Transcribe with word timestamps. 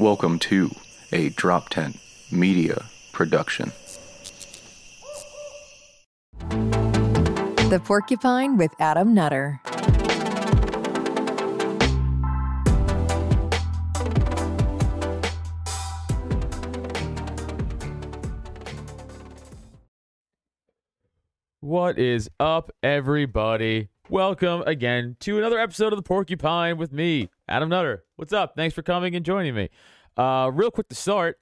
Welcome 0.00 0.38
to 0.38 0.70
a 1.12 1.28
Drop 1.28 1.68
Tent 1.68 2.00
Media 2.32 2.86
Production. 3.12 3.70
The 6.38 7.82
Porcupine 7.84 8.56
with 8.56 8.72
Adam 8.80 9.12
Nutter. 9.12 9.60
What 21.60 21.98
is 21.98 22.30
up, 22.40 22.72
everybody? 22.82 23.90
Welcome 24.10 24.64
again 24.66 25.16
to 25.20 25.38
another 25.38 25.56
episode 25.60 25.92
of 25.92 25.96
the 25.96 26.02
Porcupine 26.02 26.76
with 26.78 26.92
me, 26.92 27.30
Adam 27.48 27.68
Nutter. 27.68 28.02
What's 28.16 28.32
up? 28.32 28.56
Thanks 28.56 28.74
for 28.74 28.82
coming 28.82 29.14
and 29.14 29.24
joining 29.24 29.54
me. 29.54 29.68
Uh, 30.16 30.50
real 30.52 30.72
quick 30.72 30.88
to 30.88 30.96
start, 30.96 31.38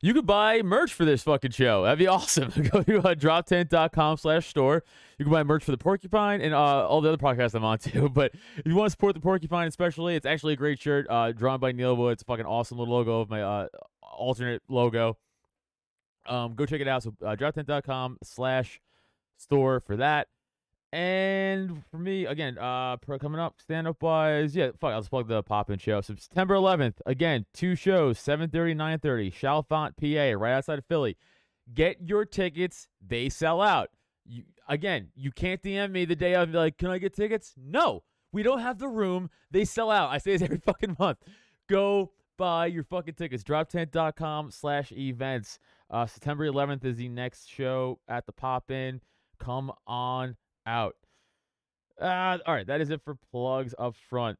you 0.00 0.14
could 0.14 0.24
buy 0.24 0.62
merch 0.62 0.94
for 0.94 1.04
this 1.04 1.22
fucking 1.22 1.50
show. 1.50 1.82
That'd 1.82 1.98
be 1.98 2.06
awesome. 2.06 2.50
Go 2.72 2.82
to 2.82 3.00
uh, 3.00 3.14
droptent.com 3.14 4.16
slash 4.16 4.46
store. 4.46 4.84
You 5.18 5.26
can 5.26 5.32
buy 5.32 5.42
merch 5.42 5.64
for 5.64 5.70
the 5.70 5.76
Porcupine 5.76 6.40
and 6.40 6.54
uh, 6.54 6.88
all 6.88 7.02
the 7.02 7.10
other 7.10 7.18
podcasts 7.18 7.54
I'm 7.54 7.62
on 7.62 7.76
too. 7.78 8.08
But 8.08 8.32
if 8.56 8.64
you 8.64 8.74
want 8.74 8.86
to 8.86 8.90
support 8.90 9.12
the 9.12 9.20
Porcupine 9.20 9.68
especially, 9.68 10.16
it's 10.16 10.24
actually 10.24 10.54
a 10.54 10.56
great 10.56 10.80
shirt 10.80 11.06
uh, 11.10 11.32
drawn 11.32 11.60
by 11.60 11.72
Neil 11.72 11.94
Wood. 11.94 12.14
It's 12.14 12.22
a 12.22 12.24
fucking 12.24 12.46
awesome 12.46 12.78
little 12.78 12.94
logo 12.94 13.20
of 13.20 13.28
my 13.28 13.42
uh, 13.42 13.66
alternate 14.00 14.62
logo. 14.70 15.18
Um, 16.26 16.54
go 16.54 16.64
check 16.64 16.80
it 16.80 16.88
out. 16.88 17.02
So 17.02 17.12
uh, 17.22 17.36
droptent.com 17.36 18.16
slash 18.22 18.80
store 19.36 19.80
for 19.80 19.96
that. 19.96 20.28
And 20.92 21.84
for 21.90 21.98
me, 21.98 22.24
again, 22.24 22.56
uh, 22.56 22.96
coming 23.20 23.40
up 23.40 23.60
stand 23.60 23.86
up 23.86 24.02
wise, 24.02 24.56
yeah, 24.56 24.70
fuck, 24.80 24.92
I'll 24.92 25.00
just 25.00 25.10
plug 25.10 25.28
the 25.28 25.42
pop 25.42 25.68
in 25.68 25.78
show. 25.78 26.00
September 26.00 26.54
11th, 26.54 26.94
again, 27.04 27.44
two 27.52 27.74
shows, 27.74 28.18
7:30, 28.18 28.74
9:30, 28.74 29.30
Chalfont, 29.30 29.96
PA, 29.98 30.38
right 30.38 30.52
outside 30.52 30.78
of 30.78 30.86
Philly. 30.86 31.18
Get 31.74 31.98
your 32.00 32.24
tickets; 32.24 32.88
they 33.06 33.28
sell 33.28 33.60
out. 33.60 33.90
You 34.24 34.44
again, 34.66 35.08
you 35.14 35.30
can't 35.30 35.62
DM 35.62 35.90
me 35.90 36.06
the 36.06 36.16
day 36.16 36.34
of 36.34 36.54
like, 36.54 36.78
can 36.78 36.88
I 36.88 36.96
get 36.96 37.14
tickets? 37.14 37.52
No, 37.58 38.02
we 38.32 38.42
don't 38.42 38.60
have 38.60 38.78
the 38.78 38.88
room. 38.88 39.28
They 39.50 39.66
sell 39.66 39.90
out. 39.90 40.08
I 40.08 40.16
say 40.16 40.32
this 40.32 40.42
every 40.42 40.58
fucking 40.58 40.96
month. 40.98 41.18
Go 41.68 42.12
buy 42.38 42.64
your 42.64 42.84
fucking 42.84 43.14
tickets. 43.14 43.44
Droptent.com 43.44 44.50
slash 44.52 44.90
events. 44.92 45.58
Uh, 45.90 46.06
September 46.06 46.50
11th 46.50 46.84
is 46.86 46.96
the 46.96 47.08
next 47.08 47.46
show 47.46 47.98
at 48.08 48.24
the 48.24 48.32
pop 48.32 48.70
in. 48.70 49.02
Come 49.38 49.70
on 49.86 50.36
out. 50.68 50.94
Uh, 52.00 52.38
all 52.46 52.54
right, 52.54 52.66
that 52.66 52.80
is 52.80 52.90
it 52.90 53.00
for 53.02 53.16
plugs 53.32 53.74
up 53.78 53.96
front. 54.08 54.38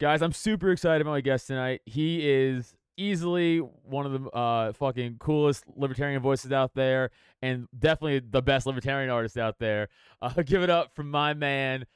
Guys, 0.00 0.22
I'm 0.22 0.32
super 0.32 0.72
excited 0.72 1.00
about 1.02 1.12
my 1.12 1.20
guest 1.20 1.46
tonight. 1.46 1.82
He 1.84 2.28
is 2.28 2.74
easily 2.96 3.58
one 3.58 4.06
of 4.06 4.12
the 4.12 4.30
uh, 4.30 4.72
fucking 4.72 5.16
coolest 5.20 5.64
libertarian 5.76 6.20
voices 6.20 6.50
out 6.50 6.74
there, 6.74 7.10
and 7.42 7.68
definitely 7.78 8.18
the 8.18 8.42
best 8.42 8.66
libertarian 8.66 9.10
artist 9.10 9.36
out 9.36 9.58
there. 9.58 9.88
Uh, 10.20 10.42
give 10.44 10.64
it 10.64 10.68
up 10.68 10.92
for 10.96 11.04
my 11.04 11.32
man, 11.32 11.86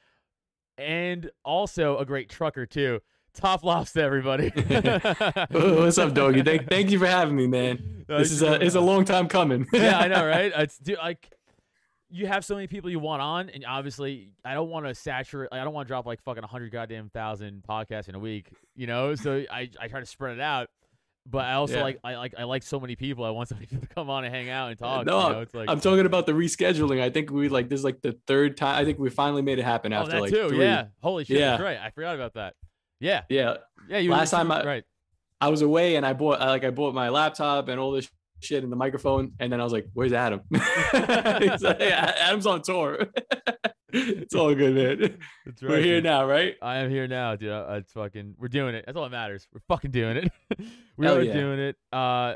and 0.77 1.29
also 1.43 1.97
a 1.97 2.05
great 2.05 2.29
trucker 2.29 2.65
too. 2.65 3.01
Top 3.33 3.63
Lobsta, 3.63 3.97
everybody. 3.97 4.47
What's 5.51 5.97
up, 5.97 6.13
doggy? 6.13 6.41
Thank, 6.41 6.69
thank 6.69 6.89
you 6.89 6.99
for 6.99 7.05
having 7.05 7.35
me, 7.35 7.47
man. 7.47 8.05
This 8.07 8.31
is 8.31 8.41
a 8.41 8.63
it's 8.65 8.75
a 8.75 8.79
long 8.79 9.03
time 9.03 9.27
coming. 9.27 9.67
yeah, 9.73 9.99
I 9.99 10.07
know, 10.07 10.25
right? 10.25 10.53
It's 10.55 10.77
dude, 10.77 10.99
like 10.99 11.33
you 12.15 12.27
have 12.27 12.45
so 12.45 12.53
many 12.55 12.67
people 12.67 12.89
you 12.91 12.99
want 12.99 13.21
on, 13.21 13.49
and 13.49 13.65
obviously, 13.67 14.29
I 14.45 14.53
don't 14.53 14.69
want 14.69 14.85
to 14.85 14.93
saturate. 14.93 15.51
Like, 15.51 15.59
I 15.61 15.63
don't 15.63 15.73
want 15.73 15.87
to 15.87 15.91
drop 15.91 16.05
like 16.05 16.21
fucking 16.23 16.43
hundred 16.43 16.71
goddamn 16.71 17.09
thousand 17.09 17.63
podcasts 17.67 18.07
in 18.07 18.15
a 18.15 18.19
week, 18.19 18.49
you 18.75 18.85
know. 18.87 19.15
So 19.15 19.43
I 19.51 19.69
I 19.79 19.87
try 19.87 19.99
to 19.99 20.05
spread 20.05 20.33
it 20.37 20.41
out. 20.41 20.69
But 21.25 21.45
I 21.45 21.53
also 21.53 21.77
Yeah. 21.77 21.83
like 21.83 21.99
I 22.03 22.15
like 22.15 22.33
I 22.37 22.43
like 22.43 22.63
so 22.63 22.79
many 22.81 22.95
people. 22.97 23.23
I 23.23 23.29
want 23.31 23.47
so 23.49 23.55
many 23.55 23.65
people 23.71 23.87
to 23.87 23.93
come 23.93 24.09
on 24.09 24.25
and 24.25 24.35
hang 24.35 24.49
out 24.49 24.69
and 24.69 24.77
talk. 24.77 25.05
no, 25.05 25.27
you 25.27 25.33
know? 25.33 25.39
it's 25.41 25.53
like 25.53 25.69
I'm 25.69 25.79
talking 25.79 26.05
about 26.05 26.25
the 26.25 26.33
rescheduling. 26.33 27.01
I 27.01 27.09
think 27.09 27.31
we 27.31 27.47
like 27.49 27.69
this 27.69 27.79
is 27.79 27.83
like 27.85 28.01
the 28.01 28.19
third 28.27 28.57
time. 28.57 28.77
I 28.79 28.83
think 28.85 28.99
we 28.99 29.09
finally 29.09 29.41
made 29.41 29.57
it 29.57 29.63
happen 29.63 29.91
oh 29.93 29.97
after 30.01 30.11
that 30.11 30.21
like 30.21 30.31
too. 30.31 30.49
three. 30.49 30.59
Yeah, 30.59 30.87
holy 31.01 31.23
shit, 31.23 31.39
that's 31.39 31.59
Yeah. 31.61 31.65
right. 31.65 31.77
I 31.79 31.89
forgot 31.91 32.15
about 32.15 32.33
that. 32.33 32.55
Yeah, 32.99 33.21
Yeah, 33.29 33.55
yeah. 33.89 33.97
You 33.99 34.11
Last 34.11 34.31
time 34.31 34.51
I- 34.51 34.63
right. 34.63 34.83
I 35.41 35.47
was 35.49 35.61
away 35.61 35.95
and 35.95 36.05
I 36.05 36.11
bought 36.13 36.41
I, 36.41 36.49
like 36.49 36.63
I 36.65 36.69
bought 36.71 36.93
my 36.93 37.07
laptop 37.09 37.69
and 37.69 37.79
all 37.79 37.91
this 37.91 38.09
shit 38.43 38.63
in 38.63 38.69
the 38.69 38.75
microphone, 38.75 39.31
and 39.39 39.51
then 39.51 39.59
I 39.59 39.63
was 39.63 39.73
like, 39.73 39.87
"Where's 39.93 40.13
Adam?" 40.13 40.41
Like, 40.51 41.61
"Yeah, 41.79 42.13
Adam's 42.19 42.45
on 42.45 42.61
tour. 42.61 43.07
it's 43.93 44.35
all 44.35 44.53
good, 44.55 44.75
man. 44.75 44.99
Right. 44.99 45.55
We're 45.61 45.81
here 45.81 45.97
dude. 45.97 46.03
now, 46.05 46.25
right? 46.25 46.55
I 46.61 46.77
am 46.77 46.89
here 46.89 47.07
now, 47.07 47.35
dude. 47.35 47.51
Uh, 47.51 47.75
It's 47.79 47.93
fucking. 47.93 48.35
We're 48.37 48.47
doing 48.47 48.75
it. 48.75 48.85
That's 48.85 48.97
all 48.97 49.03
that 49.03 49.11
matters. 49.11 49.47
We're 49.53 49.61
fucking 49.67 49.91
doing 49.91 50.17
it. 50.17 50.31
we 50.97 51.05
Hell 51.05 51.17
are 51.17 51.21
yeah. 51.21 51.33
doing 51.33 51.59
it. 51.59 51.75
Uh, 51.91 52.35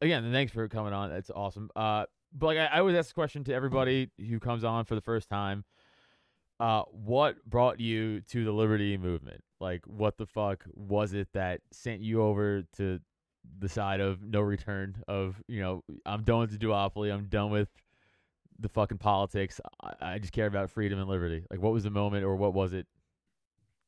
again, 0.00 0.30
thanks 0.32 0.52
for 0.52 0.68
coming 0.68 0.92
on. 0.92 1.10
That's 1.10 1.30
awesome. 1.30 1.70
Uh, 1.74 2.06
but 2.32 2.46
like 2.46 2.58
I, 2.58 2.66
I 2.66 2.78
always 2.80 2.96
ask 2.96 3.08
the 3.08 3.14
question 3.14 3.44
to 3.44 3.54
everybody 3.54 4.10
who 4.18 4.38
comes 4.38 4.64
on 4.64 4.84
for 4.84 4.94
the 4.94 5.00
first 5.00 5.28
time. 5.28 5.64
Uh, 6.60 6.82
what 6.90 7.36
brought 7.44 7.78
you 7.78 8.20
to 8.22 8.44
the 8.44 8.50
liberty 8.50 8.96
movement? 8.98 9.42
Like, 9.60 9.84
what 9.86 10.16
the 10.18 10.26
fuck 10.26 10.64
was 10.74 11.12
it 11.12 11.28
that 11.32 11.60
sent 11.72 12.00
you 12.00 12.22
over 12.22 12.64
to 12.76 12.98
the 13.58 13.68
side 13.68 14.00
of 14.00 14.22
no 14.22 14.40
return? 14.40 14.96
Of 15.08 15.40
you 15.48 15.60
know, 15.60 15.82
I'm 16.06 16.24
done 16.24 16.40
with 16.40 16.50
the 16.50 16.58
duopoly. 16.58 17.12
I'm 17.12 17.26
done 17.26 17.50
with 17.50 17.68
the 18.58 18.68
fucking 18.68 18.98
politics. 18.98 19.60
I, 19.82 20.14
I 20.14 20.18
just 20.18 20.32
care 20.32 20.46
about 20.46 20.70
freedom 20.70 20.98
and 20.98 21.08
liberty. 21.08 21.44
Like, 21.50 21.60
what 21.60 21.72
was 21.72 21.84
the 21.84 21.90
moment, 21.90 22.24
or 22.24 22.36
what 22.36 22.54
was 22.54 22.72
it? 22.72 22.86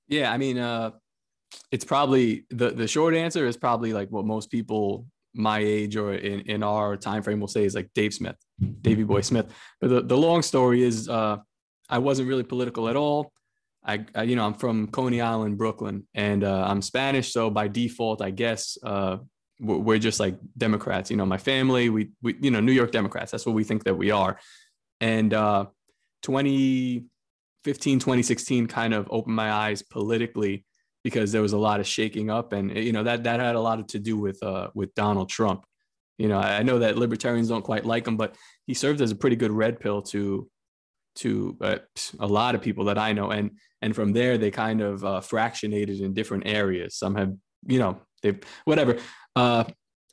Yeah, 0.08 0.32
I 0.32 0.38
mean, 0.38 0.58
uh, 0.58 0.92
it's 1.70 1.84
probably 1.84 2.44
the 2.50 2.70
the 2.70 2.88
short 2.88 3.14
answer 3.14 3.46
is 3.46 3.56
probably 3.56 3.92
like 3.92 4.08
what 4.10 4.24
most 4.24 4.50
people 4.50 5.06
my 5.32 5.58
age 5.58 5.96
or 5.96 6.14
in, 6.14 6.40
in 6.40 6.62
our 6.62 6.96
time 6.96 7.22
frame 7.22 7.40
will 7.40 7.48
say 7.48 7.64
is 7.64 7.74
like 7.74 7.88
Dave 7.94 8.12
Smith, 8.12 8.36
Davy 8.82 9.04
Boy 9.04 9.20
Smith. 9.20 9.46
But 9.80 9.90
the, 9.90 10.00
the 10.02 10.16
long 10.16 10.42
story 10.42 10.82
is 10.82 11.08
uh, 11.08 11.36
I 11.88 11.98
wasn't 11.98 12.28
really 12.28 12.42
political 12.42 12.88
at 12.88 12.96
all. 12.96 13.32
I, 13.84 14.04
I 14.14 14.24
you 14.24 14.36
know 14.36 14.44
I'm 14.44 14.54
from 14.54 14.88
Coney 14.88 15.20
Island, 15.20 15.56
Brooklyn, 15.56 16.06
and 16.14 16.44
uh, 16.44 16.64
I'm 16.66 16.82
Spanish, 16.82 17.32
so 17.32 17.50
by 17.50 17.68
default, 17.68 18.20
I 18.20 18.30
guess 18.30 18.76
uh, 18.82 19.18
we're, 19.60 19.98
just 19.98 20.20
like 20.20 20.36
Democrats. 20.56 21.10
You 21.10 21.16
know, 21.16 21.26
my 21.26 21.38
family, 21.38 21.88
we 21.90 22.10
we 22.22 22.36
you 22.40 22.50
know 22.50 22.60
New 22.60 22.72
York 22.72 22.92
Democrats. 22.92 23.30
That's 23.30 23.46
what 23.46 23.54
we 23.54 23.64
think 23.64 23.84
that 23.84 23.94
we 23.94 24.10
are. 24.10 24.38
And 25.00 25.32
uh, 25.32 25.66
2015, 26.22 27.98
2016 27.98 28.66
kind 28.66 28.94
of 28.94 29.08
opened 29.10 29.36
my 29.36 29.52
eyes 29.52 29.82
politically 29.82 30.64
because 31.02 31.32
there 31.32 31.42
was 31.42 31.52
a 31.52 31.58
lot 31.58 31.80
of 31.80 31.86
shaking 31.86 32.30
up, 32.30 32.52
and 32.52 32.76
you 32.76 32.92
know 32.92 33.02
that 33.02 33.24
that 33.24 33.40
had 33.40 33.56
a 33.56 33.60
lot 33.60 33.86
to 33.88 33.98
do 33.98 34.16
with 34.16 34.42
uh, 34.42 34.68
with 34.74 34.94
Donald 34.94 35.28
Trump. 35.28 35.64
You 36.18 36.28
know, 36.28 36.38
I 36.38 36.58
I 36.58 36.62
know 36.62 36.78
that 36.80 36.98
libertarians 36.98 37.48
don't 37.48 37.64
quite 37.64 37.84
like 37.84 38.06
him, 38.06 38.16
but 38.16 38.36
he 38.66 38.74
served 38.74 39.00
as 39.00 39.10
a 39.10 39.16
pretty 39.16 39.36
good 39.36 39.52
red 39.52 39.80
pill 39.80 40.02
to 40.02 40.48
to 41.16 41.56
uh, 41.60 41.78
a 42.18 42.26
lot 42.26 42.54
of 42.54 42.62
people 42.62 42.84
that 42.86 42.98
I 42.98 43.12
know, 43.12 43.30
and 43.30 43.52
and 43.82 43.94
from 43.94 44.12
there 44.12 44.38
they 44.38 44.50
kind 44.50 44.80
of 44.80 45.04
uh, 45.04 45.20
fractionated 45.20 46.00
in 46.00 46.12
different 46.12 46.46
areas. 46.46 46.96
Some 46.96 47.14
have, 47.16 47.34
you 47.66 47.78
know, 47.78 48.00
they 48.22 48.38
whatever. 48.64 48.98
Uh, 49.36 49.64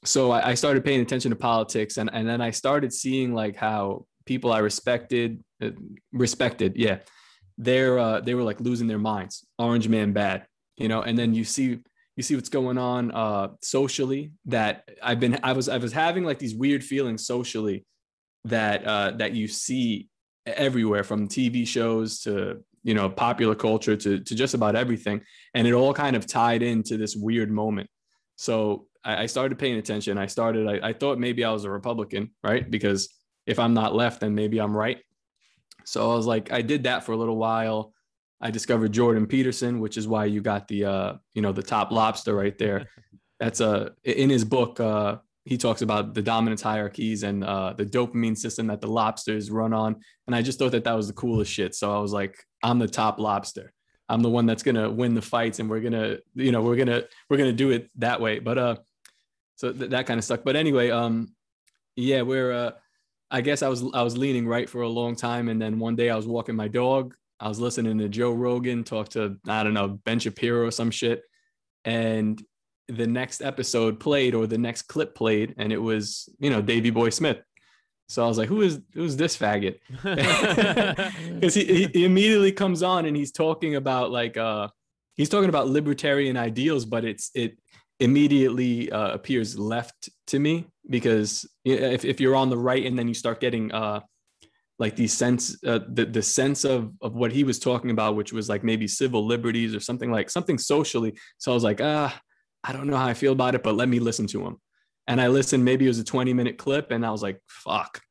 so 0.05 0.31
I, 0.31 0.49
I 0.49 0.53
started 0.53 0.85
paying 0.85 1.01
attention 1.01 1.31
to 1.31 1.35
politics, 1.35 1.97
and 1.97 2.09
and 2.13 2.27
then 2.27 2.41
I 2.41 2.51
started 2.51 2.93
seeing 2.93 3.33
like 3.33 3.55
how 3.55 4.05
people 4.25 4.51
I 4.51 4.59
respected 4.59 5.43
uh, 5.61 5.71
respected, 6.11 6.73
yeah, 6.75 6.99
they're 7.57 7.97
uh, 7.97 8.21
they 8.21 8.35
were 8.35 8.43
like 8.43 8.61
losing 8.61 8.87
their 8.87 8.99
minds. 8.99 9.45
Orange 9.57 9.87
man 9.89 10.13
bad, 10.13 10.45
you 10.77 10.87
know, 10.87 11.01
and 11.01 11.17
then 11.17 11.33
you 11.33 11.43
see 11.43 11.79
you 12.15 12.23
see 12.23 12.35
what's 12.35 12.49
going 12.49 12.77
on 12.77 13.11
uh, 13.11 13.49
socially. 13.63 14.31
That 14.45 14.87
I've 15.01 15.19
been 15.19 15.39
I 15.41 15.53
was 15.53 15.67
I 15.67 15.77
was 15.77 15.93
having 15.93 16.23
like 16.23 16.37
these 16.37 16.53
weird 16.53 16.83
feelings 16.83 17.25
socially 17.25 17.85
that 18.45 18.85
uh, 18.85 19.11
that 19.17 19.33
you 19.33 19.47
see 19.47 20.09
everywhere 20.45 21.03
from 21.03 21.27
TV 21.27 21.67
shows 21.67 22.21
to 22.21 22.63
you 22.83 22.93
know 22.93 23.09
popular 23.09 23.55
culture 23.55 23.95
to 23.95 24.19
to 24.19 24.35
just 24.35 24.53
about 24.53 24.75
everything, 24.75 25.21
and 25.55 25.67
it 25.67 25.73
all 25.73 25.93
kind 25.93 26.15
of 26.15 26.27
tied 26.27 26.61
into 26.61 26.97
this 26.97 27.15
weird 27.15 27.49
moment. 27.49 27.89
So 28.35 28.85
I, 29.07 29.23
I 29.23 29.25
started 29.25 29.57
paying 29.57 29.77
attention. 29.77 30.17
I 30.17 30.27
started. 30.27 30.67
I, 30.67 30.89
I 30.89 30.93
thought 30.93 31.17
maybe 31.17 31.43
I 31.43 31.51
was 31.51 31.63
a 31.63 31.71
Republican, 31.71 32.31
right? 32.43 32.69
Because 32.69 33.09
if 33.47 33.57
I'm 33.57 33.73
not 33.73 33.95
left, 33.95 34.19
then 34.19 34.35
maybe 34.35 34.59
I'm 34.59 34.75
right. 34.75 34.99
So 35.85 36.11
I 36.11 36.15
was 36.15 36.27
like, 36.27 36.51
I 36.51 36.61
did 36.61 36.83
that 36.83 37.05
for 37.05 37.13
a 37.13 37.17
little 37.17 37.37
while. 37.37 37.93
I 38.41 38.51
discovered 38.51 38.91
Jordan 38.91 39.25
Peterson, 39.25 39.79
which 39.79 39.97
is 39.97 40.07
why 40.07 40.25
you 40.25 40.41
got 40.41 40.67
the 40.67 40.85
uh, 40.85 41.13
you 41.33 41.41
know, 41.41 41.53
the 41.53 41.63
top 41.63 41.91
lobster 41.91 42.35
right 42.35 42.57
there. 42.57 42.87
That's 43.39 43.61
a 43.61 43.93
in 44.03 44.29
his 44.29 44.43
book. 44.43 44.79
Uh, 44.79 45.17
he 45.45 45.57
talks 45.57 45.81
about 45.81 46.13
the 46.13 46.21
dominance 46.21 46.61
hierarchies 46.61 47.23
and 47.23 47.43
uh, 47.43 47.71
the 47.71 47.85
dopamine 47.85 48.37
system 48.37 48.67
that 48.67 48.81
the 48.81 48.87
lobsters 48.87 49.49
run 49.49 49.73
on. 49.73 49.95
And 50.25 50.35
I 50.35 50.41
just 50.41 50.59
thought 50.59 50.73
that 50.73 50.83
that 50.83 50.93
was 50.93 51.07
the 51.07 51.13
coolest 51.13 51.51
shit. 51.51 51.73
So 51.73 51.95
I 51.95 51.99
was 51.99 52.11
like, 52.11 52.35
I'm 52.63 52.79
the 52.79 52.87
top 52.87 53.17
lobster. 53.17 53.71
I'm 54.09 54.21
the 54.21 54.29
one 54.29 54.45
that's 54.45 54.63
gonna 54.63 54.89
win 54.89 55.13
the 55.13 55.21
fights, 55.21 55.59
and 55.59 55.69
we're 55.69 55.81
gonna, 55.81 56.17
you 56.35 56.51
know, 56.51 56.61
we're 56.61 56.75
gonna 56.75 57.03
we're 57.29 57.37
gonna 57.37 57.53
do 57.53 57.71
it 57.71 57.89
that 57.97 58.19
way. 58.19 58.39
But 58.39 58.57
uh, 58.57 58.75
so 59.57 59.73
th- 59.73 59.89
that 59.89 60.07
kind 60.07 60.17
of 60.17 60.23
stuck. 60.23 60.43
But 60.43 60.55
anyway, 60.55 60.89
um, 60.89 61.33
yeah, 61.95 62.21
we're 62.21 62.53
uh, 62.53 62.71
I 63.29 63.41
guess 63.41 63.61
I 63.61 63.67
was 63.67 63.83
I 63.93 64.03
was 64.03 64.17
leaning 64.17 64.47
right 64.47 64.69
for 64.69 64.83
a 64.83 64.89
long 64.89 65.15
time, 65.15 65.49
and 65.49 65.61
then 65.61 65.79
one 65.79 65.95
day 65.95 66.09
I 66.09 66.15
was 66.15 66.27
walking 66.27 66.55
my 66.55 66.69
dog. 66.69 67.13
I 67.39 67.49
was 67.49 67.59
listening 67.59 67.97
to 67.97 68.07
Joe 68.07 68.31
Rogan 68.31 68.83
talk 68.83 69.09
to 69.09 69.37
I 69.47 69.63
don't 69.63 69.73
know 69.73 69.99
Ben 70.05 70.19
Shapiro 70.19 70.65
or 70.67 70.71
some 70.71 70.91
shit, 70.91 71.23
and 71.83 72.41
the 72.87 73.07
next 73.07 73.41
episode 73.41 73.99
played 73.99 74.33
or 74.33 74.47
the 74.47 74.57
next 74.57 74.83
clip 74.83 75.13
played, 75.13 75.55
and 75.57 75.73
it 75.73 75.81
was 75.81 76.29
you 76.39 76.49
know 76.49 76.61
Davy 76.61 76.91
Boy 76.91 77.09
Smith. 77.09 77.39
So 78.09 78.23
I 78.23 78.27
was 78.27 78.37
like, 78.37 78.47
who 78.47 78.61
is 78.61 78.79
who's 78.93 79.17
this 79.17 79.35
faggot? 79.35 79.79
Because 81.33 81.53
he, 81.53 81.89
he 81.93 82.05
immediately 82.05 82.51
comes 82.51 82.81
on 82.81 83.05
and 83.05 83.15
he's 83.15 83.31
talking 83.31 83.75
about 83.75 84.11
like 84.11 84.37
uh 84.37 84.69
he's 85.15 85.29
talking 85.29 85.49
about 85.49 85.67
libertarian 85.67 86.37
ideals, 86.37 86.85
but 86.85 87.03
it's 87.03 87.31
it 87.35 87.59
immediately 87.99 88.91
uh, 88.91 89.11
appears 89.11 89.57
left 89.57 90.09
to 90.27 90.39
me 90.39 90.67
because 90.89 91.45
if, 91.65 92.05
if 92.05 92.19
you're 92.19 92.35
on 92.35 92.49
the 92.49 92.57
right 92.57 92.85
and 92.85 92.97
then 92.97 93.07
you 93.07 93.13
start 93.13 93.39
getting 93.39 93.71
uh 93.71 93.99
like 94.79 94.95
the 94.95 95.07
sense 95.07 95.57
uh, 95.65 95.79
the, 95.89 96.05
the 96.05 96.21
sense 96.21 96.63
of 96.63 96.93
of 97.01 97.15
what 97.15 97.31
he 97.31 97.43
was 97.43 97.59
talking 97.59 97.89
about 97.89 98.15
which 98.15 98.31
was 98.31 98.47
like 98.47 98.63
maybe 98.63 98.87
civil 98.87 99.25
liberties 99.25 99.73
or 99.73 99.79
something 99.79 100.11
like 100.11 100.29
something 100.29 100.57
socially. 100.57 101.17
So 101.37 101.51
i 101.51 101.55
was 101.55 101.63
like 101.63 101.81
ah 101.81 102.19
i 102.63 102.71
don't 102.71 102.87
know 102.87 102.97
how 102.97 103.07
i 103.07 103.13
feel 103.13 103.31
about 103.31 103.55
it 103.55 103.63
but 103.63 103.75
let 103.75 103.89
me 103.89 103.99
listen 103.99 104.27
to 104.27 104.45
him. 104.45 104.57
And 105.07 105.19
i 105.19 105.27
listened 105.27 105.65
maybe 105.65 105.85
it 105.85 105.89
was 105.89 105.99
a 105.99 106.03
20 106.03 106.33
minute 106.33 106.57
clip 106.57 106.91
and 106.91 107.05
i 107.05 107.11
was 107.11 107.23
like 107.23 107.41
fuck 107.47 108.01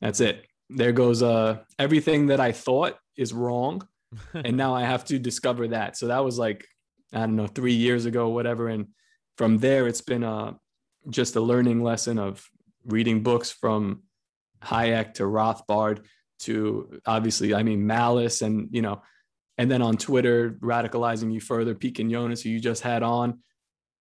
that's 0.00 0.20
it. 0.20 0.46
There 0.68 0.92
goes 0.92 1.22
uh 1.22 1.60
everything 1.78 2.26
that 2.26 2.40
i 2.40 2.52
thought 2.52 2.98
is 3.16 3.32
wrong 3.32 3.86
and 4.34 4.56
now 4.56 4.74
i 4.74 4.82
have 4.82 5.04
to 5.06 5.18
discover 5.18 5.68
that. 5.68 5.96
So 5.96 6.08
that 6.08 6.24
was 6.24 6.38
like 6.38 6.66
i 7.14 7.20
don't 7.20 7.36
know 7.36 7.46
three 7.46 7.74
years 7.74 8.04
ago 8.04 8.28
whatever. 8.28 8.68
And 8.68 8.88
from 9.40 9.56
there 9.56 9.86
it's 9.86 10.02
been 10.02 10.22
uh 10.22 10.52
just 11.08 11.34
a 11.34 11.40
learning 11.40 11.82
lesson 11.82 12.18
of 12.18 12.46
reading 12.84 13.22
books 13.22 13.50
from 13.50 14.02
Hayek 14.62 15.14
to 15.14 15.22
Rothbard 15.22 16.04
to 16.40 17.00
obviously, 17.06 17.54
I 17.54 17.62
mean, 17.62 17.86
Malice 17.86 18.42
and, 18.42 18.68
you 18.70 18.82
know, 18.82 19.02
and 19.58 19.70
then 19.70 19.80
on 19.82 19.96
Twitter, 19.96 20.58
radicalizing 20.60 21.32
you 21.32 21.40
further, 21.40 21.74
Pete 21.74 21.96
Quinones, 21.96 22.42
who 22.42 22.50
you 22.50 22.60
just 22.60 22.82
had 22.82 23.02
on. 23.02 23.40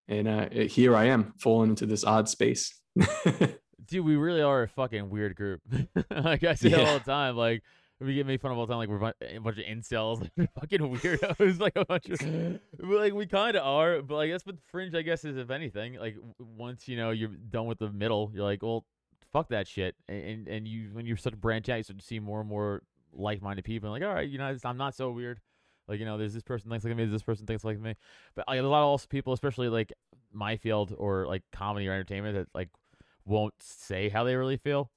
And 0.10 0.28
uh, 0.28 0.50
here 0.50 0.94
I 0.94 1.06
am 1.06 1.34
falling 1.40 1.70
into 1.70 1.86
this 1.86 2.04
odd 2.04 2.28
space. 2.28 2.74
Dude, 3.86 4.06
we 4.06 4.16
really 4.18 4.42
are 4.42 4.64
a 4.64 4.68
fucking 4.68 5.10
weird 5.10 5.36
group. 5.36 5.62
like 6.12 6.44
I 6.44 6.56
say 6.56 6.70
yeah. 6.70 6.80
all 6.82 7.00
the 7.00 7.06
time, 7.06 7.36
like 7.36 7.64
we 8.02 8.16
get 8.16 8.26
made 8.26 8.40
fun 8.40 8.52
of 8.52 8.58
all 8.58 8.66
the 8.66 8.74
time, 8.74 8.80
like 8.80 8.90
we're 8.90 8.96
a 8.98 9.40
bunch 9.40 9.58
of 9.58 9.66
incels, 9.66 10.30
fucking 10.60 10.80
weirdos, 10.80 11.60
like 11.60 11.76
a 11.76 11.86
bunch 11.86 12.10
of, 12.10 12.22
like 12.80 13.14
we 13.14 13.26
kind 13.26 13.58
of 13.58 13.66
are, 13.66 14.02
but 14.02 14.16
like 14.16 14.32
that's 14.32 14.46
what 14.46 14.56
the 14.56 14.62
fringe, 14.72 14.96
I 14.96 15.02
guess, 15.02 15.26
is 15.26 15.38
if 15.38 15.50
anything. 15.50 15.96
Like 15.96 16.16
once 16.40 16.88
you 16.88 16.96
know 16.96 17.12
you're 17.12 17.30
done 17.30 17.66
with 17.66 17.80
the 17.80 17.92
middle, 17.92 18.32
you're 18.34 18.44
like, 18.44 18.64
well, 18.64 18.86
fuck 19.34 19.50
that 19.50 19.68
shit. 19.68 19.96
And 20.08 20.48
and 20.48 20.68
you 20.68 20.90
when 20.94 21.06
you 21.06 21.16
start 21.18 21.34
to 21.34 21.38
branch 21.38 21.68
out, 21.68 21.78
you 21.78 21.84
start 21.84 22.00
to 22.00 22.06
see 22.06 22.20
more 22.20 22.40
and 22.40 22.50
more 22.50 22.84
like-minded 23.12 23.66
people. 23.66 23.94
And 23.94 24.02
like, 24.02 24.08
all 24.08 24.16
right, 24.16 24.30
you 24.30 24.38
know, 24.38 24.56
I'm 24.64 24.78
not 24.78 24.96
so 24.96 25.12
weird. 25.12 25.42
Like 25.90 26.00
you 26.00 26.06
know, 26.06 26.18
there's 26.18 26.34
this 26.34 26.44
person 26.44 26.70
thinks 26.70 26.86
like 26.86 26.96
me, 26.96 27.06
this 27.06 27.24
person 27.24 27.46
thinks 27.46 27.66
like 27.66 27.80
me. 27.80 27.96
But 28.36 28.48
like 28.48 28.60
a 28.60 28.64
lot 28.64 28.82
of 28.82 28.88
also 28.88 29.08
people, 29.10 29.34
especially 29.34 29.68
like 29.68 29.92
my 30.32 30.56
field 30.56 30.96
or 30.98 31.26
like 31.26 31.44
comedy 31.52 31.88
or 31.88 31.92
entertainment, 31.92 32.36
that 32.36 32.48
like 32.54 32.70
won't 33.26 33.56
say 33.60 34.08
how 34.08 34.24
they 34.24 34.36
really 34.36 34.58
feel. 34.58 34.90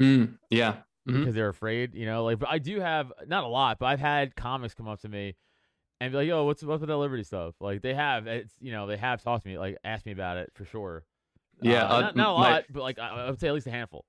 Mm, 0.00 0.38
yeah. 0.48 0.76
Mm-hmm. 1.08 1.20
Because 1.20 1.34
they're 1.34 1.48
afraid, 1.48 1.94
you 1.94 2.06
know. 2.06 2.24
Like, 2.24 2.38
but 2.38 2.50
I 2.50 2.58
do 2.58 2.78
have 2.80 3.12
not 3.26 3.44
a 3.44 3.46
lot, 3.46 3.78
but 3.78 3.86
I've 3.86 4.00
had 4.00 4.36
comics 4.36 4.74
come 4.74 4.86
up 4.86 5.00
to 5.00 5.08
me 5.08 5.34
and 6.00 6.12
be 6.12 6.18
like, 6.18 6.28
"Yo, 6.28 6.44
what's 6.44 6.62
what's 6.62 6.80
with 6.80 6.88
that 6.88 6.96
Liberty 6.96 7.24
stuff?" 7.24 7.54
Like 7.60 7.80
they 7.82 7.94
have, 7.94 8.26
it's 8.26 8.52
you 8.60 8.70
know, 8.72 8.86
they 8.86 8.96
have 8.96 9.22
talked 9.22 9.44
to 9.44 9.48
me, 9.48 9.58
like 9.58 9.78
asked 9.82 10.04
me 10.04 10.12
about 10.12 10.36
it 10.36 10.50
for 10.54 10.64
sure. 10.64 11.04
Yeah, 11.62 11.86
uh, 11.86 12.00
not, 12.00 12.16
not, 12.16 12.28
a 12.28 12.32
lot, 12.32 12.64
but 12.70 12.82
like 12.82 12.98
I 12.98 13.30
would 13.30 13.40
say 13.40 13.48
at 13.48 13.54
least 13.54 13.66
a 13.66 13.70
handful. 13.70 14.04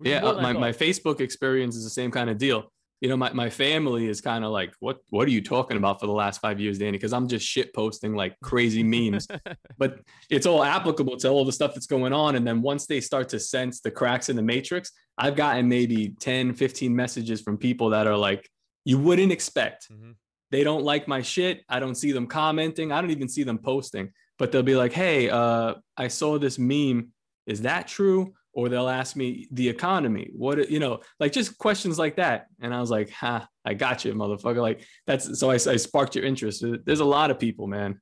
Yeah, 0.00 0.24
uh, 0.24 0.40
my, 0.40 0.52
my 0.52 0.72
Facebook 0.72 1.20
experience 1.20 1.76
is 1.76 1.84
the 1.84 1.90
same 1.90 2.10
kind 2.10 2.30
of 2.30 2.38
deal. 2.38 2.72
You 3.00 3.08
know, 3.08 3.16
my, 3.16 3.32
my 3.32 3.48
family 3.48 4.06
is 4.06 4.20
kind 4.20 4.44
of 4.44 4.50
like, 4.50 4.74
what 4.80 4.98
what 5.08 5.26
are 5.26 5.30
you 5.30 5.42
talking 5.42 5.76
about 5.76 6.00
for 6.00 6.06
the 6.06 6.12
last 6.12 6.40
five 6.40 6.60
years, 6.60 6.78
Danny? 6.78 6.92
Because 6.92 7.12
I'm 7.12 7.28
just 7.28 7.46
shit 7.46 7.72
posting 7.74 8.14
like 8.14 8.38
crazy 8.42 8.82
memes. 8.82 9.26
but 9.78 10.00
it's 10.28 10.46
all 10.46 10.62
applicable 10.62 11.16
to 11.18 11.28
all 11.28 11.44
the 11.44 11.52
stuff 11.52 11.74
that's 11.74 11.86
going 11.86 12.12
on. 12.12 12.36
And 12.36 12.46
then 12.46 12.60
once 12.60 12.86
they 12.86 13.00
start 13.00 13.28
to 13.30 13.40
sense 13.40 13.80
the 13.80 13.90
cracks 13.90 14.28
in 14.28 14.36
the 14.36 14.42
matrix, 14.42 14.92
I've 15.16 15.36
gotten 15.36 15.68
maybe 15.68 16.14
10, 16.20 16.54
15 16.54 16.94
messages 16.94 17.40
from 17.40 17.56
people 17.56 17.90
that 17.90 18.06
are 18.06 18.16
like, 18.16 18.48
you 18.84 18.98
wouldn't 18.98 19.32
expect. 19.32 19.90
Mm-hmm. 19.90 20.12
They 20.50 20.64
don't 20.64 20.82
like 20.82 21.08
my 21.08 21.22
shit. 21.22 21.62
I 21.68 21.80
don't 21.80 21.94
see 21.94 22.12
them 22.12 22.26
commenting. 22.26 22.92
I 22.92 23.00
don't 23.00 23.10
even 23.10 23.28
see 23.28 23.44
them 23.44 23.58
posting 23.58 24.10
but 24.40 24.50
they'll 24.50 24.62
be 24.62 24.74
like, 24.74 24.92
"Hey, 24.92 25.28
uh, 25.28 25.74
I 25.96 26.08
saw 26.08 26.38
this 26.38 26.58
meme. 26.58 27.12
Is 27.46 27.62
that 27.62 27.86
true?" 27.86 28.32
Or 28.52 28.68
they'll 28.68 28.88
ask 28.88 29.14
me 29.14 29.46
the 29.52 29.68
economy. 29.68 30.30
What 30.34 30.70
you 30.70 30.80
know, 30.80 31.00
like 31.20 31.32
just 31.32 31.56
questions 31.58 31.98
like 31.98 32.16
that. 32.16 32.46
And 32.60 32.74
I 32.74 32.80
was 32.80 32.90
like, 32.90 33.10
"Ha, 33.10 33.46
I 33.64 33.74
got 33.74 34.04
you, 34.04 34.12
motherfucker!" 34.14 34.60
Like 34.60 34.84
that's 35.06 35.38
so 35.38 35.50
I, 35.50 35.54
I 35.54 35.76
sparked 35.76 36.16
your 36.16 36.24
interest. 36.24 36.64
There's 36.84 37.00
a 37.00 37.04
lot 37.04 37.30
of 37.30 37.38
people, 37.38 37.68
man. 37.68 38.00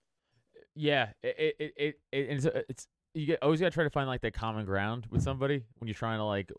Yeah, 0.74 1.08
it 1.22 1.56
it 1.58 1.72
it, 1.76 1.94
it 2.12 2.18
it's, 2.18 2.46
it's 2.68 2.86
you 3.14 3.26
get 3.26 3.42
always 3.42 3.60
gotta 3.60 3.72
try 3.72 3.84
to 3.84 3.90
find 3.90 4.08
like 4.08 4.20
that 4.22 4.32
common 4.32 4.64
ground 4.64 5.06
with 5.10 5.22
somebody 5.22 5.64
when 5.78 5.88
you're 5.88 5.94
trying 5.94 6.18
to 6.18 6.24
like 6.24 6.50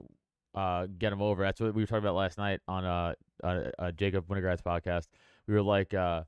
uh 0.56 0.88
get 0.98 1.10
them 1.10 1.22
over. 1.22 1.42
That's 1.44 1.60
what 1.60 1.74
we 1.74 1.82
were 1.82 1.88
talking 1.88 2.04
about 2.04 2.16
last 2.16 2.38
night 2.38 2.60
on 2.68 2.86
uh, 2.86 3.14
uh, 3.44 3.92
Jacob 3.94 4.28
Winograd's 4.28 4.62
podcast. 4.62 5.08
We 5.48 5.54
were 5.54 5.62
like 5.62 5.94
uh 5.94 6.24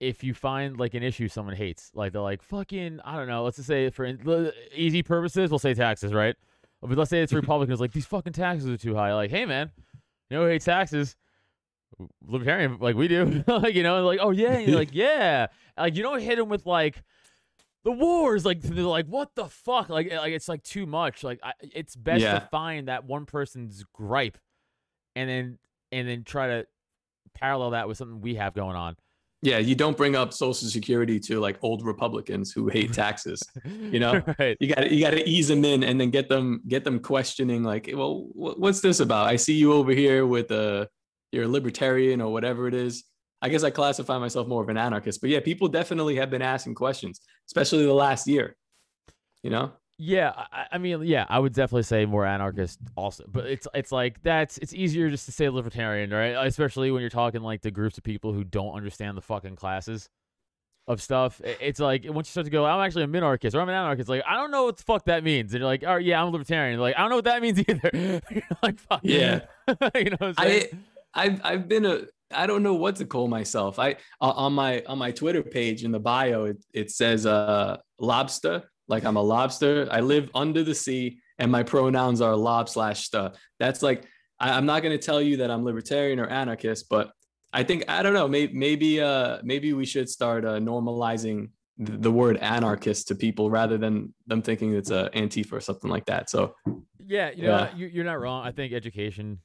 if 0.00 0.24
you 0.24 0.34
find 0.34 0.78
like 0.78 0.94
an 0.94 1.02
issue 1.02 1.28
someone 1.28 1.54
hates, 1.54 1.90
like 1.94 2.12
they're 2.12 2.22
like 2.22 2.42
fucking 2.42 3.00
I 3.04 3.16
don't 3.16 3.28
know, 3.28 3.44
let's 3.44 3.56
just 3.56 3.68
say 3.68 3.90
for 3.90 4.52
easy 4.74 5.02
purposes, 5.02 5.50
we'll 5.50 5.58
say 5.58 5.74
taxes, 5.74 6.12
right? 6.12 6.34
But 6.88 6.98
let's 6.98 7.10
say 7.10 7.22
it's 7.22 7.32
Republicans, 7.32 7.80
like 7.80 7.92
these 7.92 8.06
fucking 8.06 8.32
taxes 8.32 8.68
are 8.68 8.76
too 8.76 8.94
high. 8.94 9.14
Like, 9.14 9.30
hey 9.30 9.44
man, 9.44 9.70
you 10.30 10.36
know 10.36 10.44
who 10.44 10.50
hates 10.50 10.64
taxes? 10.64 11.16
Libertarian, 12.26 12.78
like 12.80 12.96
we 12.96 13.08
do, 13.08 13.44
like 13.48 13.74
you 13.74 13.82
know, 13.82 14.04
like 14.04 14.18
oh 14.20 14.30
yeah, 14.30 14.64
like 14.74 14.90
yeah, 14.92 15.46
like 15.78 15.96
you 15.96 16.02
don't 16.02 16.20
hit 16.20 16.36
them 16.36 16.48
with 16.48 16.66
like 16.66 17.02
the 17.84 17.92
wars, 17.92 18.44
like 18.44 18.60
they're 18.60 18.84
like 18.84 19.06
what 19.06 19.34
the 19.34 19.46
fuck, 19.46 19.88
like 19.88 20.12
like 20.12 20.32
it's 20.32 20.48
like 20.48 20.62
too 20.62 20.86
much. 20.86 21.22
Like 21.22 21.40
I, 21.42 21.52
it's 21.60 21.96
best 21.96 22.22
yeah. 22.22 22.38
to 22.38 22.48
find 22.50 22.88
that 22.88 23.04
one 23.04 23.24
person's 23.26 23.84
gripe, 23.92 24.38
and 25.14 25.28
then 25.28 25.58
and 25.92 26.08
then 26.08 26.24
try 26.24 26.48
to 26.48 26.66
parallel 27.34 27.70
that 27.70 27.86
with 27.86 27.98
something 27.98 28.20
we 28.20 28.34
have 28.34 28.54
going 28.54 28.76
on 28.76 28.96
yeah, 29.42 29.58
you 29.58 29.74
don't 29.74 29.96
bring 29.96 30.16
up 30.16 30.32
Social 30.32 30.68
Security 30.68 31.20
to 31.20 31.40
like 31.40 31.58
old 31.62 31.84
Republicans 31.84 32.52
who 32.52 32.68
hate 32.68 32.92
taxes. 33.04 33.42
You 33.64 34.00
know, 34.00 34.22
right. 34.38 34.56
you 34.60 34.74
got 34.74 34.90
you 34.90 35.04
got 35.04 35.10
to 35.10 35.28
ease 35.28 35.48
them 35.48 35.64
in 35.64 35.84
and 35.84 36.00
then 36.00 36.10
get 36.10 36.28
them 36.28 36.62
get 36.66 36.84
them 36.84 36.98
questioning 36.98 37.62
like, 37.62 37.90
well, 37.92 38.26
what's 38.32 38.80
this 38.80 39.00
about? 39.00 39.26
I 39.26 39.36
see 39.36 39.54
you 39.54 39.72
over 39.72 39.92
here 39.92 40.26
with 40.26 40.50
a 40.50 40.88
you're 41.32 41.44
a 41.44 41.48
libertarian 41.48 42.20
or 42.20 42.32
whatever 42.32 42.66
it 42.66 42.74
is. 42.74 43.04
I 43.42 43.50
guess 43.50 43.62
I 43.62 43.70
classify 43.70 44.18
myself 44.18 44.48
more 44.48 44.62
of 44.62 44.70
an 44.70 44.78
anarchist, 44.78 45.20
but 45.20 45.28
yeah, 45.28 45.40
people 45.40 45.68
definitely 45.68 46.16
have 46.16 46.30
been 46.30 46.42
asking 46.42 46.74
questions, 46.74 47.20
especially 47.46 47.84
the 47.84 47.92
last 47.92 48.26
year. 48.26 48.56
You 49.42 49.50
know. 49.50 49.72
Yeah, 49.98 50.32
I, 50.36 50.66
I, 50.72 50.78
mean, 50.78 51.02
yeah, 51.04 51.24
I 51.28 51.38
would 51.38 51.54
definitely 51.54 51.84
say 51.84 52.04
more 52.04 52.26
anarchist 52.26 52.78
also, 52.96 53.24
but 53.28 53.46
it's 53.46 53.66
it's 53.72 53.90
like 53.90 54.22
that's 54.22 54.58
it's 54.58 54.74
easier 54.74 55.08
just 55.08 55.24
to 55.24 55.32
say 55.32 55.48
libertarian, 55.48 56.10
right? 56.10 56.46
Especially 56.46 56.90
when 56.90 57.00
you're 57.00 57.08
talking 57.08 57.40
like 57.40 57.62
the 57.62 57.70
groups 57.70 57.96
of 57.96 58.04
people 58.04 58.34
who 58.34 58.44
don't 58.44 58.74
understand 58.74 59.16
the 59.16 59.22
fucking 59.22 59.56
classes 59.56 60.10
of 60.86 61.00
stuff. 61.00 61.40
It's 61.42 61.80
like 61.80 62.04
once 62.06 62.28
you 62.28 62.32
start 62.32 62.44
to 62.44 62.50
go, 62.50 62.66
I'm 62.66 62.84
actually 62.84 63.04
a 63.04 63.06
minarchist 63.06 63.54
or 63.54 63.60
I'm 63.60 63.68
an 63.70 63.74
anarchist. 63.74 64.10
Like 64.10 64.22
I 64.28 64.36
don't 64.36 64.50
know 64.50 64.64
what 64.64 64.76
the 64.76 64.82
fuck 64.82 65.06
that 65.06 65.24
means, 65.24 65.54
and 65.54 65.60
you're 65.60 65.68
like, 65.68 65.82
oh 65.86 65.96
yeah, 65.96 66.20
I'm 66.20 66.28
a 66.28 66.30
libertarian. 66.30 66.78
like 66.78 66.94
I 66.96 67.00
don't 67.00 67.10
know 67.10 67.16
what 67.16 67.24
that 67.24 67.40
means 67.40 67.58
either. 67.66 68.20
like 68.62 68.78
fuck 68.78 69.00
yeah, 69.02 69.40
you 69.94 70.10
know. 70.20 70.34
I 70.36 70.68
I've 71.14 71.40
I've 71.42 71.68
been 71.68 71.86
a 71.86 72.02
I 72.30 72.46
don't 72.46 72.62
know 72.62 72.74
what 72.74 72.96
to 72.96 73.06
call 73.06 73.28
myself. 73.28 73.78
I 73.78 73.96
on 74.20 74.52
my 74.52 74.82
on 74.86 74.98
my 74.98 75.10
Twitter 75.10 75.42
page 75.42 75.84
in 75.84 75.90
the 75.90 76.00
bio 76.00 76.44
it, 76.44 76.64
it 76.74 76.90
says 76.90 77.24
uh 77.24 77.78
lobster 77.98 78.64
like 78.88 79.04
I'm 79.04 79.16
a 79.16 79.22
lobster. 79.22 79.88
I 79.90 80.00
live 80.00 80.30
under 80.34 80.62
the 80.62 80.74
sea, 80.74 81.18
and 81.38 81.50
my 81.50 81.62
pronouns 81.62 82.20
are 82.20 82.34
lob 82.36 82.68
slash 82.68 83.04
stuff. 83.04 83.36
That's 83.58 83.82
like 83.82 84.06
I, 84.38 84.56
am 84.56 84.66
not 84.66 84.82
going 84.82 84.98
to 84.98 85.04
tell 85.04 85.20
you 85.20 85.38
that 85.38 85.50
I'm 85.50 85.64
libertarian 85.64 86.18
or 86.20 86.26
anarchist, 86.26 86.88
but 86.88 87.10
I 87.52 87.62
think 87.62 87.84
I 87.88 88.02
don't 88.02 88.14
know. 88.14 88.28
Maybe 88.28 88.52
maybe 88.52 89.00
uh 89.00 89.38
maybe 89.42 89.72
we 89.72 89.86
should 89.86 90.08
start 90.08 90.44
uh, 90.44 90.58
normalizing 90.58 91.50
the 91.78 92.10
word 92.10 92.38
anarchist 92.38 93.08
to 93.08 93.14
people 93.14 93.50
rather 93.50 93.76
than 93.76 94.14
them 94.26 94.40
thinking 94.40 94.74
it's 94.74 94.90
a 94.90 95.10
antifa 95.14 95.52
or 95.52 95.60
something 95.60 95.90
like 95.90 96.06
that. 96.06 96.30
So 96.30 96.54
yeah, 97.06 97.30
you 97.30 97.42
know, 97.42 97.68
yeah. 97.76 97.88
you're 97.92 98.04
not 98.04 98.20
wrong. 98.20 98.46
I 98.46 98.50
think 98.50 98.72
education 98.72 99.40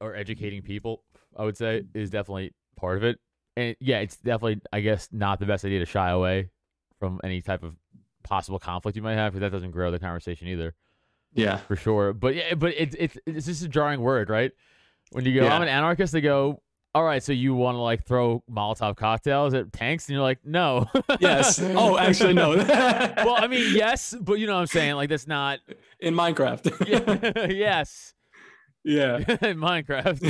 or 0.00 0.14
educating 0.14 0.62
people, 0.62 1.04
I 1.36 1.44
would 1.44 1.56
say, 1.56 1.84
is 1.94 2.10
definitely 2.10 2.52
part 2.76 2.96
of 2.96 3.04
it. 3.04 3.18
And 3.56 3.76
yeah, 3.80 3.98
it's 3.98 4.16
definitely, 4.16 4.60
I 4.72 4.80
guess, 4.80 5.08
not 5.12 5.38
the 5.38 5.46
best 5.46 5.64
idea 5.64 5.78
to 5.80 5.86
shy 5.86 6.10
away 6.10 6.50
from 6.98 7.20
any 7.22 7.40
type 7.40 7.62
of 7.62 7.74
possible 8.24 8.58
conflict 8.58 8.96
you 8.96 9.02
might 9.02 9.14
have 9.14 9.32
because 9.32 9.40
that 9.40 9.52
doesn't 9.52 9.70
grow 9.70 9.90
the 9.90 9.98
conversation 9.98 10.48
either. 10.48 10.74
Yeah, 11.34 11.58
for 11.58 11.76
sure. 11.76 12.12
But 12.12 12.34
yeah, 12.34 12.54
but 12.54 12.74
it's 12.76 12.96
it's 12.98 13.18
it's 13.26 13.46
just 13.46 13.62
a 13.64 13.68
jarring 13.68 14.00
word, 14.00 14.30
right? 14.30 14.52
When 15.10 15.24
you 15.24 15.34
go, 15.34 15.44
yeah. 15.44 15.54
I'm 15.54 15.62
an 15.62 15.68
anarchist. 15.68 16.12
They 16.12 16.20
go, 16.20 16.60
all 16.94 17.02
right, 17.02 17.22
so 17.22 17.32
you 17.32 17.54
want 17.54 17.74
to 17.74 17.80
like 17.80 18.04
throw 18.04 18.42
Molotov 18.50 18.96
cocktails 18.96 19.52
at 19.52 19.72
tanks, 19.72 20.08
and 20.08 20.14
you're 20.14 20.22
like, 20.22 20.38
no. 20.44 20.86
yes. 21.20 21.60
Oh, 21.76 21.98
actually, 21.98 22.34
no. 22.34 22.56
well, 22.56 23.36
I 23.36 23.48
mean, 23.48 23.74
yes, 23.74 24.14
but 24.20 24.34
you 24.34 24.46
know 24.46 24.54
what 24.54 24.60
I'm 24.60 24.66
saying. 24.68 24.94
Like 24.94 25.08
that's 25.08 25.26
not 25.26 25.58
in 25.98 26.14
Minecraft. 26.14 26.86
yeah, 27.36 27.46
yes. 27.48 28.13
Yeah. 28.84 29.16
in 29.18 29.58
Minecraft. 29.58 30.20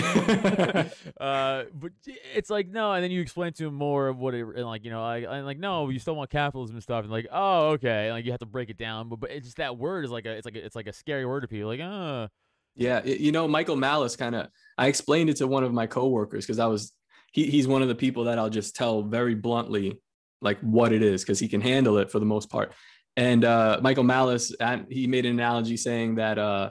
uh, 1.21 1.65
but 1.75 1.93
it's 2.35 2.51
like 2.51 2.69
no, 2.69 2.93
and 2.93 3.03
then 3.03 3.11
you 3.11 3.21
explain 3.21 3.53
to 3.55 3.67
him 3.67 3.75
more 3.75 4.07
of 4.09 4.19
what 4.19 4.35
it 4.35 4.47
and 4.47 4.65
like 4.65 4.85
you 4.85 4.91
know, 4.91 5.03
like 5.03 5.25
and 5.29 5.45
like 5.45 5.59
no, 5.59 5.89
you 5.89 5.99
still 5.99 6.15
want 6.15 6.31
capitalism 6.31 6.77
and 6.77 6.83
stuff, 6.83 7.03
and 7.03 7.13
like 7.13 7.27
oh 7.33 7.71
okay, 7.71 8.05
and 8.07 8.15
like 8.15 8.25
you 8.25 8.31
have 8.31 8.41
to 8.41 8.47
break 8.47 8.71
it 8.71 8.79
down, 8.79 9.09
but 9.09 9.19
but 9.21 9.31
it's 9.33 9.47
just 9.47 9.57
that 9.57 9.77
word 9.77 10.05
is 10.05 10.11
like 10.13 10.25
a 10.27 10.31
it's 10.31 10.45
like 10.45 10.55
a, 10.57 10.65
it's 10.65 10.77
like 10.77 10.87
a 10.87 10.93
scary 10.93 11.27
word 11.27 11.41
to 11.41 11.49
people, 11.49 11.69
like 11.69 11.81
oh 11.81 12.29
Yeah, 12.77 13.01
y- 13.05 13.17
you 13.19 13.33
know, 13.33 13.49
Michael 13.49 13.77
Malice 13.77 14.17
kind 14.17 14.35
of. 14.37 14.49
I 14.79 14.87
explained 14.87 15.31
it 15.31 15.37
to 15.39 15.47
one 15.49 15.65
of 15.65 15.73
my 15.73 15.87
coworkers 15.87 16.47
because 16.47 16.61
I 16.61 16.67
was 16.67 16.93
he, 17.33 17.51
he's 17.51 17.67
one 17.67 17.83
of 17.83 17.89
the 17.89 17.95
people 17.97 18.25
that 18.25 18.39
I'll 18.39 18.51
just 18.51 18.77
tell 18.77 19.03
very 19.03 19.35
bluntly 19.35 20.01
like 20.41 20.61
what 20.61 20.93
it 20.93 21.03
is 21.03 21.23
because 21.23 21.41
he 21.41 21.49
can 21.49 21.61
handle 21.61 21.99
it 21.99 22.11
for 22.13 22.21
the 22.21 22.27
most 22.27 22.51
part. 22.51 22.73
And 23.17 23.45
uh, 23.45 23.81
Michael 23.83 24.05
Malice, 24.05 24.55
and 24.61 24.87
he 24.91 25.07
made 25.09 25.27
an 25.27 25.33
analogy 25.33 25.77
saying 25.77 26.17
that 26.17 26.39
uh, 26.39 26.71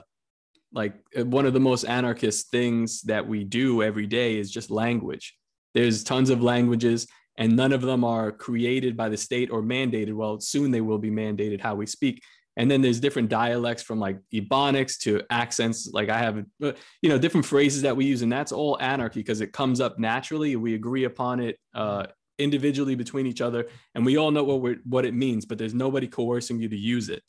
like 0.74 0.94
uh, 1.18 1.24
one 1.24 1.46
of 1.46 1.54
the 1.54 1.60
most 1.60 1.84
anarchist 1.84 2.50
things 2.50 3.00
that 3.02 3.26
we 3.26 3.44
do 3.44 3.82
every 3.82 4.06
day 4.06 4.38
is 4.38 4.50
just 4.50 4.70
language. 4.70 5.36
There's 5.72 6.04
tons 6.04 6.30
of 6.30 6.42
languages, 6.42 7.06
and 7.38 7.56
none 7.56 7.72
of 7.72 7.80
them 7.80 8.04
are 8.04 8.30
created 8.30 8.96
by 8.96 9.08
the 9.08 9.16
state 9.16 9.50
or 9.50 9.62
mandated. 9.62 10.14
Well, 10.14 10.40
soon 10.40 10.70
they 10.70 10.80
will 10.80 10.98
be 10.98 11.10
mandated 11.10 11.60
how 11.60 11.74
we 11.74 11.86
speak. 11.86 12.22
And 12.56 12.70
then 12.70 12.82
there's 12.82 13.00
different 13.00 13.28
dialects 13.30 13.82
from 13.82 13.98
like 13.98 14.18
Ebonics 14.32 14.98
to 15.00 15.22
accents. 15.30 15.90
Like 15.92 16.08
I 16.08 16.18
have, 16.18 16.44
uh, 16.62 16.72
you 17.02 17.08
know, 17.08 17.18
different 17.18 17.46
phrases 17.46 17.82
that 17.82 17.96
we 17.96 18.04
use, 18.04 18.22
and 18.22 18.30
that's 18.30 18.52
all 18.52 18.78
anarchy 18.80 19.20
because 19.20 19.40
it 19.40 19.52
comes 19.52 19.80
up 19.80 19.98
naturally. 19.98 20.54
We 20.54 20.74
agree 20.74 21.04
upon 21.04 21.40
it 21.40 21.58
uh, 21.74 22.06
individually 22.38 22.94
between 22.94 23.26
each 23.26 23.40
other, 23.40 23.66
and 23.94 24.06
we 24.06 24.16
all 24.16 24.30
know 24.30 24.44
what 24.44 24.60
we're, 24.60 24.76
what 24.84 25.04
it 25.04 25.14
means. 25.14 25.44
But 25.44 25.58
there's 25.58 25.74
nobody 25.74 26.06
coercing 26.06 26.60
you 26.60 26.68
to 26.68 26.76
use 26.76 27.08
it. 27.08 27.22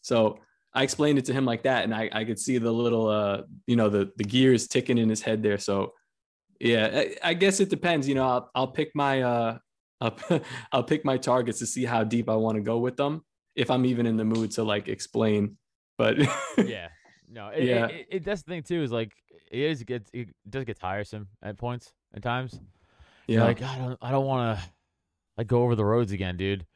So 0.00 0.40
I 0.74 0.82
explained 0.82 1.18
it 1.18 1.26
to 1.26 1.32
him 1.32 1.44
like 1.44 1.64
that, 1.64 1.84
and 1.84 1.94
I, 1.94 2.08
I 2.12 2.24
could 2.24 2.38
see 2.38 2.58
the 2.58 2.72
little, 2.72 3.08
uh, 3.08 3.42
you 3.66 3.76
know, 3.76 3.88
the 3.88 4.10
the 4.16 4.24
gears 4.24 4.68
ticking 4.68 4.98
in 4.98 5.08
his 5.08 5.20
head 5.20 5.42
there. 5.42 5.58
So 5.58 5.92
yeah, 6.60 6.88
I, 6.92 7.30
I 7.30 7.34
guess 7.34 7.60
it 7.60 7.68
depends. 7.68 8.08
You 8.08 8.14
know, 8.14 8.26
I'll 8.26 8.50
I'll 8.54 8.68
pick 8.68 8.90
my 8.94 9.22
uh, 9.22 9.58
I'll, 10.00 10.18
I'll 10.72 10.84
pick 10.84 11.04
my 11.04 11.16
targets 11.16 11.58
to 11.60 11.66
see 11.66 11.84
how 11.84 12.04
deep 12.04 12.28
I 12.28 12.36
want 12.36 12.56
to 12.56 12.62
go 12.62 12.78
with 12.78 12.96
them 12.96 13.22
if 13.54 13.70
I'm 13.70 13.84
even 13.84 14.06
in 14.06 14.16
the 14.16 14.24
mood 14.24 14.52
to 14.52 14.64
like 14.64 14.88
explain. 14.88 15.56
But 15.98 16.18
yeah. 16.58 16.88
No, 17.28 17.48
it, 17.48 17.64
Yeah. 17.64 17.86
It, 17.86 18.06
it, 18.10 18.24
that's 18.24 18.42
the 18.42 18.50
thing 18.50 18.62
too. 18.62 18.82
Is 18.82 18.92
like 18.92 19.12
it 19.50 19.58
is 19.60 19.82
get 19.82 20.08
it 20.12 20.28
does 20.48 20.64
get 20.64 20.78
tiresome 20.78 21.28
at 21.42 21.58
points 21.58 21.92
at 22.14 22.22
times. 22.22 22.58
You're 23.26 23.40
yeah, 23.40 23.46
like 23.46 23.62
I 23.62 23.78
don't 23.78 23.98
I 24.02 24.10
don't 24.10 24.26
want 24.26 24.58
to 24.58 24.64
like 25.38 25.46
go 25.46 25.62
over 25.62 25.74
the 25.74 25.84
roads 25.84 26.12
again, 26.12 26.36
dude. 26.36 26.66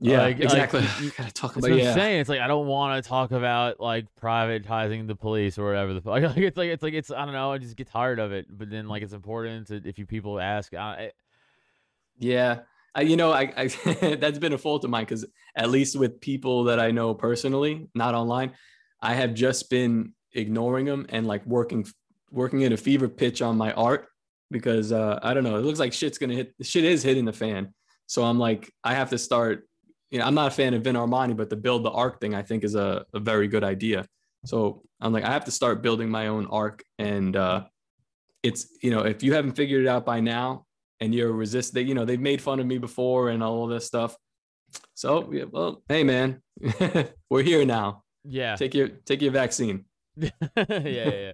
Yeah, 0.00 0.22
like- 0.22 0.38
like, 0.38 0.44
exactly. 0.44 0.86
you- 1.00 1.10
Gotta 1.16 1.32
talk 1.32 1.56
about 1.56 1.70
I'm 1.70 1.78
yeah, 1.78 1.94
saying. 1.94 2.20
It's 2.20 2.28
like 2.28 2.40
I 2.40 2.46
don't 2.46 2.66
want 2.66 3.02
to 3.02 3.08
talk 3.08 3.30
about 3.30 3.80
like 3.80 4.06
privatizing 4.20 5.06
the 5.06 5.14
police 5.14 5.58
or 5.58 5.66
whatever 5.66 5.94
the 5.94 6.00
fuck. 6.00 6.22
Like, 6.22 6.36
it's 6.38 6.56
like 6.56 6.70
it's 6.70 6.82
like 6.82 6.94
it's 6.94 7.10
I 7.10 7.24
don't 7.24 7.34
know. 7.34 7.52
I 7.52 7.58
just 7.58 7.76
get 7.76 7.88
tired 7.88 8.18
of 8.18 8.32
it. 8.32 8.46
But 8.50 8.70
then 8.70 8.88
like 8.88 9.02
it's 9.02 9.12
important 9.12 9.68
to 9.68 9.76
if 9.84 9.98
you 9.98 10.06
people 10.06 10.40
ask. 10.40 10.74
I, 10.74 11.12
yeah. 12.18 12.60
I, 12.94 13.02
you 13.02 13.16
know, 13.16 13.32
I, 13.32 13.52
I 13.56 13.66
that's 14.16 14.38
been 14.38 14.52
a 14.52 14.58
fault 14.58 14.84
of 14.84 14.90
mine 14.90 15.04
because 15.04 15.24
at 15.56 15.70
least 15.70 15.98
with 15.98 16.20
people 16.20 16.64
that 16.64 16.78
I 16.78 16.90
know 16.90 17.14
personally, 17.14 17.88
not 17.94 18.14
online, 18.14 18.52
I 19.00 19.14
have 19.14 19.34
just 19.34 19.70
been 19.70 20.12
ignoring 20.34 20.86
them 20.86 21.06
and 21.08 21.26
like 21.26 21.44
working 21.46 21.86
working 22.30 22.64
at 22.64 22.72
a 22.72 22.76
fever 22.76 23.08
pitch 23.08 23.42
on 23.42 23.56
my 23.56 23.72
art 23.72 24.08
because 24.50 24.92
uh, 24.92 25.18
I 25.22 25.34
don't 25.34 25.44
know. 25.44 25.56
It 25.56 25.64
looks 25.64 25.78
like 25.78 25.92
shit's 25.92 26.18
gonna 26.18 26.34
hit. 26.34 26.54
Shit 26.62 26.84
is 26.84 27.02
hitting 27.02 27.24
the 27.24 27.32
fan. 27.32 27.72
So 28.06 28.24
I'm 28.24 28.38
like, 28.38 28.70
I 28.84 28.94
have 28.94 29.10
to 29.10 29.18
start. 29.18 29.66
You 30.12 30.18
know, 30.18 30.26
I'm 30.26 30.34
not 30.34 30.48
a 30.48 30.54
fan 30.54 30.74
of 30.74 30.84
Vin 30.84 30.94
Armani, 30.94 31.34
but 31.34 31.50
the 31.50 31.56
build 31.56 31.84
the 31.84 31.90
ark 31.90 32.20
thing 32.20 32.34
I 32.34 32.42
think 32.42 32.64
is 32.64 32.74
a, 32.74 33.06
a 33.14 33.18
very 33.18 33.48
good 33.48 33.64
idea. 33.64 34.06
So 34.44 34.82
I'm 35.00 35.12
like, 35.12 35.24
I 35.24 35.32
have 35.32 35.46
to 35.46 35.50
start 35.50 35.82
building 35.82 36.10
my 36.10 36.26
own 36.26 36.46
ark, 36.46 36.84
and 36.98 37.34
uh, 37.34 37.64
it's 38.42 38.76
you 38.82 38.90
know, 38.90 39.00
if 39.00 39.22
you 39.22 39.32
haven't 39.32 39.52
figured 39.52 39.84
it 39.84 39.88
out 39.88 40.04
by 40.04 40.20
now, 40.20 40.66
and 41.00 41.14
you're 41.14 41.32
resist, 41.32 41.72
they 41.74 41.82
you 41.82 41.94
know 41.94 42.04
they've 42.04 42.20
made 42.20 42.42
fun 42.42 42.60
of 42.60 42.66
me 42.66 42.76
before 42.78 43.30
and 43.30 43.42
all 43.42 43.64
of 43.64 43.70
this 43.70 43.86
stuff. 43.86 44.16
So 44.94 45.32
yeah, 45.32 45.44
well, 45.50 45.82
hey 45.88 46.04
man, 46.04 46.42
we're 47.30 47.42
here 47.42 47.64
now. 47.64 48.04
yeah. 48.24 48.54
Take 48.56 48.74
your 48.74 48.88
take 48.88 49.22
your 49.22 49.32
vaccine. 49.32 49.86
yeah, 50.16 50.30
yeah, 50.56 51.10
yeah. 51.10 51.32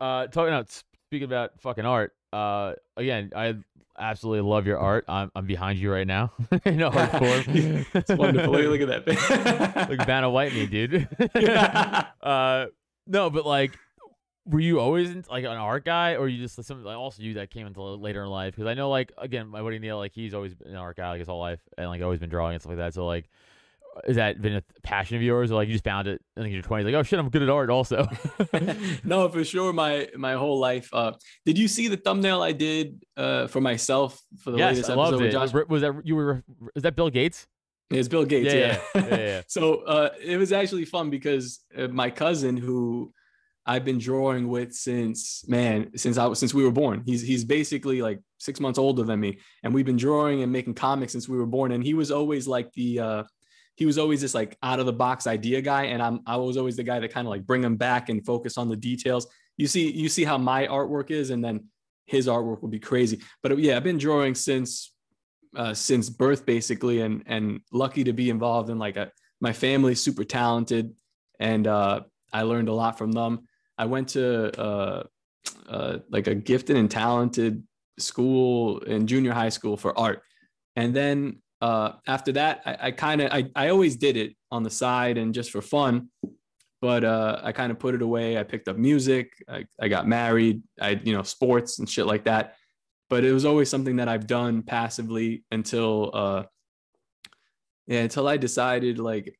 Uh, 0.00 0.26
talking 0.26 0.54
about 0.54 0.70
speaking 0.70 1.24
about 1.24 1.60
fucking 1.60 1.84
art. 1.84 2.12
Uh, 2.32 2.74
again, 2.96 3.32
I 3.36 3.56
absolutely 4.00 4.48
love 4.48 4.66
your 4.66 4.78
art. 4.78 5.04
I'm 5.08 5.30
I'm 5.34 5.46
behind 5.46 5.78
you 5.78 5.92
right 5.92 6.06
now 6.06 6.32
in 6.64 6.82
art 6.82 7.10
form. 7.10 7.86
it's 7.94 8.10
wonderful. 8.10 8.52
Look, 8.52 8.80
look 8.80 8.90
at 8.90 9.04
that. 9.06 9.88
Like 9.90 10.06
Vanna 10.06 10.30
White 10.30 10.52
me, 10.52 10.66
dude. 10.66 11.08
uh, 12.22 12.66
no, 13.06 13.30
but 13.30 13.46
like, 13.46 13.78
were 14.46 14.60
you 14.60 14.80
always 14.80 15.10
in, 15.10 15.24
like 15.30 15.44
an 15.44 15.50
art 15.50 15.84
guy, 15.84 16.16
or 16.16 16.28
you 16.28 16.38
just 16.42 16.56
something 16.56 16.84
like 16.84 16.96
also 16.96 17.22
you 17.22 17.34
that 17.34 17.50
came 17.50 17.66
into 17.66 17.82
later 17.82 18.22
in 18.22 18.30
life? 18.30 18.54
Because 18.54 18.68
I 18.68 18.74
know, 18.74 18.90
like, 18.90 19.12
again, 19.18 19.48
my 19.48 19.62
buddy 19.62 19.78
Neil, 19.78 19.98
like, 19.98 20.12
he's 20.12 20.34
always 20.34 20.54
been 20.54 20.68
an 20.68 20.76
art 20.76 20.96
guy 20.96 21.10
like 21.10 21.18
his 21.18 21.28
whole 21.28 21.40
life, 21.40 21.60
and 21.76 21.88
like 21.88 22.02
always 22.02 22.20
been 22.20 22.30
drawing 22.30 22.54
and 22.54 22.62
stuff 22.62 22.70
like 22.70 22.78
that. 22.78 22.94
So 22.94 23.06
like, 23.06 23.28
is 24.06 24.16
that 24.16 24.40
been 24.40 24.56
a 24.56 24.62
passion 24.82 25.16
of 25.16 25.22
yours, 25.22 25.50
or 25.50 25.56
like 25.56 25.68
you 25.68 25.74
just 25.74 25.84
found 25.84 26.08
it 26.08 26.20
in 26.36 26.44
like, 26.44 26.52
your 26.52 26.62
twenties? 26.62 26.86
Like, 26.86 26.94
oh 26.94 27.02
shit, 27.02 27.18
I'm 27.18 27.28
good 27.28 27.42
at 27.42 27.50
art 27.50 27.70
also. 27.70 28.08
no, 29.04 29.28
for 29.28 29.44
sure. 29.44 29.72
My 29.72 30.08
my 30.16 30.34
whole 30.34 30.58
life. 30.58 30.88
Uh, 30.92 31.12
did 31.44 31.58
you 31.58 31.68
see 31.68 31.88
the 31.88 31.96
thumbnail 31.96 32.42
I 32.42 32.52
did 32.52 33.02
uh, 33.16 33.46
for 33.46 33.60
myself 33.60 34.20
for 34.38 34.50
the 34.50 34.58
yes, 34.58 34.76
latest 34.76 34.90
I 34.90 34.92
episode 34.92 35.02
loved 35.02 35.16
with 35.16 35.26
it. 35.26 35.32
Josh? 35.32 35.52
Was, 35.52 35.64
was 35.68 35.82
that 35.82 36.00
you 36.04 36.16
were? 36.16 36.42
Is 36.74 36.82
that 36.82 36.96
Bill 36.96 37.10
Gates? 37.10 37.46
It's 37.90 38.08
Bill 38.08 38.24
Gates. 38.24 38.54
Yeah, 38.54 38.60
Yeah. 38.60 38.78
yeah, 38.94 39.08
yeah, 39.08 39.16
yeah. 39.16 39.42
so 39.48 39.82
uh, 39.82 40.10
it 40.22 40.36
was 40.36 40.52
actually 40.52 40.84
fun 40.84 41.10
because 41.10 41.60
uh, 41.76 41.88
my 41.88 42.10
cousin, 42.10 42.56
who 42.56 43.12
I've 43.66 43.84
been 43.84 43.98
drawing 43.98 44.48
with 44.48 44.72
since 44.72 45.46
man, 45.48 45.96
since 45.96 46.16
I 46.16 46.26
was 46.26 46.38
since 46.38 46.54
we 46.54 46.64
were 46.64 46.70
born. 46.70 47.02
He's 47.04 47.22
he's 47.22 47.44
basically 47.44 48.00
like 48.02 48.20
six 48.38 48.60
months 48.60 48.78
older 48.78 49.02
than 49.02 49.20
me, 49.20 49.38
and 49.62 49.74
we've 49.74 49.86
been 49.86 49.96
drawing 49.96 50.42
and 50.42 50.52
making 50.52 50.74
comics 50.74 51.12
since 51.12 51.28
we 51.28 51.36
were 51.36 51.46
born. 51.46 51.72
And 51.72 51.84
he 51.84 51.94
was 51.94 52.10
always 52.10 52.46
like 52.46 52.72
the 52.72 53.00
uh, 53.00 53.24
he 53.80 53.86
was 53.86 53.96
always 53.96 54.20
this 54.20 54.34
like 54.34 54.58
out 54.62 54.78
of 54.78 54.84
the 54.84 54.92
box 54.92 55.26
idea 55.26 55.62
guy, 55.62 55.84
and 55.84 56.02
I'm 56.02 56.20
I 56.26 56.36
was 56.36 56.58
always 56.58 56.76
the 56.76 56.82
guy 56.82 57.00
that 57.00 57.14
kind 57.14 57.26
of 57.26 57.30
like 57.30 57.46
bring 57.46 57.64
him 57.64 57.76
back 57.76 58.10
and 58.10 58.24
focus 58.24 58.58
on 58.58 58.68
the 58.68 58.76
details. 58.76 59.26
You 59.56 59.66
see 59.66 59.90
you 59.90 60.10
see 60.10 60.22
how 60.22 60.36
my 60.36 60.66
artwork 60.66 61.10
is, 61.10 61.30
and 61.30 61.42
then 61.42 61.64
his 62.04 62.26
artwork 62.26 62.60
would 62.60 62.70
be 62.70 62.78
crazy. 62.78 63.22
But 63.42 63.58
yeah, 63.58 63.78
I've 63.78 63.82
been 63.82 63.96
drawing 63.96 64.34
since 64.34 64.92
uh, 65.56 65.72
since 65.72 66.10
birth 66.10 66.44
basically, 66.44 67.00
and 67.00 67.22
and 67.24 67.60
lucky 67.72 68.04
to 68.04 68.12
be 68.12 68.28
involved 68.28 68.68
in 68.68 68.78
like 68.78 68.98
a 68.98 69.10
my 69.40 69.54
family's 69.54 70.02
super 70.02 70.24
talented, 70.24 70.94
and 71.38 71.66
uh, 71.66 72.00
I 72.34 72.42
learned 72.42 72.68
a 72.68 72.74
lot 72.74 72.98
from 72.98 73.12
them. 73.12 73.48
I 73.78 73.86
went 73.86 74.08
to 74.08 74.60
uh, 74.60 75.04
uh, 75.70 75.98
like 76.10 76.26
a 76.26 76.34
gifted 76.34 76.76
and 76.76 76.90
talented 76.90 77.62
school 77.98 78.80
in 78.80 79.06
junior 79.06 79.32
high 79.32 79.48
school 79.48 79.78
for 79.78 79.98
art, 79.98 80.20
and 80.76 80.94
then 80.94 81.40
uh, 81.60 81.92
after 82.06 82.32
that, 82.32 82.62
I, 82.64 82.76
I 82.80 82.90
kind 82.90 83.20
of 83.20 83.32
I, 83.32 83.46
I 83.54 83.68
always 83.68 83.96
did 83.96 84.16
it 84.16 84.34
on 84.50 84.62
the 84.62 84.70
side 84.70 85.18
and 85.18 85.34
just 85.34 85.50
for 85.50 85.60
fun, 85.60 86.08
but 86.80 87.04
uh, 87.04 87.40
I 87.42 87.52
kind 87.52 87.70
of 87.70 87.78
put 87.78 87.94
it 87.94 88.02
away. 88.02 88.38
I 88.38 88.42
picked 88.42 88.68
up 88.68 88.76
music. 88.76 89.32
I, 89.48 89.66
I 89.80 89.88
got 89.88 90.08
married. 90.08 90.62
I 90.80 91.00
you 91.02 91.12
know 91.12 91.22
sports 91.22 91.78
and 91.78 91.88
shit 91.88 92.06
like 92.06 92.24
that. 92.24 92.56
But 93.08 93.24
it 93.24 93.32
was 93.32 93.44
always 93.44 93.68
something 93.68 93.96
that 93.96 94.08
I've 94.08 94.26
done 94.26 94.62
passively 94.62 95.44
until 95.50 96.10
uh, 96.14 96.42
yeah 97.86 98.00
until 98.00 98.26
I 98.28 98.36
decided 98.36 98.98
like 98.98 99.36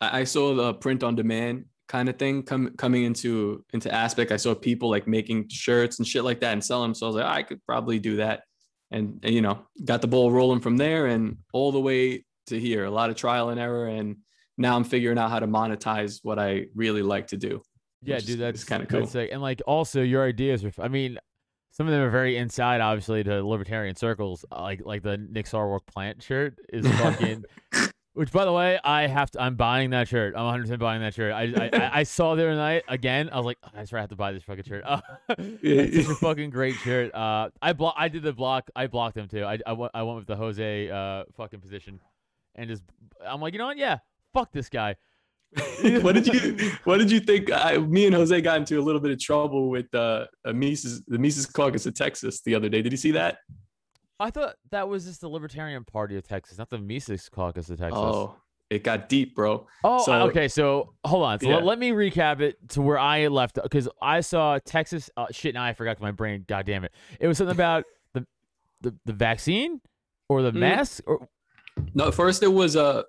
I, 0.00 0.20
I 0.20 0.24
saw 0.24 0.54
the 0.54 0.74
print 0.74 1.02
on 1.02 1.16
demand 1.16 1.64
kind 1.88 2.08
of 2.08 2.16
thing 2.16 2.44
come 2.44 2.70
coming 2.76 3.02
into 3.02 3.64
into 3.72 3.92
aspect. 3.92 4.30
I 4.30 4.36
saw 4.36 4.54
people 4.54 4.88
like 4.88 5.08
making 5.08 5.48
shirts 5.48 5.98
and 5.98 6.06
shit 6.06 6.22
like 6.22 6.38
that 6.40 6.52
and 6.52 6.64
selling 6.64 6.90
them. 6.90 6.94
So 6.94 7.06
I 7.06 7.08
was 7.08 7.16
like, 7.16 7.24
I 7.24 7.42
could 7.42 7.64
probably 7.66 7.98
do 7.98 8.16
that, 8.16 8.42
and, 8.90 9.20
and 9.22 9.34
you 9.34 9.40
know, 9.42 9.66
got 9.84 10.00
the 10.02 10.08
ball 10.08 10.30
rolling 10.32 10.60
from 10.60 10.76
there 10.76 11.06
and 11.06 11.38
all 11.52 11.72
the 11.72 11.80
way 11.80 12.24
to 12.46 12.58
here. 12.58 12.84
A 12.84 12.90
lot 12.90 13.10
of 13.10 13.16
trial 13.16 13.50
and 13.50 13.60
error, 13.60 13.86
and 13.86 14.16
now 14.58 14.76
I'm 14.76 14.84
figuring 14.84 15.18
out 15.18 15.30
how 15.30 15.38
to 15.40 15.46
monetize 15.46 16.20
what 16.22 16.38
I 16.38 16.66
really 16.74 17.02
like 17.02 17.28
to 17.28 17.36
do. 17.36 17.62
Yeah, 18.02 18.18
dude, 18.18 18.38
that's 18.38 18.64
kinda 18.64 18.86
cool. 18.86 19.06
sick. 19.06 19.30
And 19.32 19.42
like, 19.42 19.60
also 19.66 20.02
your 20.02 20.24
ideas 20.24 20.64
are. 20.64 20.72
I 20.78 20.88
mean, 20.88 21.18
some 21.70 21.86
of 21.86 21.92
them 21.92 22.02
are 22.02 22.10
very 22.10 22.36
inside, 22.36 22.80
obviously, 22.80 23.22
to 23.24 23.46
libertarian 23.46 23.94
circles. 23.94 24.44
uh, 24.50 24.60
Like 24.60 24.80
like 24.84 25.02
the 25.02 25.18
Nick 25.18 25.46
Sarwark 25.46 25.86
plant 25.86 26.22
shirt 26.22 26.56
is 26.72 26.86
fucking. 26.98 27.44
Which, 28.20 28.32
by 28.32 28.44
the 28.44 28.52
way, 28.52 28.78
I 28.84 29.06
have 29.06 29.30
to. 29.30 29.40
I'm 29.40 29.54
buying 29.54 29.88
that 29.90 30.06
shirt. 30.06 30.34
I'm 30.36 30.44
100 30.44 30.64
percent 30.64 30.78
buying 30.78 31.00
that 31.00 31.14
shirt. 31.14 31.32
I, 31.32 31.44
I 31.56 31.70
I- 31.72 31.90
I 32.00 32.02
saw 32.02 32.34
the 32.34 32.42
other 32.42 32.54
night 32.54 32.82
again. 32.86 33.30
I 33.32 33.38
was 33.38 33.46
like, 33.46 33.56
I 33.74 33.82
swear 33.86 34.00
I 34.00 34.02
have 34.02 34.10
to 34.10 34.16
buy 34.16 34.32
this 34.32 34.42
fucking 34.42 34.64
shirt. 34.64 34.84
Uh, 34.84 35.00
it's 35.38 36.06
a 36.06 36.14
fucking 36.16 36.50
great 36.50 36.74
shirt. 36.74 37.14
Uh, 37.14 37.48
I 37.62 37.72
blo- 37.72 37.94
I 37.96 38.08
did 38.08 38.22
the 38.22 38.34
block. 38.34 38.68
I 38.76 38.88
blocked 38.88 39.16
him 39.16 39.26
too. 39.26 39.44
I 39.44 39.58
I 39.66 39.72
went 39.72 39.92
I 39.94 40.02
went 40.02 40.18
with 40.18 40.26
the 40.26 40.36
Jose 40.36 40.90
uh 40.90 41.24
fucking 41.34 41.60
position, 41.60 41.98
and 42.56 42.68
just 42.68 42.82
I'm 43.26 43.40
like, 43.40 43.54
you 43.54 43.58
know 43.58 43.68
what? 43.68 43.78
Yeah, 43.78 44.00
fuck 44.34 44.52
this 44.52 44.68
guy. 44.68 44.96
what 46.02 46.12
did 46.12 46.26
you 46.26 46.72
What 46.84 46.98
did 46.98 47.10
you 47.10 47.20
think? 47.20 47.50
I, 47.50 47.78
me 47.78 48.04
and 48.04 48.14
Jose 48.14 48.38
got 48.42 48.58
into 48.58 48.78
a 48.78 48.82
little 48.82 49.00
bit 49.00 49.12
of 49.12 49.18
trouble 49.18 49.70
with 49.70 49.94
uh, 49.94 50.26
Mises, 50.44 51.02
the 51.06 51.18
Mises 51.18 51.46
Caucus 51.46 51.86
of 51.86 51.94
Texas 51.94 52.42
the 52.42 52.54
other 52.54 52.68
day. 52.68 52.82
Did 52.82 52.92
you 52.92 52.98
see 52.98 53.12
that? 53.12 53.38
I 54.20 54.30
thought 54.30 54.54
that 54.70 54.88
was 54.88 55.06
just 55.06 55.20
the 55.20 55.28
Libertarian 55.28 55.84
Party 55.84 56.16
of 56.16 56.22
Texas, 56.26 56.58
not 56.58 56.70
the 56.70 56.78
Mises 56.78 57.28
Caucus 57.28 57.70
of 57.70 57.78
Texas. 57.78 57.98
Oh, 58.00 58.36
it 58.68 58.84
got 58.84 59.08
deep, 59.08 59.34
bro. 59.34 59.66
Oh, 59.82 60.04
So- 60.04 60.12
okay. 60.28 60.46
So 60.46 60.92
hold 61.04 61.24
on. 61.24 61.40
So 61.40 61.48
Yeah. 61.48 61.56
let, 61.56 61.64
let 61.64 61.78
me 61.78 61.90
recap 61.90 62.40
it 62.40 62.56
to 62.70 62.82
where 62.82 62.98
I 62.98 63.26
left 63.28 63.58
because 63.62 63.88
I 64.00 64.20
saw 64.20 64.58
Texas. 64.64 65.10
Uh, 65.16 65.26
shit, 65.32 65.54
now 65.54 65.64
I 65.64 65.72
forgot 65.72 66.00
my 66.00 66.10
brain. 66.12 66.44
God 66.46 66.66
damn 66.66 66.84
it! 66.84 66.92
It 67.18 67.26
was 67.26 67.38
something 67.38 67.56
about 67.56 67.84
the 68.14 68.26
the, 68.82 68.94
the 69.06 69.12
vaccine 69.12 69.80
or 70.28 70.42
the 70.42 70.52
Mm. 70.52 70.56
mask 70.60 71.02
or 71.06 71.28
No, 71.94 72.12
first 72.12 72.42
it 72.42 72.48
was 72.52 72.76
a, 72.76 73.04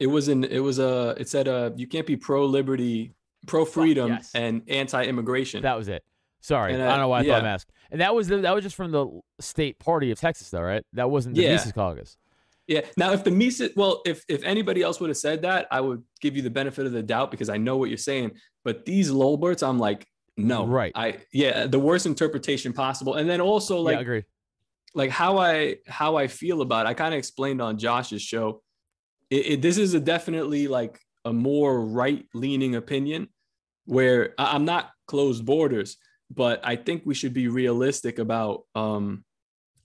it 0.00 0.06
was 0.08 0.26
an, 0.28 0.42
it 0.44 0.58
was 0.60 0.78
a, 0.78 1.14
it 1.18 1.28
said 1.28 1.46
uh, 1.48 1.70
you 1.76 1.86
can't 1.86 2.06
be 2.06 2.16
pro 2.16 2.44
liberty, 2.46 3.14
pro 3.46 3.64
freedom, 3.64 4.08
yes. 4.12 4.30
and 4.34 4.62
anti 4.68 5.04
immigration. 5.04 5.62
that 5.62 5.76
was 5.76 5.88
it. 5.88 6.02
Sorry, 6.40 6.72
And, 6.74 6.82
I 6.82 6.86
uh, 6.86 6.90
don't 6.90 7.00
know 7.00 7.08
why 7.08 7.18
I 7.20 7.22
yeah. 7.22 7.34
thought 7.34 7.42
mask. 7.44 7.68
And 7.90 8.00
that 8.00 8.14
was 8.14 8.28
the, 8.28 8.38
that 8.38 8.54
was 8.54 8.64
just 8.64 8.76
from 8.76 8.90
the 8.90 9.20
state 9.40 9.78
party 9.78 10.10
of 10.10 10.18
Texas, 10.20 10.50
though, 10.50 10.62
right? 10.62 10.82
That 10.92 11.10
wasn't 11.10 11.36
the 11.36 11.42
Yeah. 11.42 11.52
Mises 11.52 11.72
Caucus. 11.72 12.16
Yeah. 12.66 12.80
Now, 12.96 13.12
if 13.12 13.22
the 13.22 13.30
Mises, 13.30 13.70
well, 13.76 14.02
if 14.04 14.24
if 14.28 14.42
anybody 14.42 14.82
else 14.82 14.98
would 15.00 15.10
have 15.10 15.16
said 15.16 15.42
that, 15.42 15.68
I 15.70 15.80
would 15.80 16.02
give 16.20 16.34
you 16.36 16.42
the 16.42 16.50
benefit 16.50 16.84
of 16.86 16.92
the 16.92 17.02
doubt 17.02 17.30
because 17.30 17.48
I 17.48 17.58
know 17.58 17.76
what 17.76 17.88
you're 17.90 17.96
saying. 17.98 18.32
But 18.64 18.84
these 18.84 19.10
lolberts, 19.10 19.62
I'm 19.62 19.78
like, 19.78 20.04
no, 20.36 20.66
Right. 20.66 20.92
I 20.94 21.18
yeah, 21.32 21.66
the 21.68 21.78
worst 21.78 22.06
interpretation 22.06 22.72
possible. 22.72 23.14
And 23.14 23.30
then 23.30 23.40
also 23.40 23.76
yeah, 23.76 23.82
like 23.82 24.00
agreed. 24.00 24.24
like 24.94 25.10
how 25.10 25.38
I 25.38 25.76
how 25.86 26.16
I 26.16 26.26
feel 26.26 26.60
about. 26.60 26.86
It, 26.86 26.88
I 26.90 26.94
kind 26.94 27.14
of 27.14 27.18
explained 27.18 27.62
on 27.62 27.78
Josh's 27.78 28.20
show. 28.22 28.62
It, 29.30 29.46
it, 29.46 29.62
this 29.62 29.78
is 29.78 29.94
a 29.94 30.00
definitely 30.00 30.66
like 30.66 30.98
a 31.24 31.32
more 31.32 31.80
right 31.80 32.24
leaning 32.34 32.74
opinion, 32.74 33.28
where 33.84 34.34
I- 34.38 34.54
I'm 34.56 34.64
not 34.64 34.90
closed 35.06 35.44
borders, 35.46 35.96
but 36.34 36.60
I 36.64 36.76
think 36.76 37.02
we 37.04 37.14
should 37.14 37.34
be 37.34 37.48
realistic 37.48 38.18
about 38.18 38.62
um 38.74 39.24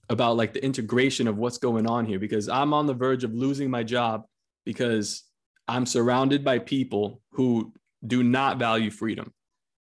about 0.08 0.36
like 0.36 0.52
the 0.52 0.64
integration 0.64 1.28
of 1.28 1.38
what's 1.38 1.58
going 1.58 1.86
on 1.86 2.04
here 2.04 2.18
because 2.18 2.48
I'm 2.48 2.74
on 2.74 2.86
the 2.86 2.94
verge 2.94 3.24
of 3.24 3.32
losing 3.32 3.70
my 3.70 3.82
job 3.82 4.24
because 4.64 5.24
I'm 5.68 5.86
surrounded 5.86 6.44
by 6.44 6.58
people 6.58 7.22
who 7.32 7.72
do 8.06 8.22
not 8.22 8.58
value 8.58 8.90
freedom. 8.90 9.32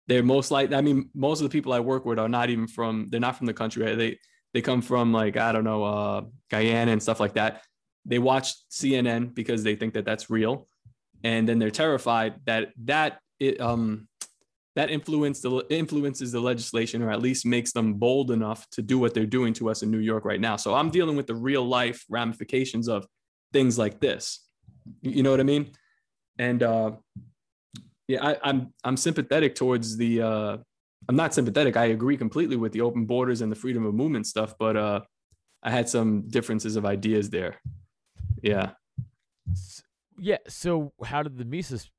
They're 0.06 0.22
most 0.22 0.50
like 0.50 0.72
I 0.72 0.80
mean 0.80 1.10
most 1.14 1.40
of 1.40 1.44
the 1.44 1.52
people 1.52 1.72
I 1.72 1.80
work 1.80 2.04
with 2.04 2.18
are 2.18 2.28
not 2.28 2.50
even 2.50 2.66
from 2.66 3.08
they're 3.10 3.20
not 3.20 3.36
from 3.36 3.46
the 3.46 3.54
country. 3.54 3.84
Right? 3.84 3.96
They 3.96 4.18
they 4.54 4.62
come 4.62 4.82
from 4.82 5.12
like 5.12 5.36
I 5.36 5.52
don't 5.52 5.64
know 5.64 5.84
uh, 5.84 6.22
Guyana 6.50 6.92
and 6.92 7.02
stuff 7.02 7.20
like 7.20 7.34
that. 7.34 7.62
They 8.04 8.18
watch 8.18 8.54
CNN 8.70 9.34
because 9.34 9.62
they 9.62 9.76
think 9.76 9.94
that 9.94 10.06
that's 10.06 10.30
real, 10.30 10.66
and 11.22 11.46
then 11.48 11.58
they're 11.58 11.70
terrified 11.70 12.40
that 12.46 12.70
that 12.84 13.20
it 13.38 13.60
um 13.60 14.08
that 14.78 14.90
influence 14.90 15.40
the 15.40 15.50
influences 15.70 16.30
the 16.30 16.40
legislation 16.52 17.02
or 17.02 17.10
at 17.10 17.20
least 17.20 17.44
makes 17.44 17.72
them 17.72 17.94
bold 17.94 18.30
enough 18.30 18.60
to 18.70 18.80
do 18.80 18.96
what 19.02 19.12
they're 19.14 19.26
doing 19.38 19.52
to 19.52 19.68
us 19.70 19.82
in 19.82 19.90
New 19.90 19.98
York 20.12 20.24
right 20.24 20.40
now. 20.40 20.54
So 20.54 20.68
I'm 20.78 20.90
dealing 20.98 21.16
with 21.16 21.26
the 21.26 21.34
real 21.34 21.64
life 21.66 22.04
ramifications 22.08 22.86
of 22.88 23.00
things 23.52 23.76
like 23.76 23.98
this. 24.00 24.22
You 25.02 25.22
know 25.24 25.32
what 25.32 25.40
I 25.40 25.48
mean? 25.54 25.64
And 26.38 26.62
uh, 26.62 26.92
yeah, 28.06 28.24
I, 28.28 28.36
I'm 28.48 28.72
I'm 28.84 28.96
sympathetic 28.96 29.56
towards 29.56 29.96
the. 29.96 30.22
Uh, 30.22 30.56
I'm 31.08 31.16
not 31.16 31.34
sympathetic. 31.34 31.76
I 31.76 31.86
agree 31.86 32.16
completely 32.16 32.56
with 32.56 32.72
the 32.72 32.82
open 32.82 33.04
borders 33.06 33.40
and 33.42 33.50
the 33.50 33.56
freedom 33.56 33.84
of 33.84 33.94
movement 33.94 34.26
stuff, 34.26 34.54
but 34.58 34.76
uh, 34.76 35.00
I 35.62 35.70
had 35.70 35.88
some 35.88 36.28
differences 36.28 36.76
of 36.76 36.84
ideas 36.86 37.30
there. 37.30 37.56
Yeah. 38.42 38.70
Yeah. 40.18 40.38
So 40.48 40.92
how 41.04 41.22
did 41.24 41.36
the 41.36 41.44
Mises 41.44 41.90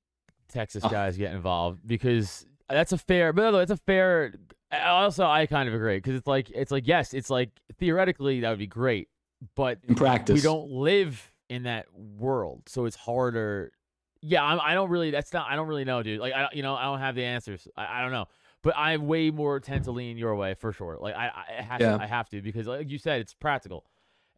Texas 0.47 0.83
Oh. 0.85 0.89
guys 0.89 1.17
get 1.17 1.33
involved? 1.33 1.79
Because 1.85 2.45
that's 2.69 2.91
a 2.91 2.97
fair, 2.97 3.33
but 3.33 3.51
that's 3.51 3.71
a 3.71 3.77
fair. 3.77 4.33
Also, 4.71 5.25
I 5.25 5.45
kind 5.47 5.67
of 5.67 5.75
agree 5.75 5.97
because 5.97 6.15
it's 6.15 6.27
like 6.27 6.49
it's 6.51 6.71
like 6.71 6.87
yes, 6.87 7.13
it's 7.13 7.29
like 7.29 7.49
theoretically 7.79 8.41
that 8.41 8.49
would 8.49 8.59
be 8.59 8.67
great, 8.67 9.09
but 9.55 9.79
In 9.87 9.95
practice, 9.95 10.35
we 10.35 10.41
don't 10.41 10.69
live 10.69 11.31
in 11.49 11.63
that 11.63 11.85
world, 11.95 12.63
so 12.67 12.85
it's 12.85 12.95
harder. 12.95 13.71
Yeah, 14.21 14.43
I'm, 14.43 14.59
I 14.61 14.73
don't 14.73 14.89
really. 14.89 15.11
That's 15.11 15.33
not. 15.33 15.47
I 15.49 15.55
don't 15.55 15.67
really 15.67 15.85
know, 15.85 16.03
dude. 16.03 16.19
Like 16.19 16.33
I, 16.33 16.41
don't- 16.41 16.53
you 16.55 16.61
know, 16.61 16.75
I 16.75 16.83
don't 16.83 16.99
have 16.99 17.15
the 17.15 17.23
answers. 17.23 17.67
I, 17.75 17.99
I 17.99 18.01
don't 18.01 18.11
know, 18.11 18.25
but 18.61 18.75
I 18.75 18.97
way 18.97 19.31
more 19.31 19.59
tend 19.59 19.85
to 19.85 19.91
lean 19.91 20.17
your 20.17 20.35
way 20.35 20.53
for 20.53 20.71
sure. 20.73 20.97
Like 20.99 21.15
I, 21.15 21.31
I 21.57 21.61
have, 21.61 21.81
Yeah. 21.81 21.97
to, 21.97 22.03
I 22.03 22.05
have 22.05 22.29
to 22.29 22.41
because, 22.41 22.67
like 22.67 22.89
you 22.89 22.97
said, 22.99 23.21
it's 23.21 23.33
practical. 23.33 23.85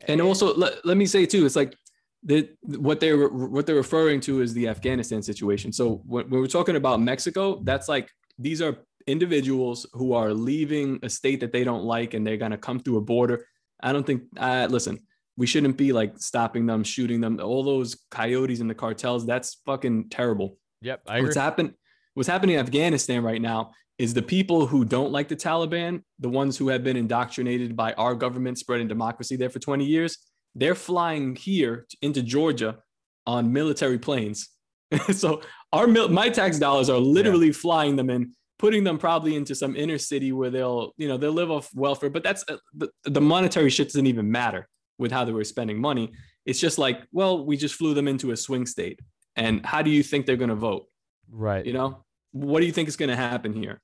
and 0.08 0.22
eh, 0.22 0.24
also 0.24 0.54
let, 0.56 0.86
let 0.86 0.98
me 0.98 1.06
say 1.06 1.26
too 1.26 1.46
it's 1.46 1.56
like 1.56 1.76
the 2.24 2.48
what 2.64 3.00
they're 3.00 3.28
what 3.28 3.66
they're 3.66 3.76
referring 3.76 4.20
to 4.22 4.42
is 4.42 4.54
the 4.54 4.68
afghanistan 4.68 5.22
situation 5.24 5.72
so 5.74 6.02
when, 6.06 6.30
when 6.30 6.40
we're 6.42 6.48
talking 6.48 6.76
about 6.76 7.00
mexico 7.02 7.60
that's 7.64 7.88
like 7.90 8.12
these 8.38 8.62
are 8.62 8.78
individuals 9.08 9.86
who 9.94 10.14
are 10.14 10.34
leaving 10.34 11.00
a 11.04 11.10
state 11.10 11.40
that 11.40 11.52
they 11.52 11.64
don't 11.64 11.84
like 11.84 12.14
and 12.14 12.26
they're 12.26 12.38
going 12.38 12.52
to 12.52 12.58
come 12.58 12.80
through 12.80 12.98
a 12.98 13.02
border. 13.02 13.46
I 13.82 13.94
don't 13.94 14.06
think 14.06 14.24
uh, 14.38 14.68
listen 14.70 15.00
we 15.38 15.48
shouldn't 15.48 15.78
be 15.78 15.92
like 15.94 16.20
stopping 16.20 16.66
them 16.66 16.84
shooting 16.84 17.22
them. 17.22 17.40
All 17.42 17.64
those 17.64 17.96
coyotes 18.12 18.60
and 18.60 18.70
the 18.70 18.76
cartels 18.76 19.26
that's 19.26 19.56
fucking 19.66 20.10
terrible. 20.10 20.58
Yep, 20.82 21.02
I 21.08 21.18
agree. 21.18 21.28
what's 21.28 21.38
happened 21.38 21.74
what's 22.16 22.28
happening 22.28 22.56
in 22.56 22.60
afghanistan 22.60 23.24
right 23.24 23.42
now 23.42 23.72
is 23.98 24.14
the 24.14 24.22
people 24.22 24.66
who 24.66 24.84
don't 24.84 25.12
like 25.12 25.28
the 25.28 25.36
taliban 25.36 26.02
the 26.20 26.28
ones 26.28 26.58
who 26.58 26.68
have 26.70 26.84
been 26.84 26.98
indoctrinated 26.98 27.76
by 27.76 27.94
our 27.94 28.16
government 28.16 28.58
spreading 28.58 28.88
democracy 28.88 29.36
there 29.36 29.50
for 29.50 29.60
20 29.60 29.86
years 29.86 30.18
they're 30.56 30.76
flying 30.76 31.36
here 31.36 31.86
into 32.02 32.24
georgia 32.24 32.80
on 33.26 33.52
military 33.52 34.00
planes. 34.00 34.50
So 35.14 35.42
our 35.74 35.88
mil- 35.88 36.10
my 36.10 36.30
tax 36.30 36.60
dollars 36.60 36.90
are 36.90 37.00
literally 37.00 37.52
flying 37.52 37.96
them 37.96 38.10
in 38.10 38.34
putting 38.60 38.84
them 38.84 38.98
probably 38.98 39.36
into 39.36 39.56
some 39.56 39.76
inner 39.76 39.98
city 39.98 40.32
where 40.32 40.50
they'll 40.50 40.94
you 40.98 41.08
know 41.08 41.18
they'll 41.18 41.32
live 41.32 41.52
off 41.52 41.70
welfare 41.74 42.10
but 42.10 42.24
that's 42.24 42.44
uh, 42.48 42.58
the, 42.74 42.90
the 43.06 43.22
monetary 43.22 43.70
shit 43.70 43.88
doesn't 43.88 44.08
even 44.08 44.30
matter 44.32 44.68
with 44.98 45.12
how 45.12 45.26
they 45.26 45.32
were 45.32 45.44
spending 45.44 45.80
money 45.80 46.12
it's 46.46 46.60
just 46.60 46.78
like 46.78 47.02
well 47.12 47.46
we 47.46 47.58
just 47.58 47.76
flew 47.76 47.94
them 47.94 48.08
into 48.08 48.32
a 48.32 48.38
swing 48.38 48.66
state 48.66 49.00
and 49.36 49.66
how 49.66 49.82
do 49.82 49.90
you 49.90 50.04
think 50.04 50.26
they're 50.26 50.36
going 50.36 50.50
to 50.50 50.56
vote 50.56 50.88
right. 51.32 51.66
you 51.66 51.74
know, 51.74 52.04
what 52.32 52.60
do 52.60 52.66
you 52.66 52.72
think 52.72 52.88
is 52.88 52.96
going 52.96 53.10
to 53.10 53.16
happen 53.16 53.54
here? 53.54 53.82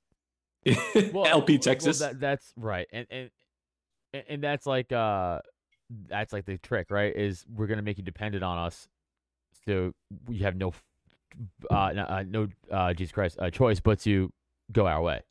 well, 1.13 1.25
LP 1.25 1.53
well, 1.53 1.59
Texas. 1.59 1.99
that, 1.99 2.19
that's 2.19 2.51
right, 2.57 2.87
and 2.91 3.07
and 3.09 3.29
and- 4.27 4.43
that's 4.43 4.65
like 4.65 4.91
uh, 4.91 5.39
that's 6.09 6.33
like 6.33 6.45
the 6.45 6.57
trick, 6.57 6.91
right? 6.91 7.15
Is 7.15 7.45
we're 7.47 7.67
gonna 7.67 7.83
make 7.83 7.97
you 7.97 8.03
dependent 8.03 8.43
on 8.43 8.57
us, 8.57 8.89
so 9.65 9.93
you 10.27 10.43
have 10.43 10.57
no, 10.57 10.73
uh, 11.69 11.91
no, 11.93 12.03
uh, 12.03 12.23
no, 12.27 12.47
uh, 12.71 12.93
Jesus 12.93 13.11
Christ, 13.11 13.37
uh, 13.39 13.49
choice 13.49 13.79
but 13.79 13.99
to 14.01 14.31
go 14.71 14.87
our 14.87 15.01
way, 15.01 15.21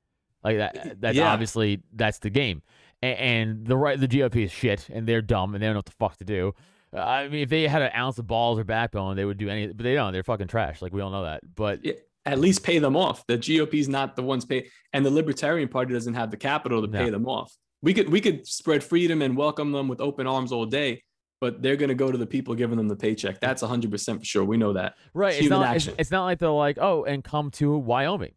like 0.45 0.59
that. 0.59 1.01
That's 1.01 1.17
Yeah. 1.17 1.33
obviously 1.33 1.83
that's 1.95 2.19
the 2.19 2.31
game, 2.31 2.63
and, 3.03 3.19
and 3.19 3.67
the 3.67 3.77
right, 3.77 3.99
the 3.99 4.09
GOP 4.09 4.45
is 4.45 4.51
shit, 4.53 4.89
and 4.89 5.07
they're 5.07 5.23
dumb, 5.23 5.55
and 5.55 5.63
they 5.63 5.67
don't 5.67 5.75
know 5.75 5.79
what 5.79 5.87
the 5.87 5.93
fuck 5.93 6.17
to 6.19 6.25
do. 6.25 6.55
Uh, 6.95 7.01
I 7.01 7.29
mean, 7.29 7.43
if 7.43 7.49
they 7.51 7.67
had 7.67 7.83
an 7.83 7.91
ounce 7.95 8.19
of 8.19 8.27
balls 8.27 8.59
or 8.59 8.65
backbone, 8.65 9.17
they 9.17 9.25
would 9.25 9.39
do 9.39 9.49
any, 9.49 9.67
but 9.67 9.83
they 9.83 9.95
don't. 9.95 10.13
They're 10.13 10.23
fucking 10.23 10.47
trash. 10.49 10.81
Like 10.81 10.93
we 10.93 11.01
all 11.01 11.11
know 11.11 11.25
that. 11.25 11.41
But 11.55 11.85
Yeah, 11.85 11.95
At 12.25 12.39
least 12.39 12.63
pay 12.63 12.79
them 12.79 12.97
off. 12.97 13.27
The 13.27 13.37
GOP's 13.39 13.89
not 13.89 14.17
the 14.17 14.23
ones 14.23 14.45
pay, 14.45 14.69
and 14.93 15.05
the 15.05 15.11
Libertarian 15.11 15.69
Party 15.69 15.93
doesn't 15.93 16.15
have 16.15 16.31
the 16.31 16.37
capital 16.37 16.81
to 16.83 16.89
No. 16.89 16.99
pay 17.05 17.11
them 17.11 17.27
off. 17.27 17.53
We 17.83 17.93
could 17.93 18.09
we 18.09 18.21
could 18.21 18.47
spread 18.47 18.83
freedom 18.83 19.21
and 19.23 19.37
welcome 19.37 19.71
them 19.73 19.87
with 19.89 20.01
open 20.01 20.27
arms 20.27 20.51
all 20.53 20.65
day, 20.67 21.03
but 21.47 21.63
they're 21.63 21.77
going 21.77 21.89
to 21.91 21.95
go 21.95 22.11
to 22.11 22.19
the 22.19 22.27
people 22.27 22.55
giving 22.57 22.77
them 22.77 22.89
the 22.89 22.97
paycheck. 22.97 23.39
That's 23.41 23.63
100% 23.63 24.19
for 24.19 24.25
sure. 24.25 24.45
We 24.45 24.57
know 24.57 24.73
that. 24.73 24.95
Right. 25.15 25.35
It's 25.35 25.43
Human 25.43 25.61
not. 25.61 25.77
It's, 25.77 25.87
action. 25.87 25.95
it's 25.99 26.11
not 26.11 26.25
like 26.25 26.39
they're 26.41 26.51
like, 26.51 26.79
oh, 26.81 27.05
and 27.05 27.23
come 27.23 27.51
to 27.53 27.77
Wyoming. 27.77 28.33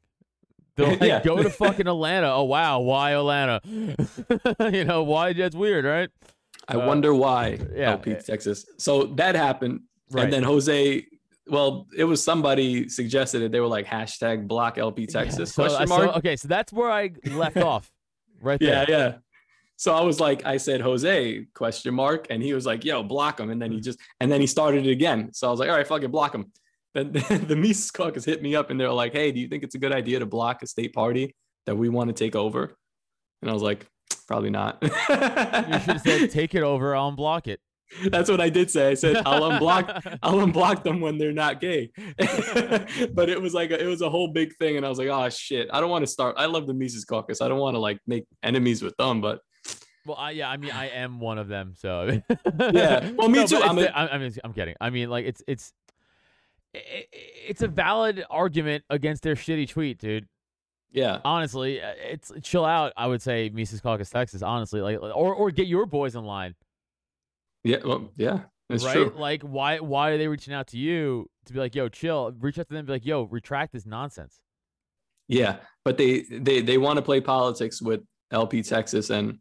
They're 0.76 0.88
like, 0.91 1.02
Yeah. 1.02 1.24
go 1.24 1.41
to 1.41 1.50
fucking 1.63 1.88
Atlanta. 1.88 2.32
Oh 2.32 2.43
wow, 2.43 2.80
why 2.80 3.12
Atlanta? 3.13 3.62
you 3.65 4.84
know 4.86 5.04
why? 5.04 5.34
That's 5.34 5.56
weird, 5.56 5.86
right? 5.86 6.10
I 6.67 6.76
Uh, 6.76 6.86
wonder 6.88 7.13
why 7.15 7.60
yeah. 7.76 7.91
LP 7.93 8.13
Texas. 8.15 8.65
So 8.78 9.06
that 9.15 9.34
happened, 9.36 9.82
Right. 10.12 10.26
and 10.26 10.34
then 10.34 10.43
Jose. 10.43 11.04
Well, 11.48 11.88
it 11.98 12.04
was 12.04 12.24
somebody 12.24 12.88
suggested 12.89 13.41
it. 13.41 13.52
They 13.52 13.60
were 13.60 13.65
like 13.67 13.88
hashtag 13.88 14.48
block 14.48 14.78
LP 14.78 15.08
Texas 15.08 15.52
So, 15.56 15.63
question 15.63 15.88
so- 15.88 15.98
mark. 15.98 16.17
okay, 16.17 16.36
so 16.36 16.48
that's 16.48 16.72
where 16.72 16.91
I 16.91 17.10
left 17.26 17.58
off. 17.58 17.91
Right 18.41 18.60
there. 18.60 18.86
yeah, 18.88 18.98
yeah. 18.98 19.13
So 19.80 19.96
I 19.96 20.02
was 20.02 20.20
like, 20.20 20.46
I 20.46 20.58
said 20.58 20.82
Jose 20.82 21.46
question 21.54 21.94
mark, 21.94 22.28
and 22.30 22.44
he 22.44 22.54
was 22.54 22.65
like, 22.65 22.84
"Yo, 22.84 23.02
block 23.02 23.39
him." 23.39 23.50
And 23.50 23.62
then 23.62 23.72
he 23.72 23.78
mm. 23.78 23.84
just, 23.84 23.98
and 24.20 24.30
then 24.30 24.42
he 24.42 24.46
started 24.46 24.86
it 24.86 24.92
again. 24.92 25.30
So 25.32 25.48
I 25.48 25.52
was 25.52 25.60
like, 25.62 25.70
"All 25.70 25.76
right, 25.78 25.88
fuck 25.88 26.04
it, 26.04 26.12
block 26.12 26.36
him." 26.36 26.52
Then 26.94 27.13
the 27.48 27.56
Mises 27.56 27.89
Caucus 27.89 28.26
hit 28.26 28.42
me 28.42 28.58
up, 28.58 28.72
and 28.72 28.78
they're 28.78 28.92
like, 28.92 29.13
"Hey, 29.13 29.32
do 29.32 29.39
you 29.39 29.48
think 29.48 29.63
it's 29.63 29.76
a 29.76 29.80
good 29.80 29.94
idea 29.94 30.20
to 30.20 30.26
block 30.26 30.63
a 30.63 30.68
state 30.68 30.92
party 30.92 31.34
that 31.65 31.78
we 31.78 31.88
want 31.88 32.10
to 32.10 32.13
take 32.13 32.36
over?" 32.36 32.76
And 33.42 33.50
I 33.50 33.54
was 33.54 33.63
like, 33.63 33.88
"Probably 34.28 34.50
not." 34.50 34.80
You 34.84 35.80
should 35.80 36.02
said, 36.02 36.30
take 36.30 36.56
it 36.56 36.62
over. 36.62 36.94
I'll 36.94 37.15
unblock 37.15 37.48
it. 37.48 37.62
That's 38.12 38.30
what 38.30 38.42
I 38.42 38.50
did 38.50 38.70
say. 38.70 38.89
I 38.89 38.96
said, 38.96 39.22
"I'll 39.26 39.50
unblock." 39.50 40.18
I'll 40.22 40.46
unblock 40.46 40.84
them 40.84 41.00
when 41.00 41.18
they're 41.18 41.32
not 41.32 41.62
gay. 41.62 41.89
but 43.13 43.30
it 43.30 43.42
was 43.42 43.54
like 43.54 43.72
a, 43.72 43.82
it 43.82 43.88
was 43.88 44.02
a 44.02 44.10
whole 44.10 44.28
big 44.28 44.58
thing, 44.58 44.76
and 44.76 44.86
I 44.86 44.89
was 44.89 44.98
like, 44.98 45.08
"Oh 45.08 45.30
shit, 45.30 45.70
I 45.72 45.80
don't 45.80 45.89
want 45.89 46.04
to 46.04 46.12
start." 46.12 46.36
I 46.38 46.48
love 46.48 46.68
the 46.68 46.74
Mises 46.74 47.06
Caucus. 47.06 47.39
I 47.39 47.48
don't 47.48 47.60
want 47.60 47.76
to 47.76 47.80
like 47.80 48.02
make 48.06 48.26
enemies 48.44 48.82
with 48.82 48.98
them, 48.98 49.22
but 49.22 49.39
Well, 50.06 50.18
I, 50.18 50.32
yeah, 50.32 50.50
I 50.50 50.58
mean, 50.58 50.72
I 50.72 50.90
am 50.90 51.20
one 51.20 51.38
of 51.38 51.48
them. 51.48 51.74
So 51.78 52.22
Yeah. 52.72 53.10
Well, 53.16 53.30
me 53.30 53.40
No, 53.40 53.46
too. 53.48 53.58
I'm 53.58 53.78
a- 53.78 53.84
I, 53.86 54.16
I 54.16 54.18
mean, 54.18 54.34
I'm 54.44 54.54
kidding. 54.54 54.76
I 54.82 54.90
mean, 54.90 55.10
like 55.10 55.26
it's 55.26 55.44
it's 55.48 55.74
i- 56.76 56.80
i- 56.80 57.06
it's 57.48 57.62
a 57.62 57.68
valid 57.68 58.24
argument 58.30 58.84
against 58.90 59.24
their 59.24 59.36
shitty 59.36 59.68
tweet, 59.70 60.00
dude. 60.00 60.28
yeah, 60.92 61.20
honestly, 61.26 61.82
uh, 61.82 61.94
it's 61.98 62.32
chill 62.42 62.66
out. 62.66 62.94
I 62.98 63.08
would 63.08 63.22
say 63.22 63.50
Mises 63.54 63.82
Caucus, 63.82 64.10
Texas. 64.10 64.42
Honestly, 64.42 64.82
like 64.82 64.98
or 65.02 65.34
or 65.36 65.52
get 65.52 65.68
your 65.68 65.86
boys 65.86 66.16
in 66.16 66.24
line. 66.24 66.56
yeah, 67.64 67.78
well, 67.86 68.10
yeah. 68.16 68.42
It's 68.70 68.86
right? 68.86 68.94
true. 68.94 69.14
Like, 69.16 69.42
why 69.42 69.80
why 69.80 70.12
are 70.12 70.18
they 70.18 70.28
reaching 70.28 70.54
out 70.54 70.68
to 70.68 70.78
you 70.78 71.28
to 71.46 71.54
be 71.54 71.60
like, 71.60 71.74
yo, 71.76 71.90
chill? 71.90 72.32
Reach 72.40 72.58
out 72.60 72.68
to 72.68 72.74
them, 72.74 72.80
and 72.80 72.88
be 72.88 72.94
like, 72.94 73.06
yo, 73.06 73.24
retract 73.24 73.74
this 73.74 73.86
nonsense. 73.86 74.40
Yeah, 75.28 75.58
but 75.84 75.98
they 75.98 76.22
they 76.30 76.62
they 76.62 76.78
want 76.78 76.98
to 76.98 77.02
play 77.02 77.20
politics 77.20 77.82
with 77.82 78.02
LP 78.32 78.62
Texas, 78.62 79.10
and 79.10 79.40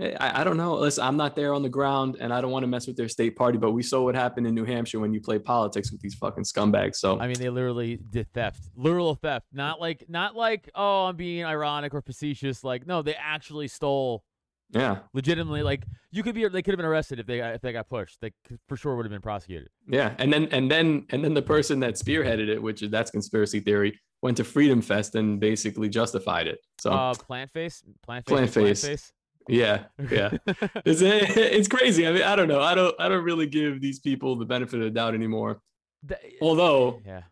I, 0.00 0.40
I 0.40 0.44
don't 0.44 0.56
know. 0.56 0.74
Listen, 0.74 1.04
I'm 1.04 1.16
not 1.16 1.36
there 1.36 1.52
on 1.52 1.62
the 1.62 1.68
ground, 1.68 2.16
and 2.20 2.32
I 2.32 2.40
don't 2.40 2.50
want 2.50 2.62
to 2.62 2.66
mess 2.66 2.86
with 2.86 2.96
their 2.96 3.08
state 3.08 3.36
party. 3.36 3.58
But 3.58 3.72
we 3.72 3.82
saw 3.82 4.02
what 4.02 4.14
happened 4.14 4.46
in 4.46 4.54
New 4.54 4.64
Hampshire 4.64 4.98
when 5.00 5.12
you 5.12 5.20
play 5.20 5.38
politics 5.38 5.92
with 5.92 6.00
these 6.00 6.14
fucking 6.14 6.44
scumbags. 6.44 6.96
So 6.96 7.18
I 7.20 7.26
mean, 7.26 7.38
they 7.38 7.50
literally 7.50 7.98
did 8.10 8.32
theft, 8.32 8.62
literal 8.74 9.14
theft. 9.14 9.46
Not 9.52 9.80
like 9.80 10.04
not 10.08 10.34
like 10.36 10.70
oh, 10.74 11.06
I'm 11.06 11.16
being 11.16 11.44
ironic 11.44 11.94
or 11.94 12.00
facetious. 12.02 12.64
Like 12.64 12.86
no, 12.86 13.02
they 13.02 13.14
actually 13.14 13.68
stole 13.68 14.24
yeah, 14.72 14.98
legitimately. 15.12 15.62
Like 15.62 15.84
you 16.12 16.22
could 16.22 16.34
be, 16.34 16.46
they 16.48 16.62
could 16.62 16.72
have 16.72 16.78
been 16.78 16.86
arrested 16.86 17.18
if 17.18 17.26
they 17.26 17.38
got, 17.38 17.54
if 17.54 17.60
they 17.60 17.72
got 17.72 17.88
pushed. 17.88 18.20
They 18.20 18.32
could- 18.46 18.60
for 18.68 18.76
sure 18.76 18.96
would 18.96 19.04
have 19.04 19.10
been 19.10 19.20
prosecuted. 19.20 19.68
yeah, 19.88 20.14
and 20.18 20.32
then 20.32 20.48
and 20.52 20.70
then 20.70 21.06
and 21.10 21.24
then 21.24 21.34
the 21.34 21.42
person 21.42 21.80
that 21.80 21.94
spearheaded 21.94 22.48
it, 22.48 22.62
which 22.62 22.82
is 22.82 22.90
that's 22.90 23.10
conspiracy 23.10 23.60
theory, 23.60 23.98
went 24.22 24.36
to 24.36 24.44
Freedom 24.44 24.80
Fest 24.80 25.14
and 25.14 25.40
basically 25.40 25.88
justified 25.88 26.46
it. 26.46 26.58
So 26.80 26.92
Uh, 26.92 27.14
plant 27.14 27.50
face, 27.50 27.82
plant 28.02 28.24
face, 28.26 28.32
Plant 28.32 28.52
plant 28.52 28.78
face. 28.78 29.12
Yeah, 29.50 29.84
yeah. 30.10 30.30
it's 30.84 31.00
it's 31.02 31.68
crazy. 31.68 32.06
I 32.06 32.12
mean, 32.12 32.22
I 32.22 32.36
don't 32.36 32.48
know. 32.48 32.60
I 32.60 32.74
don't 32.74 32.94
I 32.98 33.08
don't 33.08 33.24
really 33.24 33.46
give 33.46 33.80
these 33.80 33.98
people 33.98 34.36
the 34.36 34.44
benefit 34.46 34.74
of 34.78 34.84
the 34.84 34.90
doubt 34.90 35.14
anymore. 35.14 35.60
Th- 36.08 36.20
Although, 36.40 37.00
yeah, 37.04 37.22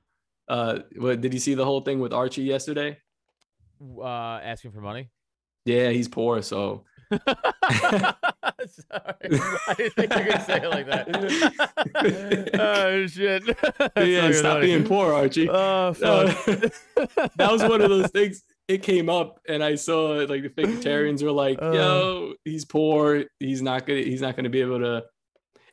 uh, 0.48 0.80
what 0.96 1.20
did 1.20 1.32
you 1.32 1.40
see 1.40 1.54
the 1.54 1.64
whole 1.64 1.80
thing 1.80 2.00
with 2.00 2.12
Archie 2.12 2.42
yesterday? 2.42 2.98
uh, 3.80 4.04
asking 4.42 4.72
for 4.72 4.80
money. 4.80 5.08
Yeah, 5.64 5.90
he's 5.90 6.08
poor, 6.08 6.42
so 6.42 6.84
Sorry, 7.10 7.24
I 8.92 9.74
didn't 9.76 9.94
think 9.94 10.12
you 10.14 10.18
were 10.18 10.28
gonna 10.30 10.44
say 10.44 10.56
it 10.62 10.68
like 10.70 10.86
that. 10.86 12.50
oh 12.60 13.06
shit! 13.06 13.44
Yeah, 13.96 14.32
stop 14.32 14.54
funny. 14.56 14.66
being 14.66 14.84
poor, 14.84 15.12
Archie. 15.14 15.48
Oh 15.48 15.88
Uh, 16.02 16.26
that 17.36 17.48
was 17.52 17.62
one 17.62 17.80
of 17.80 17.88
those 17.90 18.10
things. 18.10 18.42
It 18.68 18.82
came 18.82 19.08
up, 19.08 19.40
and 19.48 19.64
I 19.64 19.76
saw 19.76 20.20
it, 20.20 20.28
like 20.28 20.42
the 20.42 20.48
vegetarians 20.50 21.22
were 21.22 21.32
like, 21.32 21.58
Uh. 21.60 21.72
"Yo, 21.72 22.32
he's 22.44 22.64
poor. 22.66 23.24
He's 23.40 23.62
not 23.62 23.86
gonna. 23.86 24.02
He's 24.02 24.20
not 24.20 24.36
gonna 24.36 24.50
be 24.50 24.60
able 24.60 24.80
to." 24.80 25.04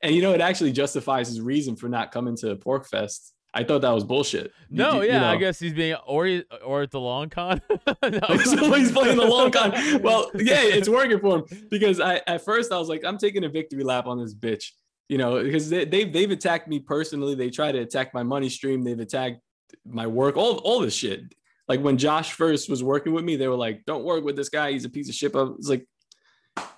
And 0.02 0.16
you 0.16 0.22
know, 0.22 0.34
it 0.34 0.42
actually 0.42 0.72
justifies 0.72 1.28
his 1.28 1.42
reason 1.42 1.76
for 1.76 1.90
not 1.90 2.12
coming 2.12 2.36
to 2.38 2.56
PorcFest. 2.56 3.32
I 3.54 3.64
thought 3.64 3.82
that 3.82 3.92
was 3.92 4.04
bullshit. 4.04 4.52
No, 4.70 4.96
you- 5.02 5.04
you 5.04 5.14
yeah, 5.14 5.32
I 5.32 5.38
guess 5.38 5.60
he's 5.60 5.74
being 5.74 5.96
or 6.06 6.42
or 6.64 6.82
at 6.84 6.92
the 6.92 7.00
long 7.00 7.30
con. 7.30 7.62
no, 8.04 8.38
so 8.44 8.74
he's 8.74 8.92
playing 8.92 9.18
the 9.18 9.26
long 9.26 9.52
con. 9.52 9.72
Well, 10.02 10.30
yeah, 10.36 10.62
it's 10.62 10.90
working 10.90 11.20
for 11.20 11.38
him 11.40 11.46
because 11.70 12.00
I 12.00 12.22
at 12.28 12.44
first 12.46 12.72
I 12.72 12.78
was 12.78 12.88
like, 12.90 13.04
I'm 13.06 13.18
taking 13.18 13.44
a 13.46 13.50
victory 13.50 13.84
lap 13.84 14.08
on 14.08 14.20
this 14.22 14.34
bitch, 14.34 14.72
you 15.10 15.18
know, 15.18 15.42
because 15.44 15.70
they, 15.70 15.86
they've 15.86 16.12
they've 16.12 16.32
attacked 16.32 16.68
me 16.68 16.80
personally. 16.80 17.36
They 17.36 17.50
try 17.50 17.72
to 17.72 17.80
attack 17.80 18.14
my 18.14 18.24
money 18.24 18.50
stream. 18.50 18.84
They've 18.84 19.00
attacked 19.00 19.40
my 19.86 20.06
work. 20.08 20.36
All 20.38 20.58
all 20.60 20.80
this 20.82 20.94
shit. 20.96 21.34
Like 21.68 21.82
when 21.82 21.98
Josh 21.98 22.34
first 22.34 22.70
was 22.70 22.84
working 22.84 23.14
with 23.14 23.24
me, 23.24 23.36
they 23.36 23.48
were 23.48 23.56
like, 23.56 23.86
"Don't 23.86 24.04
work 24.04 24.24
with 24.24 24.36
this 24.36 24.50
guy. 24.50 24.72
He's 24.72 24.86
a 24.86 24.90
piece 24.90 25.10
of 25.10 25.16
shit." 25.16 25.36
I 25.36 25.44
was 25.44 25.70
like, 25.70 25.88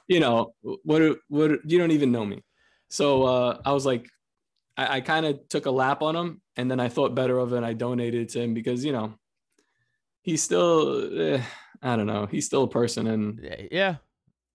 you 0.07 0.19
know, 0.19 0.53
what 0.61 1.17
what 1.27 1.51
you 1.65 1.77
don't 1.77 1.91
even 1.91 2.11
know 2.11 2.25
me. 2.25 2.43
So 2.89 3.23
uh, 3.23 3.61
I 3.65 3.73
was 3.73 3.85
like, 3.85 4.07
I, 4.77 4.97
I 4.97 5.01
kind 5.01 5.25
of 5.25 5.47
took 5.49 5.65
a 5.65 5.71
lap 5.71 6.01
on 6.01 6.15
him, 6.15 6.41
and 6.55 6.71
then 6.71 6.79
I 6.79 6.87
thought 6.89 7.15
better 7.15 7.37
of 7.37 7.53
it. 7.53 7.57
and 7.57 7.65
I 7.65 7.73
donated 7.73 8.29
to 8.29 8.41
him 8.41 8.53
because 8.53 8.85
you 8.85 8.93
know 8.93 9.15
he's 10.21 10.41
still 10.41 11.19
eh, 11.19 11.41
I 11.81 11.95
don't 11.95 12.07
know 12.07 12.25
he's 12.25 12.45
still 12.45 12.63
a 12.63 12.67
person 12.67 13.07
and 13.07 13.39
yeah, 13.41 13.61
yeah, 13.71 13.95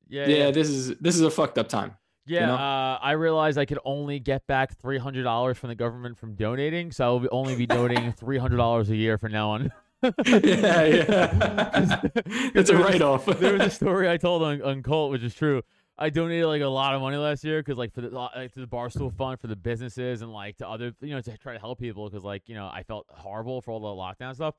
yeah, 0.08 0.26
yeah, 0.26 0.50
this 0.50 0.68
is 0.68 0.96
this 0.98 1.14
is 1.14 1.22
a 1.22 1.30
fucked 1.30 1.58
up 1.58 1.68
time. 1.68 1.96
Yeah, 2.24 2.46
know? 2.46 2.54
uh, 2.54 2.98
I 3.02 3.12
realized 3.12 3.58
I 3.58 3.64
could 3.64 3.80
only 3.84 4.20
get 4.20 4.46
back 4.46 4.78
three 4.78 4.98
hundred 4.98 5.24
dollars 5.24 5.58
from 5.58 5.68
the 5.68 5.74
government 5.74 6.18
from 6.18 6.34
donating, 6.34 6.92
so 6.92 7.04
I 7.04 7.20
will 7.20 7.28
only 7.32 7.56
be 7.56 7.66
donating 7.66 8.12
three 8.12 8.38
hundred 8.38 8.58
dollars 8.58 8.90
a 8.90 8.96
year 8.96 9.18
from 9.18 9.32
now 9.32 9.50
on. 9.50 9.72
yeah, 10.02 10.84
yeah. 10.84 12.00
it's 12.54 12.70
a 12.70 12.76
write 12.76 13.02
off. 13.02 13.26
there 13.38 13.52
was 13.54 13.62
a 13.62 13.70
story 13.70 14.10
I 14.10 14.16
told 14.16 14.42
on, 14.42 14.62
on 14.62 14.82
Colt, 14.82 15.12
which 15.12 15.22
is 15.22 15.34
true. 15.34 15.62
I 15.98 16.10
donated 16.10 16.46
like 16.46 16.62
a 16.62 16.66
lot 16.66 16.94
of 16.94 17.00
money 17.00 17.16
last 17.16 17.44
year 17.44 17.60
because 17.60 17.76
like 17.76 17.92
for 17.92 18.00
the 18.00 18.08
like, 18.10 18.52
to 18.54 18.60
the 18.60 18.66
barstool 18.66 19.14
fund 19.14 19.38
for 19.40 19.46
the 19.46 19.56
businesses 19.56 20.22
and 20.22 20.32
like 20.32 20.56
to 20.56 20.68
other 20.68 20.92
you 21.00 21.10
know 21.14 21.20
to 21.20 21.38
try 21.38 21.52
to 21.52 21.58
help 21.58 21.78
people 21.78 22.08
because 22.08 22.24
like 22.24 22.48
you 22.48 22.54
know 22.54 22.66
I 22.66 22.82
felt 22.82 23.06
horrible 23.10 23.60
for 23.62 23.70
all 23.70 23.80
the 23.80 23.86
lockdown 23.86 24.34
stuff. 24.34 24.54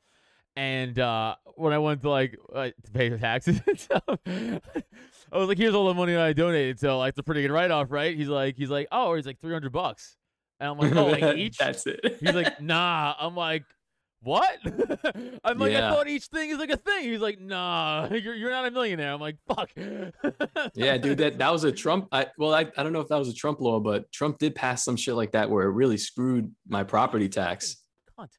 And 0.55 0.99
uh, 0.99 1.35
when 1.55 1.73
I 1.73 1.79
went 1.79 2.03
to 2.03 2.09
like 2.09 2.37
uh, 2.53 2.65
to 2.65 2.91
pay 2.93 3.09
the 3.09 3.17
taxes 3.17 3.59
and 3.67 3.79
stuff, 3.79 4.03
I 4.27 5.37
was 5.37 5.47
like, 5.47 5.57
"Here's 5.57 5.73
all 5.73 5.87
the 5.87 5.95
money 5.95 6.15
I 6.15 6.31
donated." 6.33 6.79
So 6.79 6.99
like, 6.99 7.09
it's 7.09 7.19
a 7.19 7.23
pretty 7.23 7.41
good 7.41 7.51
write 7.51 7.71
off, 7.71 7.87
right? 7.89 8.15
He's 8.15 8.29
like, 8.29 8.55
he's 8.55 8.69
like, 8.69 8.87
"Oh," 8.91 9.15
he's 9.15 9.25
like, 9.25 9.41
300 9.41 9.71
bucks," 9.71 10.15
and 10.59 10.69
I'm 10.69 10.77
like, 10.77 10.95
"Oh, 10.95 11.07
like 11.07 11.37
each?" 11.37 11.57
That's 11.57 11.87
it. 11.87 12.17
He's 12.19 12.35
like, 12.35 12.61
nah. 12.61 13.15
I'm 13.17 13.35
like, 13.35 13.63
what? 14.23 14.57
I'm 15.43 15.57
like, 15.57 15.73
I 15.73 15.91
thought 15.91 16.07
each 16.07 16.25
thing 16.25 16.49
is 16.49 16.57
like 16.57 16.69
a 16.69 16.77
thing. 16.77 17.03
He's 17.09 17.19
like, 17.19 17.39
nah, 17.39 18.07
you're, 18.11 18.35
you're 18.35 18.51
not 18.51 18.65
a 18.65 18.71
millionaire. 18.71 19.13
I'm 19.13 19.21
like, 19.21 19.37
fuck. 19.47 19.69
yeah, 20.73 20.97
dude, 20.97 21.17
that 21.19 21.37
that 21.37 21.51
was 21.51 21.63
a 21.63 21.71
Trump. 21.71 22.07
I 22.11 22.27
well, 22.37 22.53
I, 22.53 22.61
I 22.77 22.83
don't 22.83 22.93
know 22.93 23.01
if 23.01 23.09
that 23.09 23.17
was 23.17 23.29
a 23.29 23.33
Trump 23.33 23.61
law, 23.61 23.79
but 23.79 24.11
Trump 24.11 24.37
did 24.37 24.55
pass 24.55 24.83
some 24.83 24.95
shit 24.95 25.15
like 25.15 25.31
that 25.31 25.49
where 25.49 25.65
it 25.65 25.71
really 25.71 25.97
screwed 25.97 26.53
my 26.67 26.83
property 26.83 27.29
tax. 27.29 27.77
Cunt. 28.17 28.29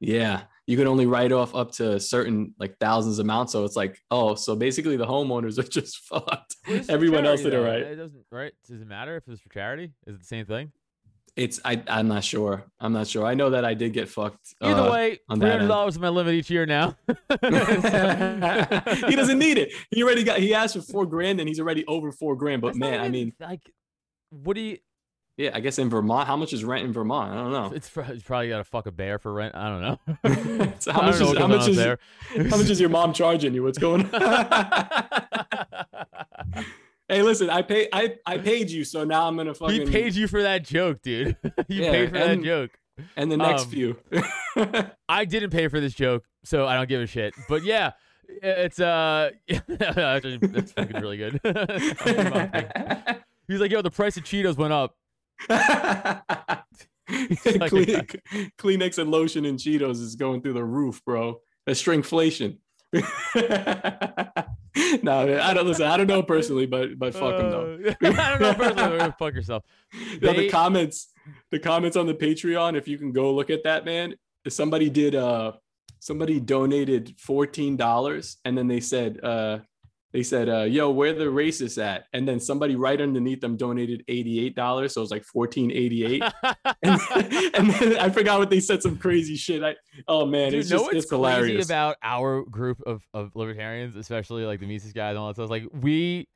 Yeah, 0.00 0.42
you 0.66 0.76
could 0.76 0.86
only 0.86 1.06
write 1.06 1.32
off 1.32 1.54
up 1.54 1.72
to 1.72 1.98
certain 2.00 2.54
like 2.58 2.76
thousands 2.78 3.18
amounts. 3.18 3.52
So 3.52 3.64
it's 3.64 3.76
like, 3.76 3.98
oh, 4.10 4.34
so 4.34 4.54
basically 4.56 4.96
the 4.96 5.06
homeowners 5.06 5.58
are 5.58 5.68
just 5.68 5.98
fucked. 6.06 6.56
Well, 6.66 6.76
this 6.76 6.80
is 6.80 6.86
for 6.86 6.92
Everyone 6.92 7.26
else 7.26 7.40
charity, 7.40 7.56
did 7.56 7.64
it 7.64 7.70
right. 7.70 7.82
It 7.82 7.96
doesn't, 7.96 8.24
right? 8.30 8.52
Does 8.66 8.80
it 8.80 8.86
matter 8.86 9.16
if 9.16 9.24
it's 9.26 9.40
for 9.40 9.48
charity? 9.48 9.92
Is 10.06 10.16
it 10.16 10.20
the 10.20 10.26
same 10.26 10.46
thing? 10.46 10.72
It's 11.38 11.60
I 11.64 11.80
I'm 11.86 12.08
not 12.08 12.24
sure. 12.24 12.64
I'm 12.80 12.92
not 12.92 13.06
sure. 13.06 13.24
I 13.24 13.34
know 13.34 13.50
that 13.50 13.64
I 13.64 13.74
did 13.74 13.92
get 13.92 14.08
fucked. 14.08 14.56
Either 14.60 14.82
uh, 14.82 14.90
way, 14.90 15.20
three 15.32 15.48
hundred 15.48 15.68
dollars 15.68 15.94
is 15.94 16.00
my 16.00 16.08
limit 16.08 16.34
each 16.34 16.50
year 16.50 16.66
now. 16.66 16.96
he 17.06 17.14
doesn't 19.14 19.38
need 19.38 19.56
it. 19.56 19.72
He 19.90 20.02
already 20.02 20.24
got. 20.24 20.40
He 20.40 20.52
asked 20.52 20.74
for 20.74 20.82
four 20.82 21.06
grand, 21.06 21.38
and 21.38 21.48
he's 21.48 21.60
already 21.60 21.86
over 21.86 22.10
four 22.10 22.34
grand. 22.34 22.60
But 22.60 22.68
That's 22.68 22.78
man, 22.78 22.94
I 22.94 23.02
even, 23.02 23.12
mean, 23.12 23.32
like, 23.38 23.60
what 24.30 24.54
do 24.54 24.62
you? 24.62 24.78
yeah, 25.38 25.50
I 25.54 25.60
guess 25.60 25.78
in 25.78 25.88
Vermont, 25.88 26.26
how 26.26 26.36
much 26.36 26.52
is 26.52 26.64
rent 26.64 26.84
in 26.84 26.92
Vermont? 26.92 27.30
I 27.30 27.36
don't 27.36 27.52
know. 27.52 27.70
It's, 27.72 27.88
it's 27.96 28.24
probably 28.24 28.48
got 28.48 28.58
to 28.58 28.64
fuck 28.64 28.86
a 28.86 28.92
bear 28.92 29.20
for 29.20 29.32
rent. 29.32 29.54
I 29.54 29.68
don't 29.68 29.80
know. 29.80 29.98
So 30.80 30.92
how 30.92 31.02
much 31.02 31.20
is 31.20 31.38
how 31.38 31.46
much 31.46 31.68
is 31.68 31.76
there. 31.76 32.00
how 32.34 32.56
much 32.56 32.68
is 32.68 32.80
your 32.80 32.90
mom 32.90 33.12
charging 33.12 33.54
you? 33.54 33.62
What's 33.62 33.78
going 33.78 34.12
on? 34.12 34.24
Hey, 37.08 37.22
listen, 37.22 37.50
I 37.50 37.62
pay 37.62 37.88
I 37.92 38.16
I 38.26 38.38
paid 38.38 38.70
you, 38.70 38.84
so 38.84 39.04
now 39.04 39.26
I'm 39.26 39.36
gonna 39.36 39.54
fucking. 39.54 39.86
he 39.86 39.90
paid 39.92 40.14
you 40.14 40.28
for 40.28 40.42
that 40.42 40.64
joke, 40.64 41.02
dude. 41.02 41.36
you 41.68 41.82
Yeah, 41.84 41.90
paid 41.90 42.10
for 42.10 42.18
that 42.18 42.42
joke. 42.42 42.70
and 43.16 43.30
the 43.30 43.36
next 43.36 43.64
um, 43.64 43.70
few. 43.70 43.96
I 45.08 45.24
didn't 45.24 45.50
pay 45.50 45.68
for 45.68 45.80
this 45.80 45.94
joke, 45.94 46.24
so 46.44 46.66
I 46.66 46.74
don't 46.76 46.88
give 46.88 47.00
a 47.00 47.06
shit. 47.06 47.34
But 47.48 47.62
yeah, 47.64 47.92
it's 48.28 48.78
uh, 48.80 49.30
actually, 49.80 50.38
that's 50.38 50.72
fucking 50.72 51.00
really 51.00 51.16
good. 51.16 51.40
He's 53.48 53.60
like, 53.60 53.70
yo, 53.70 53.80
the 53.82 53.90
price 53.90 54.16
of 54.18 54.24
Cheetos 54.24 54.56
went 54.58 54.72
up. 54.74 54.94
like- 55.48 55.72
Kleenex 58.58 58.98
and 58.98 59.10
lotion 59.10 59.44
and 59.46 59.58
Cheetos 59.58 60.00
is 60.02 60.14
going 60.16 60.42
through 60.42 60.52
the 60.54 60.64
roof, 60.64 61.02
bro. 61.04 61.40
That's 61.66 61.82
stringflation. 61.82 62.58
no, 62.92 63.02
man, 65.26 65.40
I 65.40 65.52
don't 65.54 65.66
listen. 65.66 65.86
I 65.86 65.96
don't 65.96 66.06
know 66.06 66.22
personally, 66.22 66.66
but 66.66 66.98
but 66.98 67.14
fuck 67.14 67.36
them 67.36 67.50
though. 67.50 67.78
Uh, 67.86 67.94
I 68.18 68.38
don't 68.38 68.40
know 68.40 68.54
personally. 68.54 69.12
Fuck 69.18 69.34
yourself. 69.34 69.64
They- 70.20 70.34
the 70.34 70.48
comments, 70.50 71.08
the 71.50 71.58
comments 71.58 71.96
on 71.96 72.06
the 72.06 72.14
Patreon, 72.14 72.76
if 72.76 72.86
you 72.88 72.98
can 72.98 73.12
go 73.12 73.34
look 73.34 73.50
at 73.50 73.64
that, 73.64 73.84
man. 73.84 74.14
Somebody 74.48 74.88
did 74.88 75.14
uh 75.14 75.52
somebody 76.00 76.40
donated 76.40 77.16
$14 77.18 78.36
and 78.44 78.56
then 78.56 78.68
they 78.68 78.80
said 78.80 79.22
uh 79.22 79.58
they 80.12 80.22
said 80.22 80.48
uh 80.48 80.62
yo 80.62 80.90
where 80.90 81.12
the 81.12 81.24
racists 81.24 81.82
at 81.82 82.04
and 82.12 82.26
then 82.26 82.40
somebody 82.40 82.76
right 82.76 83.00
underneath 83.00 83.40
them 83.40 83.56
donated 83.56 84.04
$88 84.08 84.90
so 84.90 85.00
it 85.00 85.02
was 85.02 85.10
like 85.10 85.24
1488 85.30 86.22
and, 86.82 87.54
and 87.54 87.70
then 87.70 87.96
i 87.98 88.08
forgot 88.08 88.38
what 88.38 88.50
they 88.50 88.60
said 88.60 88.82
some 88.82 88.96
crazy 88.96 89.36
shit 89.36 89.62
i 89.62 89.74
oh 90.08 90.26
man 90.26 90.50
Dude, 90.50 90.60
it's 90.60 90.68
just 90.68 90.84
it's 90.92 91.06
crazy 91.06 91.16
hilarious 91.16 91.66
about 91.66 91.96
our 92.02 92.42
group 92.44 92.80
of, 92.86 93.02
of 93.14 93.34
libertarians, 93.34 93.96
especially 93.96 94.44
like 94.44 94.60
the 94.60 94.66
Mises 94.66 94.92
guys 94.92 95.10
and 95.10 95.18
all 95.18 95.28
that 95.28 95.34
stuff? 95.34 95.50
Like 95.50 95.64
we 95.72 96.28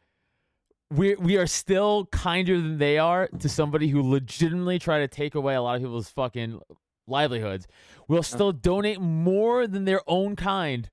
we 0.90 1.14
we 1.16 1.36
are 1.36 1.46
still 1.46 2.06
kinder 2.06 2.56
than 2.60 2.78
they 2.78 2.98
are 2.98 3.28
to 3.40 3.48
somebody 3.48 3.88
who 3.88 4.02
legitimately 4.02 4.78
try 4.78 4.98
to 5.00 5.08
take 5.08 5.34
away 5.34 5.54
a 5.54 5.62
lot 5.62 5.76
of 5.76 5.82
people's 5.82 6.10
fucking 6.10 6.60
livelihoods. 7.06 7.66
We'll 8.08 8.22
still 8.22 8.52
donate 8.52 9.00
more 9.00 9.66
than 9.66 9.84
their 9.84 10.02
own 10.06 10.36
kind 10.36 10.88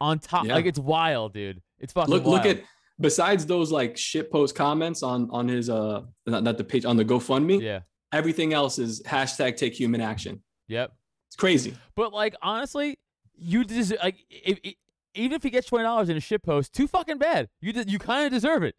on 0.00 0.18
top. 0.18 0.46
Yeah. 0.46 0.54
Like 0.54 0.66
it's 0.66 0.78
wild, 0.78 1.34
dude. 1.34 1.62
It's 1.78 1.92
fucking 1.92 2.12
look 2.12 2.24
wild. 2.24 2.44
look 2.44 2.46
at 2.46 2.62
besides 3.00 3.44
those 3.46 3.70
like 3.70 3.96
shit 3.96 4.30
post 4.30 4.54
comments 4.54 5.02
on 5.02 5.28
on 5.30 5.48
his 5.48 5.68
uh 5.70 6.02
not, 6.26 6.42
not 6.42 6.56
the 6.58 6.64
page 6.64 6.84
on 6.84 6.96
the 6.96 7.04
gofundme 7.04 7.60
yeah. 7.60 7.80
everything 8.12 8.54
else 8.54 8.78
is 8.78 9.02
hashtag 9.02 9.56
take 9.56 9.74
human 9.74 10.00
action 10.00 10.42
Yep. 10.68 10.92
it's 11.28 11.36
crazy 11.36 11.76
But 11.94 12.12
like 12.12 12.34
honestly, 12.42 12.98
you 13.36 13.64
just 13.64 13.92
like 14.02 14.16
if, 14.30 14.58
if 14.64 14.74
even 15.14 15.32
if 15.36 15.42
he 15.42 15.50
gets 15.50 15.66
twenty 15.66 15.84
dollars 15.84 16.08
in 16.08 16.16
a 16.16 16.20
shit 16.20 16.42
post, 16.42 16.72
too 16.74 16.86
fucking 16.86 17.18
bad. 17.18 17.48
You 17.60 17.72
de- 17.72 17.88
you 17.88 17.98
kind 17.98 18.26
of 18.26 18.32
deserve 18.32 18.62
it. 18.62 18.74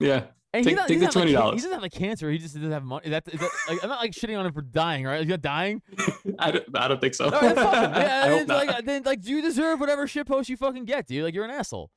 yeah 0.00 0.24
And 0.54 0.64
Take- 0.64 0.70
he 0.70 0.74
not, 0.74 0.88
take 0.88 0.94
he 0.96 1.00
the 1.00 1.06
doesn't 1.06 1.28
have, 1.28 1.34
like, 1.34 1.44
$20. 1.44 1.50
he 1.50 1.56
doesn't 1.56 1.72
have 1.72 1.82
like 1.82 1.92
cancer. 1.92 2.30
He 2.30 2.38
just 2.38 2.54
doesn't 2.54 2.70
have 2.72 2.82
money. 2.84 3.10
That, 3.10 3.24
is 3.28 3.38
that 3.40 3.50
like 3.68 3.82
I'm 3.82 3.88
not 3.90 4.00
like 4.00 4.12
shitting 4.12 4.38
on 4.38 4.46
him 4.46 4.52
for 4.52 4.62
dying, 4.62 5.04
right? 5.04 5.20
He's 5.20 5.28
not 5.28 5.42
dying. 5.42 5.82
I 6.38 6.50
don't, 6.52 6.64
I 6.76 6.88
don't 6.88 7.00
think 7.00 7.14
so. 7.14 7.24
All 7.26 7.30
right, 7.32 7.42
then 7.42 7.54
fuck 7.56 7.74
him. 7.74 7.92
Yeah, 7.94 8.22
I 8.24 8.28
hope 8.30 8.46
not. 8.48 8.66
like 8.66 8.84
then 8.86 9.02
like 9.04 9.26
you 9.26 9.42
deserve 9.42 9.80
whatever 9.80 10.06
shit 10.06 10.26
post 10.26 10.48
you 10.48 10.56
fucking 10.56 10.84
get, 10.86 11.06
dude. 11.06 11.24
Like 11.24 11.34
you're 11.34 11.44
an 11.44 11.50
asshole. 11.50 11.90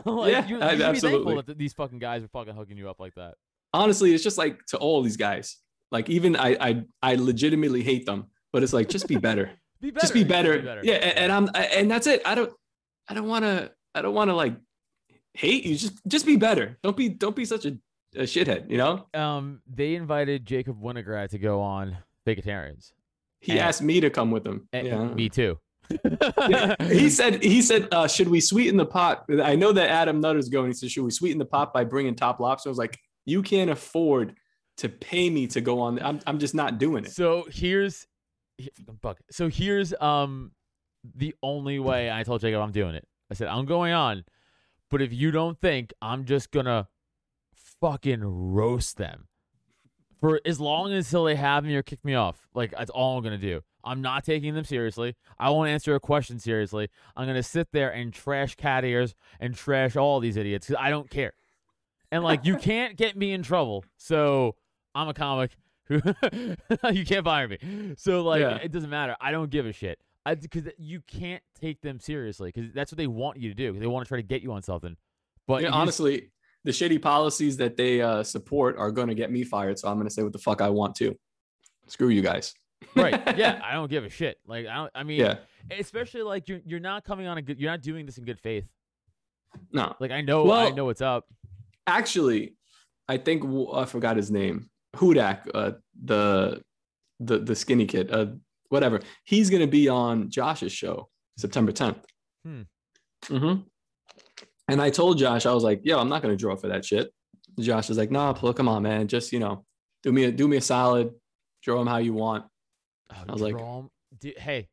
like, 0.04 0.32
Yeah, 0.32 0.46
you, 0.46 0.56
you 0.56 0.62
I- 0.62 0.76
be 0.76 0.82
absolutely. 0.84 1.24
thankful 1.24 1.42
that 1.42 1.58
these 1.58 1.72
fucking 1.74 1.98
guys 1.98 2.22
are 2.22 2.28
fucking 2.28 2.54
hooking 2.54 2.76
you 2.78 2.88
up 2.90 3.00
like 3.00 3.14
that. 3.14 3.34
Honestly, 3.74 4.14
it's 4.14 4.24
just 4.24 4.38
like 4.38 4.64
to 4.66 4.78
all 4.78 5.02
these 5.02 5.16
guys. 5.16 5.56
Like 5.90 6.08
even 6.10 6.36
I, 6.36 6.56
I, 6.60 6.82
I 7.02 7.14
legitimately 7.16 7.82
hate 7.82 8.06
them, 8.06 8.26
but 8.52 8.62
it's 8.62 8.72
like 8.72 8.88
just 8.88 9.08
be 9.08 9.16
better. 9.16 9.50
Be 9.80 9.92
better. 9.92 10.00
just 10.00 10.12
be 10.12 10.18
You 10.20 10.24
better. 10.24 10.80
Yeah, 10.82 10.94
and, 10.94 11.18
and 11.18 11.32
I'm, 11.32 11.48
and 11.54 11.88
that's 11.88 12.08
it. 12.08 12.20
I 12.26 12.34
don't, 12.34 12.52
I 13.08 13.14
don't 13.14 13.28
want 13.28 13.44
to, 13.44 13.70
I 13.94 14.02
don't 14.02 14.12
want 14.12 14.28
to 14.28 14.34
like 14.34 14.56
hate 15.34 15.64
you. 15.64 15.76
Just, 15.76 16.00
just 16.08 16.26
be 16.26 16.34
better. 16.36 16.76
Don't 16.82 16.96
be, 16.96 17.08
don't 17.08 17.36
be 17.36 17.44
such 17.44 17.64
a, 17.64 17.78
a 18.16 18.22
shithead. 18.22 18.68
You 18.68 18.76
know. 18.78 19.06
Um, 19.14 19.60
they 19.72 19.94
invited 19.94 20.44
Jacob 20.46 20.82
Winograd 20.82 21.28
to 21.30 21.38
go 21.38 21.60
on 21.60 21.96
Vegetarians. 22.26 22.92
He 23.40 23.52
And- 23.52 23.60
asked 23.60 23.80
me 23.82 24.00
to 24.00 24.10
come 24.10 24.32
with 24.32 24.44
him. 24.44 24.68
Yeah. 24.72 25.04
Me 25.14 25.28
too. 25.28 25.60
He 26.88 27.08
said 27.10 27.42
he 27.42 27.62
said 27.62 27.88
uh, 27.92 28.08
should 28.08 28.28
we 28.28 28.40
sweeten 28.40 28.76
the 28.76 28.86
pot 28.86 29.24
i 29.42 29.54
know 29.54 29.72
that 29.72 29.88
adam 29.88 30.20
nutter's 30.20 30.48
going 30.48 30.66
he 30.68 30.72
said 30.74 30.90
should 30.90 31.04
we 31.04 31.10
sweeten 31.10 31.38
the 31.38 31.44
pot 31.44 31.72
by 31.72 31.84
bringing 31.84 32.14
Top 32.14 32.38
Lobsta 32.38 32.66
i 32.66 32.68
was 32.68 32.78
like 32.78 32.98
you 33.24 33.42
can't 33.42 33.70
afford 33.70 34.34
to 34.78 34.88
pay 34.88 35.30
me 35.30 35.46
to 35.48 35.60
go 35.60 35.80
on 35.80 36.00
i'm, 36.02 36.20
I'm 36.26 36.38
just 36.38 36.54
not 36.54 36.78
doing 36.78 37.04
it 37.04 37.12
So 37.12 37.46
here's. 37.50 38.06
So 39.30 39.48
here's 39.48 39.94
um 40.00 40.50
the 41.14 41.34
only 41.42 41.78
way 41.78 42.10
I 42.10 42.22
told 42.24 42.40
Jacob 42.40 42.60
I'm 42.60 42.72
doing 42.72 42.94
it. 42.94 43.06
I 43.30 43.34
said 43.34 43.48
I'm 43.48 43.66
going 43.66 43.92
on, 43.92 44.24
but 44.90 45.00
if 45.00 45.12
you 45.12 45.30
don't 45.30 45.60
think 45.60 45.92
I'm 46.02 46.24
just 46.24 46.50
gonna 46.50 46.88
fucking 47.80 48.20
roast 48.22 48.96
them 48.96 49.28
for 50.20 50.40
as 50.44 50.58
long 50.58 50.92
until 50.92 51.24
they 51.24 51.36
have 51.36 51.64
me 51.64 51.76
or 51.76 51.82
kick 51.82 52.04
me 52.04 52.14
off, 52.14 52.48
like 52.54 52.72
that's 52.72 52.90
all 52.90 53.16
I'm 53.16 53.22
gonna 53.22 53.38
do. 53.38 53.62
I'm 53.84 54.00
not 54.02 54.24
taking 54.24 54.54
them 54.54 54.64
seriously. 54.64 55.14
I 55.38 55.50
won't 55.50 55.68
answer 55.70 55.94
a 55.94 56.00
question 56.00 56.38
seriously. 56.38 56.88
I'm 57.16 57.26
gonna 57.26 57.42
sit 57.42 57.68
there 57.72 57.90
and 57.90 58.12
trash 58.12 58.54
cat 58.56 58.84
ears 58.84 59.14
and 59.40 59.54
trash 59.54 59.96
all 59.96 60.20
these 60.20 60.36
idiots 60.36 60.66
because 60.66 60.82
I 60.82 60.90
don't 60.90 61.08
care. 61.10 61.32
And 62.10 62.22
like 62.24 62.44
you 62.44 62.56
can't 62.58 62.96
get 62.96 63.16
me 63.16 63.32
in 63.32 63.42
trouble. 63.42 63.84
So 63.96 64.56
I'm 64.94 65.08
a 65.08 65.14
comic 65.14 65.52
who 65.84 66.00
you 66.92 67.04
can't 67.06 67.24
fire 67.24 67.48
me. 67.48 67.58
So 67.96 68.22
like 68.22 68.40
Yeah. 68.40 68.56
it 68.56 68.72
doesn't 68.72 68.90
matter. 68.90 69.16
I 69.20 69.30
don't 69.30 69.50
give 69.50 69.66
a 69.66 69.72
shit. 69.72 69.98
Because 70.24 70.64
you 70.76 71.00
can't 71.06 71.42
take 71.58 71.80
them 71.80 71.98
seriously 72.00 72.52
because 72.54 72.70
that's 72.74 72.92
what 72.92 72.98
they 72.98 73.06
want 73.06 73.38
you 73.38 73.48
to 73.48 73.54
do. 73.54 73.78
they 73.78 73.86
want 73.86 74.04
to 74.04 74.08
try 74.08 74.18
to 74.18 74.22
get 74.26 74.42
you 74.42 74.52
on 74.52 74.62
something. 74.62 74.94
But 75.46 75.62
Yeah, 75.62 75.68
just- 75.68 75.76
honestly 75.78 76.30
the 76.64 76.72
shitty 76.72 77.00
policies 77.00 77.56
that 77.56 77.76
they 77.76 78.02
uh, 78.02 78.22
support 78.22 78.76
are 78.76 78.90
going 78.90 79.08
to 79.08 79.14
get 79.14 79.30
me 79.30 79.44
fired 79.44 79.78
so 79.78 79.88
i'm 79.88 79.94
going 79.96 80.08
to 80.08 80.12
say 80.12 80.24
what 80.24 80.32
the 80.32 80.38
fuck 80.40 80.60
i 80.60 80.68
want 80.68 80.94
to 80.96 81.16
screw 81.86 82.08
you 82.08 82.20
guys 82.20 82.52
right? 82.96 83.20
Yeah, 83.36 83.60
I 83.64 83.72
don't 83.74 83.90
give 83.90 84.04
a 84.04 84.10
shit. 84.10 84.38
Like 84.46 84.66
I 84.66 84.74
don't. 84.76 84.90
I 84.94 85.02
mean, 85.04 85.20
yeah 85.20 85.36
especially 85.78 86.22
like 86.22 86.48
you're 86.48 86.60
you're 86.64 86.80
not 86.80 87.04
coming 87.04 87.26
on 87.26 87.36
a 87.38 87.42
good. 87.42 87.58
You're 87.60 87.70
not 87.70 87.82
doing 87.82 88.06
this 88.06 88.16
in 88.18 88.24
good 88.24 88.40
faith. 88.40 88.64
no 89.72 89.94
Like 90.00 90.10
I 90.10 90.20
know, 90.22 90.50
I 90.50 90.70
know 90.70 90.86
what's 90.86 91.02
up. 91.02 91.26
actually 91.86 92.54
i 93.08 93.16
think 93.16 93.42
i 93.74 93.84
forgot 93.86 94.16
his 94.16 94.30
name 94.30 94.68
hudak 94.96 95.38
uh, 95.54 95.72
the 96.04 96.62
the 97.20 97.38
the 97.38 97.54
skinny 97.54 97.86
kid 97.86 98.10
uh, 98.12 98.26
whatever 98.68 99.00
he's 99.24 99.48
going 99.50 99.62
to 99.62 99.66
be 99.80 99.88
on 99.88 100.28
josh's 100.30 100.72
show 100.72 101.08
september 101.38 101.72
10th 101.72 102.02
Hmm. 102.44 102.62
Mm-hmm. 103.24 103.60
and 104.68 104.82
i 104.82 104.90
told 104.90 105.18
josh 105.18 105.44
i 105.46 105.52
was 105.52 105.64
like 105.64 105.80
yo 105.82 105.98
i'm 105.98 106.08
not 106.10 106.20
going 106.22 106.32
to 106.36 106.40
draw 106.42 106.54
for 106.56 106.68
that 106.68 106.84
shit 106.84 107.10
josh 107.58 107.88
is 107.90 107.96
like 107.98 108.10
nah 108.10 108.32
Plo, 108.34 108.54
come 108.54 108.68
on 108.68 108.82
man 108.82 109.08
just 109.08 109.32
you 109.32 109.38
know 109.38 109.64
do 110.02 110.12
me 110.12 110.24
a 110.24 110.30
do 110.32 110.46
me 110.46 110.56
a 110.58 110.60
solid 110.60 111.10
draw 111.62 111.80
him 111.80 111.86
how 111.86 111.96
you 111.98 112.12
want 112.12 112.44
Oh, 113.10 113.16
I 113.28 113.32
was 113.32 113.42
like- 113.42 113.58
him- 113.58 113.90
Dude, 114.20 114.38
hey, 114.38 114.68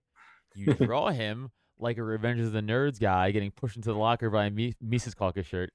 you 0.56 0.74
draw 0.74 1.10
him 1.12 1.52
like 1.78 1.98
a 1.98 2.04
Revenge 2.04 2.40
of 2.40 2.52
the 2.54 2.62
Nerds 2.62 3.00
guy 3.00 3.32
getting 3.32 3.52
pushed 3.52 3.76
into 3.76 3.92
the 3.92 3.98
locker 4.00 4.30
by 4.30 4.46
a 4.46 4.50
Mi- 4.50 4.76
Mises 4.82 5.14
Caucus 5.14 5.46
shirt. 5.46 5.72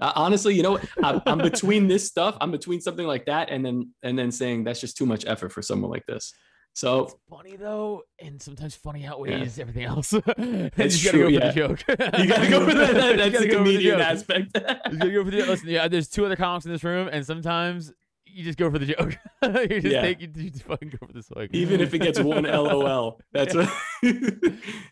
Uh, 0.00 0.12
honestly 0.16 0.54
you 0.54 0.62
know 0.62 0.78
I'm, 1.04 1.20
I'm 1.26 1.36
between 1.38 1.86
this 1.86 2.06
stuff 2.06 2.34
i'm 2.40 2.50
between 2.50 2.80
something 2.80 3.06
like 3.06 3.26
that 3.26 3.50
and 3.50 3.62
then 3.62 3.92
and 4.02 4.18
then 4.18 4.30
saying 4.32 4.64
that's 4.64 4.80
just 4.80 4.96
too 4.96 5.04
much 5.04 5.26
effort 5.26 5.52
for 5.52 5.60
someone 5.60 5.90
like 5.90 6.06
this 6.06 6.32
so 6.72 7.02
It's 7.02 7.14
funny 7.28 7.56
though, 7.56 8.04
and 8.18 8.40
sometimes 8.40 8.74
funny 8.76 9.04
outweighs 9.04 9.58
everything 9.58 9.84
else. 9.84 10.12
you 10.12 10.22
It's 10.76 10.98
just 11.00 11.04
gotta 11.04 11.18
true, 11.18 11.30
go 11.38 11.40
for 11.40 11.46
the 11.46 11.52
joke. 11.52 12.18
you 12.20 12.26
gotta 12.28 12.48
go 12.48 12.64
for 12.66 12.74
that, 12.74 12.94
that 12.94 13.16
You 13.18 13.30
the 13.30 13.30
go 13.32 13.40
the 13.40 13.48
comedian 13.56 14.00
aspect 14.00 14.50
You 14.54 14.98
gotta 14.98 15.10
go 15.10 15.24
for 15.24 15.30
the 15.32 15.38
listen. 15.38 15.68
Yeah, 15.68 15.88
there's 15.88 16.08
two 16.08 16.24
other 16.24 16.36
comics 16.36 16.64
in 16.64 16.70
this 16.72 16.84
room, 16.84 17.08
and 17.12 17.26
sometimes 17.26 17.92
you 18.32 18.44
just 18.44 18.58
go 18.58 18.70
for 18.70 18.78
the 18.78 18.86
joke. 18.86 19.16
you 19.42 19.80
just 19.80 19.86
Yeah. 19.86 20.00
take 20.02 20.20
you, 20.20 20.28
you 20.34 20.50
just 20.50 20.64
fucking 20.64 20.90
go 20.90 21.06
for 21.06 21.12
the 21.12 21.22
swag. 21.22 21.50
even 21.52 21.80
if 21.80 21.92
it 21.94 21.98
gets 22.00 22.18
one 22.20 22.44
LOL. 22.44 23.20
That's 23.32 23.54
what. 23.54 23.68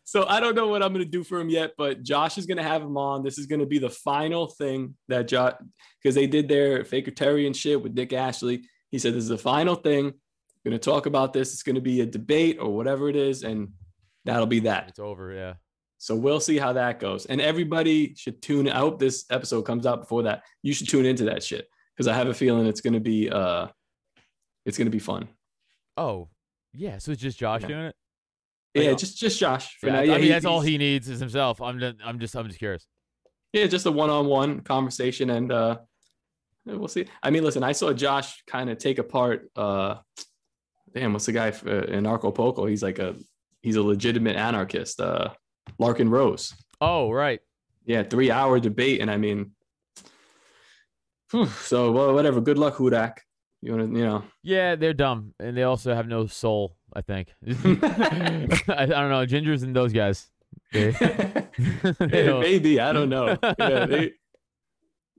so 0.05 0.27
I 0.27 0.41
don't 0.41 0.55
know 0.55 0.69
what 0.69 0.83
I'm 0.83 0.93
gonna 0.93 1.05
do 1.05 1.25
for 1.25 1.41
him 1.41 1.49
yet, 1.49 1.73
but 1.77 2.03
Josh 2.03 2.39
is 2.39 2.47
gonna 2.47 2.63
have 2.63 2.83
him 2.83 2.97
on. 2.97 3.23
This 3.23 3.39
is 3.39 3.47
gonna 3.47 3.67
be 3.67 3.79
the 3.79 3.91
final 3.91 4.47
thing 4.49 4.95
that 5.09 5.29
Josh, 5.29 5.55
because 6.03 6.15
they 6.15 6.27
did 6.27 6.49
their 6.49 6.85
fakertarian 6.85 7.55
shit 7.55 7.83
with 7.83 7.95
Dick 7.95 8.13
Ashley. 8.13 8.63
He 8.91 8.99
said 8.99 9.15
this 9.15 9.23
is 9.25 9.29
the 9.29 9.39
final 9.39 9.75
thing. 9.75 10.07
We're 10.65 10.71
gonna 10.71 10.79
talk 10.79 11.07
about 11.07 11.33
this. 11.33 11.53
It's 11.53 11.63
gonna 11.63 11.81
be 11.81 12.01
a 12.01 12.07
debate 12.07 12.59
or 12.61 12.75
whatever 12.75 13.09
it 13.09 13.17
is, 13.17 13.43
and 13.43 13.69
that'll 14.25 14.47
be 14.47 14.61
that. 14.61 14.89
it's 14.89 14.99
over. 14.99 15.33
Yeah. 15.33 15.55
So 16.01 16.15
we'll 16.15 16.41
see 16.41 16.59
how 16.59 16.75
that 16.75 17.01
goes. 17.01 17.27
And 17.27 17.41
everybody 17.41 18.15
should 18.15 18.41
tune. 18.41 18.69
I 18.69 18.79
hope 18.79 19.01
this 19.01 19.25
episode 19.31 19.63
comes 19.63 19.85
out 19.85 20.01
before 20.01 20.23
that. 20.25 20.45
You 20.63 20.73
should 20.73 20.89
tune 20.89 21.05
into 21.07 21.25
that 21.25 21.43
shit 21.43 21.67
because 21.99 22.07
I 22.07 22.15
have 22.15 22.29
a 22.29 22.35
feeling 22.35 22.65
it's 22.67 22.81
gonna 22.81 23.01
be 23.01 23.29
uh, 23.29 23.67
it's 24.65 24.79
gonna 24.79 24.89
be 24.91 25.01
fun. 25.01 25.27
Oh, 25.97 26.29
yeah. 26.73 26.99
So 26.99 27.11
it's 27.11 27.21
just 27.21 27.39
Josh 27.39 27.63
Yeah. 27.63 27.69
doing 27.69 27.81
it. 27.87 27.97
Yeah, 28.75 28.93
just 28.95 29.19
just 29.19 29.41
Josh 29.41 29.75
for 29.81 29.89
Yeah, 29.89 29.93
now. 29.95 29.99
I 30.01 30.03
Yeah, 30.05 30.13
mean 30.15 30.23
he- 30.23 30.29
that's 30.29 30.45
all 30.45 30.61
he 30.61 30.79
needs 30.79 31.09
is 31.09 31.19
himself. 31.19 31.61
I'm 31.61 31.81
just, 31.81 31.97
I'm 32.05 32.21
just, 32.21 32.37
I'm 32.37 32.47
just 32.47 32.61
curious. 32.61 32.87
Yeah, 33.53 33.67
just 33.67 33.87
a 33.87 33.91
one-on-one 33.91 34.61
conversation, 34.61 35.31
and 35.31 35.51
uh, 35.51 35.79
we'll 36.67 36.87
see. 36.87 37.07
I 37.23 37.31
mean, 37.31 37.43
listen, 37.43 37.65
I 37.65 37.73
saw 37.73 37.93
Josh 37.93 38.45
kind 38.47 38.71
of 38.71 38.79
take 38.79 38.99
apart. 38.99 39.51
Uh, 39.57 39.97
damn, 40.95 41.13
what's 41.15 41.27
the 41.27 41.33
guy 41.33 41.51
uh, 41.67 41.71
in 41.85 42.07
Acapulco? 42.07 42.67
He's 42.67 42.83
like 42.83 42.99
a 43.01 43.17
he's 43.63 43.75
a 43.77 43.83
legitimate 43.83 44.37
anarchist. 44.37 45.01
Uh, 45.01 45.31
Larken 45.81 46.11
Rose. 46.11 46.55
Oh, 46.81 47.11
right. 47.11 47.41
Yeah, 47.87 48.03
three-hour 48.05 48.61
debate, 48.61 49.01
and 49.01 49.11
I 49.11 49.17
mean, 49.17 49.53
whew, 51.31 51.47
so 51.47 51.93
well, 51.93 52.15
whatever. 52.15 52.41
Good 52.41 52.59
luck, 52.59 52.77
Hudak. 52.77 53.19
You 53.61 53.73
want 53.73 53.93
to, 53.93 53.99
you 53.99 54.05
know, 54.05 54.25
Yeah, 54.43 54.77
they're 54.77 54.95
dumb, 54.95 55.35
and 55.41 55.57
they 55.57 55.65
also 55.65 55.95
have 55.95 56.07
no 56.07 56.27
soul. 56.27 56.77
I 56.95 57.03
think. 57.03 57.35
I, 57.47 58.49
I 58.69 58.87
don't 58.87 59.11
know. 59.11 59.27
Gingers 59.27 59.63
and 59.63 59.75
those 59.75 59.93
guys. 59.93 60.31
They, 60.73 60.95
maybe 62.01 62.81
I 62.81 62.93
don't 62.93 63.09
know. 63.09 63.37
Yeah, 63.59 63.87
they, 63.87 64.13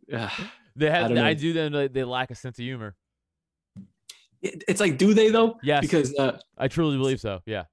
yeah. 0.08 0.32
they 0.76 0.90
have. 0.90 1.10
don't 1.10 1.18
I, 1.20 1.34
do 1.34 1.54
them. 1.54 1.74
They, 1.74 1.88
they 1.88 2.04
lack 2.04 2.32
a 2.32 2.36
sense 2.36 2.58
of 2.60 2.64
humor. 2.64 2.96
It's 4.42 4.80
like, 4.80 4.98
do 4.98 5.14
they 5.14 5.30
though? 5.30 5.58
Yes. 5.62 5.82
Because 5.82 6.16
uh, 6.16 6.40
I 6.58 6.68
truly 6.70 6.98
believe 6.98 7.20
so. 7.20 7.42
Yeah. 7.46 7.66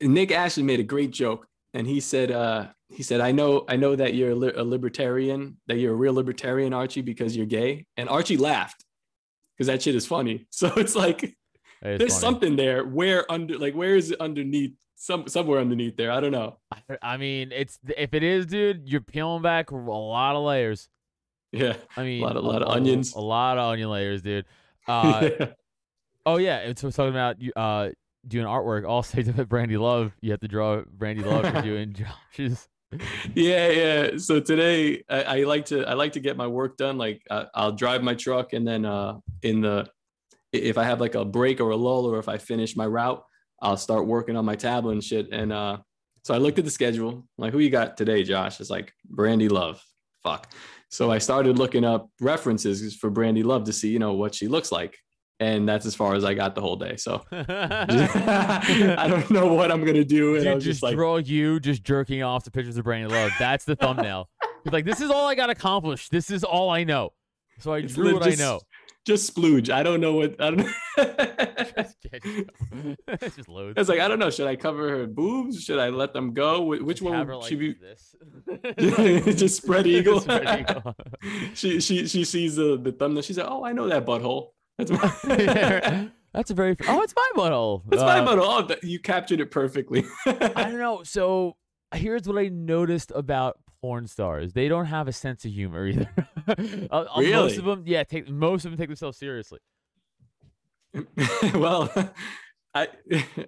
Nick 0.00 0.32
Ashley 0.32 0.62
made 0.62 0.80
a 0.80 0.84
great 0.84 1.10
joke, 1.10 1.46
and 1.72 1.86
he 1.86 2.00
said, 2.00 2.30
uh, 2.30 2.68
he 2.94 3.02
said, 3.02 3.20
I 3.20 3.32
know, 3.32 3.64
I 3.68 3.76
know 3.76 3.96
that 3.96 4.14
you're 4.14 4.30
a, 4.30 4.34
li- 4.34 4.52
a 4.56 4.64
libertarian, 4.64 5.56
that 5.66 5.76
you're 5.78 5.92
a 5.92 5.96
real 5.96 6.14
libertarian, 6.14 6.72
Archie, 6.72 7.02
because 7.02 7.36
you're 7.36 7.46
gay. 7.46 7.86
And 7.96 8.08
Archie 8.08 8.36
laughed 8.36 8.84
because 9.56 9.66
that 9.66 9.82
shit 9.82 9.94
is 9.94 10.06
funny. 10.06 10.46
So 10.50 10.72
it's 10.76 10.94
like 10.96 11.36
there's 11.82 11.98
funny. 12.00 12.08
something 12.10 12.56
there. 12.56 12.84
Where 12.84 13.30
under, 13.30 13.58
like, 13.58 13.74
where 13.74 13.96
is 13.96 14.10
it 14.12 14.20
underneath? 14.20 14.72
Some 14.96 15.26
somewhere 15.28 15.60
underneath 15.60 15.96
there. 15.96 16.10
I 16.12 16.20
don't 16.20 16.32
know. 16.32 16.58
I- 16.72 16.98
I 17.02 17.16
mean, 17.18 17.50
it's 17.52 17.78
if 17.96 18.14
it 18.14 18.22
is, 18.22 18.46
dude, 18.46 18.88
you're 18.88 19.00
peeling 19.02 19.42
back 19.42 19.70
a 19.70 19.76
lot 19.76 20.36
of 20.36 20.44
layers. 20.44 20.88
Yeah. 21.52 21.76
I 21.96 22.04
mean, 22.04 22.20
lot 22.22 22.36
of- 22.36 22.44
lot 22.44 22.62
of 22.62 22.68
onions. 22.68 23.12
a 23.14 23.20
lot 23.20 23.58
of 23.58 23.64
onion 23.72 23.90
layers, 23.90 24.22
dude. 24.22 24.46
Uh, 24.88 25.30
yeah. 25.40 25.46
oh 26.26 26.36
yeah, 26.36 26.58
it's 26.58 26.82
we're 26.82 26.90
talking 26.90 27.10
about 27.10 27.40
you 27.40 27.52
uh 27.56 27.88
doing 28.26 28.46
artwork. 28.46 28.84
all 28.86 28.96
Also, 28.96 29.20
to 29.22 29.32
Brandi 29.46 29.78
Love, 29.78 30.14
you 30.22 30.30
have 30.30 30.40
to 30.40 30.48
draw 30.48 30.82
Brandi 30.82 31.24
Love 31.24 31.52
for 31.52 31.60
doing 31.62 31.92
Josh's. 31.94 32.68
Yeah 33.34 33.68
yeah. 33.68 34.10
So 34.18 34.40
today 34.40 35.02
I, 35.08 35.22
I 35.22 35.42
like 35.44 35.66
to 35.66 35.84
i 35.84 35.94
like 35.94 36.12
to 36.12 36.20
get 36.20 36.36
my 36.36 36.46
work 36.46 36.76
done 36.76 36.98
like 36.98 37.22
uh, 37.30 37.44
i'll 37.54 37.72
drive 37.72 38.02
my 38.02 38.14
truck 38.14 38.52
and 38.52 38.66
then 38.66 38.84
uh 38.84 39.18
in 39.42 39.60
the 39.60 39.88
if 40.52 40.78
i 40.78 40.84
have 40.84 41.00
like 41.00 41.14
a 41.14 41.24
break 41.24 41.60
or 41.60 41.70
a 41.70 41.76
lull 41.76 42.06
or 42.06 42.18
if 42.18 42.28
i 42.28 42.38
finish 42.38 42.76
my 42.76 42.86
route 42.86 43.22
i'll 43.62 43.76
start 43.76 44.06
working 44.06 44.36
on 44.36 44.44
my 44.44 44.56
tablet 44.56 44.92
and 44.92 45.04
shit. 45.04 45.28
And 45.32 45.52
uh 45.52 45.78
so 46.24 46.34
i 46.34 46.38
looked 46.38 46.58
at 46.58 46.64
the 46.64 46.70
schedule 46.70 47.10
I'm 47.10 47.24
like 47.38 47.52
who 47.52 47.58
you 47.58 47.70
got 47.70 47.96
today 47.96 48.22
josh? 48.24 48.60
It's 48.60 48.70
like 48.70 48.92
brandi 49.12 49.50
love. 49.50 49.82
Fuck. 50.22 50.52
So 50.90 51.10
i 51.10 51.18
started 51.18 51.58
looking 51.58 51.84
up 51.84 52.08
references 52.20 52.94
for 52.96 53.10
brandi 53.10 53.44
love 53.44 53.64
to 53.64 53.72
see 53.72 53.88
you 53.88 53.98
know 53.98 54.14
what 54.14 54.34
she 54.34 54.48
looks 54.48 54.70
like 54.72 54.96
and 55.40 55.68
that's 55.68 55.84
as 55.86 55.94
far 55.94 56.14
as 56.14 56.24
i 56.24 56.32
got 56.34 56.54
the 56.54 56.60
whole 56.60 56.76
day 56.76 56.94
so 56.96 57.24
i 57.32 59.06
don't 59.08 59.30
know 59.30 59.52
what 59.52 59.70
i'm 59.72 59.84
gonna 59.84 60.04
do 60.04 60.36
and 60.36 60.48
i 60.48 60.52
Dude, 60.54 60.62
just 60.62 60.66
just 60.74 60.82
like 60.82 60.94
draw 60.94 61.16
you 61.16 61.58
just 61.60 61.82
jerking 61.82 62.22
off 62.22 62.44
the 62.44 62.50
pictures 62.50 62.76
of 62.76 62.84
Brandi 62.84 63.10
Love. 63.10 63.32
That's 63.38 63.64
the 63.64 63.76
thumbnail. 63.76 64.28
He's 64.62 64.72
like, 64.72 64.84
this 64.84 65.00
is 65.00 65.10
all 65.10 65.26
I 65.28 65.34
got 65.34 65.50
accomplished. 65.50 66.10
This 66.10 66.30
is 66.30 66.42
all 66.42 66.70
I 66.70 66.84
know. 66.84 67.12
So 67.58 67.72
I 67.74 67.78
It's 67.78 67.94
drew 67.94 68.14
what 68.14 68.22
I 68.22 68.30
just- 68.30 68.38
know. 68.38 68.60
Just 69.06 69.36
splooge. 69.36 69.68
I 69.68 69.82
don't 69.82 70.00
know 70.00 70.14
what 70.14 70.40
I 70.40 70.50
don't 70.50 70.56
know. 70.96 71.04
Just, 71.76 71.96
it's 73.06 73.36
just 73.36 73.48
loads. 73.50 73.74
it's 73.78 73.90
like 73.90 74.00
I 74.00 74.08
don't 74.08 74.18
know. 74.18 74.30
Should 74.30 74.46
I 74.46 74.56
cover 74.56 74.88
her 74.88 75.06
boobs? 75.06 75.62
Should 75.62 75.78
I 75.78 75.90
let 75.90 76.14
them 76.14 76.32
go? 76.32 76.62
Wh- 76.64 76.82
Which 76.82 77.02
one 77.02 77.18
would 77.18 77.36
like 77.36 77.46
she 77.48 77.54
be? 77.56 77.74
this. 77.74 78.14
Just 79.36 79.58
spread 79.62 79.86
eagle. 79.86 80.20
Spread 80.20 80.60
eagle. 80.60 80.96
she 81.54 81.80
she 81.80 82.06
she 82.06 82.24
sees 82.24 82.56
the 82.56 82.78
the 82.82 82.92
thumbnail. 82.92 83.20
She's 83.22 83.36
like, 83.36 83.46
oh, 83.50 83.62
I 83.62 83.72
know 83.72 83.88
that 83.88 84.06
butthole. 84.06 84.52
That's 84.78 84.90
my. 85.26 85.36
Yeah. 85.38 86.06
That's 86.32 86.50
a 86.50 86.54
very. 86.54 86.76
Oh, 86.88 87.00
it's 87.02 87.14
my 87.14 87.30
butthole. 87.36 87.82
That's 87.88 88.02
my 88.02 88.18
Uh, 88.18 88.26
butthole. 88.26 88.70
Oh, 88.72 88.76
you 88.82 88.98
captured 88.98 89.40
it 89.40 89.50
perfectly. 89.52 90.04
I 90.26 90.64
don't 90.64 90.78
know. 90.78 91.02
So 91.04 91.56
here's 91.94 92.26
what 92.26 92.36
I 92.38 92.48
noticed 92.48 93.12
about 93.14 93.58
porn 93.80 94.08
stars: 94.08 94.52
they 94.52 94.66
don't 94.66 94.86
have 94.86 95.06
a 95.06 95.12
sense 95.12 95.44
of 95.44 95.52
humor 95.52 95.86
either. 95.86 96.10
Uh, 96.46 97.06
uh, 97.14 97.22
Most 97.22 97.56
of 97.56 97.64
them, 97.64 97.84
yeah, 97.86 98.02
take 98.04 98.28
most 98.28 98.64
of 98.66 98.70
them 98.72 98.78
take 98.78 98.88
themselves 98.88 99.16
seriously. 99.16 99.60
well, 101.54 101.90
I 102.74 102.88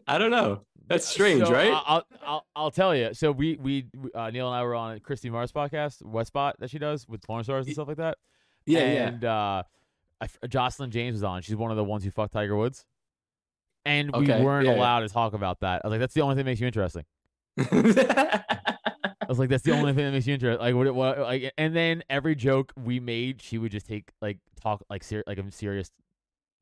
I 0.07 0.19
don't 0.19 0.31
know. 0.31 0.63
That's 0.89 1.07
strange, 1.07 1.45
So, 1.47 1.53
right? 1.53 1.73
I'll, 1.87 2.05
I'll 2.25 2.47
I'll 2.55 2.71
tell 2.71 2.95
you. 2.95 3.13
So 3.13 3.33
we 3.33 3.57
we 3.61 3.87
uh, 4.15 4.31
Neil 4.31 4.47
and 4.49 4.57
I 4.57 4.63
were 4.63 4.75
on 4.75 5.01
Christy 5.01 5.31
Mars 5.31 5.53
podcast, 5.53 6.03
Westbot 6.03 6.55
that 6.61 6.71
she 6.71 6.79
does 6.79 7.07
with 7.09 7.23
porn 7.23 7.45
stars 7.45 7.67
and 7.67 7.75
stuff 7.75 7.89
like 7.89 7.97
that. 7.99 8.19
yeah, 8.67 8.81
and 9.09 9.25
uh, 9.25 9.63
I 10.21 10.29
Joslyn 10.49 10.91
James 10.91 11.15
was 11.15 11.23
on. 11.25 11.43
She's 11.43 11.57
one 11.57 11.71
of 11.71 11.77
the 11.77 11.85
ones 11.85 12.05
who 12.05 12.11
fucked 12.11 12.33
Tiger 12.33 12.57
Woods, 12.57 12.85
and 13.85 14.11
we 14.13 14.25
Okay, 14.33 14.43
weren't 14.43 14.67
yeah, 14.67 14.73
yeah. 14.73 14.79
allowed 14.79 15.01
to 15.01 15.09
talk 15.09 15.35
about 15.35 15.61
that. 15.61 15.83
I 15.85 15.89
was 15.89 15.93
like, 15.93 16.01
that's 16.01 16.15
the 16.15 16.23
only 16.23 16.35
thing 16.35 16.45
that 16.45 16.51
makes 16.51 16.61
you 16.61 16.67
interesting. 16.67 17.05
I 17.59 19.27
was 19.29 19.39
like, 19.39 19.49
that's 19.49 19.63
the 19.65 19.73
only 19.73 19.93
thing 19.93 20.05
that 20.05 20.13
makes 20.13 20.27
you 20.27 20.35
interesting. 20.35 20.61
Like, 20.61 20.75
what, 20.75 20.95
what, 20.95 21.19
like, 21.19 21.53
and 21.59 21.75
then 21.75 22.03
every 22.09 22.35
joke 22.35 22.73
we 22.77 23.01
made, 23.01 23.43
she 23.43 23.59
would 23.59 23.73
just 23.73 23.87
take 23.87 24.11
like 24.23 24.39
talk 24.61 24.83
like 24.89 25.03
ser- 25.03 25.25
like 25.27 25.39
a 25.39 25.51
serious 25.51 25.91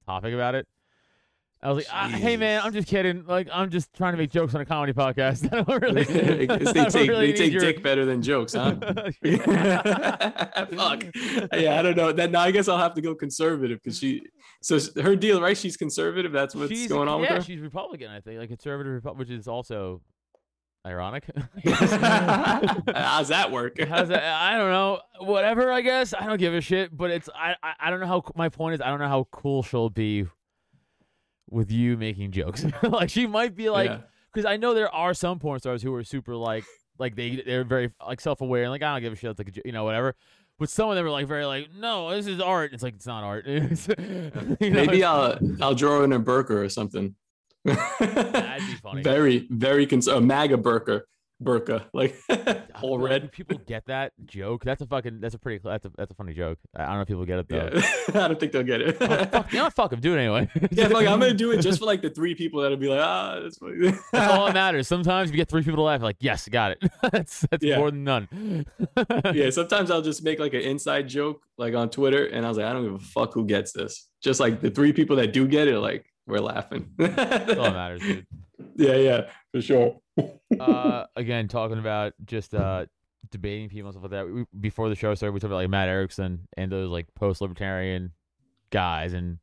topic 0.06 0.32
about 0.34 0.54
it. 0.54 0.66
I 1.64 1.68
was 1.68 1.78
like, 1.78 1.86
ah, 1.90 2.08
hey 2.08 2.36
man, 2.36 2.60
I'm 2.62 2.74
just 2.74 2.86
kidding. 2.86 3.24
Like, 3.24 3.48
I'm 3.50 3.70
just 3.70 3.94
trying 3.94 4.12
to 4.12 4.18
make 4.18 4.30
jokes 4.30 4.54
on 4.54 4.60
a 4.60 4.66
comedy 4.66 4.92
podcast. 4.92 5.50
I 5.52 5.62
don't 5.62 5.82
really. 5.82 6.04
they 6.36 6.46
don't 6.74 6.90
take 6.90 7.08
really 7.08 7.32
they 7.32 7.38
take 7.38 7.52
your- 7.52 7.62
dick 7.62 7.82
better 7.82 8.04
than 8.04 8.20
jokes, 8.20 8.52
huh? 8.52 8.74
Fuck. 8.74 9.14
Yeah, 11.54 11.78
I 11.78 11.82
don't 11.82 11.96
know. 11.96 12.12
Then 12.12 12.32
now 12.32 12.42
I 12.42 12.50
guess 12.50 12.68
I'll 12.68 12.76
have 12.76 12.92
to 12.94 13.00
go 13.00 13.14
conservative 13.14 13.80
because 13.82 13.98
she. 13.98 14.22
So 14.62 14.78
her 15.00 15.16
deal, 15.16 15.40
right? 15.40 15.56
She's 15.56 15.78
conservative. 15.78 16.32
That's 16.32 16.54
what's 16.54 16.70
she's, 16.70 16.86
going 16.86 17.08
on 17.08 17.22
yeah, 17.22 17.32
with 17.34 17.38
her. 17.38 17.42
she's 17.44 17.60
Republican, 17.60 18.10
I 18.10 18.20
think, 18.20 18.40
like 18.40 18.50
conservative, 18.50 19.02
Repu- 19.02 19.16
which 19.16 19.30
is 19.30 19.48
also 19.48 20.02
ironic. 20.86 21.24
How's 21.64 23.28
that 23.28 23.50
work? 23.50 23.80
How's 23.80 24.08
that? 24.08 24.22
I 24.22 24.58
don't 24.58 24.70
know. 24.70 25.00
Whatever, 25.20 25.72
I 25.72 25.80
guess. 25.80 26.12
I 26.12 26.26
don't 26.26 26.38
give 26.38 26.52
a 26.52 26.60
shit. 26.60 26.94
But 26.94 27.10
it's 27.10 27.30
I, 27.34 27.54
I 27.62 27.72
I 27.80 27.90
don't 27.90 28.00
know 28.00 28.06
how. 28.06 28.22
My 28.36 28.50
point 28.50 28.74
is, 28.74 28.82
I 28.82 28.88
don't 28.88 28.98
know 28.98 29.08
how 29.08 29.26
cool 29.30 29.62
she'll 29.62 29.88
be 29.88 30.26
with 31.50 31.70
you 31.70 31.96
making 31.96 32.32
jokes. 32.32 32.64
like 32.82 33.10
she 33.10 33.26
might 33.26 33.54
be 33.54 33.70
like, 33.70 33.90
Yeah. 33.90 33.98
because 34.32 34.44
I 34.46 34.56
know 34.56 34.74
there 34.74 34.92
are 34.94 35.14
some 35.14 35.38
porn 35.38 35.60
stars 35.60 35.82
who 35.82 35.94
are 35.94 36.04
super 36.04 36.34
like 36.36 36.64
like 36.98 37.16
they 37.16 37.42
they're 37.44 37.64
very 37.64 37.90
like 38.06 38.20
self 38.20 38.40
aware 38.40 38.62
and 38.62 38.70
like 38.70 38.82
I 38.82 38.92
don't 38.94 39.02
give 39.02 39.12
a 39.12 39.16
shit. 39.16 39.38
Like 39.38 39.48
a 39.48 39.60
you 39.64 39.72
know 39.72 39.84
whatever. 39.84 40.14
But 40.58 40.70
some 40.70 40.88
of 40.88 40.94
them 40.96 41.04
are 41.04 41.10
like 41.10 41.26
very 41.26 41.44
like 41.46 41.68
no, 41.76 42.10
this 42.10 42.26
is 42.26 42.40
art. 42.40 42.72
It's 42.72 42.82
like 42.82 42.94
it's 42.94 43.06
not 43.06 43.24
art. 43.24 43.46
It's- 43.46 43.88
you 44.60 44.70
know, 44.70 44.84
Maybe 44.86 45.02
I'll 45.04 45.38
I'll 45.60 45.74
draw 45.74 46.02
in 46.04 46.12
a 46.12 46.20
burqa 46.20 46.50
or 46.50 46.68
something. 46.68 47.14
That'd 47.64 48.66
be 48.66 48.74
funny. 48.82 49.02
Very 49.02 49.46
very 49.50 49.86
cons- 49.86 50.06
a 50.08 50.20
MAGA 50.20 50.58
burqa 50.58 51.02
burqa 51.42 51.84
like 51.92 52.16
all 52.82 52.98
red. 52.98 53.30
people 53.32 53.58
get 53.66 53.86
that 53.86 54.12
joke? 54.24 54.64
That's 54.64 54.80
a 54.82 54.86
fucking. 54.86 55.20
That's 55.20 55.34
a 55.34 55.38
pretty. 55.38 55.60
That's 55.64 55.84
a 55.84 55.90
that's 55.96 56.10
a 56.10 56.14
funny 56.14 56.32
joke. 56.34 56.58
I 56.76 56.86
don't 56.86 56.94
know 56.96 57.00
if 57.02 57.08
people 57.08 57.24
get 57.24 57.38
it 57.40 57.48
though. 57.48 57.70
Yeah, 57.74 57.82
I 58.24 58.28
don't 58.28 58.38
think 58.40 58.52
they'll 58.52 58.62
get 58.62 58.80
it. 58.80 58.96
Oh, 59.00 59.24
fuck, 59.26 59.52
you 59.52 59.58
know? 59.58 59.70
Fuck 59.70 59.90
them. 59.90 60.00
Do 60.00 60.14
it 60.14 60.18
anyway. 60.18 60.48
yeah, 60.70 60.88
fuck, 60.88 61.06
I'm 61.06 61.18
gonna 61.20 61.34
do 61.34 61.50
it 61.52 61.60
just 61.60 61.78
for 61.80 61.86
like 61.86 62.02
the 62.02 62.10
three 62.10 62.34
people 62.34 62.60
that'll 62.62 62.76
be 62.76 62.88
like, 62.88 63.00
ah, 63.02 63.40
that's 63.42 63.58
funny. 63.58 63.92
That's 64.12 64.32
all 64.32 64.46
that 64.46 64.54
matters. 64.54 64.86
Sometimes 64.88 65.30
you 65.30 65.36
get 65.36 65.48
three 65.48 65.62
people 65.62 65.76
to 65.76 65.82
laugh. 65.82 66.02
Like, 66.02 66.16
yes, 66.20 66.48
got 66.48 66.72
it. 66.72 66.82
that's 67.12 67.40
that's 67.50 67.64
Yeah. 67.64 67.78
more 67.78 67.90
than 67.90 68.04
none. 68.04 68.66
yeah, 69.34 69.50
sometimes 69.50 69.90
I'll 69.90 70.02
just 70.02 70.22
make 70.22 70.38
like 70.38 70.54
an 70.54 70.60
inside 70.62 71.08
joke 71.08 71.42
like 71.58 71.74
on 71.74 71.90
Twitter, 71.90 72.26
and 72.26 72.44
I 72.44 72.48
was 72.48 72.58
like, 72.58 72.66
I 72.66 72.72
don't 72.72 72.84
give 72.84 72.94
a 72.94 72.98
fuck 72.98 73.32
who 73.34 73.44
gets 73.46 73.72
this. 73.72 74.08
Just 74.22 74.40
like 74.40 74.60
the 74.60 74.70
three 74.70 74.92
people 74.92 75.16
that 75.16 75.32
do 75.32 75.46
get 75.46 75.68
it, 75.68 75.78
like 75.78 76.06
we're 76.26 76.38
laughing. 76.40 76.90
That's 76.96 77.50
all 77.58 77.64
that 77.64 77.72
matters, 77.74 78.00
dude. 78.02 78.26
yeah, 78.76 78.96
yeah, 78.96 79.20
for 79.52 79.60
sure. 79.60 80.00
Uh, 80.60 81.06
again, 81.16 81.48
talking 81.48 81.78
about 81.78 82.12
just 82.24 82.54
uh 82.54 82.86
debating 83.30 83.68
people 83.68 83.88
and 83.88 83.94
stuff 83.94 84.02
like 84.04 84.10
that. 84.12 84.28
We, 84.32 84.44
before 84.60 84.88
the 84.88 84.94
show 84.94 85.14
started, 85.14 85.32
we 85.32 85.40
talked 85.40 85.48
about 85.50 85.56
like 85.56 85.70
Matt 85.70 85.88
Erickson 85.88 86.46
and 86.56 86.70
those 86.70 86.90
like 86.90 87.12
post-libertarian 87.14 88.12
guys 88.70 89.12
and 89.14 89.38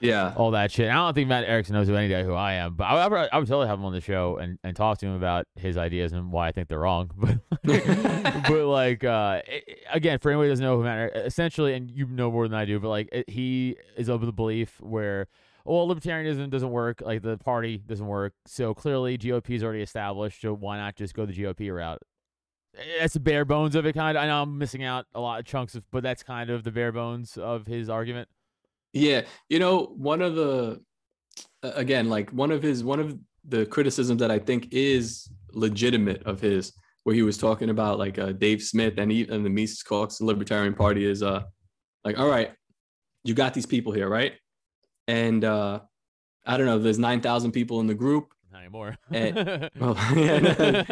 Yeah, 0.00 0.32
all 0.36 0.50
that 0.52 0.72
shit. 0.72 0.88
I 0.90 0.94
don't 0.94 1.14
think 1.14 1.28
Matt 1.28 1.44
Erickson 1.44 1.74
knows 1.74 1.88
any 1.88 1.98
idea 1.98 2.24
who 2.24 2.32
I 2.34 2.54
am, 2.54 2.74
but 2.74 2.84
I, 2.84 3.06
would- 3.06 3.28
I 3.32 3.38
would 3.38 3.46
totally 3.46 3.68
have 3.68 3.78
him 3.78 3.84
on 3.84 3.92
the 3.92 4.00
show 4.00 4.36
and, 4.38 4.58
and 4.64 4.74
talk 4.74 4.98
to 4.98 5.06
him 5.06 5.14
about 5.14 5.46
his 5.56 5.76
ideas 5.76 6.12
and 6.12 6.32
why 6.32 6.48
I 6.48 6.52
think 6.52 6.68
they're 6.68 6.78
wrong. 6.80 7.10
But 7.64 7.84
but 8.48 8.64
like 8.66 9.04
uh, 9.04 9.42
i- 9.46 9.62
i- 9.68 9.76
again, 9.92 10.18
for 10.18 10.30
anybody 10.30 10.48
who 10.48 10.52
doesn't 10.52 10.64
know 10.64 10.78
who 10.78 10.84
Matt, 10.84 11.14
essentially, 11.16 11.74
and 11.74 11.90
you 11.90 12.06
know 12.06 12.30
more 12.30 12.48
than 12.48 12.58
I 12.58 12.64
do, 12.64 12.80
but 12.80 12.88
like 12.88 13.08
it, 13.12 13.28
he 13.28 13.76
is 13.96 14.08
of 14.08 14.22
the 14.22 14.32
belief 14.32 14.80
where. 14.80 15.28
Well, 15.68 15.86
libertarianism 15.86 16.48
doesn't 16.48 16.70
work. 16.70 17.02
Like 17.02 17.20
the 17.20 17.36
party 17.36 17.76
doesn't 17.76 18.06
work. 18.06 18.32
So 18.46 18.72
clearly, 18.72 19.18
GOP 19.18 19.50
is 19.50 19.62
already 19.62 19.82
established. 19.82 20.40
So 20.40 20.54
why 20.54 20.78
not 20.78 20.96
just 20.96 21.12
go 21.12 21.26
the 21.26 21.34
GOP 21.34 21.70
route? 21.74 22.00
That's 22.98 23.12
the 23.12 23.20
bare 23.20 23.44
bones 23.44 23.74
of 23.74 23.84
it. 23.84 23.92
Kind 23.92 24.16
of. 24.16 24.24
I 24.24 24.28
know 24.28 24.42
I'm 24.42 24.56
missing 24.56 24.82
out 24.82 25.04
a 25.14 25.20
lot 25.20 25.40
of 25.40 25.44
chunks 25.44 25.74
of, 25.74 25.84
but 25.90 26.02
that's 26.02 26.22
kind 26.22 26.48
of 26.48 26.64
the 26.64 26.70
bare 26.70 26.90
bones 26.90 27.36
of 27.36 27.66
his 27.66 27.90
argument. 27.90 28.30
yeah. 28.94 29.22
You 29.50 29.58
know, 29.58 29.92
one 29.96 30.22
of 30.22 30.36
the 30.36 30.80
again, 31.62 32.08
like 32.08 32.30
one 32.30 32.50
of 32.50 32.62
his 32.62 32.82
one 32.82 32.98
of 32.98 33.18
the 33.44 33.66
criticisms 33.66 34.20
that 34.20 34.30
I 34.30 34.38
think 34.38 34.68
is 34.70 35.28
legitimate 35.52 36.22
of 36.22 36.40
his, 36.40 36.72
where 37.04 37.14
he 37.14 37.22
was 37.22 37.36
talking 37.36 37.68
about 37.68 37.98
like 37.98 38.18
uh, 38.18 38.32
Dave 38.32 38.62
Smith 38.62 38.94
and 38.96 39.12
he, 39.12 39.28
and 39.28 39.44
the 39.44 39.50
Mises 39.50 39.82
the 39.82 40.24
Libertarian 40.24 40.72
Party, 40.74 41.04
is 41.04 41.22
uh 41.22 41.42
like, 42.04 42.18
all 42.18 42.28
right, 42.28 42.52
you 43.22 43.34
got 43.34 43.52
these 43.52 43.66
people 43.66 43.92
here, 43.92 44.08
right? 44.08 44.32
And 45.08 45.44
uh 45.44 45.80
I 46.46 46.56
don't 46.56 46.66
know, 46.66 46.78
there's 46.78 46.98
nine 46.98 47.20
thousand 47.20 47.52
people 47.52 47.80
in 47.80 47.88
the 47.88 47.94
group. 47.94 48.32
Not 48.52 48.60
anymore. 48.60 48.96
Eh, 49.12 49.68
Well, 49.80 49.96
yeah, 50.14 50.84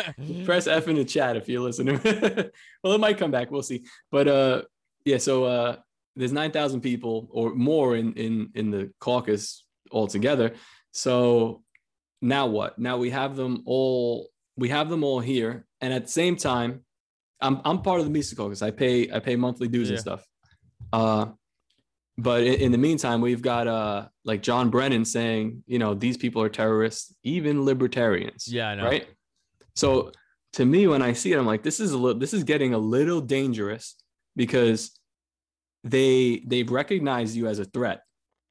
press 0.45 0.67
F 0.67 0.89
in 0.89 0.97
the 0.97 1.05
chat 1.05 1.37
if 1.37 1.49
you're 1.49 1.63
listening. 1.63 2.01
well, 2.83 2.95
it 2.95 2.99
might 3.01 3.19
come 3.19 3.31
back. 3.31 3.51
We'll 3.51 3.63
see. 3.63 3.85
But 4.11 4.29
uh, 4.29 4.63
yeah. 5.05 5.19
So 5.19 5.45
uh, 5.45 5.77
there's 6.17 6.33
nine 6.33 6.51
thousand 6.51 6.81
people 6.81 7.29
or 7.31 7.55
more 7.55 7.97
in 7.97 8.13
in 8.15 8.51
in 8.55 8.71
the 8.71 8.93
caucus 8.99 9.65
altogether. 9.93 10.53
So 10.93 11.63
now 12.21 12.47
what? 12.47 12.79
Now 12.79 12.97
we 12.99 13.11
have 13.11 13.37
them 13.37 13.63
all. 13.65 14.31
We 14.57 14.71
have 14.71 14.89
them 14.89 15.05
all 15.05 15.21
here, 15.21 15.67
and 15.81 15.93
at 15.93 16.05
the 16.05 16.13
same 16.13 16.37
time, 16.37 16.85
I'm 17.41 17.61
I'm 17.65 17.83
part 17.83 18.01
of 18.01 18.07
the 18.07 18.11
Mises 18.13 18.35
caucus. 18.35 18.63
I 18.63 18.71
pay 18.71 19.11
I 19.11 19.21
pay 19.21 19.37
monthly 19.37 19.69
dues 19.69 19.89
and 19.91 19.99
stuff. 19.99 20.27
Uh, 20.93 21.27
but 22.19 22.43
in, 22.43 22.55
in 22.55 22.73
the 22.73 22.79
meantime, 22.79 23.21
we've 23.21 23.43
got 23.43 23.67
uh 23.67 24.09
like 24.25 24.43
John 24.43 24.71
Brennan 24.71 25.05
saying, 25.05 25.63
you 25.67 25.79
know, 25.79 25.95
these 25.95 26.17
people 26.17 26.43
are 26.43 26.49
terrorists, 26.49 27.15
even 27.23 27.65
libertarians 27.65 28.49
yeah, 28.49 28.69
I 28.69 28.75
know. 28.75 28.85
right? 28.85 29.07
So 29.75 30.13
to 30.55 30.65
me, 30.65 30.87
when 30.87 31.03
I 31.03 31.13
see 31.13 31.33
it, 31.33 31.39
I'm 31.39 31.47
like, 31.47 31.63
this 31.63 31.81
is 31.81 31.93
a 31.93 31.99
little, 31.99 32.19
this 32.19 32.33
is 32.33 32.43
getting 32.45 32.73
a 32.73 32.79
little 32.79 33.21
dangerous 33.21 33.97
because 34.35 34.99
they 35.85 36.43
they've 36.47 36.71
recognized 36.71 37.37
you 37.37 37.47
as 37.47 37.59
a 37.59 37.65
threat, 37.65 38.03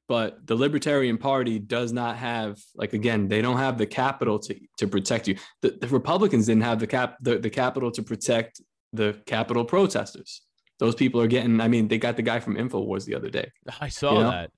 but 0.08 0.46
the 0.46 0.54
Libertarian 0.54 1.18
Party 1.18 1.58
does 1.58 1.92
not 1.92 2.16
have 2.16 2.58
like 2.74 2.92
again, 2.92 3.28
they 3.28 3.42
don't 3.42 3.58
have 3.58 3.76
the 3.76 3.86
capital 3.86 4.38
to 4.38 4.54
to 4.78 4.86
protect 4.86 5.28
you. 5.28 5.36
The, 5.62 5.76
the 5.80 5.88
Republicans 5.88 6.46
didn't 6.46 6.62
have 6.62 6.78
the 6.78 6.86
cap 6.86 7.16
the, 7.20 7.38
the 7.38 7.50
capital 7.50 7.90
to 7.90 8.02
protect 8.02 8.60
the 8.92 9.20
Capitol 9.26 9.64
protesters. 9.64 10.42
Those 10.78 10.94
people 10.94 11.20
are 11.20 11.26
getting. 11.26 11.60
I 11.60 11.68
mean, 11.68 11.88
they 11.88 11.98
got 11.98 12.16
the 12.16 12.22
guy 12.22 12.40
from 12.40 12.56
Infowars 12.56 13.04
the 13.04 13.14
other 13.14 13.30
day. 13.30 13.50
I 13.80 13.88
saw 13.88 14.12
You 14.12 14.22
know? 14.24 14.30
that. 14.30 14.50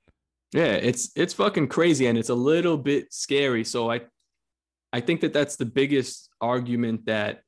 Yeah, 0.52 0.72
it's 0.72 1.10
it's 1.14 1.34
fucking 1.34 1.68
crazy 1.68 2.06
and 2.06 2.16
it's 2.16 2.30
a 2.30 2.34
little 2.34 2.78
bit 2.78 3.12
scary. 3.12 3.64
So 3.64 3.90
I 3.90 4.00
I 4.92 5.00
think 5.00 5.20
that 5.20 5.32
that's 5.32 5.56
the 5.56 5.66
biggest 5.66 6.30
argument 6.40 7.06
that 7.06 7.42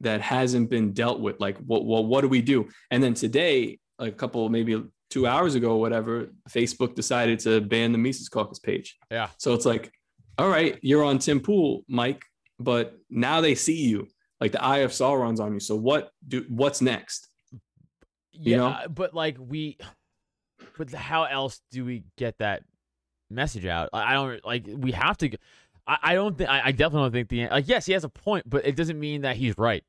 that 0.00 0.20
hasn't 0.22 0.70
been 0.70 0.92
dealt 0.92 1.20
with. 1.20 1.38
Like, 1.38 1.58
what 1.58 1.84
what 1.84 2.06
what 2.06 2.22
do 2.22 2.28
we 2.28 2.40
do? 2.42 2.68
And 2.90 3.02
then 3.02 3.14
today, 3.14 3.78
a 3.98 4.10
couple 4.10 4.48
maybe 4.48 4.82
two 5.10 5.26
hours 5.26 5.54
ago 5.54 5.72
or 5.72 5.80
whatever, 5.80 6.28
Facebook 6.48 6.94
decided 6.94 7.38
to 7.40 7.60
ban 7.60 7.92
the 7.92 7.98
Mises 7.98 8.28
Caucus 8.28 8.58
page. 8.58 8.96
Yeah. 9.10 9.28
So 9.38 9.54
it's 9.54 9.66
like, 9.66 9.92
all 10.38 10.48
right, 10.48 10.78
you're 10.82 11.04
on 11.04 11.18
Tim 11.18 11.40
Pool, 11.40 11.84
Mike, 11.88 12.24
but 12.58 12.96
now 13.10 13.40
they 13.40 13.54
see 13.54 13.76
you. 13.86 14.08
Like 14.40 14.52
the 14.52 14.62
eye 14.62 14.78
of 14.78 14.90
Sauron's 14.90 15.40
on 15.40 15.54
you. 15.54 15.60
So 15.60 15.76
what 15.76 16.10
do 16.26 16.44
what's 16.48 16.80
next? 16.82 17.25
Yeah, 18.40 18.56
know? 18.56 18.78
but 18.88 19.14
like 19.14 19.36
we, 19.38 19.78
but 20.78 20.90
how 20.92 21.24
else 21.24 21.60
do 21.70 21.84
we 21.84 22.04
get 22.16 22.38
that 22.38 22.62
message 23.30 23.66
out? 23.66 23.90
I 23.92 24.12
I 24.12 24.14
don't 24.14 24.44
like. 24.44 24.64
We 24.68 24.92
have 24.92 25.16
to. 25.18 25.30
I, 25.86 25.98
I 26.02 26.14
don't 26.14 26.36
think. 26.36 26.50
I, 26.50 26.66
I 26.66 26.72
definitely 26.72 27.02
don't 27.10 27.12
think 27.12 27.28
the 27.28 27.48
like. 27.48 27.68
Yes, 27.68 27.86
he 27.86 27.92
has 27.92 28.04
a 28.04 28.08
point, 28.08 28.48
but 28.48 28.66
it 28.66 28.76
doesn't 28.76 28.98
mean 28.98 29.22
that 29.22 29.36
he's 29.36 29.56
right. 29.58 29.84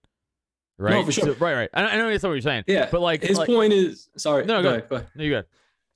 Right. 0.80 1.04
for 1.06 1.12
sure. 1.12 1.26
So- 1.26 1.34
right. 1.40 1.56
Right. 1.56 1.70
I, 1.74 1.84
I 1.88 1.98
know 1.98 2.10
that's 2.10 2.24
what 2.24 2.32
you're 2.32 2.42
saying. 2.42 2.66
Yeah. 2.68 2.88
But 2.92 3.02
like, 3.02 3.24
His 3.24 3.38
like- 3.38 3.48
point 3.48 3.74
is 3.74 4.10
sorry. 4.18 4.46
No, 4.46 4.62
go 4.62 4.64
go. 4.64 4.70
ahead, 4.70 4.90
go 4.90 4.96
ahead. 4.98 5.08
No, 5.16 5.24
you 5.24 5.30
good. 5.32 5.46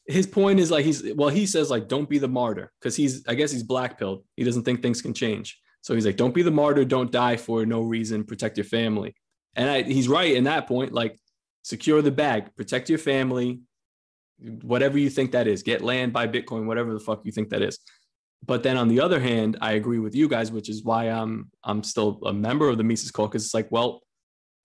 his 0.07 0.25
point 0.25 0.59
is 0.59 0.71
like 0.71 0.85
he's 0.85 1.03
well, 1.13 1.29
he 1.29 1.45
says 1.45 1.69
like 1.69 1.87
don't 1.87 2.09
be 2.09 2.17
the 2.17 2.27
martyr 2.27 2.71
because 2.79 2.95
he's 2.95 3.23
I 3.27 3.35
guess 3.35 3.51
he's 3.51 3.63
black 3.63 3.99
pilled. 3.99 4.23
He 4.35 4.43
doesn't 4.43 4.63
think 4.63 4.81
things 4.81 5.01
can 5.01 5.13
change. 5.13 5.59
So 5.83 5.95
he's 5.95 6.05
like, 6.05 6.15
don't 6.17 6.33
be 6.33 6.43
the 6.43 6.51
martyr, 6.51 6.85
don't 6.85 7.11
die 7.11 7.37
for 7.37 7.65
no 7.65 7.81
reason, 7.81 8.23
protect 8.23 8.55
your 8.57 8.65
family. 8.65 9.15
And 9.55 9.69
I, 9.69 9.81
he's 9.83 10.07
right 10.07 10.33
in 10.35 10.43
that 10.45 10.67
point. 10.67 10.93
Like, 10.93 11.17
secure 11.63 12.01
the 12.01 12.11
bag, 12.11 12.55
protect 12.55 12.89
your 12.89 12.99
family, 12.99 13.61
whatever 14.61 14.97
you 14.97 15.09
think 15.09 15.31
that 15.31 15.47
is. 15.47 15.63
Get 15.63 15.81
land, 15.81 16.13
buy 16.13 16.27
Bitcoin, 16.27 16.65
whatever 16.65 16.93
the 16.93 16.99
fuck 16.99 17.21
you 17.23 17.31
think 17.31 17.49
that 17.49 17.61
is. 17.61 17.79
But 18.45 18.63
then 18.63 18.75
on 18.77 18.87
the 18.87 18.99
other 18.99 19.19
hand, 19.19 19.57
I 19.61 19.73
agree 19.73 19.99
with 19.99 20.15
you 20.15 20.27
guys, 20.27 20.51
which 20.51 20.67
is 20.69 20.83
why 20.83 21.05
I'm 21.05 21.51
I'm 21.63 21.83
still 21.83 22.19
a 22.25 22.33
member 22.33 22.69
of 22.69 22.77
the 22.77 22.83
Mises 22.83 23.11
Caucus. 23.11 23.45
It's 23.45 23.53
like, 23.53 23.71
well, 23.71 24.01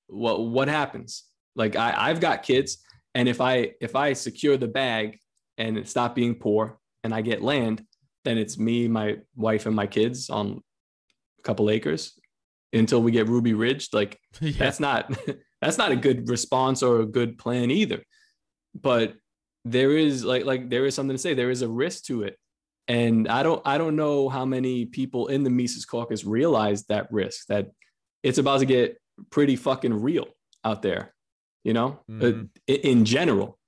what 0.06 0.46
what 0.46 0.68
happens? 0.68 1.24
Like 1.54 1.76
I, 1.76 1.94
I've 1.96 2.20
got 2.20 2.42
kids, 2.42 2.78
and 3.14 3.28
if 3.28 3.40
I 3.40 3.72
if 3.80 3.94
I 3.94 4.14
secure 4.14 4.56
the 4.56 4.68
bag 4.68 5.18
and 5.58 5.86
stop 5.86 6.14
being 6.14 6.34
poor 6.36 6.78
and 7.04 7.14
I 7.14 7.20
get 7.20 7.42
land, 7.42 7.84
then 8.24 8.38
it's 8.38 8.58
me, 8.58 8.88
my 8.88 9.18
wife, 9.34 9.66
and 9.66 9.76
my 9.76 9.86
kids 9.86 10.30
on 10.30 10.62
a 11.38 11.42
couple 11.42 11.68
acres 11.68 12.18
until 12.72 13.02
we 13.02 13.10
get 13.12 13.28
Ruby 13.28 13.52
Ridge. 13.52 13.90
Like 13.92 14.18
Yeah. 14.40 14.52
that's 14.58 14.80
not 14.80 15.14
that's 15.60 15.78
not 15.78 15.92
a 15.92 15.96
good 15.96 16.28
response 16.28 16.82
or 16.82 17.00
a 17.00 17.06
good 17.06 17.38
plan 17.38 17.70
either. 17.70 18.02
But 18.74 19.14
there 19.64 19.96
is 19.96 20.24
like 20.24 20.44
like 20.44 20.68
there 20.70 20.86
is 20.86 20.94
something 20.94 21.16
to 21.16 21.22
say. 21.22 21.34
There 21.34 21.50
is 21.50 21.62
a 21.62 21.68
risk 21.68 22.04
to 22.04 22.22
it. 22.22 22.38
And 22.88 23.26
I 23.28 23.42
don't 23.42 23.62
I 23.66 23.78
don't 23.78 23.96
know 23.96 24.28
how 24.28 24.44
many 24.44 24.86
people 24.86 25.26
in 25.28 25.42
the 25.42 25.50
Mises 25.50 25.84
caucus 25.84 26.24
realize 26.24 26.84
that 26.86 27.10
risk, 27.10 27.46
that 27.48 27.70
it's 28.22 28.38
about 28.38 28.60
to 28.60 28.66
get 28.66 28.98
pretty 29.30 29.56
fucking 29.56 29.94
real 29.94 30.26
out 30.64 30.82
there, 30.82 31.14
you 31.64 31.72
know, 31.72 32.00
Mhm. 32.08 32.48
in 32.66 33.04
general. 33.04 33.58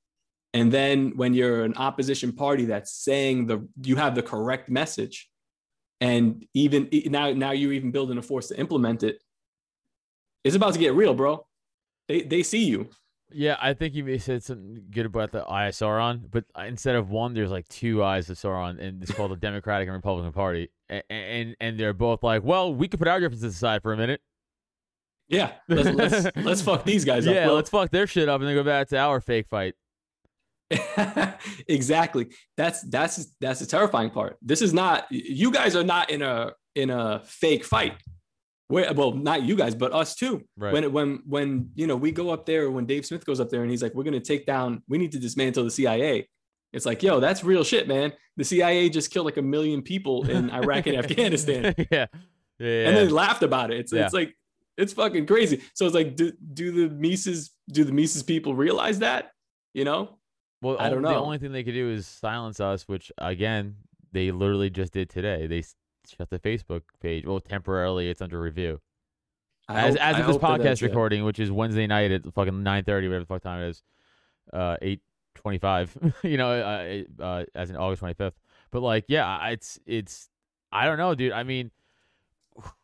And 0.54 0.70
then 0.72 1.16
when 1.16 1.34
you're 1.34 1.64
an 1.64 1.74
opposition 1.74 2.32
party 2.32 2.66
that's 2.66 2.92
saying 2.92 3.46
the 3.46 3.68
you 3.82 3.96
have 3.96 4.14
the 4.14 4.22
correct 4.22 4.68
message, 4.68 5.28
and 6.00 6.46
even 6.54 6.88
now 7.06 7.32
now 7.32 7.50
you're 7.50 7.72
even 7.72 7.90
building 7.90 8.18
a 8.18 8.22
force 8.22 8.48
to 8.48 8.58
implement 8.58 9.02
it, 9.02 9.20
it's 10.44 10.54
about 10.56 10.74
to 10.74 10.78
get 10.78 10.94
real, 10.94 11.14
bro. 11.14 11.44
They 12.08 12.22
they 12.22 12.42
see 12.42 12.64
you. 12.64 12.88
Yeah, 13.30 13.56
I 13.60 13.74
think 13.74 13.94
you 13.94 14.04
may 14.04 14.16
said 14.16 14.42
something 14.42 14.86
good 14.90 15.04
about 15.04 15.32
the 15.32 15.42
eye 15.42 15.66
of 15.66 15.74
Sauron, 15.74 16.30
but 16.30 16.44
instead 16.66 16.96
of 16.96 17.10
one, 17.10 17.34
there's 17.34 17.50
like 17.50 17.68
two 17.68 18.02
eyes 18.02 18.30
of 18.30 18.38
Sauron, 18.38 18.80
and 18.80 19.02
it's 19.02 19.12
called 19.12 19.32
the 19.32 19.36
Democratic 19.40 19.86
and 19.86 19.94
Republican 19.94 20.32
Party, 20.32 20.70
and 20.88 21.02
and, 21.10 21.56
and 21.60 21.78
they're 21.78 21.92
both 21.92 22.22
like, 22.22 22.42
well, 22.42 22.74
we 22.74 22.88
could 22.88 22.98
put 22.98 23.08
our 23.08 23.20
differences 23.20 23.54
aside 23.54 23.82
for 23.82 23.92
a 23.92 23.96
minute. 23.96 24.22
Yeah, 25.28 25.52
let's 25.68 25.90
let's, 25.90 26.36
let's 26.36 26.62
fuck 26.62 26.84
these 26.84 27.04
guys 27.04 27.26
up. 27.26 27.34
yeah, 27.34 27.46
Well, 27.46 27.56
let's 27.56 27.68
fuck 27.68 27.90
their 27.90 28.06
shit 28.06 28.30
up 28.30 28.40
and 28.40 28.48
then 28.48 28.56
go 28.56 28.64
back 28.64 28.88
to 28.88 28.98
our 28.98 29.20
fake 29.20 29.46
fight. 29.48 29.74
exactly. 31.68 32.28
That's 32.56 32.82
that's 32.82 33.26
that's 33.40 33.60
the 33.60 33.66
terrifying 33.66 34.10
part. 34.10 34.38
This 34.42 34.62
is 34.62 34.72
not 34.72 35.06
you 35.10 35.50
guys 35.50 35.76
are 35.76 35.84
not 35.84 36.10
in 36.10 36.22
a 36.22 36.52
in 36.74 36.90
a 36.90 37.20
fake 37.24 37.64
fight. 37.64 37.94
Where 38.68 38.92
well, 38.92 39.12
not 39.12 39.42
you 39.44 39.56
guys, 39.56 39.74
but 39.74 39.92
us 39.92 40.14
too. 40.14 40.44
Right. 40.56 40.72
When 40.72 40.92
when 40.92 41.22
when 41.26 41.70
you 41.74 41.86
know 41.86 41.96
we 41.96 42.12
go 42.12 42.30
up 42.30 42.44
there, 42.46 42.70
when 42.70 42.84
Dave 42.86 43.06
Smith 43.06 43.24
goes 43.24 43.40
up 43.40 43.48
there 43.48 43.62
and 43.62 43.70
he's 43.70 43.82
like, 43.82 43.94
"We're 43.94 44.04
gonna 44.04 44.20
take 44.20 44.44
down. 44.46 44.82
We 44.88 44.98
need 44.98 45.12
to 45.12 45.18
dismantle 45.18 45.64
the 45.64 45.70
CIA." 45.70 46.28
It's 46.74 46.84
like, 46.84 47.02
yo, 47.02 47.18
that's 47.18 47.42
real 47.42 47.64
shit, 47.64 47.88
man. 47.88 48.12
The 48.36 48.44
CIA 48.44 48.90
just 48.90 49.10
killed 49.10 49.24
like 49.24 49.38
a 49.38 49.42
million 49.42 49.80
people 49.80 50.28
in 50.28 50.50
Iraq 50.62 50.86
and 50.86 50.96
Afghanistan, 50.98 51.74
yeah, 51.90 52.06
yeah, 52.58 52.88
and 52.88 52.96
then 52.96 53.08
laughed 53.08 53.42
about 53.42 53.70
it. 53.70 53.80
It's 53.80 53.92
Yeah. 53.92 54.04
it's 54.04 54.12
like 54.12 54.34
it's 54.76 54.92
fucking 54.92 55.24
crazy. 55.24 55.62
So 55.72 55.86
it's 55.86 55.94
like, 55.94 56.14
do 56.14 56.32
do 56.52 56.70
the 56.70 56.94
Mises 56.94 57.50
do 57.70 57.84
the 57.84 57.92
Mises 57.92 58.22
people 58.22 58.54
realize 58.54 58.98
that? 58.98 59.32
You 59.72 59.84
know? 59.84 60.18
well, 60.60 60.76
I 60.78 60.90
don't 60.90 61.00
know. 61.02 61.08
The 61.08 61.14
only 61.16 61.38
thing 61.38 61.52
they 61.52 61.62
could 61.64 61.72
do 61.74 61.88
is 61.88 62.06
silence 62.06 62.60
us, 62.60 62.86
which 62.86 63.10
again 63.16 63.76
they 64.12 64.30
literally 64.30 64.68
just 64.68 64.92
did 64.92 65.08
today. 65.08 65.46
They 65.46 65.64
shut 66.16 66.30
the 66.30 66.38
Facebook 66.38 66.82
page. 67.00 67.26
Well, 67.26 67.40
temporarily, 67.40 68.08
it's 68.10 68.20
under 68.20 68.40
review. 68.40 68.80
I 69.68 69.80
as 69.80 69.94
hope- 69.94 70.02
as 70.02 70.16
I 70.16 70.20
of 70.20 70.26
this 70.26 70.36
podcast 70.36 70.82
recording, 70.82 71.24
which 71.24 71.38
is 71.38 71.50
Wednesday 71.50 71.86
night 71.86 72.10
at 72.10 72.32
fucking 72.32 72.62
nine 72.62 72.84
thirty, 72.84 73.08
whatever 73.08 73.24
the 73.24 73.26
fuck 73.26 73.42
time 73.42 73.62
it 73.62 73.68
is, 73.68 73.82
uh, 74.52 74.76
eight 74.80 75.00
twenty 75.34 75.58
five. 75.58 75.96
you 76.22 76.36
know, 76.36 76.50
uh, 76.50 77.22
uh, 77.22 77.44
as 77.54 77.70
in 77.70 77.76
August 77.76 78.00
twenty 78.00 78.14
fifth. 78.14 78.38
But 78.70 78.82
like, 78.82 79.04
yeah, 79.08 79.48
it's 79.48 79.78
it's. 79.86 80.28
I 80.70 80.84
don't 80.86 80.98
know, 80.98 81.14
dude. 81.14 81.32
I 81.32 81.42
mean, 81.44 81.70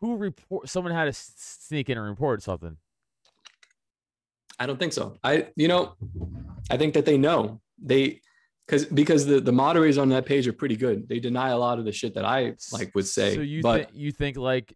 who 0.00 0.16
report? 0.16 0.68
Someone 0.68 0.92
had 0.92 1.04
to 1.04 1.12
sneak 1.12 1.90
in 1.90 1.98
and 1.98 2.06
report 2.06 2.42
something. 2.42 2.76
I 4.58 4.66
don't 4.66 4.78
think 4.78 4.92
so. 4.92 5.16
I, 5.24 5.48
you 5.56 5.68
know, 5.68 5.94
I 6.70 6.76
think 6.76 6.94
that 6.94 7.04
they 7.04 7.18
know 7.18 7.60
they, 7.82 8.20
because 8.66 8.84
because 8.86 9.26
the 9.26 9.40
the 9.40 9.52
moderators 9.52 9.98
on 9.98 10.08
that 10.10 10.26
page 10.26 10.46
are 10.48 10.52
pretty 10.52 10.76
good. 10.76 11.08
They 11.08 11.18
deny 11.20 11.50
a 11.50 11.58
lot 11.58 11.78
of 11.78 11.84
the 11.84 11.92
shit 11.92 12.14
that 12.14 12.24
I 12.24 12.54
like 12.72 12.94
would 12.94 13.06
say. 13.06 13.34
So 13.34 13.40
you 13.40 13.62
but 13.62 13.90
thi- 13.90 13.98
you 13.98 14.12
think 14.12 14.36
like 14.36 14.74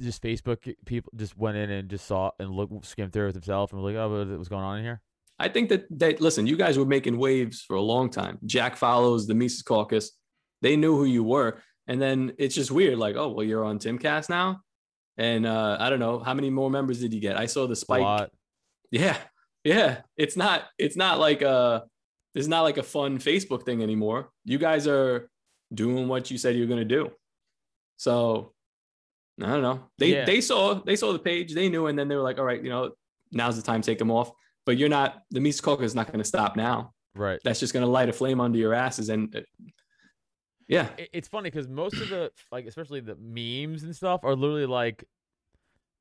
just 0.00 0.22
Facebook 0.22 0.74
people 0.84 1.12
just 1.16 1.36
went 1.36 1.56
in 1.56 1.70
and 1.70 1.88
just 1.88 2.06
saw 2.06 2.30
and 2.38 2.50
look 2.50 2.70
skimmed 2.84 3.12
through 3.12 3.28
it 3.28 3.32
themselves 3.32 3.72
and 3.72 3.80
were 3.82 3.90
like, 3.90 3.98
oh, 3.98 4.08
what- 4.26 4.36
what's 4.38 4.48
going 4.48 4.64
on 4.64 4.78
in 4.78 4.84
here? 4.84 5.00
I 5.38 5.48
think 5.48 5.68
that 5.68 5.86
that 5.98 6.20
listen, 6.20 6.46
you 6.46 6.56
guys 6.56 6.78
were 6.78 6.86
making 6.86 7.18
waves 7.18 7.60
for 7.62 7.76
a 7.76 7.80
long 7.82 8.08
time. 8.08 8.38
Jack 8.46 8.76
follows 8.76 9.26
the 9.26 9.34
Mises 9.34 9.62
Caucus. 9.62 10.12
They 10.62 10.76
knew 10.76 10.96
who 10.96 11.04
you 11.04 11.22
were, 11.22 11.60
and 11.86 12.00
then 12.00 12.32
it's 12.38 12.54
just 12.54 12.70
weird. 12.70 12.96
Like, 12.98 13.16
oh 13.16 13.28
well, 13.32 13.44
you're 13.44 13.62
on 13.64 13.78
Timcast 13.78 14.30
now, 14.30 14.62
and 15.18 15.44
uh, 15.44 15.76
I 15.78 15.90
don't 15.90 15.98
know 16.00 16.20
how 16.20 16.32
many 16.32 16.48
more 16.48 16.70
members 16.70 17.00
did 17.00 17.12
you 17.12 17.20
get. 17.20 17.38
I 17.38 17.44
saw 17.44 17.66
the 17.66 17.76
spike. 17.76 18.30
Yeah, 18.90 19.18
yeah. 19.62 19.98
It's 20.16 20.36
not. 20.38 20.62
It's 20.78 20.96
not 20.96 21.18
like 21.18 21.42
a. 22.36 22.38
It's 22.38 22.48
not 22.48 22.62
like 22.62 22.78
a 22.78 22.82
fun 22.82 23.18
Facebook 23.18 23.64
thing 23.64 23.82
anymore. 23.82 24.30
You 24.44 24.58
guys 24.58 24.86
are 24.86 25.28
doing 25.74 26.08
what 26.08 26.30
you 26.30 26.38
said 26.38 26.56
you're 26.56 26.66
gonna 26.66 26.84
do. 26.84 27.10
So, 27.96 28.52
I 29.42 29.46
don't 29.46 29.62
know. 29.62 29.88
They 29.98 30.12
Yeah. 30.12 30.24
they 30.24 30.40
saw 30.40 30.74
they 30.74 30.96
saw 30.96 31.12
the 31.12 31.18
page. 31.18 31.54
They 31.54 31.68
knew, 31.68 31.86
and 31.86 31.98
then 31.98 32.08
they 32.08 32.16
were 32.16 32.22
like, 32.22 32.38
all 32.38 32.44
right, 32.44 32.62
you 32.62 32.70
know, 32.70 32.92
now's 33.32 33.56
the 33.56 33.62
time 33.62 33.82
take 33.82 33.98
them 33.98 34.10
off. 34.10 34.30
But 34.64 34.78
you're 34.78 34.88
not. 34.88 35.22
The 35.30 35.40
Mises 35.40 35.60
Caucus 35.60 35.86
is 35.86 35.94
not 35.94 36.08
going 36.08 36.18
to 36.18 36.24
stop 36.24 36.56
now. 36.56 36.92
Right. 37.14 37.40
That's 37.44 37.60
just 37.60 37.72
going 37.72 37.84
to 37.84 37.90
light 37.90 38.08
a 38.08 38.12
flame 38.12 38.40
under 38.40 38.58
your 38.58 38.74
asses. 38.74 39.08
And 39.08 39.34
uh, 39.34 39.40
yeah, 40.68 40.88
it's 41.12 41.28
funny 41.28 41.50
because 41.50 41.68
most 41.68 41.94
of 41.94 42.08
the 42.08 42.32
like 42.50 42.66
especially 42.66 43.00
the 43.00 43.16
memes 43.16 43.84
and 43.84 43.94
stuff 43.94 44.20
are 44.24 44.34
literally 44.34 44.66
like 44.66 45.04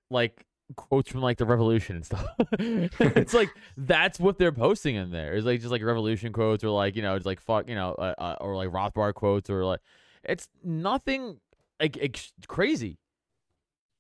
like 0.10 0.44
quotes 0.76 1.12
from 1.12 1.22
like 1.22 1.38
the 1.38 1.46
revolution 1.46 1.96
and 1.96 2.06
stuff 2.06 2.26
it's 2.60 3.34
like 3.34 3.50
that's 3.78 4.20
what 4.20 4.40
they're 4.40 4.52
posting 4.52 4.96
in 4.96 5.12
there 5.12 5.36
it's 5.36 5.46
like 5.46 5.60
just 5.60 5.72
like 5.72 5.84
revolution 5.84 6.34
quotes 6.34 6.64
or 6.64 6.70
like 6.70 6.96
you 6.96 7.02
know 7.02 7.16
it's 7.16 7.26
like 7.26 7.40
fuck 7.40 7.70
you 7.70 7.76
know 7.76 7.94
uh, 7.94 8.16
uh, 8.18 8.36
or 8.42 8.56
like 8.56 8.70
rothbard 8.70 9.14
quotes 9.14 9.50
or 9.50 9.64
like 9.64 9.80
it's 10.24 10.50
nothing 10.64 11.40
like 11.80 11.98
ex- 12.02 12.34
crazy 12.48 12.98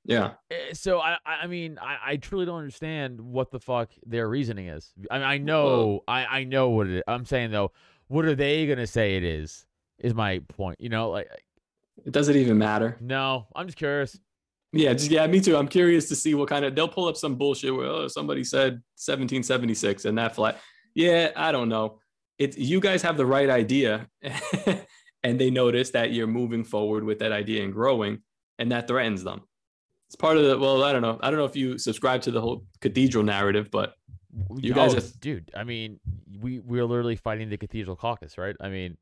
yeah. 0.05 0.33
Eh, 0.51 0.73
so 0.73 0.99
I, 0.99 1.17
I 1.25 1.47
mean, 1.47 1.79
I, 1.81 2.11
I 2.11 2.17
truly 2.17 2.45
don't 2.45 2.59
understand 2.59 3.19
what 3.19 3.49
the 3.51 3.59
fuck 3.59 3.89
their 4.05 4.29
reasoning 4.29 4.67
is. 4.67 4.93
I 5.09 5.17
mean, 5.17 5.27
I 5.27 5.37
know, 5.39 6.03
I, 6.07 6.25
I 6.25 6.43
know 6.43 6.69
what 6.69 6.87
it 6.87 6.97
is. 6.97 7.03
I'm 7.07 7.25
saying 7.25 7.51
though, 7.51 7.71
what 8.07 8.25
are 8.25 8.35
they 8.35 8.67
gonna 8.67 8.87
say 8.87 9.15
it 9.17 9.23
is? 9.23 9.65
Is 9.97 10.13
my 10.13 10.39
point. 10.47 10.79
You 10.79 10.89
know, 10.89 11.09
like 11.09 11.27
It 12.05 12.11
doesn't 12.11 12.35
even 12.35 12.57
matter. 12.57 12.97
no, 13.01 13.47
I'm 13.55 13.65
just 13.65 13.77
curious. 13.77 14.19
Yeah, 14.75 14.93
just 14.93 15.09
yeah, 15.09 15.25
me 15.27 15.39
too. 15.39 15.55
I'm 15.55 15.67
curious 15.69 16.09
to 16.09 16.15
see 16.15 16.35
what 16.35 16.49
kind 16.49 16.65
of 16.65 16.75
they'll 16.75 16.87
pull 16.89 17.07
up 17.07 17.15
some 17.17 17.35
bullshit 17.35 17.73
where 17.73 17.85
oh 17.87 18.07
somebody 18.09 18.43
said 18.43 18.73
1776 18.97 20.05
and 20.05 20.17
that 20.17 20.35
flat. 20.35 20.59
Yeah, 20.93 21.31
I 21.35 21.51
don't 21.51 21.69
know. 21.69 21.99
It's 22.37 22.57
you 22.57 22.79
guys 22.81 23.01
have 23.01 23.15
the 23.17 23.25
right 23.25 23.49
idea, 23.49 24.07
and 25.23 25.39
they 25.39 25.49
notice 25.49 25.91
that 25.91 26.11
you're 26.11 26.27
moving 26.27 26.63
forward 26.63 27.03
with 27.03 27.19
that 27.19 27.31
idea 27.31 27.63
and 27.63 27.71
growing, 27.73 28.19
and 28.59 28.71
that 28.71 28.87
threatens 28.87 29.23
them. 29.23 29.41
It's 30.09 30.15
part 30.15 30.37
of 30.37 30.43
the 30.43 30.57
well, 30.57 30.83
I 30.83 30.91
don't 30.91 31.01
know. 31.01 31.17
I 31.21 31.29
don't 31.29 31.39
know 31.39 31.45
if 31.45 31.55
you 31.55 31.77
subscribe 31.77 32.21
to 32.23 32.31
the 32.31 32.41
whole 32.41 32.65
cathedral 32.81 33.23
narrative, 33.23 33.69
but 33.71 33.93
You 34.57 34.73
guys 34.73 34.93
Oh, 34.93 34.97
are- 34.97 35.11
dude. 35.21 35.49
I 35.55 35.63
mean, 35.63 35.99
we 36.41 36.59
we're 36.59 36.83
literally 36.85 37.15
fighting 37.15 37.49
the 37.49 37.57
cathedral 37.57 37.95
caucus, 37.95 38.37
right? 38.37 38.55
I 38.59 38.67
mean, 38.69 38.97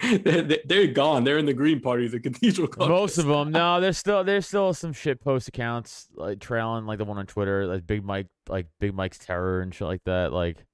they're, 0.22 0.58
they're 0.64 0.86
gone. 0.86 1.24
They're 1.24 1.38
in 1.38 1.46
the 1.46 1.52
Green 1.52 1.80
Party, 1.80 2.08
the 2.08 2.20
cathedral. 2.20 2.68
Caucus. 2.68 2.88
most 2.88 3.18
of 3.18 3.26
them. 3.26 3.50
No, 3.60 3.80
there's 3.80 3.98
still 3.98 4.24
there's 4.24 4.46
still 4.46 4.72
some 4.72 4.92
shit 4.92 5.20
post 5.20 5.48
accounts 5.48 6.08
like 6.14 6.40
trailing 6.40 6.86
like 6.86 6.98
the 6.98 7.04
one 7.04 7.18
on 7.18 7.26
Twitter, 7.26 7.66
like 7.66 7.86
Big 7.86 8.04
Mike, 8.04 8.28
like 8.48 8.66
Big 8.78 8.94
Mike's 8.94 9.18
terror 9.18 9.60
and 9.60 9.74
shit 9.74 9.86
like 9.86 10.02
that. 10.04 10.32
Like, 10.32 10.64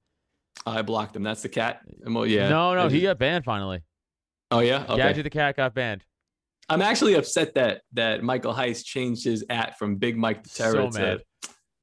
I 0.65 0.81
blocked 0.81 1.15
him. 1.15 1.23
That's 1.23 1.41
the 1.41 1.49
cat. 1.49 1.81
Yeah. 2.05 2.49
no, 2.49 2.73
no, 2.75 2.87
he 2.87 3.01
got 3.01 3.17
banned 3.17 3.43
finally. 3.43 3.81
Oh 4.51 4.59
yeah. 4.59 4.83
Okay. 4.83 4.97
Gadget 4.97 5.23
the 5.23 5.29
cat 5.29 5.57
got 5.57 5.73
banned. 5.73 6.03
I'm 6.69 6.81
actually 6.81 7.15
upset 7.15 7.53
that 7.55 7.81
that 7.93 8.23
Michael 8.23 8.53
Heise 8.53 8.83
changed 8.83 9.25
his 9.25 9.43
at 9.49 9.77
from 9.77 9.95
Big 9.95 10.17
Mike 10.17 10.43
the 10.43 10.49
Terror 10.49 10.71
So 10.71 10.89
to 10.91 10.99
mad. 10.99 11.23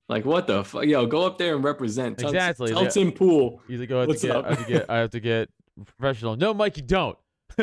like 0.08 0.24
what 0.24 0.46
the 0.46 0.64
fuck? 0.64 0.84
Yo, 0.84 1.06
go 1.06 1.26
up 1.26 1.38
there 1.38 1.54
and 1.54 1.64
represent. 1.64 2.18
Tell, 2.18 2.30
Exactly. 2.30 2.70
Tell 2.70 2.84
Yeah. 2.84 2.88
Tim 2.90 3.12
Pool. 3.12 3.60
He's 3.66 3.80
like, 3.80 3.90
oh, 3.90 4.00
I 4.00 4.06
have, 4.06 4.18
to 4.18 4.26
get. 4.26 4.36
I 4.44 4.48
have 4.48 4.58
to 4.58 4.64
get, 4.72 4.90
I 4.90 4.96
have 4.98 5.10
to 5.10 5.20
get 5.20 5.48
professional. 5.84 6.36
No, 6.36 6.54
Mike, 6.54 6.76
you 6.76 6.82
don't. 6.82 7.16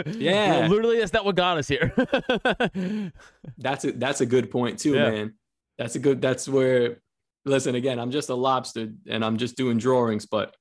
Yeah. 0.06 0.68
literally, 0.70 1.00
that's 1.00 1.14
not 1.14 1.26
what 1.26 1.36
got 1.36 1.58
us 1.58 1.68
here. 1.68 1.94
That's 3.58 3.86
a 3.86 3.92
that's 3.92 4.22
a 4.22 4.26
good 4.26 4.50
point 4.52 4.80
too, 4.80 4.94
Yeah. 4.94 5.10
man. 5.12 5.34
That's 5.78 5.96
a 5.96 6.00
good. 6.00 6.22
That's 6.22 6.48
where. 6.48 6.98
Listen 7.44 7.74
again. 7.74 7.98
I'm 8.00 8.12
just 8.12 8.30
a 8.30 8.36
lobster 8.36 8.90
and 9.08 9.26
I'm 9.26 9.38
just 9.38 9.58
doing 9.58 9.80
drawings, 9.80 10.28
but 10.28 10.56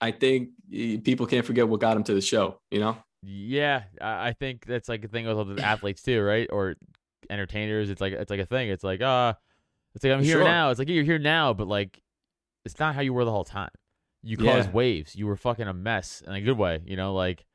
I 0.00 0.10
think 0.10 0.48
eh, 0.74 0.96
people 1.04 1.24
can't 1.26 1.46
forget 1.46 1.68
what 1.68 1.78
got 1.80 1.96
him 1.96 2.02
to 2.04 2.14
the 2.14 2.20
show. 2.20 2.58
You 2.72 2.80
know. 2.80 2.96
Yeah, 3.22 3.84
I 4.00 4.32
think 4.32 4.66
that's 4.66 4.88
like 4.88 5.04
a 5.04 5.08
thing 5.08 5.26
with 5.26 5.36
all 5.38 5.44
the 5.44 5.62
athletes 5.64 6.02
too, 6.02 6.20
right? 6.20 6.48
Or 6.50 6.74
entertainers. 7.30 7.90
It's 7.90 8.00
like 8.00 8.12
it's 8.12 8.30
like 8.30 8.40
a 8.40 8.46
thing. 8.46 8.68
It's 8.70 8.82
like 8.84 9.00
uh, 9.02 9.34
it's 9.94 10.02
like 10.02 10.12
I'm 10.12 10.22
here 10.24 10.38
Sure. 10.38 10.44
now. 10.44 10.70
It's 10.70 10.78
like 10.80 10.88
yeah, 10.88 10.94
you're 10.96 11.04
here 11.04 11.18
now, 11.20 11.54
but 11.54 11.68
like 11.68 12.02
it's 12.64 12.78
not 12.80 12.94
how 12.96 13.00
you 13.00 13.12
were 13.14 13.24
the 13.24 13.30
whole 13.30 13.44
time. 13.44 13.70
You 14.24 14.36
Yeah. 14.40 14.56
caused 14.56 14.72
waves. 14.72 15.14
You 15.14 15.26
were 15.28 15.36
fucking 15.36 15.68
a 15.68 15.72
mess 15.74 16.22
in 16.26 16.32
a 16.32 16.40
good 16.40 16.58
way. 16.58 16.80
You 16.84 16.96
know, 16.96 17.14
like 17.14 17.46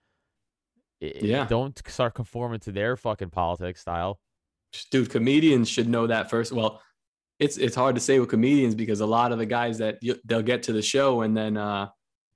Yeah. 1.01 1.45
Don't 1.47 1.79
start 1.87 2.13
conforming 2.13 2.59
to 2.61 2.71
their 2.71 2.95
fucking 2.97 3.29
politics 3.29 3.81
style. 3.81 4.19
dude 4.91 5.09
comedians 5.09 5.67
should 5.69 5.87
know 5.89 6.05
that 6.07 6.29
first 6.29 6.51
well 6.51 6.81
it's 7.39 7.57
it's 7.57 7.75
hard 7.75 7.95
to 7.95 8.01
say 8.01 8.19
with 8.19 8.29
comedians 8.29 8.75
because 8.75 8.99
a 8.99 9.05
lot 9.05 9.31
of 9.31 9.37
the 9.37 9.45
guys 9.45 9.77
that 9.79 9.97
you, 10.01 10.15
they'll 10.25 10.41
get 10.43 10.61
to 10.63 10.73
the 10.73 10.81
show 10.81 11.21
and 11.21 11.35
then 11.35 11.57
uh 11.57 11.87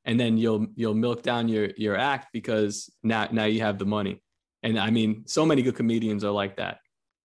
and 0.05 0.20
then 0.20 0.38
you'll 0.38 0.66
you'll 0.76 0.93
milk 0.95 1.22
down 1.22 1.47
your 1.47 1.70
your 1.78 1.95
act 1.97 2.28
because 2.34 2.89
now 3.03 3.28
now 3.32 3.45
you 3.45 3.59
have 3.61 3.78
the 3.78 3.86
money 3.86 4.22
and 4.64 4.80
i 4.80 4.89
mean 4.89 5.24
so 5.28 5.45
many 5.45 5.61
good 5.61 5.76
comedians 5.76 6.24
are 6.24 6.32
like 6.32 6.55
that 6.57 6.80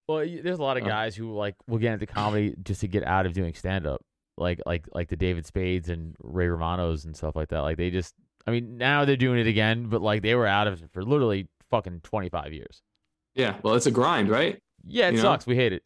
Well, 0.09 0.19
there's 0.43 0.59
a 0.59 0.63
lot 0.63 0.77
of 0.77 0.83
Oh. 0.85 0.87
guys 0.89 1.15
who 1.17 1.33
like 1.35 1.55
will 1.69 1.79
get 1.79 1.93
into 1.95 2.07
comedy 2.07 2.55
just 2.63 2.81
to 2.81 2.89
get 2.89 3.05
out 3.05 3.25
of 3.27 3.33
doing 3.33 3.55
stand 3.55 3.87
up, 3.87 4.01
like 4.37 4.59
like 4.67 4.85
like 4.95 5.09
the 5.09 5.17
David 5.17 5.45
Spades 5.47 5.89
and 5.89 6.15
Ray 6.21 6.49
Romanos 6.49 7.05
and 7.05 7.15
stuff 7.17 7.35
like 7.37 7.49
that. 7.49 7.61
Like 7.61 7.77
they 7.77 7.91
just, 7.91 8.15
I 8.49 8.51
mean, 8.51 8.79
now 8.79 9.05
they're 9.05 9.17
doing 9.17 9.39
it 9.39 9.47
again, 9.47 9.87
but 9.89 10.01
like 10.03 10.23
they 10.23 10.35
were 10.35 10.47
out 10.47 10.67
of 10.67 10.83
it 10.83 10.91
for 10.93 11.03
literally 11.03 11.47
fucking 11.71 12.01
25 12.03 12.53
years. 12.55 12.83
yeah 13.35 13.57
well 13.63 13.75
it's 13.75 13.87
a 13.87 13.91
grind 13.91 14.29
right 14.31 14.61
Yeah, 14.87 15.09
it 15.09 15.13
You 15.13 15.17
know? 15.19 15.23
sucks. 15.25 15.47
We 15.47 15.55
hate 15.57 15.73
it. 15.75 15.83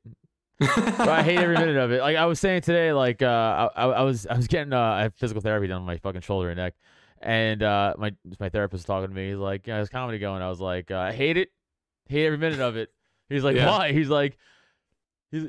But 0.60 1.08
I 1.08 1.22
hate 1.24 1.38
every 1.38 1.56
minute 1.56 1.76
of 1.76 1.90
it. 1.90 2.00
Like 2.00 2.16
I 2.16 2.26
was 2.26 2.38
saying 2.38 2.60
today, 2.62 2.92
like 2.92 3.20
uh, 3.20 3.68
I, 3.74 3.84
I 3.86 4.02
was 4.02 4.26
I 4.28 4.36
was 4.36 4.46
getting 4.46 4.72
uh, 4.72 4.78
I 4.80 5.02
have 5.02 5.14
physical 5.16 5.40
therapy 5.42 5.66
done 5.66 5.80
on 5.80 5.86
my 5.86 5.96
fucking 5.98 6.20
shoulder 6.20 6.50
and 6.50 6.56
neck, 6.58 6.74
and 7.20 7.62
uh, 7.64 7.94
my 7.98 8.14
my 8.38 8.48
therapist 8.48 8.80
was 8.80 8.84
talking 8.84 9.08
to 9.08 9.14
me. 9.14 9.30
He's 9.30 9.38
like, 9.38 9.66
"Yeah, 9.66 9.78
how's 9.78 9.88
comedy 9.88 10.18
going?" 10.20 10.40
I 10.40 10.48
was 10.48 10.60
like, 10.60 10.92
uh, 10.92 10.98
"I 10.98 11.12
hate 11.12 11.36
it, 11.36 11.48
hate 12.08 12.26
every 12.26 12.38
minute 12.38 12.60
of 12.60 12.76
it." 12.76 12.90
He's 13.28 13.42
like, 13.42 13.56
Yeah. 13.56 13.66
"Why?" 13.76 13.92
He's 13.92 14.08
like, 14.08 14.38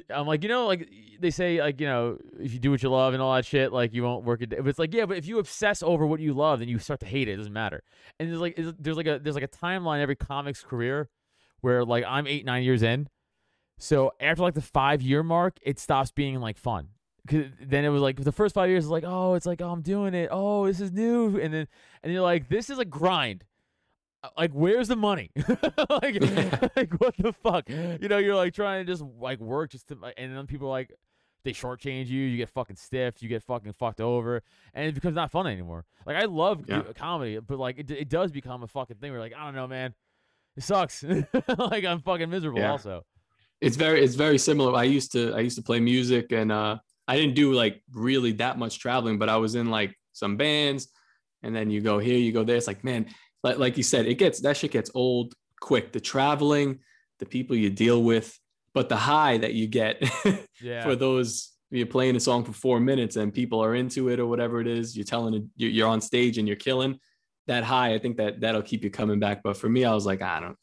I'm 0.10 0.28
like, 0.28 0.44
you 0.44 0.50
know, 0.50 0.66
like 0.66 0.90
they 1.20 1.30
say, 1.30 1.60
like 1.60 1.82
you 1.82 1.88
know, 1.88 2.18
if 2.40 2.54
you 2.54 2.60
do 2.60 2.72
what 2.72 2.82
you 2.82 2.90
love 2.90 3.14
and 3.14 3.22
all 3.22 3.34
that 3.36 3.46
shit, 3.46 3.74
like 3.74 3.94
you 3.94 4.04
won't 4.04 4.24
work 4.24 4.42
a 4.42 4.46
day. 4.48 4.58
But 4.58 4.68
it's 4.68 4.80
like, 4.80 4.94
yeah, 4.94 5.06
but 5.06 5.18
if 5.18 5.26
you 5.26 5.40
obsess 5.40 5.84
over 5.84 6.06
what 6.06 6.20
you 6.20 6.34
love, 6.34 6.60
then 6.60 6.70
you 6.70 6.80
start 6.80 7.00
to 7.02 7.06
hate 7.06 7.28
it. 7.28 7.34
It 7.34 7.38
doesn't 7.38 7.54
matter. 7.54 7.84
And 8.20 8.30
there's 8.30 8.40
like, 8.40 8.56
there's 8.80 8.98
like 8.98 9.08
a 9.08 9.20
there's 9.20 9.36
like 9.36 9.44
a 9.44 9.48
timeline 9.48 10.00
every 10.00 10.16
comic's 10.16 10.64
career 10.64 11.10
where 11.62 11.84
like 11.84 12.06
I'm 12.08 12.28
eight 12.28 12.46
nine 12.46 12.64
years 12.64 12.82
in. 12.82 13.08
So 13.78 14.14
after 14.20 14.44
like 14.44 14.54
the 14.54 14.62
five 14.62 15.02
year 15.02 15.24
mark, 15.24 15.58
it 15.62 15.80
stops 15.80 16.12
being 16.12 16.40
like 16.40 16.58
fun. 16.58 16.90
'Cause 17.28 17.46
then 17.62 17.86
it 17.86 17.90
was 17.90 18.02
like 18.02 18.22
the 18.22 18.34
first 18.34 18.54
five 18.54 18.70
years 18.70 18.84
is 18.84 18.90
like, 18.90 19.06
oh, 19.08 19.34
it's 19.36 19.46
like, 19.46 19.62
oh, 19.62 19.70
I'm 19.70 19.82
doing 19.82 20.14
it. 20.14 20.28
Oh, 20.32 20.68
this 20.68 20.82
is 20.82 20.92
new. 20.92 21.40
And 21.40 21.54
then 21.54 21.68
and 22.04 22.12
you're 22.12 22.22
like, 22.22 22.50
this 22.50 22.70
is 22.70 22.80
a 22.80 22.86
grind. 22.86 23.46
Uh, 24.24 24.30
Like, 24.38 24.52
where's 24.54 24.88
the 24.88 24.96
money? 24.96 25.32
like, 25.90 26.22
like, 26.76 26.94
what 27.00 27.16
the 27.18 27.34
fuck? 27.44 27.70
You 27.70 28.08
know, 28.08 28.18
you're 28.18 28.36
like 28.36 28.54
trying 28.54 28.86
to 28.86 28.92
just 28.92 29.04
like 29.20 29.40
work 29.40 29.72
just 29.72 29.88
to, 29.90 29.98
and 30.18 30.36
then 30.36 30.48
people 30.48 30.68
are 30.68 30.72
like, 30.72 30.92
they 31.44 31.52
shortchange 31.52 32.08
you. 32.08 32.22
You 32.22 32.38
get 32.38 32.50
fucking 32.50 32.78
stiff. 32.78 33.22
You 33.22 33.28
get 33.28 33.44
fucking 33.44 33.74
fucked 33.74 34.00
over, 34.00 34.42
and 34.74 34.88
it 34.88 34.96
becomes 34.96 35.16
not 35.16 35.30
fun 35.30 35.46
anymore. 35.46 35.84
Like, 36.06 36.16
I 36.16 36.24
love 36.26 36.64
Yeah. 36.70 36.84
comedy, 36.96 37.38
but 37.40 37.60
like, 37.60 37.78
it, 37.80 37.92
it 37.92 38.10
does 38.10 38.32
become 38.32 38.64
a 38.64 38.68
fucking 38.68 38.96
thing. 38.98 39.12
Where 39.12 39.20
like, 39.20 39.34
I 39.38 39.44
don't 39.46 39.54
know, 39.56 39.68
man, 39.68 39.94
it 40.56 40.64
sucks. 40.64 41.04
like, 41.58 41.84
I'm 41.84 42.00
fucking 42.02 42.30
miserable. 42.30 42.60
Yeah. 42.60 42.72
Also, 42.72 43.06
it's 43.60 43.76
very 43.78 44.04
it's 44.04 44.16
very 44.16 44.38
similar 44.38 44.76
i 44.76 44.84
used 44.84 45.14
to 45.14 45.34
i 45.36 45.40
used 45.40 45.56
to 45.56 45.62
play 45.64 45.80
music 45.80 46.34
and 46.34 46.52
uh 46.52 46.78
i 47.08 47.16
didn't 47.16 47.34
do 47.34 47.54
like 47.54 47.82
really 47.94 48.34
that 48.34 48.58
much 48.60 48.78
traveling 48.78 49.18
but 49.18 49.30
i 49.30 49.38
was 49.38 49.56
in 49.56 49.70
like 49.70 49.98
some 50.12 50.36
bands 50.36 50.90
and 51.44 51.56
then 51.56 51.70
you 51.70 51.80
go 51.80 51.98
here 51.98 52.18
you 52.18 52.34
go 52.34 52.44
there 52.44 52.58
it's 52.58 52.68
like 52.68 52.84
man 52.84 53.06
like, 53.44 53.58
like 53.58 53.78
you 53.78 53.84
said 53.84 54.06
it 54.06 54.16
gets 54.16 54.42
that 54.42 54.58
shit 54.58 54.72
gets 54.72 54.92
old 54.94 55.34
quick 55.62 55.92
the 55.92 56.00
traveling 56.00 56.80
the 57.20 57.26
people 57.26 57.56
you 57.56 57.70
deal 57.70 58.04
with 58.04 58.38
but 58.74 58.90
the 58.90 58.96
high 58.96 59.38
that 59.38 59.54
you 59.54 59.68
get 59.68 60.02
yeah. 60.62 60.84
for 60.84 60.96
those 60.96 61.52
you're 61.72 61.88
playing 61.88 62.16
a 62.16 62.20
song 62.20 62.44
for 62.44 62.54
four 62.54 62.80
minutes 62.80 63.16
and 63.16 63.34
people 63.34 63.64
are 63.64 63.76
into 63.76 64.10
it 64.10 64.20
or 64.20 64.28
whatever 64.28 64.60
it 64.62 64.68
is 64.68 64.96
you're 64.96 65.06
telling 65.06 65.34
it 65.34 65.44
you're 65.56 65.88
on 65.88 66.02
stage 66.02 66.38
and 66.38 66.48
you're 66.48 66.58
killing 66.58 66.98
that 67.48 67.64
high 67.64 67.94
i 67.94 68.00
think 68.00 68.18
that 68.18 68.40
that'll 68.42 68.62
keep 68.62 68.84
you 68.84 68.90
coming 68.90 69.20
back 69.20 69.42
but 69.44 69.58
for 69.58 69.70
me 69.70 69.86
i 69.86 69.94
was 69.94 70.06
like 70.06 70.22
i 70.22 70.40
don't 70.40 70.58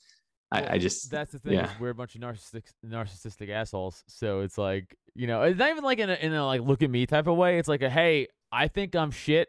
Well, 0.52 0.64
I, 0.68 0.74
I 0.74 0.78
just 0.78 1.10
that's 1.10 1.32
the 1.32 1.38
thing. 1.38 1.52
yeah. 1.54 1.72
is 1.72 1.80
we're 1.80 1.90
a 1.90 1.94
bunch 1.94 2.14
of 2.14 2.20
narcissistic 2.20 2.64
narcissistic 2.84 3.50
assholes. 3.50 4.02
So 4.08 4.40
it's 4.40 4.58
like 4.58 4.96
you 5.14 5.26
know, 5.26 5.42
it's 5.42 5.58
not 5.58 5.70
even 5.70 5.84
like 5.84 5.98
in 5.98 6.10
a, 6.10 6.14
in 6.14 6.32
a 6.32 6.44
like 6.44 6.60
look 6.62 6.82
at 6.82 6.90
me 6.90 7.06
type 7.06 7.26
of 7.26 7.36
way. 7.36 7.58
It's 7.58 7.68
like 7.68 7.82
a 7.82 7.90
hey, 7.90 8.28
I 8.50 8.68
think 8.68 8.94
I'm 8.96 9.10
shit. 9.10 9.48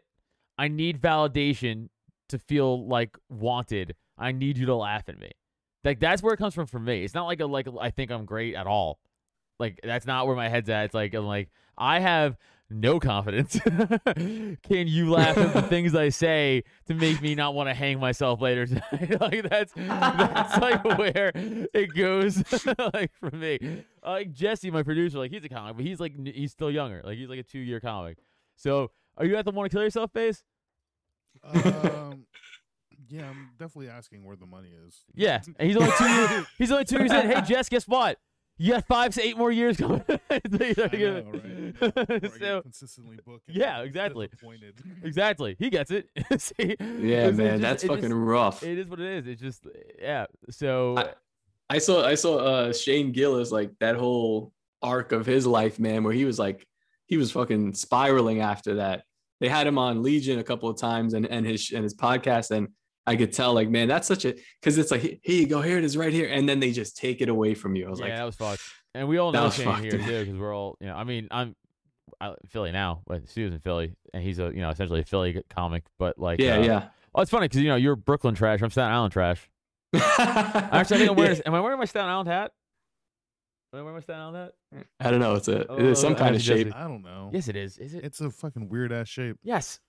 I 0.58 0.68
need 0.68 1.00
validation 1.00 1.88
to 2.32 2.38
feel 2.38 2.86
like 2.86 3.16
wanted. 3.28 3.94
I 4.18 4.32
need 4.32 4.58
you 4.58 4.66
to 4.66 4.74
laugh 4.74 5.08
at 5.08 5.18
me. 5.18 5.30
Like 5.84 6.00
that's 6.00 6.22
where 6.22 6.34
it 6.34 6.36
comes 6.36 6.54
from 6.54 6.66
for 6.66 6.78
me. 6.78 7.04
It's 7.04 7.14
not 7.14 7.26
like 7.26 7.40
a 7.40 7.46
like 7.46 7.66
I 7.80 7.90
think 7.90 8.10
I'm 8.10 8.24
great 8.24 8.54
at 8.54 8.66
all. 8.66 8.98
Like 9.58 9.80
that's 9.82 10.06
not 10.06 10.26
where 10.26 10.36
my 10.36 10.48
head's 10.48 10.68
at. 10.68 10.86
It's 10.86 10.94
like 10.94 11.14
I'm 11.14 11.26
like 11.26 11.50
I 11.76 12.00
have 12.00 12.36
no 12.70 12.98
confidence. 13.00 13.58
Can 14.14 14.88
you 14.88 15.10
laugh 15.10 15.36
at 15.36 15.52
the 15.52 15.62
things 15.68 15.94
I 15.94 16.08
say 16.08 16.64
to 16.86 16.94
make 16.94 17.20
me 17.20 17.34
not 17.34 17.54
want 17.54 17.68
to 17.68 17.74
hang 17.74 18.00
myself 18.00 18.40
later 18.40 18.66
tonight? 18.66 19.20
like 19.20 19.48
that's 19.48 19.72
that's 19.74 20.58
like 20.58 20.84
where 20.84 21.32
it 21.34 21.94
goes. 21.94 22.42
like 22.94 23.12
for 23.14 23.30
me, 23.30 23.84
like 24.04 24.32
Jesse, 24.32 24.70
my 24.70 24.82
producer, 24.82 25.18
like 25.18 25.30
he's 25.30 25.44
a 25.44 25.48
comic, 25.48 25.76
but 25.76 25.84
he's 25.84 26.00
like 26.00 26.14
he's 26.26 26.52
still 26.52 26.70
younger. 26.70 27.02
Like 27.04 27.18
he's 27.18 27.28
like 27.28 27.40
a 27.40 27.44
two 27.44 27.58
year 27.58 27.80
comic. 27.80 28.18
So 28.56 28.90
are 29.16 29.24
you 29.24 29.36
at 29.36 29.44
the 29.44 29.50
want 29.50 29.70
to 29.70 29.74
kill 29.74 29.84
yourself 29.84 30.12
phase? 30.12 30.42
Um, 31.44 32.26
yeah, 33.08 33.28
I'm 33.28 33.50
definitely 33.58 33.88
asking 33.90 34.24
where 34.24 34.36
the 34.36 34.46
money 34.46 34.70
is. 34.86 35.04
Yeah, 35.14 35.40
and 35.58 35.68
he's 35.68 35.76
only 35.76 35.92
two 35.98 36.08
years. 36.08 36.46
He's 36.58 36.72
only 36.72 36.84
two 36.84 36.98
years 36.98 37.12
in. 37.12 37.30
Hey 37.30 37.40
Jess, 37.42 37.68
guess 37.68 37.86
what? 37.86 38.18
You 38.58 38.72
got 38.74 38.86
five 38.86 39.14
to 39.14 39.22
eight 39.22 39.36
more 39.36 39.50
years 39.50 39.76
coming. 39.78 40.04
I 40.08 40.40
know, 40.48 40.58
right? 40.60 40.86
Or 40.88 41.32
I 42.14 42.18
get 42.18 42.38
so 42.38 42.60
consistently 42.62 43.18
booked. 43.24 43.48
and 43.48 43.56
Yeah, 43.56 43.80
exactly. 43.80 44.28
exactly, 45.02 45.56
he 45.58 45.70
gets 45.70 45.90
it. 45.90 46.08
See? 46.38 46.76
yeah 46.78 47.30
man 47.30 47.60
just- 47.60 47.62
that's 47.62 47.84
fucking 47.84 48.02
just- 48.04 48.14
rough 48.14 48.62
It 48.62 48.78
is 48.78 48.86
what 48.88 49.00
it 49.00 49.06
is. 49.18 49.26
It's 49.26 49.40
just 49.40 49.66
yeah. 50.00 50.26
So 50.50 50.96
I- 50.98 51.14
I 51.70 51.78
saw 51.78 52.04
I 52.06 52.14
saw 52.14 52.36
uh 52.38 52.72
Shane 52.72 53.12
Gillis 53.12 53.50
like 53.50 53.72
that 53.80 53.96
whole 53.96 54.52
arc 54.82 55.12
of 55.12 55.24
his 55.26 55.46
life, 55.46 55.78
man, 55.78 56.04
where 56.04 56.12
he 56.12 56.24
was 56.26 56.38
like 56.38 56.66
he 57.06 57.16
was 57.16 57.32
fucking 57.32 57.74
spiraling 57.74 58.40
after 58.40 58.74
that. 58.76 59.04
They 59.42 59.48
had 59.48 59.66
him 59.66 59.76
on 59.76 60.04
Legion 60.04 60.38
a 60.38 60.44
couple 60.44 60.68
of 60.68 60.78
times 60.78 61.14
and 61.14 61.26
and 61.26 61.44
his 61.44 61.72
and 61.72 61.82
his 61.82 61.94
podcast, 61.94 62.52
and 62.52 62.68
I 63.08 63.16
could 63.16 63.32
tell 63.32 63.52
like, 63.52 63.68
man, 63.68 63.88
that's 63.88 64.06
such 64.06 64.24
a 64.24 64.36
because 64.60 64.78
it's 64.78 64.92
like 64.92 65.00
here 65.00 65.20
you 65.24 65.48
go, 65.48 65.60
here 65.60 65.78
it 65.78 65.84
is 65.84 65.96
right 65.96 66.12
here, 66.12 66.28
and 66.28 66.48
then 66.48 66.60
they 66.60 66.70
just 66.70 66.96
take 66.96 67.20
it 67.20 67.28
away 67.28 67.54
from 67.54 67.74
you. 67.74 67.88
I 67.88 67.90
was 67.90 67.98
yeah, 67.98 68.04
like, 68.04 68.14
that 68.14 68.24
was 68.24 68.36
fucked. 68.36 68.62
And 68.94 69.08
we 69.08 69.18
all 69.18 69.32
know 69.32 69.50
Shane 69.50 69.82
here 69.82 69.90
too, 69.90 70.24
because 70.24 70.38
we're 70.38 70.54
all 70.54 70.76
you 70.80 70.86
know. 70.86 70.94
I 70.94 71.02
mean, 71.02 71.26
I'm 71.32 71.56
I, 72.20 72.36
Philly 72.50 72.70
now, 72.70 73.02
but 73.04 73.28
Stu's 73.28 73.52
in 73.52 73.58
Philly, 73.58 73.96
and 74.14 74.22
he's 74.22 74.38
a 74.38 74.44
you 74.54 74.60
know 74.60 74.70
essentially 74.70 75.00
a 75.00 75.04
Philly 75.04 75.42
comic. 75.50 75.82
But 75.98 76.20
like, 76.20 76.40
yeah, 76.40 76.58
uh, 76.58 76.62
yeah. 76.62 76.88
Oh, 77.12 77.22
it's 77.22 77.30
funny 77.32 77.46
because 77.48 77.62
you 77.62 77.68
know 77.68 77.74
you're 77.74 77.96
Brooklyn 77.96 78.36
trash. 78.36 78.62
I'm 78.62 78.70
Staten 78.70 78.92
Island 78.92 79.12
trash. 79.12 79.50
Actually, 79.92 80.72
I 80.72 80.84
think 80.84 81.10
I'm 81.10 81.16
wearing. 81.16 81.40
Am 81.44 81.54
I 81.54 81.58
wearing 81.58 81.80
my 81.80 81.84
Staten 81.84 82.08
Island 82.08 82.28
hat? 82.28 82.52
Am 83.72 83.78
I 83.78 83.82
wearing 83.82 83.94
my 83.96 84.00
Staten 84.00 84.20
Island 84.20 84.52
hat? 84.72 84.86
I 85.00 85.10
don't 85.10 85.20
know. 85.20 85.34
It's 85.34 85.48
a 85.48 85.66
Oh, 85.66 85.76
it 85.78 85.84
is 85.86 85.98
some 86.00 86.12
oh, 86.12 86.16
kind 86.16 86.36
of 86.36 86.42
shape. 86.42 86.74
I 86.74 86.82
don't 86.86 87.02
know. 87.02 87.30
Yes, 87.32 87.48
it 87.48 87.56
is. 87.56 87.78
Is 87.78 87.94
it? 87.94 88.04
It's 88.04 88.20
a 88.20 88.30
fucking 88.30 88.68
weird 88.68 88.92
ass 88.92 89.08
shape. 89.08 89.36
yes. 89.42 89.80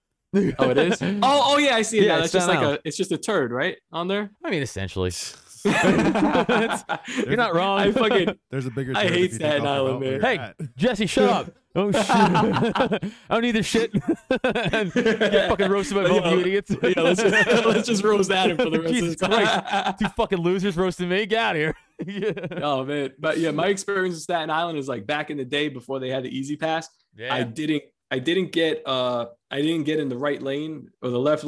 Oh, 0.57 0.69
it 0.71 0.77
is. 0.77 0.99
Oh, 1.01 1.19
oh 1.53 1.57
yeah, 1.57 1.75
I 1.75 1.81
see 1.84 1.99
it 1.99 2.05
Yeah, 2.05 2.17
now. 2.17 2.23
it's 2.23 2.31
That's 2.31 2.45
just 2.45 2.47
like 2.47 2.59
Island. 2.59 2.79
a. 2.84 2.88
It's 2.88 2.97
just 2.97 3.11
a 3.11 3.17
turd, 3.17 3.51
right, 3.51 3.77
on 3.91 4.07
there. 4.07 4.31
I 4.43 4.49
mean, 4.49 4.63
essentially. 4.63 5.09
It's- 5.09 5.38
You're 5.65 7.38
not 7.38 7.53
wrong. 7.55 7.79
I 7.79 7.91
fucking 7.93 8.38
There's 8.51 8.65
a 8.65 8.71
bigger. 8.71 8.93
I 8.97 9.03
hate 9.07 9.19
you 9.19 9.27
take 9.27 9.34
Staten 9.36 9.65
Island, 9.67 9.99
man. 10.01 10.19
Hey, 10.21 10.36
hat. 10.38 10.55
Jesse, 10.75 11.05
shut 11.05 11.29
up. 11.29 11.51
Oh 11.75 11.89
shit! 11.91 12.05
I 12.09 12.99
don't 13.29 13.41
need 13.41 13.51
this 13.53 13.65
shit. 13.65 13.93
Get 13.93 15.49
fucking 15.49 15.69
roasted 15.71 15.95
by 15.95 16.03
Yo, 16.03 16.19
both 16.19 16.34
you 16.34 16.39
idiots. 16.41 16.71
yeah, 16.84 16.93
let's 17.01 17.21
just, 17.21 17.65
let's 17.65 17.88
just 17.88 18.03
roast 18.03 18.29
Adam 18.29 18.57
for 18.57 18.69
the 18.69 18.81
rest 18.81 18.93
Jesus 18.93 19.13
of 19.13 19.19
the 19.19 19.27
time. 19.38 19.95
Two 19.97 20.07
fucking 20.09 20.39
losers 20.39 20.75
roasting 20.77 21.07
me. 21.09 21.25
Get 21.25 21.39
out 21.39 21.55
of 21.55 21.61
here. 21.61 21.75
yeah. 22.07 22.31
oh 22.61 22.83
man, 22.85 23.11
but 23.19 23.37
yeah, 23.37 23.51
my 23.51 23.67
experience 23.67 24.15
with 24.15 24.23
Staten 24.23 24.49
Island 24.49 24.77
is 24.77 24.87
like 24.87 25.05
back 25.05 25.29
in 25.29 25.37
the 25.37 25.45
day 25.45 25.69
before 25.69 25.99
they 25.99 26.09
had 26.09 26.23
the 26.23 26.35
E-ZPass. 26.37 26.85
Yeah. 27.15 27.33
I 27.33 27.43
didn't, 27.43 27.83
I 28.11 28.19
didn't 28.19 28.51
get, 28.51 28.81
uh, 28.85 29.27
I 29.51 29.61
didn't 29.61 29.83
get 29.83 29.99
in 29.99 30.09
the 30.09 30.17
right 30.17 30.41
lane 30.41 30.89
or 31.01 31.09
the 31.09 31.19
left 31.19 31.43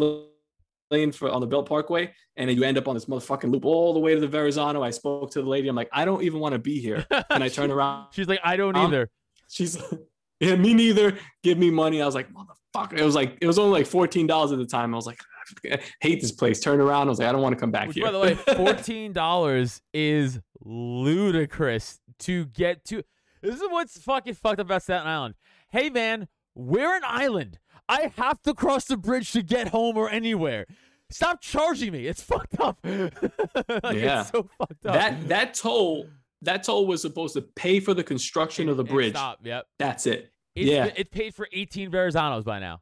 lane 0.92 1.12
for 1.12 1.30
on 1.30 1.42
the 1.42 1.48
Belt 1.48 1.68
Parkway, 1.68 2.12
and 2.36 2.50
then 2.50 2.56
you 2.58 2.64
end 2.64 2.78
up 2.78 2.88
on 2.88 2.96
this 2.96 3.06
motherfucking 3.06 3.52
loop 3.52 3.66
all 3.66 3.94
the 3.94 4.00
way 4.00 4.14
to 4.14 4.20
the 4.20 4.28
Verrazano. 4.28 4.84
I 4.84 4.92
spoke 4.92 5.32
to 5.32 5.42
the 5.42 5.48
lady. 5.50 5.68
I'm 5.68 5.76
like, 5.76 5.90
I 5.92 6.06
don't 6.06 6.24
even 6.24 6.40
want 6.40 6.54
to 6.54 6.60
be 6.60 6.80
here. 6.80 7.06
And 7.30 7.44
I 7.44 7.50
turn 7.50 7.72
around. 7.72 8.08
She's 8.12 8.28
like, 8.28 8.40
I 8.44 8.56
don't 8.56 8.76
Um, 8.76 8.88
either. 8.88 9.10
She's, 9.50 9.78
yeah, 10.40 10.56
me 10.56 10.74
neither. 10.74 11.18
Give 11.44 11.58
me 11.58 11.72
money. 11.72 12.02
I 12.02 12.06
was 12.06 12.16
like, 12.16 12.30
motherfucker. 12.32 12.98
It 12.98 13.04
was 13.04 13.16
like, 13.16 13.38
it 13.42 13.48
was 13.48 13.58
only 13.60 13.80
like 13.80 13.88
fourteen 13.88 14.28
dollars 14.28 14.52
at 14.52 14.58
the 14.58 14.66
time. 14.66 14.94
I 14.94 14.98
was 14.98 15.08
like, 15.08 15.20
hate 16.02 16.22
this 16.22 16.32
place. 16.32 16.60
Turn 16.60 16.80
around. 16.80 17.08
I 17.08 17.10
was 17.10 17.20
like, 17.20 17.28
I 17.28 17.32
don't 17.32 17.42
want 17.42 17.56
to 17.56 17.60
come 17.60 17.72
back 17.72 17.88
Which, 17.88 17.96
here. 17.96 18.06
by 18.06 18.12
the 18.12 18.20
way, 18.20 18.36
fourteen 18.56 19.14
dollars 19.14 19.82
is 19.94 20.40
ludicrous 20.64 22.00
to 22.20 22.46
get 22.46 22.84
to. 22.86 23.04
This 23.42 23.56
is 23.56 23.62
what's 23.70 23.98
fucking 24.00 24.34
fucked 24.34 24.60
up 24.60 24.68
about 24.68 24.84
Staten 24.84 25.08
Island. 25.08 25.36
Hey 25.70 25.90
man, 25.90 26.28
we're 26.56 26.96
an 26.96 27.04
island. 27.06 27.60
I 27.88 28.12
have 28.18 28.42
to 28.44 28.54
cross 28.54 28.86
the 28.86 28.98
bridge 28.98 29.32
to 29.34 29.44
get 29.44 29.68
home 29.68 29.96
or 29.98 30.10
anywhere. 30.10 30.66
Stop 31.12 31.40
charging 31.42 31.92
me. 31.92 32.08
It's 32.08 32.22
fucked 32.24 32.60
up. 32.60 32.80
Like, 32.86 33.98
Yeah. 33.98 34.22
It's 34.22 34.30
so 34.32 34.50
fucked 34.58 34.86
up. 34.86 34.94
That 34.94 35.28
that 35.28 35.54
toll 35.54 36.08
that 36.42 36.64
toll 36.64 36.88
was 36.88 37.02
supposed 37.02 37.34
to 37.36 37.42
pay 37.42 37.80
for 37.80 37.94
the 37.94 38.04
construction 38.04 38.70
of 38.70 38.78
the 38.78 38.84
bridge. 38.84 39.14
Stop. 39.14 39.40
Yep. 39.44 39.66
That's 39.80 40.06
it. 40.08 40.32
It's, 40.56 40.70
Yeah. 40.70 40.90
It 40.96 41.12
paid 41.12 41.34
for 41.36 41.48
18 41.52 41.92
Verrazanos 41.92 42.44
by 42.44 42.60
now. 42.60 42.82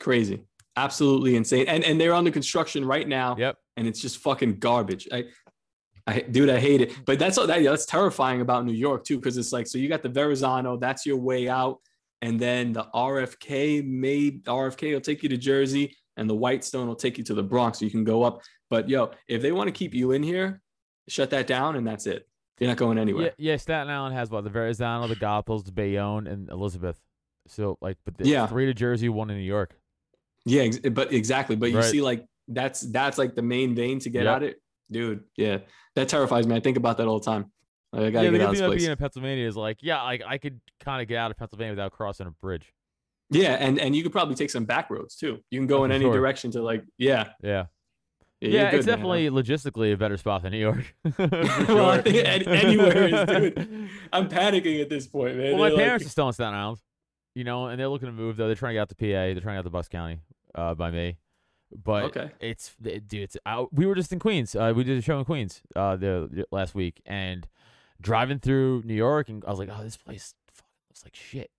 Crazy. 0.00 0.44
Absolutely 0.76 1.36
insane. 1.36 1.66
And 1.68 1.82
and 1.84 2.00
they're 2.00 2.14
under 2.14 2.30
construction 2.30 2.84
right 2.84 3.06
now. 3.08 3.36
Yep. 3.38 3.56
And 3.76 3.86
it's 3.86 4.00
just 4.00 4.18
fucking 4.18 4.58
garbage. 4.58 5.08
I 5.12 5.24
I 6.06 6.20
dude, 6.20 6.50
I 6.50 6.58
hate 6.60 6.80
it. 6.80 6.92
But 7.06 7.18
that's 7.18 7.38
all 7.38 7.46
that 7.46 7.62
that's 7.64 7.86
terrifying 7.86 8.40
about 8.40 8.64
New 8.64 8.72
York 8.74 9.04
too, 9.04 9.16
because 9.18 9.36
it's 9.36 9.52
like 9.52 9.66
so 9.66 9.78
you 9.78 9.88
got 9.88 10.02
the 10.02 10.08
Verrazano, 10.08 10.76
that's 10.76 11.06
your 11.06 11.16
way 11.16 11.48
out. 11.48 11.78
And 12.22 12.38
then 12.40 12.72
the 12.72 12.84
RFK 12.94 13.86
may 13.86 14.32
RFK 14.32 14.94
will 14.94 15.00
take 15.00 15.22
you 15.22 15.28
to 15.30 15.36
Jersey 15.36 15.94
and 16.16 16.28
the 16.30 16.34
Whitestone 16.34 16.86
will 16.88 16.96
take 16.96 17.18
you 17.18 17.24
to 17.24 17.34
the 17.34 17.42
Bronx 17.42 17.78
so 17.78 17.84
you 17.84 17.90
can 17.90 18.04
go 18.04 18.22
up. 18.22 18.40
But 18.70 18.88
yo, 18.88 19.10
if 19.28 19.42
they 19.42 19.52
want 19.52 19.68
to 19.68 19.72
keep 19.72 19.94
you 19.94 20.12
in 20.12 20.22
here, 20.22 20.60
shut 21.08 21.30
that 21.30 21.46
down 21.46 21.76
and 21.76 21.86
that's 21.86 22.06
it. 22.06 22.26
You're 22.58 22.68
not 22.68 22.78
going 22.78 22.98
anywhere. 22.98 23.32
yeah. 23.36 23.56
Staten 23.56 23.90
Island 23.90 24.14
has 24.14 24.30
what 24.30 24.44
the 24.44 24.50
Verrazano, 24.50 25.06
the 25.08 25.16
Goethals, 25.16 25.64
the 25.66 25.72
Bayonne, 25.72 26.26
and 26.26 26.48
Elizabeth. 26.50 26.98
So 27.48 27.76
like, 27.82 27.98
but 28.04 28.14
Yeah. 28.24 28.46
three 28.46 28.64
to 28.66 28.74
Jersey, 28.74 29.08
one 29.10 29.28
in 29.30 29.36
New 29.36 29.42
York. 29.42 29.76
Yeah, 30.46 30.62
ex- 30.62 30.78
but 30.78 31.12
exactly. 31.12 31.56
But 31.56 31.70
you 31.72 31.76
Right. 31.76 31.84
see, 31.84 32.00
like 32.00 32.24
that's 32.48 32.80
that's 32.80 33.18
like 33.18 33.34
the 33.34 33.42
main 33.42 33.74
vein 33.74 33.98
to 34.00 34.08
get 34.10 34.24
Yep. 34.24 34.36
at 34.36 34.42
it, 34.44 34.62
dude. 34.90 35.24
Yeah, 35.36 35.58
that 35.96 36.08
terrifies 36.08 36.46
me. 36.46 36.54
I 36.56 36.60
think 36.60 36.76
about 36.78 36.96
that 36.98 37.06
all 37.08 37.18
the 37.18 37.24
time. 37.24 37.50
Like, 37.92 38.02
I 38.04 38.10
gotta 38.10 38.24
yeah, 38.26 38.30
the 38.30 38.38
get 38.38 38.38
good 38.38 38.42
out 38.46 38.50
of 38.50 38.56
thing 38.56 38.64
about 38.66 38.76
being 38.78 38.90
in 38.90 38.96
Pennsylvania 38.96 39.46
is 39.46 39.56
like, 39.56 39.78
yeah, 39.82 40.02
like 40.02 40.22
I 40.26 40.38
could 40.38 40.60
kind 40.80 41.02
of 41.02 41.08
get 41.08 41.18
out 41.18 41.30
of 41.30 41.36
Pennsylvania 41.36 41.72
without 41.72 41.92
crossing 41.92 42.26
a 42.26 42.30
bridge. 42.30 42.72
yeah, 43.30 43.54
and 43.54 43.78
and 43.80 43.94
you 43.96 44.02
could 44.02 44.12
probably 44.12 44.34
take 44.36 44.50
some 44.50 44.64
back 44.64 44.88
roads 44.90 45.16
too. 45.16 45.40
You 45.50 45.58
can 45.60 45.66
go 45.66 45.78
Oh, 45.78 45.84
in 45.84 45.92
any 45.92 46.04
sure. 46.04 46.14
direction 46.14 46.50
to 46.52 46.62
like, 46.62 46.84
yeah, 46.98 47.30
Yeah, 47.42 47.66
yeah, 48.40 48.48
yeah, 48.50 48.70
good, 48.70 48.78
it's 48.78 48.86
man. 48.86 48.96
definitely 48.98 49.30
logistically 49.30 49.92
a 49.92 49.96
better 49.96 50.16
spot 50.16 50.42
than 50.42 50.52
New 50.52 50.58
York. 50.58 50.94
For 51.14 51.26
well, 51.68 51.90
I 51.90 52.02
think 52.02 52.16
an- 52.18 52.48
anywhere 52.48 53.08
is, 53.08 53.26
dude. 53.26 53.88
I'm 54.12 54.28
panicking 54.28 54.80
at 54.82 54.88
this 54.90 55.06
point, 55.08 55.36
man. 55.36 55.52
Well, 55.52 55.58
my 55.60 55.68
They're 55.70 55.76
like- 55.78 55.84
parents 55.84 56.06
are 56.06 56.10
still 56.10 56.26
in 56.28 56.34
Staten 56.34 56.54
Island, 56.54 56.78
you 57.34 57.44
know, 57.44 57.66
and 57.66 57.80
they're 57.80 57.88
looking 57.88 58.06
to 58.06 58.12
move 58.12 58.36
though. 58.36 58.46
They're 58.46 58.54
trying 58.54 58.70
to 58.70 58.74
get 58.74 58.80
out 58.82 58.88
to 58.90 58.94
PA. 58.94 59.06
They're 59.06 59.34
trying 59.40 59.40
to 59.40 59.42
get 59.42 59.58
out 59.58 59.64
to 59.64 59.70
Bucks 59.70 59.88
County 59.88 60.20
uh, 60.56 60.74
by 60.74 60.90
me. 60.90 61.18
But 61.84 62.04
okay, 62.04 62.30
it's 62.40 62.72
it, 62.84 63.08
dude. 63.08 63.22
It's 63.24 63.36
I, 63.44 63.66
we 63.72 63.86
were 63.86 63.94
just 63.94 64.12
in 64.12 64.18
Queens. 64.18 64.54
Uh, 64.54 64.72
we 64.74 64.84
did 64.84 64.98
a 64.98 65.02
show 65.02 65.18
in 65.18 65.24
Queens 65.24 65.62
uh, 65.74 65.96
the, 65.96 66.28
the 66.30 66.46
last 66.52 66.74
week, 66.74 67.00
and 67.06 67.46
driving 68.00 68.38
through 68.38 68.82
New 68.84 68.94
York, 68.94 69.28
and 69.28 69.44
I 69.46 69.50
was 69.50 69.58
like, 69.58 69.68
oh, 69.72 69.82
this 69.82 69.96
place 69.96 70.34
fucking 70.52 70.70
looks 70.88 71.04
like 71.04 71.14
shit. 71.16 71.50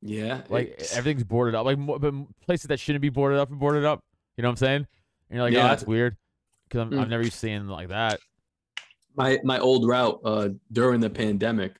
yeah, 0.00 0.42
Like 0.48 0.68
it's- 0.68 0.96
everything's 0.96 1.24
boarded 1.24 1.54
up. 1.56 1.64
Like 1.66 1.78
but 1.84 2.00
places 2.46 2.66
that 2.68 2.78
shouldn't 2.80 3.02
be 3.02 3.08
boarded 3.08 3.38
up 3.38 3.50
and 3.50 3.58
boarded 3.58 3.84
up. 3.84 4.00
You 4.36 4.42
know 4.42 4.48
what 4.48 4.52
I'm 4.52 4.56
saying? 4.56 4.86
And 5.28 5.36
you're 5.36 5.42
like, 5.42 5.54
oh, 5.54 5.62
that's 5.68 5.84
weird, 5.84 6.16
because 6.68 6.88
Mm. 6.88 7.00
I've 7.00 7.08
never 7.08 7.28
seen 7.30 7.68
like 7.68 7.88
that. 7.88 8.20
my 9.16 9.40
my 9.44 9.58
old 9.58 9.86
route 9.88 10.20
uh 10.24 10.48
during 10.70 11.00
the 11.00 11.10
pandemic 11.10 11.74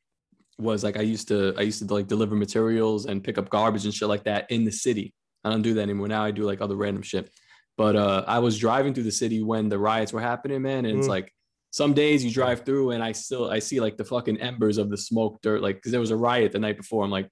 was 0.59 0.83
like 0.85 0.97
I 0.97 1.03
used 1.03 1.29
to 1.29 1.55
I 1.57 1.63
used 1.63 1.87
to 1.87 1.95
like 1.95 2.09
deliver 2.09 2.35
materials 2.35 3.07
and 3.07 3.23
pick 3.23 3.39
up 3.39 3.49
garbage 3.51 3.85
and 3.85 3.95
shit 3.95 4.09
like 4.09 4.25
that 4.25 4.51
in 4.51 4.65
the 4.65 4.73
city. 4.73 5.15
I 5.45 5.51
don't 5.51 5.63
do 5.63 5.75
that 5.75 5.83
anymore. 5.83 6.09
Now 6.09 6.25
I 6.25 6.31
do 6.31 6.43
like 6.43 6.61
other 6.61 6.77
random 6.77 7.03
shit. 7.03 7.31
But 7.77 7.97
uh 7.97 8.25
I 8.27 8.39
was 8.39 8.59
driving 8.59 8.95
through 8.95 9.05
the 9.05 9.13
city 9.13 9.43
when 9.43 9.69
the 9.69 9.79
riots 9.79 10.13
were 10.13 10.21
happening, 10.21 10.63
man, 10.63 10.85
and 10.85 10.99
it's 10.99 11.07
Mm. 11.07 11.11
like 11.11 11.33
some 11.71 11.95
days 11.95 12.23
you 12.23 12.31
drive 12.31 12.65
through 12.67 12.91
and 12.91 13.03
I 13.03 13.13
still 13.13 13.51
I 13.51 13.59
see 13.59 13.81
like 13.81 13.97
the 13.97 14.05
fucking 14.05 14.39
embers 14.41 14.77
of 14.79 14.91
the 14.91 14.97
smoke 14.99 15.41
dirt 15.43 15.63
like 15.63 15.81
cuz 15.83 15.91
there 15.91 16.01
was 16.01 16.11
a 16.11 16.17
riot 16.17 16.53
the 16.53 16.59
night 16.59 16.77
before. 16.77 17.03
I'm 17.05 17.11
like 17.11 17.29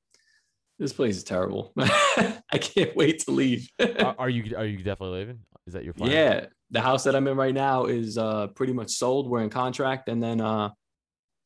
this 0.78 0.94
place 0.94 1.16
is 1.18 1.24
terrible. 1.24 1.72
I 1.78 2.58
can't 2.58 2.96
wait 2.96 3.20
to 3.24 3.32
leave. 3.32 3.68
are, 3.78 4.14
are 4.18 4.30
you 4.30 4.56
are 4.56 4.64
you 4.64 4.78
definitely 4.78 5.18
leaving? 5.18 5.40
Is 5.66 5.74
that 5.74 5.84
your 5.84 5.92
plan? 5.92 6.11
Yeah, 6.11 6.46
the 6.70 6.80
house 6.80 7.04
that 7.04 7.14
I'm 7.14 7.28
in 7.28 7.36
right 7.36 7.54
now 7.54 7.84
is 7.84 8.16
uh 8.16 8.46
pretty 8.48 8.72
much 8.72 8.90
sold. 8.92 9.28
We're 9.28 9.42
in 9.42 9.50
contract, 9.50 10.08
and 10.08 10.22
then 10.22 10.40
uh 10.40 10.70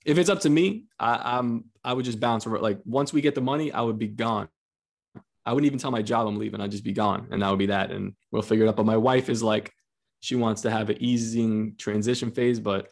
if 0.07 0.19
it's 0.19 0.29
up 0.31 0.41
to 0.41 0.51
me, 0.51 0.85
I, 1.01 1.39
I'm 1.39 1.65
I 1.83 1.95
would 1.95 2.05
just 2.05 2.21
bounce 2.21 2.47
over. 2.47 2.59
Like 2.61 2.79
once 2.85 3.13
we 3.13 3.21
get 3.23 3.35
the 3.35 3.41
money, 3.41 3.73
I 3.73 3.81
would 3.81 3.99
be 3.99 4.07
gone. 4.07 4.49
I 5.47 5.53
wouldn't 5.53 5.67
even 5.67 5.79
tell 5.79 5.91
my 5.91 6.03
job 6.03 6.27
I'm 6.27 6.39
leaving. 6.39 6.61
I'd 6.61 6.71
just 6.71 6.85
be 6.85 6.93
gone, 6.93 7.29
and 7.31 7.43
that 7.43 7.51
would 7.51 7.59
be 7.59 7.67
that, 7.67 7.91
and 7.91 8.15
we'll 8.31 8.43
figure 8.43 8.65
it 8.65 8.69
out. 8.69 8.77
But 8.77 8.87
my 8.87 8.97
wife 8.97 9.29
is 9.29 9.43
like, 9.43 9.73
she 10.21 10.37
wants 10.37 10.63
to 10.63 10.71
have 10.71 10.89
an 10.91 10.97
easing 11.01 11.77
transition 11.77 12.31
phase, 12.31 12.59
but 12.59 12.89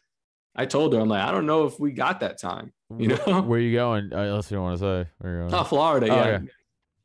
I 0.55 0.66
told 0.66 0.92
her 0.92 1.00
I'm 1.00 1.09
like, 1.09 1.22
I 1.22 1.30
don't 1.30 1.46
know 1.46 1.64
if 1.64 1.80
we 1.80 1.92
got 1.92 2.20
that 2.20 2.38
time. 2.38 2.72
You 2.98 3.09
know? 3.09 3.40
where 3.40 3.59
you 3.59 3.72
going? 3.72 4.12
Uh, 4.12 4.18
unless 4.18 4.50
you 4.50 4.57
don't 4.57 4.64
want 4.64 4.78
to 4.78 4.84
say. 4.84 5.11
Where 5.18 5.32
you 5.32 5.38
going? 5.48 5.55
Oh, 5.55 5.64
Florida, 5.64 6.12
Oh, 6.12 6.14
yeah, 6.14 6.38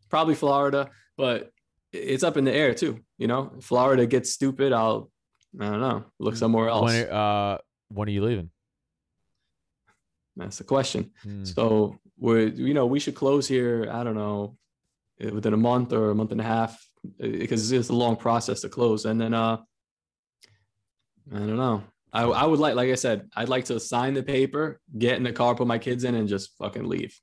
probably 0.10 0.36
Florida, 0.36 0.90
but 1.16 1.50
it's 1.94 2.24
up 2.24 2.36
in 2.36 2.44
the 2.44 2.52
air 2.54 2.74
too. 2.74 3.00
You 3.18 3.28
know, 3.28 3.54
If 3.58 3.64
Florida 3.64 4.06
gets 4.06 4.32
stupid. 4.32 4.74
I'll 4.74 5.10
I 5.60 5.70
don't 5.70 5.80
know, 5.80 6.04
look 6.20 6.36
somewhere 6.36 6.68
else. 6.68 6.92
When 6.92 7.10
uh 7.10 7.58
when 7.88 8.10
are 8.10 8.12
you 8.12 8.24
leaving? 8.24 8.50
That's 10.36 10.58
the 10.58 10.66
question. 10.66 11.12
Hmm. 11.24 11.46
So 11.46 11.98
we're, 12.20 12.48
you 12.48 12.74
know, 12.74 12.86
we 12.86 13.00
should 13.00 13.16
close 13.16 13.48
here. 13.48 13.90
I 13.92 14.04
don't 14.04 14.16
know, 14.16 14.58
within 15.20 15.54
a 15.54 15.58
month 15.58 15.94
or 15.94 16.12
a 16.12 16.16
month 16.16 16.32
and 16.32 16.42
a 16.42 16.44
half, 16.44 16.80
because 17.20 17.72
it's 17.72 17.90
a 17.90 17.94
long 17.94 18.16
process 18.16 18.62
to 18.62 18.70
close. 18.70 19.06
And 19.06 19.20
then, 19.20 19.34
uh, 19.34 19.58
I 21.34 21.38
don't 21.38 21.58
know. 21.58 21.84
I, 22.14 22.24
I 22.24 22.46
would 22.46 22.60
like, 22.60 22.76
like 22.76 22.90
I 22.90 22.96
said, 22.96 23.30
I'd 23.36 23.50
like 23.50 23.66
to 23.66 23.80
sign 23.80 24.14
the 24.14 24.24
paper, 24.24 24.80
get 24.98 25.18
in 25.18 25.24
the 25.24 25.34
car, 25.34 25.56
put 25.56 25.68
my 25.68 25.78
kids 25.78 26.04
in, 26.04 26.16
and 26.16 26.28
just 26.28 26.58
fucking 26.58 26.86
leave. 26.88 27.20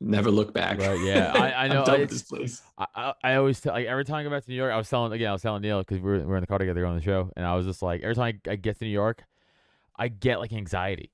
Never 0.00 0.30
look 0.30 0.54
back. 0.54 0.78
Right, 0.78 1.00
yeah. 1.00 1.32
I- 1.34 1.64
I 1.64 1.68
know, 1.68 1.82
it's- 1.82 2.10
this 2.10 2.22
place. 2.22 2.62
I, 2.78 2.86
I, 2.94 3.12
I 3.24 3.34
always 3.34 3.60
tell 3.60 3.72
like 3.74 3.86
every 3.86 4.04
time 4.04 4.16
I 4.16 4.22
go 4.22 4.30
back 4.30 4.44
to 4.44 4.50
New 4.50 4.56
York, 4.56 4.72
I 4.72 4.76
was 4.76 4.88
telling 4.88 5.12
again, 5.12 5.28
I 5.28 5.32
was 5.32 5.42
telling 5.42 5.62
Neil 5.62 5.80
because 5.80 5.98
we 5.98 6.10
were, 6.10 6.18
we 6.20 6.24
were 6.26 6.36
in 6.36 6.42
the 6.42 6.46
car 6.46 6.58
together 6.58 6.86
on 6.86 6.94
the 6.94 7.02
show, 7.02 7.30
and 7.36 7.44
I 7.44 7.56
was 7.56 7.66
just 7.66 7.82
like, 7.82 8.02
every 8.02 8.14
time 8.14 8.40
I, 8.46 8.50
I 8.52 8.56
get 8.56 8.78
to 8.78 8.84
New 8.84 8.90
York, 8.92 9.24
I 9.96 10.06
get 10.06 10.38
like 10.38 10.52
anxiety 10.52 11.10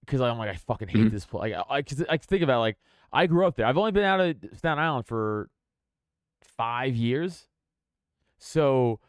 because 0.00 0.22
I'm 0.22 0.38
like, 0.38 0.48
I 0.48 0.54
fucking 0.54 0.88
hate 0.88 1.06
Mhm. 1.06 1.10
this 1.10 1.26
place. 1.26 1.52
Like, 1.52 1.66
I, 1.68 1.76
I, 1.78 2.14
I 2.14 2.16
think 2.16 2.42
about 2.42 2.60
like 2.60 2.78
I 3.12 3.26
grew 3.26 3.46
up 3.46 3.56
there. 3.56 3.66
I've 3.66 3.76
only 3.78 3.92
been 3.92 4.04
out 4.04 4.20
of 4.20 4.36
Staten 4.56 4.78
Island 4.78 5.06
for 5.06 5.48
five 6.56 6.94
years, 6.94 7.46
so 8.38 9.00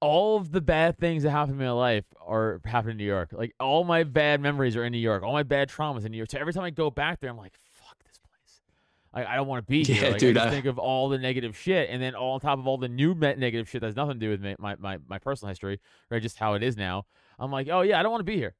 all 0.00 0.36
of 0.36 0.52
the 0.52 0.60
bad 0.60 0.98
things 0.98 1.24
that 1.24 1.30
happened 1.30 1.60
in 1.60 1.66
my 1.66 1.72
life 1.72 2.04
are 2.24 2.60
happening 2.64 2.92
in 2.92 2.96
New 2.98 3.04
York. 3.04 3.30
Like 3.32 3.54
all 3.58 3.82
my 3.84 4.04
bad 4.04 4.40
memories 4.40 4.76
are 4.76 4.84
in 4.84 4.92
New 4.92 4.98
York. 4.98 5.22
All 5.22 5.32
my 5.32 5.42
bad 5.42 5.68
traumas 5.68 6.04
in 6.04 6.12
New 6.12 6.18
York. 6.18 6.30
So 6.30 6.38
every 6.38 6.52
time 6.52 6.62
I 6.64 6.70
go 6.70 6.90
back 6.90 7.20
there, 7.20 7.30
I'm 7.30 7.36
like, 7.36 7.54
fuck 7.56 7.96
this 8.04 8.18
place. 8.18 8.60
Like 9.14 9.26
I 9.26 9.34
don't 9.36 9.48
want 9.48 9.64
to 9.66 9.70
be 9.70 9.82
here. 9.92 10.04
Yeah, 10.04 10.08
Like, 10.10 10.18
dude, 10.18 10.38
I 10.38 10.46
I- 10.46 10.50
think 10.50 10.66
of 10.66 10.78
all 10.78 11.08
the 11.08 11.18
negative 11.18 11.56
shit, 11.56 11.90
and 11.90 12.00
then 12.00 12.14
all 12.14 12.34
on 12.34 12.40
top 12.40 12.58
of 12.58 12.66
all 12.68 12.78
the 12.78 12.88
new 12.88 13.14
negative 13.14 13.68
shit 13.68 13.80
that's 13.80 13.96
nothing 13.96 14.14
to 14.14 14.20
do 14.20 14.30
with 14.30 14.40
my, 14.40 14.54
my 14.58 14.76
my 14.78 14.98
my 15.08 15.18
personal 15.18 15.48
history, 15.48 15.80
right? 16.10 16.22
Just 16.22 16.38
how 16.38 16.54
it 16.54 16.62
is 16.62 16.76
now. 16.76 17.06
I'm 17.40 17.50
like, 17.50 17.68
oh 17.68 17.80
yeah, 17.82 17.98
I 17.98 18.02
don't 18.02 18.12
want 18.12 18.20
to 18.20 18.24
be 18.32 18.36
here. 18.36 18.54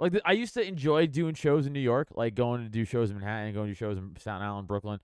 Like 0.00 0.14
I 0.24 0.32
used 0.32 0.54
to 0.54 0.66
enjoy 0.66 1.06
doing 1.06 1.34
shows 1.34 1.66
in 1.66 1.74
New 1.74 1.80
York, 1.80 2.08
like 2.14 2.34
going 2.34 2.64
to 2.64 2.70
do 2.70 2.86
shows 2.86 3.10
in 3.10 3.18
Manhattan, 3.18 3.52
going 3.52 3.66
to 3.66 3.72
do 3.72 3.76
shows 3.76 3.98
in 3.98 4.16
Staten 4.18 4.42
Island, 4.42 4.66
Brooklyn. 4.66 4.98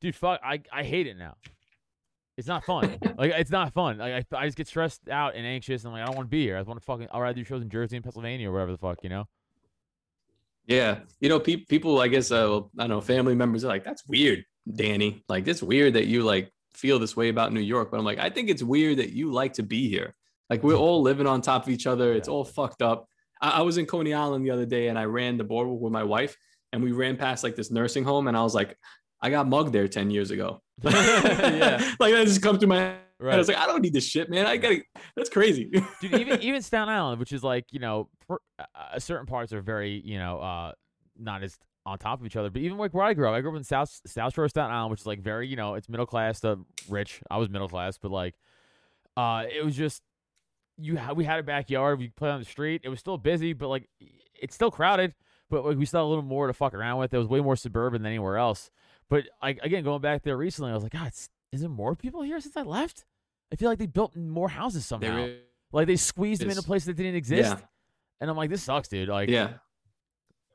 Dude, 0.00 0.16
fuck, 0.16 0.40
I 0.44 0.60
I 0.72 0.82
hate 0.82 1.06
it 1.06 1.16
now. 1.16 1.36
It's 2.36 2.48
not 2.48 2.64
fun. 2.64 2.98
like 3.16 3.30
it's 3.36 3.52
not 3.52 3.72
fun. 3.72 3.98
Like 3.98 4.26
I, 4.32 4.36
I 4.36 4.46
just 4.46 4.56
get 4.56 4.66
stressed 4.66 5.08
out 5.08 5.36
and 5.36 5.46
anxious, 5.46 5.84
and 5.84 5.92
I'm 5.92 5.92
like 5.92 6.02
I 6.02 6.06
don't 6.06 6.16
want 6.16 6.26
to 6.26 6.30
be 6.30 6.42
here. 6.42 6.56
I 6.56 6.62
want 6.62 6.80
to 6.80 6.84
fucking. 6.84 7.06
I'd 7.12 7.20
rather 7.20 7.34
do 7.34 7.44
shows 7.44 7.62
in 7.62 7.70
Jersey 7.70 7.96
and 7.96 8.02
Pennsylvania 8.02 8.48
or 8.48 8.52
wherever 8.52 8.72
the 8.72 8.78
fuck, 8.78 8.98
you 9.04 9.10
know. 9.10 9.28
Yeah, 10.66 11.00
you 11.20 11.28
know, 11.28 11.40
pe- 11.40 11.56
people, 11.56 12.00
I 12.00 12.08
guess, 12.08 12.30
uh, 12.30 12.58
I 12.58 12.60
don't 12.78 12.88
know, 12.88 13.00
family 13.00 13.34
members 13.36 13.64
are 13.64 13.68
like, 13.68 13.84
"That's 13.84 14.06
weird, 14.06 14.44
Danny. 14.72 15.22
Like, 15.28 15.46
it's 15.46 15.62
weird 15.62 15.94
that 15.94 16.06
you 16.06 16.22
like 16.24 16.52
feel 16.74 16.98
this 16.98 17.16
way 17.16 17.28
about 17.28 17.52
New 17.52 17.60
York." 17.60 17.92
But 17.92 17.98
I'm 17.98 18.04
like, 18.04 18.18
I 18.18 18.30
think 18.30 18.48
it's 18.48 18.62
weird 18.62 18.98
that 18.98 19.10
you 19.10 19.32
like 19.32 19.52
to 19.54 19.62
be 19.62 19.88
here. 19.88 20.14
Like, 20.50 20.64
we're 20.64 20.74
all 20.84 21.00
living 21.00 21.28
on 21.28 21.42
top 21.42 21.64
of 21.64 21.68
each 21.68 21.86
other. 21.86 22.12
It's 22.12 22.28
all 22.28 22.44
fucked 22.44 22.82
up. 22.82 23.08
I, 23.42 23.50
I 23.50 23.60
was 23.62 23.76
in 23.76 23.84
Coney 23.86 24.14
Island 24.14 24.46
the 24.46 24.50
other 24.50 24.64
day, 24.64 24.88
and 24.88 24.98
I 24.98 25.04
ran 25.04 25.36
the 25.36 25.44
boardwalk 25.44 25.80
with 25.80 25.92
my 25.92 26.04
wife, 26.04 26.36
and 26.72 26.82
we 26.82 26.92
ran 26.92 27.16
past 27.16 27.44
like 27.44 27.56
this 27.56 27.70
nursing 27.70 28.04
home, 28.04 28.28
and 28.28 28.36
I 28.36 28.42
was 28.42 28.54
like, 28.54 28.78
I 29.20 29.28
got 29.28 29.46
mugged 29.48 29.72
there 29.72 29.88
ten 29.88 30.10
years 30.10 30.30
ago. 30.30 30.62
Yeah. 30.82 31.94
like 32.00 32.14
that 32.14 32.24
just 32.26 32.42
come 32.42 32.58
through 32.58 32.68
my 32.68 32.78
head. 32.78 32.98
Right. 33.20 33.34
I 33.34 33.38
was 33.38 33.46
like, 33.46 33.56
I 33.56 33.66
don't 33.66 33.82
need 33.82 33.92
this 33.92 34.06
shit, 34.06 34.28
man. 34.28 34.46
I 34.46 34.56
gotta. 34.56 34.82
That's 35.16 35.30
crazy. 35.30 35.70
dude 36.00 36.14
even 36.14 36.42
even 36.42 36.60
Staten 36.60 36.88
Island, 36.88 37.20
which 37.20 37.32
is 37.32 37.44
like 37.44 37.66
you 37.70 37.78
know, 37.78 38.08
per, 38.26 38.38
uh, 38.58 38.98
certain 38.98 39.26
parts 39.26 39.52
are 39.52 39.60
very 39.60 40.02
you 40.04 40.18
know 40.18 40.40
uh 40.40 40.72
not 41.16 41.44
as 41.44 41.56
on 41.86 41.98
top 41.98 42.18
of 42.18 42.26
each 42.26 42.34
other. 42.34 42.50
But 42.50 42.62
even 42.62 42.78
like 42.78 42.92
where 42.92 43.04
I 43.04 43.14
grew 43.14 43.28
up, 43.28 43.34
I 43.34 43.40
grew 43.40 43.52
up 43.52 43.56
in 43.56 43.62
South 43.62 43.96
South 44.06 44.34
Shore 44.34 44.48
Staten 44.48 44.72
Island, 44.72 44.90
which 44.90 45.02
is 45.02 45.06
like 45.06 45.20
very 45.20 45.46
you 45.46 45.54
know 45.54 45.74
it's 45.74 45.88
middle 45.88 46.06
class 46.06 46.40
to 46.40 46.58
rich. 46.88 47.20
I 47.30 47.36
was 47.36 47.48
middle 47.48 47.68
class, 47.68 47.96
but 47.96 48.10
like 48.10 48.34
uh 49.16 49.44
it 49.48 49.64
was 49.64 49.76
just 49.76 50.02
you 50.78 50.98
we 51.14 51.24
had 51.24 51.38
a 51.38 51.42
backyard, 51.42 51.98
we 51.98 52.08
played 52.08 52.30
on 52.30 52.40
the 52.40 52.46
street. 52.46 52.82
It 52.84 52.88
was 52.88 53.00
still 53.00 53.18
busy, 53.18 53.52
but 53.52 53.68
like 53.68 53.88
it's 54.40 54.54
still 54.54 54.70
crowded. 54.70 55.14
But 55.50 55.64
like 55.64 55.76
we 55.76 55.84
still 55.84 56.00
had 56.00 56.04
a 56.04 56.08
little 56.08 56.24
more 56.24 56.46
to 56.46 56.52
fuck 56.52 56.74
around 56.74 56.98
with. 56.98 57.12
It 57.12 57.18
was 57.18 57.28
way 57.28 57.40
more 57.40 57.56
suburban 57.56 58.02
than 58.02 58.10
anywhere 58.10 58.38
else. 58.38 58.70
But 59.08 59.24
like 59.42 59.58
again, 59.62 59.84
going 59.84 60.00
back 60.00 60.22
there 60.22 60.36
recently, 60.36 60.70
I 60.70 60.74
was 60.74 60.82
like, 60.82 60.92
God, 60.92 61.12
is 61.52 61.60
there 61.60 61.68
more 61.68 61.94
people 61.94 62.22
here 62.22 62.40
since 62.40 62.56
I 62.56 62.62
left? 62.62 63.04
I 63.52 63.56
feel 63.56 63.68
like 63.68 63.78
they 63.78 63.86
built 63.86 64.16
more 64.16 64.48
houses 64.48 64.86
somehow. 64.86 65.16
There 65.16 65.36
Like 65.72 65.86
they 65.86 65.96
squeezed 65.96 66.40
them 66.40 66.48
into 66.48 66.62
places 66.62 66.86
that 66.86 66.96
didn't 66.96 67.16
exist. 67.16 67.50
Yeah. 67.50 67.66
And 68.20 68.30
I'm 68.30 68.36
like, 68.36 68.50
this 68.50 68.62
sucks, 68.62 68.88
dude. 68.88 69.08
Like, 69.08 69.28
yeah. 69.28 69.54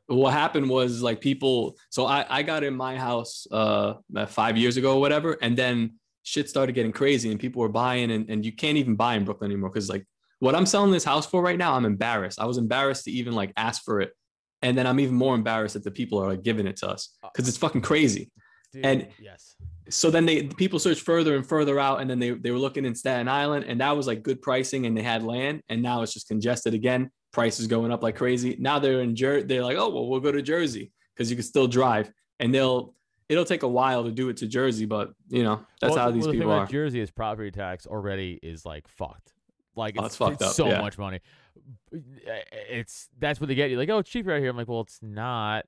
what 0.08 0.34
happened 0.34 0.70
was 0.70 1.02
like 1.02 1.20
people 1.20 1.78
so 1.90 2.06
i 2.06 2.26
i 2.30 2.42
got 2.42 2.64
in 2.64 2.74
my 2.74 2.98
house 2.98 3.46
uh 3.52 3.96
five 4.28 4.56
years 4.58 4.78
ago 4.78 4.96
or 4.96 5.02
whatever 5.02 5.38
and 5.42 5.58
then 5.58 6.00
shit 6.28 6.50
started 6.50 6.74
getting 6.76 6.92
crazy 6.92 7.32
and 7.32 7.40
people 7.40 7.62
were 7.62 7.70
buying 7.70 8.12
and, 8.12 8.30
and 8.30 8.46
you 8.46 8.52
can't 8.52 8.78
even 8.78 8.96
buy 8.98 9.16
in 9.16 9.24
brooklyn 9.24 9.50
anymore 9.50 9.70
because 9.70 9.88
like 9.88 10.06
what 10.40 10.56
i'm 10.56 10.66
selling 10.66 10.92
this 10.92 11.06
house 11.06 11.26
for 11.26 11.42
right 11.42 11.58
now 11.58 11.74
i'm 11.74 11.86
embarrassed. 11.86 12.38
I 12.38 12.46
was 12.46 12.58
embarrassed 12.58 13.06
to 13.06 13.12
even 13.12 13.34
like 13.34 13.54
ask 13.56 13.82
for 13.84 14.02
it. 14.02 14.12
And 14.62 14.78
then 14.78 14.86
i'm 14.86 15.00
even 15.00 15.16
more 15.16 15.36
embarrassed 15.36 15.76
that 15.76 15.86
the 15.86 15.92
people 16.00 16.22
are 16.22 16.28
like 16.28 16.44
giving 16.44 16.68
it 16.68 16.76
to 16.78 16.90
us 16.90 17.18
because 17.34 17.48
it's 17.48 17.58
fucking 17.58 17.82
crazy. 17.82 18.30
Dude, 18.74 18.86
And- 18.86 19.08
yes, 19.22 19.56
so 19.90 20.12
then 20.12 20.26
they 20.26 20.44
people 20.44 20.80
searched 20.80 21.02
further 21.02 21.38
and 21.38 21.48
further 21.48 21.80
out 21.80 22.02
and 22.02 22.10
then 22.10 22.20
they, 22.20 22.32
they 22.32 22.52
were 22.52 22.58
looking 22.58 22.84
in 22.84 22.94
staten 22.94 23.30
island 23.30 23.64
and 23.66 23.80
that 23.80 23.96
was 23.96 24.06
like 24.06 24.22
good 24.22 24.42
pricing 24.42 24.86
and 24.86 24.98
they 24.98 25.04
had 25.04 25.24
land 25.24 25.62
and 25.70 25.82
now 25.82 26.02
it's 26.02 26.14
just 26.14 26.28
congested 26.28 26.74
again. 26.74 27.10
Prices 27.32 27.68
going 27.68 27.94
up 27.94 28.04
like 28.04 28.18
crazy. 28.18 28.58
Now 28.60 28.80
they're 28.80 29.02
in 29.02 29.16
Jer- 29.16 29.44
they're 29.44 29.64
like 29.64 29.78
oh 29.78 29.88
well 29.88 30.10
we'll 30.10 30.20
go 30.20 30.34
to 30.34 30.42
jersey 30.42 30.92
because 31.16 31.30
you 31.30 31.38
can 31.38 31.46
still 31.46 31.68
drive. 31.68 32.12
And 32.42 32.54
they'll 32.54 32.94
it'll 33.30 33.46
take 33.46 33.64
a 33.64 33.68
while 33.68 34.04
to 34.04 34.12
do 34.12 34.30
it 34.30 34.38
to 34.38 34.48
jersey 34.48 34.86
but 34.86 35.14
you 35.30 35.44
know 35.44 35.66
that's 35.82 35.96
Well, 35.96 36.06
how 36.06 36.12
these 36.12 36.24
well, 36.24 36.32
the 36.34 36.38
people 36.40 36.52
are 36.54 36.66
Jersey 36.66 37.00
is 37.02 37.12
property 37.12 37.52
tax 37.52 37.86
already 37.88 38.40
is 38.42 38.66
like 38.66 38.88
fucked. 38.88 39.34
Like 39.76 39.96
Oh, 39.98 40.06
it's, 40.06 40.14
it's 40.14 40.18
fucked 40.18 40.42
up, 40.42 40.54
so 40.54 40.68
yeah. 40.68 40.82
much 40.82 40.98
money. 40.98 41.20
It's 41.92 43.10
that's 43.20 43.40
what 43.40 43.48
they 43.48 43.56
get 43.56 43.70
you. 43.70 43.78
Like, 43.78 43.90
oh, 43.90 44.00
it's 44.00 44.10
cheaper 44.10 44.34
out 44.34 44.40
here. 44.40 44.50
I'm 44.50 44.58
like, 44.58 44.68
well, 44.68 44.82
it's 44.82 45.00
not. 45.02 45.66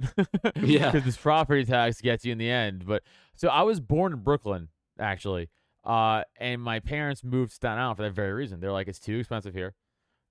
Yeah. 0.56 0.90
because 0.90 1.04
this 1.04 1.16
property 1.16 1.64
tax 1.64 2.00
gets 2.00 2.24
you 2.24 2.32
in 2.32 2.38
the 2.38 2.50
end. 2.50 2.84
But 2.86 3.02
so 3.34 3.48
I 3.48 3.62
was 3.62 3.80
born 3.80 4.12
in 4.12 4.18
Brooklyn, 4.20 4.68
actually, 4.98 5.48
uh, 5.84 6.22
and 6.38 6.60
my 6.60 6.80
parents 6.80 7.22
moved 7.24 7.50
to 7.52 7.54
Staten 7.56 7.78
Island 7.78 7.96
for 7.98 8.02
that 8.02 8.12
very 8.12 8.32
reason. 8.32 8.60
They're 8.60 8.72
like, 8.72 8.88
it's 8.88 8.98
too 8.98 9.18
expensive 9.18 9.54
here. 9.54 9.74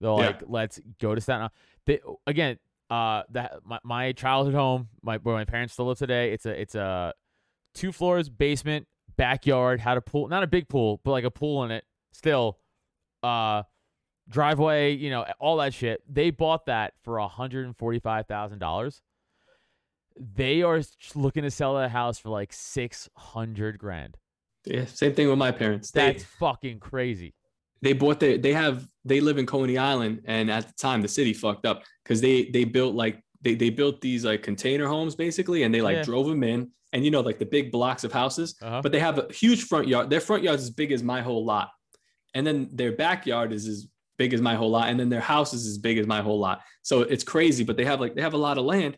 They're 0.01 0.09
Yeah. 0.11 0.15
like, 0.17 0.41
let's 0.47 0.79
go 0.99 1.15
to 1.15 1.21
Staten 1.21 1.41
Island. 1.41 1.53
They 1.85 1.99
again, 2.27 2.57
uh, 2.89 3.23
that 3.31 3.59
my, 3.65 3.79
my 3.83 4.11
childhood 4.11 4.53
home, 4.55 4.89
my 5.01 5.17
where 5.17 5.35
my 5.35 5.45
parents 5.45 5.73
still 5.73 5.85
live 5.87 5.97
today. 5.97 6.31
It's 6.31 6.45
a 6.45 6.61
it's 6.61 6.75
a 6.75 7.13
two 7.73 7.91
floors, 7.91 8.29
basement, 8.29 8.87
backyard, 9.17 9.79
had 9.79 9.97
a 9.97 10.01
pool, 10.01 10.27
not 10.27 10.43
a 10.43 10.47
big 10.47 10.69
pool, 10.69 11.01
but 11.03 11.11
like 11.11 11.23
a 11.23 11.31
pool 11.31 11.63
in 11.63 11.71
it. 11.71 11.83
Still, 12.13 12.59
uh, 13.23 13.63
driveway, 14.29 14.95
you 14.95 15.09
know, 15.09 15.25
all 15.39 15.57
that 15.57 15.73
shit. 15.73 16.01
They 16.11 16.29
bought 16.29 16.67
that 16.67 16.93
for 17.03 17.17
a 17.17 17.27
hundred 17.27 17.65
and 17.65 17.75
forty 17.75 17.99
five 17.99 18.27
thousand 18.27 18.59
dollars. 18.59 19.01
They 20.17 20.61
are 20.61 20.81
looking 21.13 21.43
to 21.43 21.51
sell 21.51 21.75
that 21.75 21.91
house 21.91 22.17
for 22.19 22.29
like 22.29 22.53
six 22.53 23.09
hundred 23.15 23.77
grand. 23.77 24.17
yeah 24.65 24.85
same 24.85 25.13
thing 25.13 25.27
with 25.27 25.37
my 25.37 25.51
parents 25.51 25.91
they 25.91 26.13
That's 26.13 26.23
fucking 26.23 26.79
crazy. 26.79 27.33
They 27.85 27.93
bought 27.93 28.19
their 28.19 28.37
they 28.37 28.53
have 28.53 28.85
they 29.11 29.19
live 29.21 29.37
in 29.37 29.45
coney 29.45 29.77
island 29.77 30.21
and 30.25 30.49
at 30.51 30.67
the 30.67 30.73
time 30.73 31.01
the 31.01 31.07
city 31.07 31.33
fucked 31.33 31.65
up 31.65 31.83
because 32.03 32.19
they 32.21 32.45
they 32.55 32.63
built 32.63 32.95
like 32.95 33.15
they, 33.41 33.53
they 33.55 33.69
built 33.69 34.01
these 34.01 34.25
like 34.25 34.41
container 34.41 34.87
homes 34.87 35.15
basically 35.15 35.63
and 35.63 35.73
they 35.73 35.81
like 35.81 35.97
Yeah. 35.97 36.03
drove 36.03 36.27
them 36.27 36.43
in 36.43 36.71
and 36.93 37.05
you 37.05 37.11
know 37.11 37.21
like 37.21 37.39
the 37.39 37.45
big 37.45 37.71
blocks 37.71 38.03
of 38.03 38.11
houses 38.11 38.55
Uh-huh. 38.61 38.81
but 38.81 38.91
they 38.91 38.99
have 38.99 39.17
a 39.19 39.31
huge 39.31 39.61
front 39.65 39.87
yard. 39.87 40.09
Their 40.09 40.21
front 40.29 40.41
yard 40.43 40.57
is 40.59 40.63
as 40.63 40.69
big 40.71 40.91
as 40.91 41.03
my 41.03 41.21
whole 41.21 41.45
lot. 41.45 41.69
And 42.33 42.45
then 42.47 42.69
their 42.79 42.91
backyard 42.93 43.53
is 43.53 43.67
as 43.67 43.87
big 44.17 44.33
as 44.33 44.41
my 44.41 44.55
whole 44.55 44.71
lot. 44.71 44.89
And 44.89 44.99
then 44.99 45.09
their 45.09 45.21
house 45.33 45.53
is 45.53 45.67
as 45.67 45.77
big 45.77 45.97
as 45.97 46.07
my 46.07 46.21
whole 46.21 46.39
lot. 46.39 46.61
So 46.81 47.01
it's 47.01 47.23
crazy, 47.23 47.63
but 47.63 47.77
they 47.77 47.85
have 47.85 47.99
like 48.01 48.13
they 48.15 48.21
have 48.21 48.33
a 48.33 48.43
lot 48.47 48.57
of 48.57 48.65
land 48.65 48.97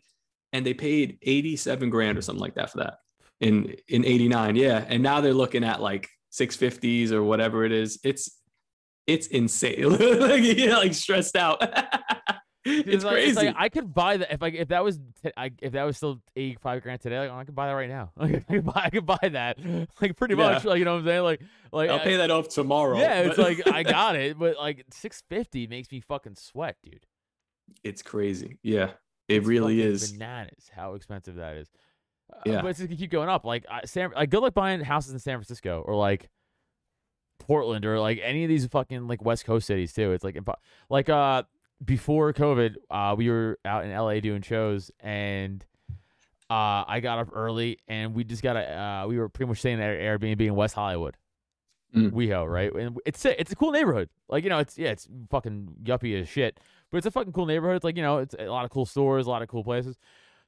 and 0.54 0.64
they 0.64 0.74
paid 0.74 1.18
87 1.22 1.90
grand 1.90 2.16
or 2.18 2.22
something 2.22 2.40
like 2.46 2.54
that 2.54 2.70
for 2.72 2.78
that 2.78 2.94
in 3.40 3.74
in 3.88 4.04
89. 4.04 4.56
Yeah. 4.56 4.84
And 4.88 5.02
now 5.02 5.20
they're 5.20 5.34
looking 5.42 5.64
at 5.64 5.80
like 5.82 6.08
650s 6.32 7.10
or 7.12 7.22
whatever 7.22 7.64
it 7.64 7.72
is. 7.72 7.98
It's 8.02 8.30
it's 9.08 9.26
insane. 9.26 9.88
like, 10.20 10.42
yeah, 10.44 10.76
like 10.76 10.94
stressed 10.94 11.34
out. 11.34 11.60
Dude, 12.64 12.86
it's 12.88 13.04
like, 13.04 13.14
crazy. 13.14 13.34
like 13.34 13.54
I 13.56 13.68
could 13.70 13.94
buy 13.94 14.18
that 14.18 14.30
if 14.34 14.42
like 14.42 14.52
if 14.54 14.68
that 14.68 14.84
was 14.84 14.98
t- 15.22 15.30
I, 15.38 15.50
if 15.62 15.72
that 15.72 15.84
was 15.84 15.96
still 15.96 16.20
eighty 16.36 16.58
five 16.60 16.82
grand 16.82 17.00
today, 17.00 17.18
like 17.20 17.30
I 17.30 17.44
could 17.44 17.54
buy 17.54 17.68
that 17.68 17.72
right 17.72 17.88
now. 17.88 18.10
Like, 18.16 18.34
I 18.48 18.52
could 18.54 18.64
buy 18.66 18.82
I 18.84 18.90
could 18.90 19.06
buy 19.06 19.28
that 19.32 19.58
like 20.02 20.16
pretty 20.16 20.34
Yeah. 20.34 20.50
much. 20.50 20.64
Like 20.64 20.78
you 20.78 20.84
know 20.84 20.92
what 20.94 21.00
I'm 21.00 21.06
saying? 21.06 21.22
Like 21.22 21.40
like 21.72 21.88
I'll 21.88 22.00
I- 22.00 22.04
pay 22.04 22.16
that 22.16 22.30
off 22.30 22.48
tomorrow. 22.48 22.98
Yeah, 22.98 23.20
it's 23.20 23.38
like 23.38 23.66
I 23.72 23.84
got 23.84 24.16
it, 24.16 24.38
but 24.38 24.56
like 24.58 24.84
six 24.92 25.22
fifty 25.30 25.66
makes 25.66 25.90
me 25.90 26.00
fucking 26.00 26.34
sweat, 26.34 26.76
dude. 26.82 27.06
it's 27.84 28.02
crazy. 28.02 28.58
Yeah. 28.62 28.90
It 29.28 29.36
It's 29.38 29.46
really 29.46 29.80
is. 29.80 30.12
bananas 30.12 30.70
how 30.74 30.94
expensive 30.94 31.36
that 31.36 31.56
is. 31.56 31.70
Uh, 32.30 32.40
Yeah. 32.44 32.60
but 32.62 32.68
it's 32.68 32.78
just 32.80 32.90
gonna 32.90 32.98
keep 32.98 33.10
going 33.10 33.28
up. 33.30 33.46
Like 33.46 33.64
I, 33.70 33.86
San, 33.86 34.10
like 34.14 34.28
good 34.28 34.40
luck 34.42 34.52
buying 34.54 34.80
houses 34.80 35.12
in 35.12 35.18
San 35.20 35.36
Francisco 35.38 35.82
or 35.86 35.94
like 35.94 36.28
Portland 37.38 37.84
or 37.84 37.98
like 38.00 38.20
any 38.22 38.44
of 38.44 38.48
these 38.48 38.66
fucking 38.66 39.08
like 39.08 39.24
West 39.24 39.44
Coast 39.44 39.66
cities 39.66 39.92
too. 39.92 40.12
It's 40.12 40.24
like 40.24 40.34
impo- 40.34 40.56
like 40.90 41.08
uh 41.08 41.44
before 41.84 42.32
COVID, 42.32 42.76
uh 42.90 43.14
we 43.16 43.30
were 43.30 43.58
out 43.64 43.84
in 43.84 43.92
LA 43.92 44.20
doing 44.20 44.42
shows 44.42 44.90
and 45.00 45.64
uh 46.50 46.84
I 46.86 47.00
got 47.00 47.18
up 47.18 47.28
early 47.32 47.78
and 47.88 48.14
we 48.14 48.24
just 48.24 48.42
got 48.42 48.56
a 48.56 48.78
uh 48.78 49.06
we 49.06 49.18
were 49.18 49.28
pretty 49.28 49.48
much 49.48 49.58
staying 49.60 49.80
at 49.80 49.98
Airbnb 49.98 50.40
in 50.40 50.54
West 50.54 50.74
Hollywood. 50.74 51.16
Mm. 51.94 52.12
WeHo, 52.12 52.46
right? 52.46 52.72
And 52.74 52.98
it's 53.06 53.24
it's 53.24 53.52
a 53.52 53.56
cool 53.56 53.72
neighborhood. 53.72 54.10
Like 54.28 54.44
you 54.44 54.50
know, 54.50 54.58
it's 54.58 54.76
yeah, 54.76 54.90
it's 54.90 55.08
fucking 55.30 55.76
yuppie 55.84 56.20
as 56.20 56.28
shit, 56.28 56.60
but 56.90 56.98
it's 56.98 57.06
a 57.06 57.10
fucking 57.10 57.32
cool 57.32 57.46
neighborhood. 57.46 57.76
It's 57.76 57.84
like 57.84 57.96
you 57.96 58.02
know, 58.02 58.18
it's 58.18 58.34
a 58.38 58.46
lot 58.46 58.64
of 58.66 58.70
cool 58.70 58.84
stores, 58.84 59.26
a 59.26 59.30
lot 59.30 59.40
of 59.40 59.48
cool 59.48 59.64
places. 59.64 59.96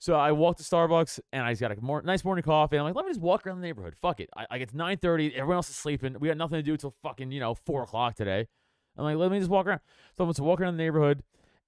So 0.01 0.15
I 0.15 0.33
walked 0.33 0.59
to 0.59 0.65
Starbucks 0.65 1.21
and 1.31 1.43
I 1.45 1.53
just 1.53 1.61
got 1.61 1.71
a 1.71 1.81
more, 1.81 2.01
nice 2.01 2.25
morning 2.25 2.43
coffee. 2.43 2.77
And 2.77 2.81
I'm 2.81 2.87
like, 2.87 2.97
let 2.97 3.05
me 3.05 3.11
just 3.11 3.21
walk 3.21 3.47
around 3.47 3.61
the 3.61 3.67
neighborhood. 3.67 3.95
Fuck 4.01 4.21
it. 4.21 4.31
I, 4.35 4.47
like 4.51 4.63
it's 4.63 4.73
9:30. 4.73 5.35
Everyone 5.35 5.57
else 5.57 5.69
is 5.69 5.77
sleeping. 5.77 6.17
We 6.19 6.29
got 6.29 6.39
nothing 6.39 6.57
to 6.57 6.63
do 6.63 6.73
until 6.73 6.95
fucking 7.03 7.31
you 7.31 7.39
know 7.39 7.55
four 7.55 7.83
o'clock 7.83 8.15
today. 8.15 8.49
I'm 8.97 9.05
like, 9.05 9.17
let 9.17 9.31
me 9.31 9.39
just 9.39 9.51
walk 9.51 9.67
around. 9.67 9.81
So 10.17 10.25
I'm 10.25 10.31
just 10.31 10.41
walking 10.41 10.65
around 10.65 10.79
the 10.79 10.83
neighborhood, 10.83 11.23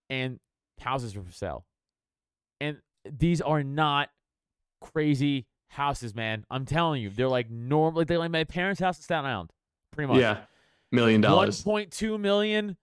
and 0.09 0.41
houses 0.81 1.15
are 1.15 1.23
for 1.23 1.31
sale. 1.31 1.67
And 2.59 2.79
these 3.05 3.43
are 3.43 3.63
not 3.63 4.09
crazy 4.81 5.47
houses, 5.69 6.15
man. 6.15 6.47
I'm 6.51 6.65
telling 6.65 7.03
you, 7.03 7.11
they're 7.11 7.29
like 7.29 7.51
normal. 7.51 8.01
Like 8.01 8.09
they're 8.09 8.19
like 8.19 8.31
my 8.31 8.45
parents' 8.45 8.81
house 8.81 8.97
in 8.97 9.03
Staten 9.03 9.27
Island, 9.27 9.51
pretty 9.93 10.09
much. 10.11 10.21
Yeah. 10.21 10.39
Million 10.91 11.21
dollars. 11.21 11.65
1.2 11.65 12.19
million. 12.19 12.77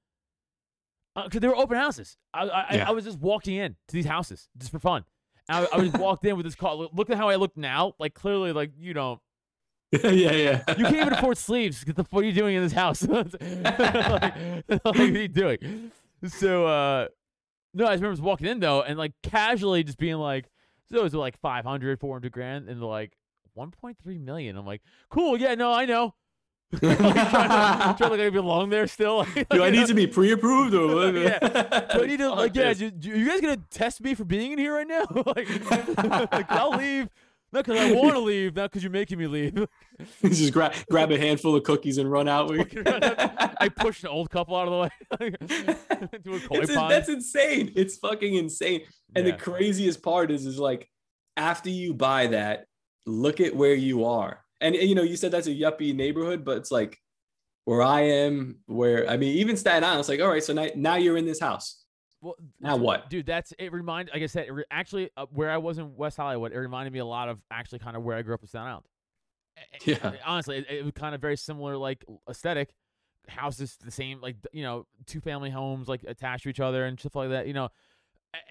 Uh, 1.16 1.24
because 1.24 1.42
they 1.42 1.48
were 1.48 1.58
open 1.58 1.76
houses. 1.76 2.18
I, 2.34 2.48
I, 2.48 2.76
Yeah. 2.76 2.88
I 2.88 2.92
was 2.92 3.04
just 3.04 3.20
walking 3.20 3.56
in 3.56 3.76
to 3.88 3.94
these 3.94 4.06
houses 4.06 4.48
just 4.58 4.72
for 4.72 4.80
fun. 4.80 5.06
I, 5.50 5.68
I 5.74 5.78
was 5.78 5.92
walked 5.94 6.26
in 6.26 6.36
with 6.36 6.46
this 6.46 6.56
car. 6.56 6.76
Look, 6.76 7.10
at 7.10 7.18
how 7.18 7.30
I 7.30 7.36
look 7.36 7.56
now. 7.58 7.94
Like 8.00 8.14
clearly, 8.14 8.52
like 8.52 8.72
you 8.78 8.94
don't. 8.94 9.20
yeah, 10.04 10.12
yeah. 10.12 10.64
You 10.78 10.84
can't 10.84 10.98
even 10.98 11.14
afford 11.14 11.38
sleeves. 11.38 11.84
What 11.86 11.96
the 11.96 12.04
fuck 12.04 12.22
are 12.22 12.24
you 12.24 12.32
doing 12.32 12.56
in 12.56 12.64
this 12.64 12.74
house? 12.74 13.02
like, 13.08 13.34
like, 13.42 14.34
what 14.84 15.00
are 15.00 15.06
you 15.06 15.28
doing? 15.28 15.92
So, 16.28 16.68
uh, 16.68 17.08
no, 17.74 17.86
I 17.86 17.94
just 17.94 18.04
remember 18.04 18.22
walking 18.22 18.48
in 18.48 18.60
though, 18.60 18.84
and 18.84 18.98
like 18.98 19.14
casually 19.24 19.84
just 19.84 19.98
being 19.98 20.18
like, 20.18 20.46
so 20.92 21.06
it's 21.06 21.16
like 21.16 21.40
500, 21.40 22.00
400 22.00 22.32
grand, 22.32 22.70
and 22.70 22.82
like 22.82 23.14
1.3 23.58 24.20
million. 24.20 24.58
I'm 24.58 24.66
like, 24.66 24.82
cool, 25.10 25.38
yeah, 25.38 25.56
no, 25.56 25.74
I 25.74 25.86
know. 25.86 26.14
like, 26.82 26.98
trying 27.00 27.24
to, 27.24 27.96
trying 27.98 27.98
to 27.98 28.08
like, 28.10 28.20
I 28.20 28.30
belong 28.30 28.70
there 28.70 28.86
still. 28.88 29.26
Do 29.50 29.64
I 29.64 29.72
need 29.72 29.88
to 29.88 29.94
be 29.96 30.06
pre-approved 30.06 30.74
or 30.76 30.96
what? 30.96 31.16
Yeah. 31.16 31.40
Do 31.94 32.04
I 32.04 32.06
need 32.06 32.18
to 32.20 32.30
like 32.34 32.56
yeah? 32.56 32.74
Do, 32.74 32.92
do 32.92 33.10
you 33.10 33.28
guys 33.28 33.42
gonna 33.42 33.58
test 33.72 34.02
me 34.02 34.14
for 34.14 34.24
being 34.24 34.52
in 34.52 34.60
here 34.60 34.76
right 34.76 34.88
now? 34.88 35.06
like, 35.26 35.48
like, 36.32 36.52
I'll 36.52 36.72
leave. 36.72 37.10
Not 37.52 37.66
because 37.66 37.80
I 37.82 37.92
want 37.94 38.14
to 38.14 38.20
leave, 38.20 38.56
not 38.56 38.70
because 38.70 38.84
you're 38.84 38.92
making 38.92 39.18
me 39.18 39.26
leave. 39.26 39.68
just 40.24 40.54
grab 40.54 40.76
grab 40.92 41.12
a 41.12 41.18
handful 41.18 41.56
of 41.56 41.64
cookies 41.64 41.98
and 41.98 42.12
run 42.12 42.28
out. 42.28 42.52
I 43.60 43.70
pushed 43.76 44.04
an 44.04 44.12
old 44.12 44.30
couple 44.30 44.56
out 44.56 44.68
of 44.68 44.90
the 45.20 45.26
way. 45.28 45.34
into 46.14 46.36
a 46.36 46.40
koi 46.42 46.58
It's- 46.60 46.76
pond. 46.78 46.92
that's 46.92 47.10
insane. 47.10 47.72
It's 47.76 47.98
fucking 47.98 48.36
insane. 48.36 48.82
And 49.16 49.26
Yeah. 49.26 49.32
the 49.32 49.40
craziest 49.42 50.04
part 50.04 50.30
is, 50.30 50.46
is 50.46 50.60
like 50.60 50.88
after 51.36 51.72
you 51.72 51.96
buy 51.96 52.28
that, 52.28 52.66
look 53.08 53.40
at 53.42 53.56
where 53.56 53.74
you 53.74 54.06
are. 54.06 54.46
And 54.62 54.76
you 54.76 54.96
know, 54.96 55.04
you 55.04 55.16
said 55.16 55.32
that's 55.32 55.48
a 55.48 55.54
yuppie 55.56 55.94
neighborhood, 55.96 56.44
but 56.44 56.58
it's 56.58 56.72
like 56.72 56.98
where 57.66 57.82
I 57.82 58.02
am, 58.02 58.60
where 58.66 59.10
I 59.10 59.18
mean, 59.18 59.38
even 59.38 59.56
Staten 59.58 59.84
Island, 59.84 60.00
it's 60.02 60.10
like, 60.10 60.20
all 60.22 60.28
right, 60.30 60.44
so 60.44 60.54
now, 60.54 60.68
now 60.76 60.96
you're 60.96 61.18
in 61.18 61.26
this 61.26 61.40
house. 61.40 61.84
Well, 62.22 62.36
Now 62.60 62.74
dude- 62.76 62.86
what? 62.86 63.10
dude? 63.10 63.26
That's 63.26 63.54
it. 63.60 63.72
Remind, 63.72 64.10
like 64.14 64.22
I 64.24 64.26
said, 64.26 64.48
it 64.48 64.52
re- 64.52 64.66
actually, 64.72 65.10
uh, 65.16 65.26
where 65.32 65.50
I 65.52 65.58
was 65.58 65.78
in 65.78 65.96
West 65.96 66.18
Hollywood, 66.18 66.52
it 66.52 66.58
reminded 66.58 66.92
me 66.92 67.00
a 67.00 67.06
lot 67.06 67.30
of 67.30 67.40
actually 67.52 67.80
kind 67.80 67.96
of 67.96 68.04
where 68.04 68.18
I 68.18 68.22
grew 68.22 68.34
up 68.34 68.42
in 68.42 68.48
Staten 68.48 68.68
Island. 68.68 68.86
Yeah. 69.86 70.14
honestly, 70.26 70.58
it, 70.58 70.66
it 70.70 70.84
was 70.84 70.94
kind 70.94 71.14
of 71.14 71.22
very 71.22 71.38
similar, 71.38 71.78
like 71.78 72.04
aesthetic. 72.30 72.74
Houses 73.28 73.78
the 73.84 73.92
same, 73.92 74.20
like 74.22 74.38
you 74.52 74.64
know, 74.64 74.88
two 75.06 75.20
family 75.22 75.50
homes, 75.52 75.88
like 75.88 76.04
attached 76.08 76.44
to 76.44 76.50
each 76.50 76.60
other 76.60 76.86
and 76.86 77.00
stuff 77.00 77.16
like 77.16 77.30
that. 77.30 77.46
You 77.46 77.54
know, 77.54 77.70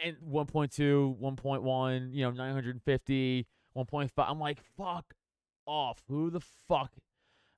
and 0.04 0.16
1.2, 0.18 1.18
1.1, 1.18 2.14
you 2.14 2.22
know, 2.22 2.30
950, 2.30 3.46
1.5. 3.76 4.11
I'm 4.18 4.38
like, 4.38 4.61
fuck 4.76 5.04
off. 5.69 6.03
Who 6.09 6.31
the 6.31 6.41
fuck? 6.69 6.93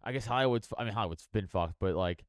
I 0.04 0.12
guess 0.12 0.26
Hollywood's. 0.26 0.68
I 0.76 0.84
mean, 0.84 0.92
Hollywood's 0.92 1.26
been 1.32 1.46
fucked, 1.46 1.74
but 1.80 1.94
like. 1.94 2.24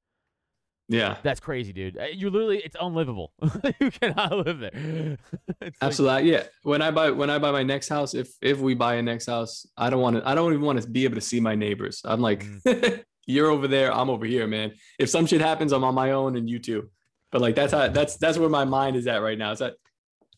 Yeah. 0.87 1.15
That's 1.23 1.39
crazy, 1.39 1.71
dude. 1.71 1.97
Uh, 1.97 2.05
You 2.13 2.29
literally, 2.29 2.57
it's 2.57 2.75
unlivable. 2.79 3.31
you 3.79 3.91
cannot 3.91 4.45
live 4.45 4.59
there. 4.59 4.71
It's 5.47 5.61
like- 5.61 5.73
Absolutely. 5.81 6.31
Yeah. 6.31 6.43
When 6.63 6.81
I 6.81 6.91
buy 6.91 7.11
when 7.11 7.29
I 7.29 7.39
buy 7.39 7.51
my 7.51 7.63
next 7.63 7.87
house, 7.87 8.13
if 8.13 8.29
if 8.41 8.59
we 8.59 8.73
buy 8.73 8.95
a 8.95 9.01
next 9.01 9.27
house, 9.27 9.65
I 9.77 9.89
don't 9.89 10.01
want 10.01 10.17
to 10.17 10.27
I 10.27 10.35
don't 10.35 10.51
even 10.51 10.65
want 10.65 10.81
to 10.81 10.89
be 10.89 11.05
able 11.05 11.15
to 11.15 11.21
see 11.21 11.39
my 11.39 11.55
neighbors. 11.55 12.01
I'm 12.03 12.19
like, 12.19 12.43
Mm. 12.43 13.03
you're 13.25 13.49
over 13.49 13.67
there, 13.69 13.93
I'm 13.93 14.09
over 14.09 14.25
here, 14.25 14.47
man. 14.47 14.73
If 14.99 15.09
some 15.09 15.25
shit 15.27 15.39
happens, 15.39 15.71
I'm 15.71 15.83
on 15.85 15.95
my 15.95 16.11
own 16.11 16.35
and 16.35 16.49
you 16.49 16.59
too. 16.59 16.89
But 17.31 17.39
like 17.41 17.55
that's 17.55 17.71
how 17.71 17.87
that's 17.87 18.17
that's 18.17 18.37
where 18.37 18.49
my 18.49 18.65
mind 18.65 18.97
is 18.97 19.07
at 19.07 19.21
right 19.21 19.37
now. 19.37 19.51
It's 19.51 19.59
that 19.59 19.75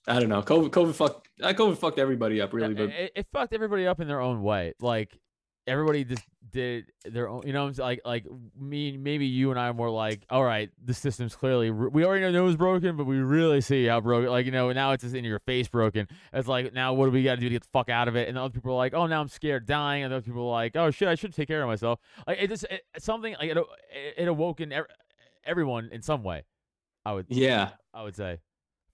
I 0.08 0.20
don't 0.20 0.30
know. 0.30 0.42
COVID, 0.44 0.70
COVID 0.70 0.94
fucked, 0.94 1.30
uh, 1.42 1.54
COVID 1.54 1.78
fucked 1.78 1.98
everybody 1.98 2.42
up 2.42 2.54
really, 2.54 2.76
but 2.76 2.90
it, 2.90 3.12
it 3.16 3.28
fucked 3.34 3.54
everybody 3.54 3.88
up 3.88 4.00
in 4.02 4.08
their 4.08 4.20
own 4.22 4.44
way. 4.44 4.74
Like 4.80 5.18
everybody 5.68 6.04
just 6.04 6.24
did 6.52 6.92
their 7.06 7.28
own. 7.28 7.44
You 7.46 7.54
know, 7.54 7.68
I'm 7.68 7.74
like 7.74 8.02
like 8.06 8.26
me, 8.60 8.98
maybe 8.98 9.26
you 9.26 9.52
and 9.52 9.60
I 9.60 9.68
are 9.70 9.74
more 9.74 9.90
like, 9.90 10.26
all 10.30 10.44
right, 10.44 10.70
the 10.84 10.94
system's 10.94 11.36
clearly 11.36 11.72
we 11.72 12.06
already 12.06 12.32
know 12.32 12.44
it 12.44 12.46
was 12.46 12.56
broken, 12.56 12.96
but 12.96 13.06
we 13.06 13.18
really 13.18 13.62
see 13.62 13.86
how 13.86 14.02
broken. 14.02 14.30
Like 14.30 14.46
you 14.46 14.52
know, 14.52 14.72
now 14.72 14.92
it's 14.92 15.04
just 15.04 15.16
in 15.16 15.24
your 15.24 15.40
face 15.40 15.68
broken. 15.68 16.08
It's 16.32 16.48
like 16.48 16.74
now 16.74 16.94
what 16.94 17.06
do 17.06 17.12
we 17.12 17.24
got 17.24 17.36
to 17.36 17.42
do 17.42 17.48
to 17.48 17.54
get 17.54 17.64
the 17.64 17.70
fuck 17.74 17.90
out 17.90 18.08
of 18.08 18.16
it? 18.16 18.30
And 18.30 18.38
other 18.38 18.54
people 18.54 18.72
are 18.72 18.78
like, 18.78 18.94
oh, 18.94 19.08
now 19.08 19.22
I'm 19.22 19.28
scared, 19.28 19.66
dying, 19.66 20.04
and 20.04 20.14
other 20.14 20.22
people 20.22 20.44
are 20.44 20.52
like, 20.52 20.76
oh 20.76 20.92
shit, 20.92 21.08
I 21.08 21.16
should 21.16 21.34
take 21.34 21.48
care 21.48 21.62
of 21.62 21.68
myself. 21.68 22.00
Like 22.28 22.38
it 22.40 22.48
just 22.48 22.66
it, 22.66 22.84
something 23.00 23.36
like 23.40 23.50
it 23.50 23.58
it 24.18 24.28
awoken 24.28 24.74
everyone 25.46 25.90
in 25.92 26.02
some 26.02 26.24
way. 26.24 26.44
I 27.06 27.14
would 27.14 27.26
yeah, 27.30 27.72
I 27.94 28.04
would 28.04 28.16
say. 28.16 28.40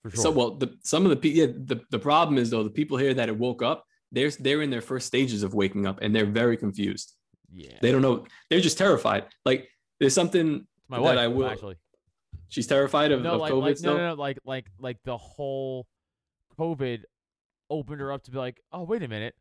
For 0.01 0.09
sure. 0.09 0.23
So 0.23 0.31
well, 0.31 0.51
the 0.51 0.77
some 0.81 1.03
of 1.03 1.09
the 1.09 1.17
people, 1.17 1.39
yeah, 1.39 1.47
the, 1.47 1.81
the 1.91 1.99
problem 1.99 2.37
is 2.37 2.49
though 2.49 2.63
the 2.63 2.69
people 2.69 2.97
here 2.97 3.13
that 3.13 3.27
it 3.27 3.37
woke 3.37 3.61
up, 3.61 3.85
they're 4.11 4.31
they're 4.31 4.61
in 4.61 4.69
their 4.69 4.81
first 4.81 5.07
stages 5.07 5.43
of 5.43 5.53
waking 5.53 5.85
up 5.85 5.99
and 6.01 6.15
they're 6.15 6.25
very 6.25 6.57
confused. 6.57 7.15
Yeah, 7.51 7.77
they 7.81 7.91
don't 7.91 8.01
know. 8.01 8.25
They're 8.49 8.61
just 8.61 8.77
terrified. 8.77 9.25
Like 9.45 9.69
there's 9.99 10.13
something 10.13 10.67
my 10.87 10.97
that 10.97 11.03
wife, 11.03 11.17
I 11.17 11.27
will 11.27 11.47
actually. 11.47 11.75
She's 12.49 12.67
terrified 12.67 13.11
of, 13.11 13.21
no, 13.21 13.33
of 13.33 13.41
like, 13.41 13.51
COVID. 13.51 13.61
Like, 13.61 13.77
still? 13.77 13.93
no, 13.93 13.99
no, 13.99 14.07
no, 14.09 14.13
like 14.15 14.39
like 14.43 14.65
like 14.79 14.97
the 15.03 15.17
whole 15.17 15.85
COVID 16.59 17.03
opened 17.69 18.01
her 18.01 18.11
up 18.11 18.23
to 18.23 18.31
be 18.31 18.37
like, 18.37 18.59
oh 18.71 18.83
wait 18.83 19.03
a 19.03 19.07
minute, 19.07 19.35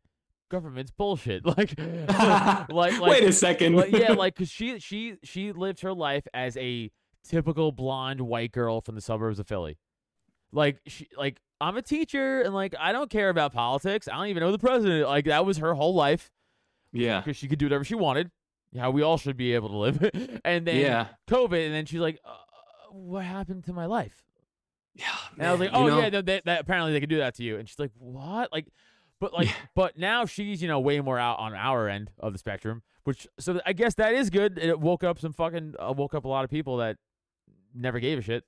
government's 0.49 0.91
bullshit. 0.91 1.43
Like, 1.57 1.73
like, 1.79 2.69
like, 2.69 3.01
wait 3.01 3.23
a 3.23 3.33
second. 3.33 3.75
like, 3.75 3.91
yeah, 3.91 4.11
like 4.17 4.35
because 4.35 4.49
she 4.49 4.79
she 4.79 5.15
she 5.23 5.51
lived 5.51 5.81
her 5.81 5.93
life 5.93 6.27
as 6.33 6.57
a 6.57 6.91
typical 7.27 7.71
blonde 7.71 8.21
white 8.21 8.51
girl 8.51 8.81
from 8.81 8.95
the 8.95 9.01
suburbs 9.01 9.39
of 9.39 9.47
Philly. 9.47 9.77
Like 10.51 10.79
she 10.87 11.07
like 11.17 11.39
I'm 11.61 11.77
a 11.77 11.81
teacher 11.81 12.41
and 12.41 12.53
like 12.53 12.73
I 12.79 12.91
don't 12.91 13.09
care 13.09 13.29
about 13.29 13.53
politics. 13.53 14.07
I 14.07 14.15
don't 14.15 14.27
even 14.27 14.41
know 14.41 14.51
the 14.51 14.59
president. 14.59 15.07
Like 15.07 15.25
that 15.25 15.45
was 15.45 15.57
her 15.57 15.73
whole 15.73 15.93
life. 15.93 16.31
Yeah. 16.91 17.19
Because 17.19 17.37
she 17.37 17.47
could 17.47 17.59
do 17.59 17.65
whatever 17.65 17.83
she 17.83 17.95
wanted. 17.95 18.31
How 18.77 18.91
we 18.91 19.01
all 19.01 19.17
should 19.17 19.37
be 19.37 19.53
able 19.55 19.69
to 19.69 19.77
live. 19.77 20.09
and 20.45 20.65
then 20.65 20.75
yeah. 20.75 21.07
COVID, 21.27 21.65
and 21.65 21.73
then 21.73 21.85
she's 21.85 21.99
like, 21.99 22.19
uh, 22.23 22.35
"What 22.91 23.25
happened 23.25 23.63
to 23.65 23.73
my 23.73 23.87
life?" 23.87 24.23
Yeah. 24.93 25.05
Man, 25.35 25.39
and 25.39 25.47
I 25.47 25.51
was 25.51 25.59
like, 25.59 25.69
"Oh 25.73 25.85
you 25.85 25.91
know, 25.91 25.99
yeah, 25.99 26.21
they, 26.21 26.41
they, 26.45 26.57
apparently 26.57 26.93
they 26.93 26.99
could 26.99 27.09
do 27.09 27.17
that 27.17 27.33
to 27.35 27.43
you." 27.43 27.57
And 27.57 27.67
she's 27.67 27.79
like, 27.79 27.91
"What?" 27.97 28.51
Like, 28.53 28.67
but 29.19 29.33
like, 29.33 29.49
but 29.75 29.97
now 29.97 30.25
she's 30.25 30.61
you 30.61 30.67
know 30.67 30.79
way 30.79 30.99
more 31.01 31.17
out 31.17 31.39
on 31.39 31.55
our 31.55 31.89
end 31.89 32.11
of 32.19 32.31
the 32.31 32.37
spectrum. 32.37 32.83
Which 33.05 33.27
so 33.39 33.59
I 33.65 33.73
guess 33.73 33.95
that 33.95 34.13
is 34.13 34.29
good. 34.29 34.59
It 34.59 34.79
woke 34.79 35.03
up 35.03 35.17
some 35.17 35.33
fucking 35.33 35.73
uh, 35.79 35.93
woke 35.97 36.13
up 36.13 36.25
a 36.25 36.27
lot 36.27 36.43
of 36.43 36.51
people 36.51 36.77
that 36.77 36.97
never 37.73 37.99
gave 37.99 38.19
a 38.19 38.21
shit 38.21 38.43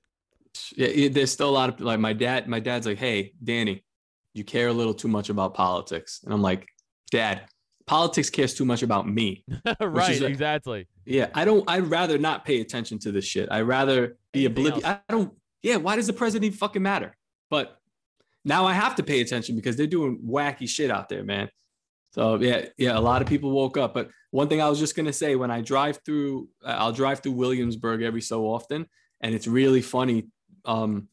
yeah, 0.76 1.08
there's 1.08 1.32
still 1.32 1.48
a 1.48 1.50
lot 1.50 1.68
of 1.68 1.80
like 1.80 2.00
my 2.00 2.12
dad. 2.12 2.48
My 2.48 2.60
dad's 2.60 2.86
like, 2.86 2.98
"Hey, 2.98 3.32
Danny, 3.42 3.84
you 4.34 4.44
care 4.44 4.68
a 4.68 4.72
little 4.72 4.94
too 4.94 5.08
much 5.08 5.28
about 5.28 5.54
politics," 5.54 6.20
and 6.24 6.32
I'm 6.32 6.42
like, 6.42 6.66
"Dad, 7.10 7.42
politics 7.86 8.30
cares 8.30 8.54
too 8.54 8.64
much 8.64 8.82
about 8.82 9.08
me." 9.08 9.44
right, 9.80 10.20
exactly. 10.22 10.88
Yeah, 11.04 11.28
I 11.34 11.44
don't. 11.44 11.68
I'd 11.68 11.86
rather 11.86 12.18
not 12.18 12.44
pay 12.44 12.60
attention 12.60 12.98
to 13.00 13.12
this 13.12 13.24
shit. 13.24 13.48
I'd 13.50 13.62
rather 13.62 14.16
be 14.32 14.46
oblivious. 14.46 14.84
I 14.84 15.00
don't. 15.08 15.32
Yeah, 15.62 15.76
why 15.76 15.96
does 15.96 16.06
the 16.06 16.12
president 16.12 16.44
even 16.44 16.58
fucking 16.58 16.82
matter? 16.82 17.16
But 17.50 17.78
now 18.44 18.66
I 18.66 18.72
have 18.72 18.96
to 18.96 19.02
pay 19.02 19.20
attention 19.20 19.56
because 19.56 19.76
they're 19.76 19.86
doing 19.86 20.18
wacky 20.26 20.68
shit 20.68 20.90
out 20.90 21.08
there, 21.08 21.24
man. 21.24 21.48
So 22.12 22.36
yeah, 22.36 22.66
yeah, 22.76 22.98
a 22.98 23.00
lot 23.00 23.22
of 23.22 23.28
people 23.28 23.52
woke 23.52 23.76
up. 23.76 23.94
But 23.94 24.10
one 24.30 24.48
thing 24.48 24.60
I 24.60 24.68
was 24.68 24.78
just 24.78 24.96
gonna 24.96 25.12
say, 25.12 25.36
when 25.36 25.50
I 25.50 25.60
drive 25.60 26.00
through, 26.04 26.48
I'll 26.64 26.92
drive 26.92 27.20
through 27.20 27.32
Williamsburg 27.32 28.02
every 28.02 28.20
so 28.20 28.44
often, 28.44 28.86
and 29.20 29.34
it's 29.34 29.46
really 29.46 29.80
funny 29.82 30.26
um, 30.64 31.08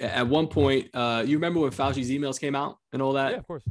at 0.00 0.26
one 0.26 0.46
point, 0.46 0.88
uh, 0.94 1.24
you 1.26 1.36
remember 1.36 1.60
when 1.60 1.70
Fauci's 1.70 2.10
emails 2.10 2.40
came 2.40 2.54
out 2.54 2.78
and 2.92 3.02
all 3.02 3.14
that? 3.14 3.32
Yeah, 3.32 3.38
of 3.38 3.46
course. 3.46 3.64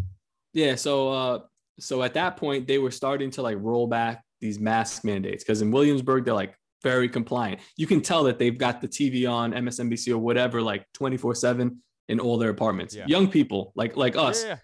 Yeah. 0.54 0.76
So, 0.76 1.10
uh, 1.10 1.40
so 1.80 2.04
at 2.04 2.14
that 2.16 2.38
point, 2.38 2.68
they 2.68 2.78
were 2.78 2.92
starting 2.92 3.32
to 3.32 3.42
like 3.42 3.58
roll 3.60 3.88
back 3.88 4.24
these 4.42 4.60
mask 4.60 5.04
mandates 5.04 5.44
because 5.44 5.62
in 5.62 5.72
Williamsburg, 5.72 6.26
they're 6.26 6.34
like 6.34 6.56
very 6.84 7.10
compliant. 7.10 7.62
You 7.76 7.88
can 7.88 8.02
tell 8.02 8.24
that 8.26 8.40
they've 8.40 8.58
got 8.58 8.82
the 8.82 8.88
TV 8.88 9.30
on 9.30 9.54
MSNBC 9.54 10.12
or 10.12 10.18
whatever, 10.18 10.62
like 10.62 10.86
24 10.94 11.36
seven 11.36 11.82
in 12.10 12.20
all 12.20 12.38
their 12.38 12.50
apartments. 12.50 12.96
Yeah. 12.96 13.06
Young 13.08 13.28
people 13.30 13.72
like, 13.76 13.96
like 13.96 14.16
us. 14.16 14.44
Yeah, 14.44 14.50
yeah. 14.50 14.58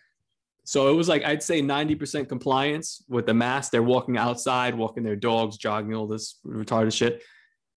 So 0.65 0.89
it 0.89 0.93
was 0.93 1.09
like, 1.09 1.25
I'd 1.25 1.43
say 1.43 1.61
90% 1.61 2.29
compliance 2.29 3.03
with 3.09 3.25
the 3.25 3.33
mask. 3.33 3.71
They're 3.71 3.83
walking 3.83 4.17
outside, 4.17 4.75
walking 4.75 5.03
their 5.03 5.17
dogs, 5.17 5.57
jogging, 5.57 5.93
all 5.93 6.07
this 6.07 6.39
retarded 6.45 6.93
shit. 6.93 7.21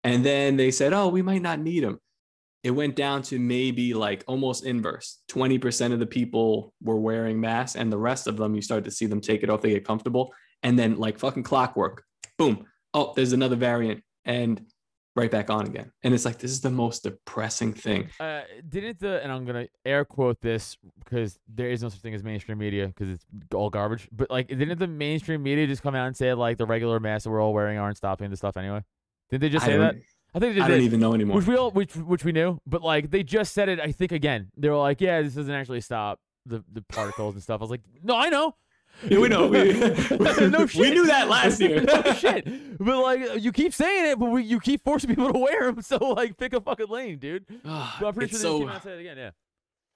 And 0.03 0.23
then 0.23 0.59
they 0.59 0.71
said, 0.71 0.93
oh, 0.93 1.09
we 1.09 1.23
might 1.23 1.41
not 1.41 1.61
need 1.61 1.83
them 1.83 1.99
it 2.65 2.71
went 2.71 2.97
down 2.97 3.21
to 3.21 3.39
maybe 3.39 3.93
like 3.93 4.25
almost 4.27 4.65
inverse. 4.65 5.21
20% 5.31 5.93
of 5.93 5.99
the 5.99 6.07
people 6.07 6.73
were 6.83 6.97
wearing 6.97 7.39
masks 7.39 7.77
and 7.77 7.93
the 7.93 7.99
rest 7.99 8.27
of 8.27 8.39
them 8.39 8.55
you 8.55 8.63
start 8.63 8.85
to 8.85 8.91
see 8.91 9.07
them 9.07 9.21
take 9.21 9.43
it 9.43 9.51
off 9.51 9.61
they 9.61 9.71
get 9.71 9.85
comfortable 9.85 10.33
and 10.63 10.79
then 10.79 10.97
like 10.97 11.19
fucking 11.19 11.43
clockwork 11.43 12.03
boom 12.39 12.65
oh 12.95 13.13
there's 13.15 13.35
another 13.35 13.55
variant 13.55 14.03
and 14.25 14.65
right 15.17 15.31
back 15.31 15.51
on 15.51 15.67
again. 15.67 15.93
And 16.03 16.13
it's 16.13 16.25
like 16.25 16.39
this 16.39 16.51
is 16.51 16.61
the 16.61 16.71
most 16.71 17.05
depressing 17.05 17.73
thing. 17.73 18.09
Uh, 18.19 18.41
didn't 18.69 18.99
the 18.99 19.23
and 19.23 19.31
i'm 19.31 19.45
gonna 19.45 19.67
air 19.85 20.05
quote 20.05 20.41
this 20.41 20.77
because 21.05 21.39
there 21.47 21.71
is 21.71 21.83
no 21.83 21.89
such 21.89 22.01
thing 22.01 22.15
as 22.15 22.25
mainstream 22.25 22.59
media 22.59 22.89
because 22.89 23.11
it's 23.11 23.25
all 23.55 23.71
garbage 23.71 24.09
but 24.11 24.31
like 24.31 24.49
didn't 24.49 24.79
the 24.79 24.87
mainstream 24.87 25.43
media 25.43 25.67
just 25.67 25.83
come 25.83 25.95
out 25.95 26.07
and 26.07 26.17
say 26.17 26.33
like 26.35 26.59
the 26.59 26.67
regular 26.67 26.99
masks 26.99 27.25
that 27.25 27.31
we're 27.31 27.41
all 27.41 27.53
wearing 27.53 27.79
aren't 27.79 27.97
stopping 27.97 28.31
the 28.31 28.37
stuff 28.37 28.57
anyway? 28.57 28.83
Didn't 29.31 29.43
they 29.43 29.49
just 29.49 29.67
say 29.67 29.77
that 29.77 29.95
I 30.35 30.41
think 30.41 30.59
I 30.59 30.67
don't 30.67 30.81
even 30.81 31.01
know 31.01 31.15
anymore. 31.15 31.37
Which 31.37 31.47
we 31.47 31.57
all, 31.57 31.71
which 31.71 31.95
which 31.95 32.25
we 32.25 32.33
knew, 32.33 32.59
but 32.67 32.83
like 32.83 33.11
they 33.11 33.23
just 33.23 33.55
said 33.55 33.69
it. 33.69 33.79
I 33.79 33.93
think 33.93 34.11
again, 34.11 34.51
they 34.57 34.69
were 34.69 34.77
like, 34.77 35.01
"Yeah, 35.01 35.23
this 35.23 35.35
doesn't 35.35 35.55
actually 35.55 35.81
stop 35.81 36.19
the 36.45 36.65
the 36.73 36.83
particles 36.83 37.35
and 37.35 37.43
stuff." 37.43 37.61
I 37.61 37.63
was 37.63 37.71
like, 37.71 37.83
"No, 38.03 38.17
I 38.17 38.31
know." 38.31 38.57
Yeah, 39.09 39.19
we 39.19 39.29
know. 39.29 39.49
We, 39.55 39.73
no 40.49 40.67
shit. 40.67 40.81
We 40.81 40.91
knew 40.91 41.07
that 41.07 41.29
last 41.29 41.61
year. 41.61 41.81
no 41.83 42.03
shit. 42.15 42.79
But 42.79 43.03
like, 43.03 43.43
you 43.43 43.53
keep 43.53 43.75
saying 43.75 44.13
it, 44.13 44.19
but 44.19 44.31
we, 44.31 44.43
you 44.43 44.61
keep 44.61 44.85
forcing 44.85 45.11
people 45.11 45.33
to 45.33 45.39
wear 45.39 45.71
them. 45.73 45.83
So 45.83 45.97
like, 45.99 46.37
pick 46.37 46.53
a 46.53 46.61
fucking 46.61 46.89
lane, 46.89 47.19
dude. 47.19 47.45
So 47.65 48.07
I'm 48.07 48.15
pretty 48.15 48.31
sure 48.31 48.41
so, 48.41 48.53
they 48.55 48.59
came 48.61 48.69
out 48.69 48.83
say 48.83 48.93
it 48.93 49.01
again. 49.01 49.17
Yeah. 49.17 49.31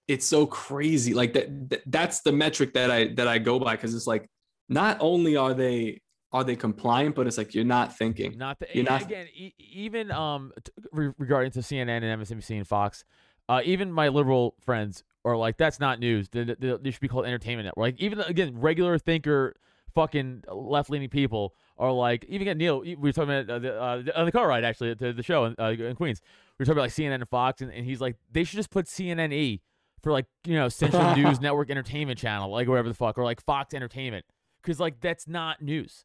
It's 0.06 0.26
so 0.26 0.46
crazy. 0.46 1.14
Like 1.14 1.32
that, 1.34 1.70
that. 1.70 1.82
That's 1.86 2.20
the 2.20 2.32
metric 2.32 2.74
that 2.74 2.90
I 2.90 3.08
that 3.14 3.28
I 3.28 3.38
go 3.38 3.58
by 3.58 3.76
because 3.76 3.94
it's 3.94 4.06
like, 4.06 4.28
not 4.68 4.98
only 5.00 5.36
are 5.36 5.54
they 5.54 6.00
are 6.32 6.44
they 6.44 6.56
compliant? 6.56 7.14
But 7.14 7.26
it's 7.26 7.38
like 7.38 7.54
you're 7.54 7.64
not 7.64 7.96
thinking. 7.96 8.36
Not 8.36 8.58
the, 8.60 8.66
you're 8.72 8.84
not 8.84 9.02
again. 9.02 9.26
E- 9.34 9.54
even 9.58 10.10
um 10.10 10.52
t- 10.62 10.72
re- 10.92 11.12
regarding 11.18 11.52
to 11.52 11.60
CNN 11.60 12.02
and 12.02 12.22
MSNBC 12.22 12.56
and 12.56 12.66
Fox, 12.66 13.04
uh, 13.48 13.60
even 13.64 13.92
my 13.92 14.08
liberal 14.08 14.54
friends 14.60 15.04
are 15.24 15.36
like, 15.36 15.56
that's 15.56 15.80
not 15.80 15.98
news. 15.98 16.28
They, 16.28 16.44
they, 16.44 16.76
they 16.80 16.90
should 16.90 17.00
be 17.00 17.08
called 17.08 17.26
entertainment 17.26 17.66
network. 17.66 17.82
Like 17.94 18.00
even 18.00 18.20
again, 18.20 18.58
regular 18.60 18.98
thinker, 18.98 19.56
fucking 19.94 20.44
left 20.52 20.90
leaning 20.90 21.08
people 21.08 21.54
are 21.78 21.92
like, 21.92 22.24
even 22.28 22.42
again, 22.42 22.58
Neil, 22.58 22.80
we 22.80 22.94
were 22.96 23.12
talking 23.12 23.34
about 23.34 23.50
uh, 23.50 23.58
the, 23.58 23.80
uh, 23.80 24.02
on 24.16 24.26
the 24.26 24.32
car 24.32 24.48
ride 24.48 24.64
actually 24.64 24.94
to 24.96 25.12
the 25.12 25.22
show 25.22 25.46
in, 25.46 25.54
uh, 25.58 25.70
in 25.70 25.94
Queens. 25.96 26.20
We 26.58 26.62
were 26.62 26.66
talking 26.66 26.78
about 26.78 26.82
like 26.82 26.92
CNN 26.92 27.14
and 27.14 27.28
Fox, 27.28 27.62
and, 27.62 27.72
and 27.72 27.84
he's 27.86 28.00
like, 28.00 28.16
they 28.30 28.44
should 28.44 28.56
just 28.56 28.70
put 28.70 28.86
CNN 28.86 29.32
E 29.32 29.62
for 30.02 30.12
like 30.12 30.26
you 30.44 30.54
know 30.54 30.68
Central 30.68 31.16
News 31.16 31.40
Network 31.40 31.70
Entertainment 31.70 32.18
Channel, 32.18 32.50
like 32.50 32.68
whatever 32.68 32.88
the 32.88 32.94
fuck, 32.94 33.16
or 33.18 33.24
like 33.24 33.40
Fox 33.40 33.74
Entertainment, 33.74 34.24
because 34.62 34.78
like 34.78 35.00
that's 35.00 35.26
not 35.26 35.62
news. 35.62 36.04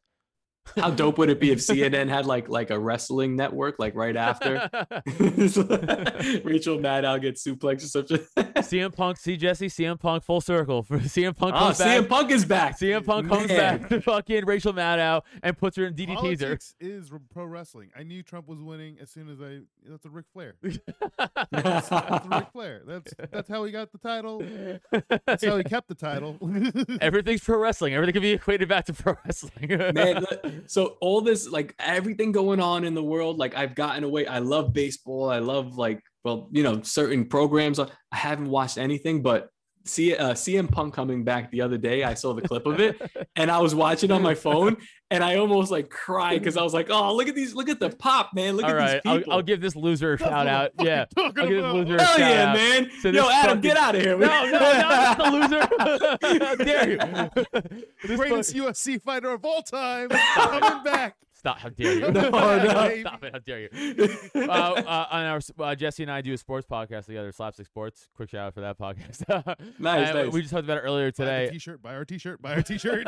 How 0.76 0.90
dope 0.90 1.18
would 1.18 1.30
it 1.30 1.38
be 1.38 1.52
if 1.52 1.60
CNN 1.60 2.08
had 2.08 2.26
like 2.26 2.48
like 2.48 2.70
a 2.70 2.78
wrestling 2.78 3.36
network 3.36 3.78
like 3.78 3.94
right 3.94 4.16
after 4.16 4.54
Rachel 6.44 6.78
Maddow 6.78 7.20
gets 7.20 7.46
suplexed 7.46 7.84
or 7.84 7.86
something? 7.86 8.18
CM 8.64 8.94
Punk, 8.94 9.18
see 9.18 9.36
Jesse, 9.36 9.68
CM 9.68 10.00
Punk 10.00 10.24
full 10.24 10.40
circle. 10.40 10.82
For 10.82 10.98
CM 10.98 11.36
Punk 11.36 11.54
oh, 11.56 11.70
CM 11.70 12.08
Punk 12.08 12.30
is 12.30 12.44
back. 12.44 12.78
CM 12.78 13.04
Punk 13.04 13.26
Man. 13.26 13.38
comes 13.38 13.48
back 13.48 13.88
to 13.88 14.00
fucking 14.00 14.46
Rachel 14.46 14.72
Maddow 14.72 15.22
and 15.42 15.56
puts 15.56 15.76
her 15.76 15.86
in 15.86 15.94
DDT 15.94 16.14
Politics 16.16 16.74
is 16.80 17.10
pro 17.32 17.44
wrestling. 17.44 17.90
I 17.96 18.02
knew 18.02 18.22
Trump 18.22 18.48
was 18.48 18.60
winning 18.60 18.96
as 19.00 19.10
soon 19.10 19.28
as 19.28 19.40
I. 19.40 19.60
That's 19.86 20.04
a 20.06 20.10
Ric 20.10 20.26
Flair. 20.32 20.56
that's, 20.62 21.88
that's 21.88 21.90
a 21.90 22.28
Ric 22.30 22.48
Flair. 22.52 22.82
That's 22.86 23.14
that's 23.30 23.48
how 23.48 23.64
he 23.64 23.70
got 23.70 23.92
the 23.92 23.98
title. 23.98 24.42
That's 25.26 25.44
how 25.44 25.56
he 25.56 25.64
kept 25.64 25.88
the 25.88 25.94
title. 25.94 26.38
Everything's 27.00 27.42
pro 27.42 27.58
wrestling. 27.58 27.94
Everything 27.94 28.14
can 28.14 28.22
be 28.22 28.32
equated 28.32 28.68
back 28.68 28.86
to 28.86 28.92
pro 28.92 29.16
wrestling. 29.24 29.68
Man, 29.94 30.24
so 30.66 30.96
all 31.00 31.20
this 31.20 31.48
like 31.48 31.74
everything 31.78 32.32
going 32.32 32.60
on 32.60 32.84
in 32.84 32.94
the 32.94 33.02
world 33.02 33.38
like 33.38 33.56
i've 33.56 33.74
gotten 33.74 34.04
away. 34.04 34.26
I 34.26 34.38
love 34.38 34.72
baseball. 34.72 35.30
I 35.30 35.38
love 35.38 35.76
like 35.76 36.00
well 36.24 36.48
you 36.52 36.62
know 36.62 36.82
certain 36.82 37.26
programs. 37.26 37.78
I 37.78 37.88
haven't 38.12 38.48
watched 38.48 38.78
anything 38.78 39.22
but 39.22 39.48
see 39.84 40.14
uh, 40.16 40.32
CM 40.32 40.70
Punk 40.70 40.94
coming 40.94 41.24
back 41.24 41.50
the 41.50 41.60
other 41.60 41.78
day. 41.78 42.04
I 42.04 42.14
saw 42.14 42.32
the 42.32 42.42
clip 42.42 42.66
of 42.66 42.80
it, 42.80 43.00
and 43.36 43.50
I 43.50 43.58
was 43.58 43.74
watching 43.74 44.10
on 44.10 44.22
my 44.22 44.34
phone, 44.34 44.76
and 45.10 45.22
I 45.22 45.36
almost 45.36 45.70
like 45.70 45.90
cried 45.90 46.38
because 46.38 46.56
I 46.56 46.62
was 46.62 46.74
like, 46.74 46.88
"Oh, 46.90 47.14
look 47.14 47.28
at 47.28 47.34
these! 47.34 47.54
Look 47.54 47.68
at 47.68 47.80
the 47.80 47.90
pop, 47.90 48.30
man! 48.34 48.56
Look 48.56 48.64
All 48.64 48.70
at 48.70 48.76
right, 48.76 49.02
these 49.04 49.12
people." 49.12 49.32
I'll, 49.32 49.38
I'll 49.38 49.42
give 49.42 49.60
this 49.60 49.76
loser 49.76 50.14
a 50.14 50.18
shout 50.18 50.46
out. 50.46 50.72
Yeah, 50.80 51.04
I'll 51.16 51.32
give 51.32 51.48
this 51.48 51.72
loser 51.72 51.96
Hell 51.98 52.14
a 52.14 52.18
shout 52.18 52.18
yeah, 52.18 52.48
out. 52.48 52.56
man! 52.56 52.90
So 53.00 53.08
Yo, 53.10 53.28
Adam, 53.28 53.56
fucking... 53.56 53.60
get 53.60 53.76
out 53.76 53.94
of 53.94 54.02
here! 54.02 54.18
No, 54.18 54.26
no, 54.26 54.50
no, 54.50 54.58
not 54.60 55.18
the 55.18 55.30
loser. 55.30 56.44
How 56.44 56.54
dare 56.56 56.90
you? 56.90 58.16
Greatest 58.16 58.54
UFC 58.54 59.00
fighter 59.00 59.30
of 59.30 59.44
all 59.44 59.62
time 59.62 60.08
coming 60.34 60.82
back. 60.84 61.16
Stop! 61.44 61.58
How 61.58 61.68
dare 61.68 61.92
you? 61.92 62.00
No, 62.10 62.30
no. 62.30 63.00
Stop 63.00 63.22
it! 63.22 63.32
How 63.34 63.38
dare 63.38 63.60
you? 63.60 63.68
uh, 64.34 64.40
uh, 64.50 65.06
on 65.10 65.24
our 65.26 65.40
uh, 65.60 65.74
Jesse 65.74 66.02
and 66.02 66.10
I 66.10 66.22
do 66.22 66.32
a 66.32 66.38
sports 66.38 66.66
podcast 66.66 67.04
together, 67.04 67.30
Slapstick 67.32 67.66
Sports. 67.66 68.08
Quick 68.14 68.30
shout 68.30 68.46
out 68.46 68.54
for 68.54 68.62
that 68.62 68.78
podcast. 68.78 69.24
Nice, 69.78 70.08
And 70.08 70.16
nice. 70.18 70.32
We 70.32 70.40
just 70.40 70.52
talked 70.54 70.64
about 70.64 70.78
it 70.78 70.80
earlier 70.80 71.08
Buy 71.12 71.24
today. 71.24 71.50
T-shirt. 71.50 71.82
Buy 71.82 71.94
our 71.96 72.06
T-shirt. 72.06 72.40
Buy 72.40 72.54
our 72.54 72.62
T-shirt. 72.62 73.06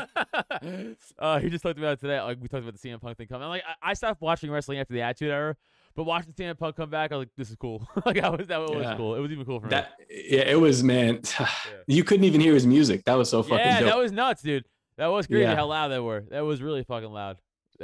uh, 1.19 1.39
he 1.41 1.49
just 1.49 1.63
talked 1.63 1.79
about 1.79 1.95
it 1.95 2.01
today. 2.01 2.21
Like 2.21 2.37
we 2.41 2.49
talked 2.49 2.63
about 2.63 2.79
the 2.79 2.89
CM 2.89 3.01
Punk 3.01 3.17
thing 3.17 3.27
coming. 3.27 3.45
I'm 3.45 3.49
like 3.49 3.63
I, 3.83 3.91
I 3.91 3.95
stopped 3.95 4.21
watching 4.21 4.51
wrestling 4.51 4.81
after 4.81 4.93
the 4.93 5.01
Attitude 5.01 5.31
Era, 5.31 5.57
but 5.95 6.05
watching 6.05 6.33
CM 6.35 6.59
Punk 6.59 6.77
come 6.77 6.91
back, 6.91 7.13
I 7.13 7.17
was 7.17 7.23
like, 7.23 7.33
this 7.39 7.49
is 7.49 7.57
cool. 7.57 7.89
like 8.05 8.19
I 8.23 8.29
was 8.29 8.47
that 8.49 8.59
was 8.61 8.71
Yeah. 8.83 8.97
cool. 8.99 9.15
It 9.15 9.21
was 9.21 9.31
even 9.33 9.47
cool 9.47 9.61
for 9.61 9.67
me. 9.67 9.71
That 9.71 9.93
yeah, 10.11 10.41
it 10.41 10.61
was 10.61 10.83
man. 10.83 11.23
You 11.87 12.05
couldn't 12.05 12.25
even 12.25 12.43
hear 12.43 12.53
his 12.53 12.67
music. 12.67 13.05
That 13.05 13.15
was 13.15 13.31
so 13.31 13.43
fucking 13.43 13.59
yeah, 13.59 13.81
dope. 13.81 13.89
that 13.89 13.97
was 13.99 14.13
nuts, 14.13 14.43
dude. 14.43 14.67
That 14.99 15.07
was 15.07 15.27
crazy 15.27 15.43
Yeah. 15.43 15.55
how 15.57 15.67
loud 15.67 15.89
they 15.89 16.01
were. 16.01 16.25
That 16.31 16.41
was 16.41 16.61
really 16.63 16.83
fucking 16.85 17.11
loud. 17.11 17.39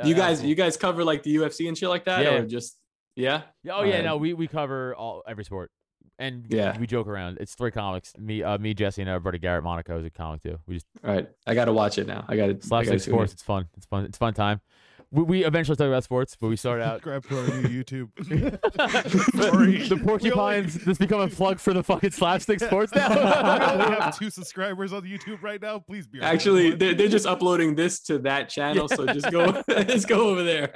You 0.05 0.15
guys, 0.15 0.41
cool. 0.41 0.49
you 0.49 0.55
guys 0.55 0.77
cover 0.77 1.05
like 1.05 1.23
the 1.23 1.35
UFC 1.37 1.69
and 1.69 1.77
shit 1.77 1.89
like 1.89 2.05
that, 2.05 2.25
Yeah. 2.25 2.35
or 2.35 2.47
just 2.47 2.79
yeah? 3.17 3.43
Oh 3.69 3.83
yeah, 3.83 3.91
Alright. 3.91 4.05
no, 4.05 4.17
we, 4.17 4.33
we 4.35 4.47
cover 4.49 4.95
all 4.95 5.23
every 5.27 5.45
sport, 5.45 5.71
and 6.19 6.47
Yeah. 6.49 6.79
we 6.79 6.87
joke 6.87 7.07
around. 7.07 7.39
It's 7.41 7.55
three 7.55 7.71
comics. 7.71 8.17
Me, 8.19 8.43
uh, 8.43 8.57
me, 8.59 8.73
Jesse, 8.75 9.03
and 9.03 9.11
our 9.11 9.21
buddy 9.21 9.39
Garrett 9.39 9.65
Monaco 9.65 9.99
is 9.99 10.07
a 10.07 10.11
comic 10.11 10.43
too. 10.43 10.59
We 10.67 10.75
just 10.75 10.87
All 11.05 11.15
right, 11.15 11.29
I 11.47 11.55
got 11.55 11.67
to 11.67 11.73
watch 11.73 11.99
it 11.99 12.07
now. 12.07 12.25
I 12.29 12.37
got 12.37 12.47
to 12.47 12.67
slapstick 12.67 13.01
sports. 13.01 13.33
It's 13.33 13.43
fun. 13.43 13.69
It's 13.77 13.87
fun. 13.87 14.05
It's 14.05 14.19
fun 14.19 14.33
time. 14.35 14.61
We, 15.13 15.23
we 15.23 15.45
eventually 15.45 15.77
talk 15.77 15.89
about 15.89 16.05
sports, 16.05 16.37
but 16.41 16.49
we 16.49 16.57
start 16.57 16.81
out. 16.81 17.03
Subscribe 17.05 17.29
to 17.29 17.39
our 17.39 17.61
new 17.61 17.85
YouTube. 17.85 18.09
the, 18.17 19.43
Sorry. 19.51 19.87
the 19.87 19.99
porcupines 19.99 20.83
just 20.85 20.99
become 20.99 21.21
a 21.21 21.29
plug 21.29 21.61
for 21.61 21.75
the 21.75 21.83
fucking 21.83 22.11
slapstick 22.11 22.61
sports 22.61 22.93
now. 22.95 23.77
we 23.77 23.95
have 23.95 24.19
two 24.19 24.31
subscribers 24.31 24.93
on 24.93 25.03
YouTube 25.03 25.43
right 25.43 25.61
now. 25.61 25.79
Please 25.79 26.07
be 26.07 26.21
Actually, 26.23 26.71
they're, 26.71 26.95
they're 26.95 27.09
just 27.09 27.27
uploading 27.27 27.75
this 27.75 28.01
to 28.01 28.19
that 28.21 28.49
channel, 28.49 28.89
so 28.89 29.07
just 29.07 29.31
go, 29.31 29.63
just 29.85 30.09
go 30.09 30.31
over 30.31 30.43
there. 30.43 30.73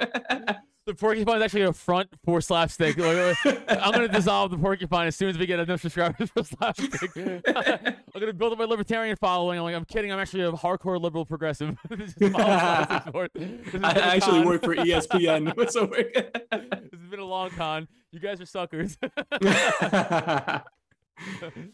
The 0.87 0.95
porcupine 0.95 1.35
is 1.37 1.43
actually 1.43 1.63
a 1.63 1.73
front 1.73 2.09
for 2.23 2.39
slapstick. 2.39 2.97
I'm 2.97 3.91
gonna 3.91 4.07
dissolve 4.07 4.51
the 4.51 4.57
porcupine 4.57 5.07
as 5.07 5.17
soon 5.17 5.29
as 5.29 5.37
we 5.37 5.45
get 5.45 5.59
enough 5.59 5.81
subscribers 5.81 6.29
for 6.29 6.43
slapstick. 6.43 7.11
I'm 7.47 8.19
gonna 8.19 8.33
build 8.33 8.53
up 8.53 8.57
my 8.57 8.63
libertarian 8.63 9.17
following. 9.17 9.59
I'm 9.59 9.65
like, 9.65 9.75
I'm 9.75 9.83
kidding. 9.83 10.13
I'm 10.13 10.19
actually 10.19 10.43
a 10.43 10.51
hardcore 10.53 10.99
liberal 10.99 11.25
progressive. 11.25 11.77
This 11.97 12.15
is 12.15 12.31
follow 12.31 12.57
slapstick 12.57 13.07
sport. 13.07 13.31
This 13.35 13.71
has 13.73 13.83
I 13.83 14.15
actually 14.15 14.45
work 14.45 14.63
for 14.63 14.75
ESPN, 14.75 15.69
so 15.69 15.85
we're 15.85 16.11
This 16.13 16.99
has 16.99 17.09
been 17.09 17.19
a 17.19 17.25
long 17.25 17.49
con. 17.49 17.87
You 18.11 18.19
guys 18.19 18.39
are 18.39 18.45
suckers. 18.45 18.97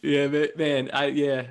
yeah, 0.01 0.27
man, 0.27 0.47
man. 0.55 0.89
I 0.91 1.05
yeah, 1.07 1.47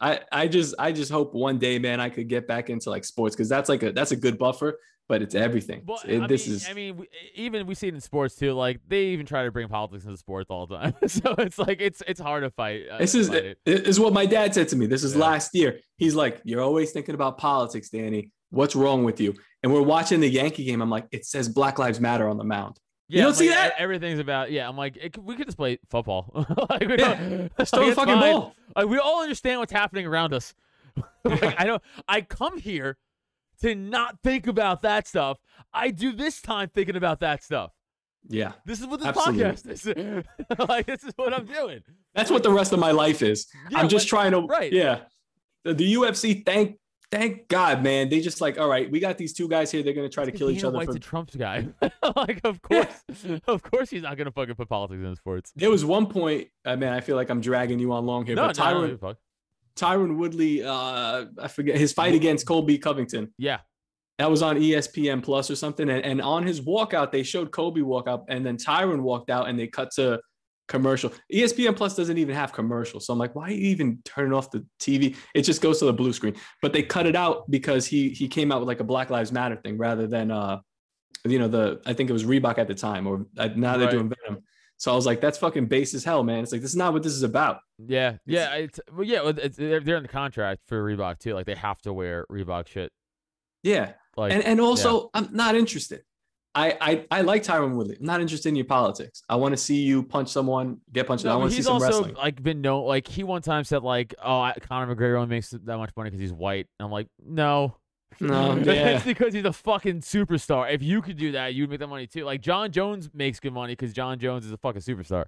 I 0.00 0.20
I 0.30 0.48
just 0.48 0.74
I 0.78 0.92
just 0.92 1.10
hope 1.10 1.34
one 1.34 1.58
day, 1.58 1.78
man, 1.78 1.98
I 2.00 2.10
could 2.10 2.28
get 2.28 2.46
back 2.46 2.68
into 2.68 2.90
like 2.90 3.04
sports 3.04 3.34
because 3.34 3.48
that's 3.48 3.70
like 3.70 3.82
a 3.82 3.92
that's 3.92 4.12
a 4.12 4.16
good 4.16 4.36
buffer, 4.36 4.78
but 5.08 5.22
it's 5.22 5.34
everything. 5.34 5.82
Well, 5.86 6.00
It- 6.06 6.20
I 6.22 6.26
this 6.26 6.46
mean, 6.46 6.56
is 6.56 6.68
I 6.68 6.72
mean, 6.72 6.96
we, 6.96 7.08
even 7.34 7.66
we 7.66 7.74
see 7.74 7.88
it 7.88 7.94
in 7.94 8.00
sports 8.00 8.34
too. 8.36 8.52
Like 8.52 8.80
they 8.88 9.06
even 9.06 9.26
try 9.26 9.44
to 9.44 9.50
bring 9.52 9.68
politics 9.68 10.04
into 10.04 10.16
sports 10.16 10.50
all 10.50 10.66
the 10.66 10.76
time. 10.76 10.94
so 11.06 11.34
it's 11.38 11.58
like 11.58 11.80
it's 11.80 12.02
it's 12.06 12.20
hard 12.20 12.42
to 12.44 12.50
fight. 12.50 12.82
uh, 12.90 12.98
this 12.98 13.14
is 13.14 13.28
fight 13.28 13.44
it. 13.44 13.58
this 13.64 13.80
is 13.82 14.00
what 14.00 14.12
my 14.12 14.26
dad 14.26 14.54
said 14.54 14.68
to 14.68 14.76
me. 14.76 14.86
This 14.86 15.04
is 15.04 15.14
Yeah. 15.14 15.20
last 15.22 15.54
year. 15.54 15.78
He's 15.96 16.14
like, 16.14 16.40
"You're 16.44 16.62
always 16.62 16.92
thinking 16.92 17.14
about 17.14 17.38
politics, 17.38 17.90
Danny. 17.90 18.30
What's 18.50 18.74
wrong 18.76 19.04
with 19.04 19.20
you?" 19.20 19.34
And 19.62 19.72
we're 19.72 19.82
watching 19.82 20.20
the 20.20 20.28
Yankee 20.28 20.64
game. 20.64 20.80
I'm 20.82 20.90
like, 20.90 21.06
"It 21.12 21.24
says 21.26 21.48
Black 21.48 21.78
Lives 21.78 22.00
Matter 22.00 22.28
on 22.28 22.36
the 22.36 22.44
mound." 22.44 22.78
Yeah, 23.08 23.22
don't 23.22 23.28
I'm 23.30 23.34
see 23.36 23.48
like, 23.50 23.56
that? 23.58 23.72
Everything's 23.78 24.18
about 24.18 24.50
yeah. 24.50 24.68
I'm 24.68 24.76
like, 24.76 24.96
it, 24.96 25.16
we 25.16 25.36
could 25.36 25.46
just 25.46 25.56
play 25.56 25.78
football. 25.90 26.28
like, 26.70 26.80
we 26.88 26.98
Yeah, 26.98 27.14
don't, 27.14 27.56
Just 27.56 27.70
throw 27.74 27.82
like, 27.82 27.90
the 27.90 27.94
fucking 27.94 28.14
fine. 28.14 28.32
ball. 28.32 28.54
Like, 28.74 28.86
we 28.88 28.98
all 28.98 29.22
understand 29.22 29.60
what's 29.60 29.70
happening 29.72 30.06
around 30.06 30.34
us. 30.34 30.54
like, 31.24 31.60
I 31.60 31.64
don't. 31.66 31.80
I 32.08 32.20
come 32.22 32.58
here 32.58 32.96
to 33.62 33.74
not 33.74 34.18
think 34.22 34.46
about 34.46 34.82
that 34.82 35.06
stuff. 35.06 35.38
I 35.72 35.90
do 35.90 36.12
this 36.12 36.40
time 36.40 36.70
thinking 36.74 36.96
about 36.96 37.20
that 37.20 37.42
stuff. 37.42 37.72
Yeah, 38.28 38.52
This 38.64 38.80
is 38.80 38.86
what 38.86 38.98
this 38.98 39.08
Absolutely. 39.08 39.44
podcast 39.44 40.24
is. 40.58 40.68
like, 40.68 40.86
this 40.86 41.04
is 41.04 41.12
what 41.14 41.32
I'm 41.32 41.46
doing. 41.46 41.80
that's 42.12 42.30
what 42.30 42.42
the 42.42 42.50
rest 42.50 42.72
of 42.72 42.80
my 42.80 42.90
life 42.90 43.22
is. 43.22 43.46
Yeah, 43.70 43.78
I'm 43.78 43.88
just 43.88 44.08
trying 44.08 44.32
to. 44.32 44.40
right. 44.40 44.72
Yeah, 44.72 45.00
the, 45.62 45.74
the 45.74 45.94
UFC. 45.94 46.44
Thank 46.44 46.76
thank 47.10 47.48
God, 47.48 47.82
man. 47.82 48.08
They 48.08 48.20
just 48.20 48.40
like, 48.40 48.58
all 48.58 48.68
right, 48.68 48.90
we 48.90 49.00
got 49.00 49.18
these 49.18 49.32
two 49.32 49.48
guys 49.48 49.70
here. 49.70 49.82
They're 49.82 49.92
gonna 49.92 50.08
try 50.08 50.24
to 50.24 50.32
kill 50.32 50.50
each 50.50 50.64
other. 50.64 50.76
White's 50.76 50.92
For... 50.92 50.96
a 50.96 51.00
Trump's 51.00 51.36
guy. 51.36 51.68
like, 52.16 52.40
of 52.44 52.60
course, 52.62 53.04
of 53.46 53.62
course, 53.62 53.90
he's 53.90 54.02
not 54.02 54.16
gonna 54.16 54.32
fucking 54.32 54.54
put 54.54 54.68
politics 54.68 55.02
in 55.02 55.16
sports. 55.16 55.52
There 55.54 55.70
was 55.70 55.84
one 55.84 56.06
point, 56.06 56.48
uh, 56.64 56.76
man. 56.76 56.92
I 56.92 57.00
feel 57.00 57.16
like 57.16 57.30
I'm 57.30 57.40
dragging 57.40 57.78
you 57.78 57.92
on 57.92 58.06
long 58.06 58.26
here, 58.26 58.34
No, 58.34 58.46
but 58.46 58.58
no, 58.58 58.64
Tyron 58.64 59.00
fuck. 59.00 59.16
Tyron 59.76 60.16
Woodley, 60.16 60.62
uh, 60.64 61.26
I 61.40 61.48
forget 61.48 61.76
his 61.76 61.92
fight 61.92 62.14
against 62.14 62.46
Colby 62.46 62.78
Covington. 62.78 63.32
Yeah, 63.38 63.58
That 64.18 64.30
was 64.30 64.42
on 64.42 64.56
ESPN 64.56 65.22
Plus 65.22 65.50
or 65.50 65.56
something. 65.56 65.88
And, 65.90 66.04
and 66.04 66.20
on 66.22 66.46
his 66.46 66.60
walkout, 66.62 67.12
they 67.12 67.22
showed 67.22 67.50
Colby 67.52 67.82
walk 67.82 68.08
out, 68.08 68.24
and 68.28 68.44
then 68.44 68.56
Tyron 68.56 69.00
walked 69.02 69.30
out, 69.30 69.48
and 69.48 69.58
they 69.58 69.66
cut 69.66 69.90
to 69.96 70.18
commercial. 70.68 71.12
ESPN 71.32 71.76
Plus 71.76 71.94
doesn't 71.94 72.16
even 72.18 72.34
have 72.34 72.52
commercials, 72.52 73.06
so 73.06 73.12
I'm 73.12 73.18
like, 73.18 73.34
why 73.34 73.50
you 73.50 73.68
even 73.68 73.98
turn 74.04 74.32
off 74.32 74.50
the 74.50 74.64
TV? 74.80 75.14
It 75.34 75.42
just 75.42 75.60
goes 75.60 75.78
to 75.80 75.84
the 75.84 75.92
blue 75.92 76.12
screen. 76.12 76.34
But 76.62 76.72
they 76.72 76.82
cut 76.82 77.06
it 77.06 77.14
out 77.14 77.50
because 77.50 77.86
he 77.86 78.08
he 78.10 78.26
came 78.28 78.50
out 78.50 78.60
with 78.60 78.68
like 78.68 78.80
a 78.80 78.84
Black 78.84 79.10
Lives 79.10 79.30
Matter 79.30 79.56
thing 79.56 79.76
rather 79.78 80.06
than 80.06 80.30
uh, 80.30 80.58
you 81.24 81.38
know 81.38 81.48
the 81.48 81.80
I 81.86 81.92
think 81.92 82.08
it 82.08 82.12
was 82.14 82.24
Reebok 82.24 82.58
at 82.58 82.66
the 82.68 82.74
time, 82.74 83.06
or 83.06 83.26
uh, 83.38 83.48
now 83.54 83.76
they're 83.76 83.86
Right. 83.88 83.92
doing 83.92 84.08
Venum. 84.10 84.42
So 84.78 84.92
I 84.92 84.94
was 84.94 85.06
like, 85.06 85.20
that's 85.20 85.38
fucking 85.38 85.66
base 85.66 85.94
as 85.94 86.04
hell, 86.04 86.22
man. 86.22 86.42
It's 86.42 86.52
like 86.52 86.60
this 86.60 86.70
is 86.70 86.76
not 86.76 86.92
what 86.92 87.02
this 87.02 87.12
is 87.12 87.22
about. 87.22 87.60
yeah, 87.78 88.18
yeah. 88.26 88.54
It's 88.54 88.80
well, 88.92 89.04
yeah. 89.04 89.20
It's, 89.24 89.56
they're, 89.56 89.80
they're 89.80 89.96
in 89.96 90.02
the 90.02 90.08
contract 90.08 90.62
for 90.66 90.82
Reebok 90.82 91.18
too. 91.18 91.34
Like 91.34 91.46
they 91.46 91.54
have 91.54 91.80
to 91.82 91.92
wear 91.92 92.26
Reebok 92.30 92.68
shit. 92.68 92.92
Yeah. 93.62 93.92
Like 94.16 94.32
and 94.32 94.44
and 94.44 94.60
also 94.60 95.10
I'm 95.14 95.28
not 95.32 95.54
interested. 95.54 96.02
I 96.54 96.76
I, 96.80 97.06
I 97.10 97.20
like 97.22 97.42
Tyron 97.42 97.74
Woodley. 97.74 97.96
I'm 97.98 98.06
not 98.06 98.20
interested 98.20 98.48
in 98.48 98.56
your 98.56 98.64
politics. 98.64 99.22
I 99.28 99.36
want 99.36 99.52
to 99.52 99.58
see 99.58 99.76
you 99.82 100.02
punch 100.02 100.30
someone, 100.30 100.78
get 100.92 101.06
punched. 101.06 101.24
No, 101.24 101.32
I 101.32 101.36
want 101.36 101.50
to 101.50 101.56
see 101.56 101.62
some 101.62 101.74
also 101.74 101.86
wrestling. 101.86 102.14
like 102.14 102.42
been 102.42 102.62
known. 102.62 102.86
Like 102.86 103.06
he 103.06 103.24
one 103.24 103.42
time 103.42 103.64
said 103.64 103.82
like, 103.82 104.14
"Oh, 104.22 104.40
I, 104.40 104.54
Conor 104.60 104.94
McGregor 104.94 105.16
only 105.16 105.28
makes 105.28 105.50
that 105.50 105.78
much 105.78 105.90
money 105.96 106.08
because 106.08 106.20
he's 106.20 106.32
white." 106.32 106.66
And 106.78 106.86
I'm 106.86 106.92
like, 106.92 107.08
no, 107.22 107.76
No, 108.20 108.56
yeah. 108.56 108.90
it's 108.96 109.04
because 109.04 109.34
he's 109.34 109.44
a 109.44 109.52
fucking 109.52 110.00
superstar. 110.00 110.72
If 110.72 110.82
you 110.82 111.02
could 111.02 111.16
do 111.18 111.32
that, 111.32 111.54
you'd 111.54 111.68
make 111.70 111.80
that 111.80 111.86
money 111.88 112.06
too. 112.06 112.24
Like 112.24 112.40
Jon 112.40 112.70
Jones 112.72 113.10
makes 113.12 113.40
good 113.40 113.52
money 113.52 113.72
because 113.72 113.92
Jon 113.92 114.18
Jones 114.18 114.46
is 114.46 114.52
a 114.52 114.56
fucking 114.56 114.80
superstar. 114.82 115.24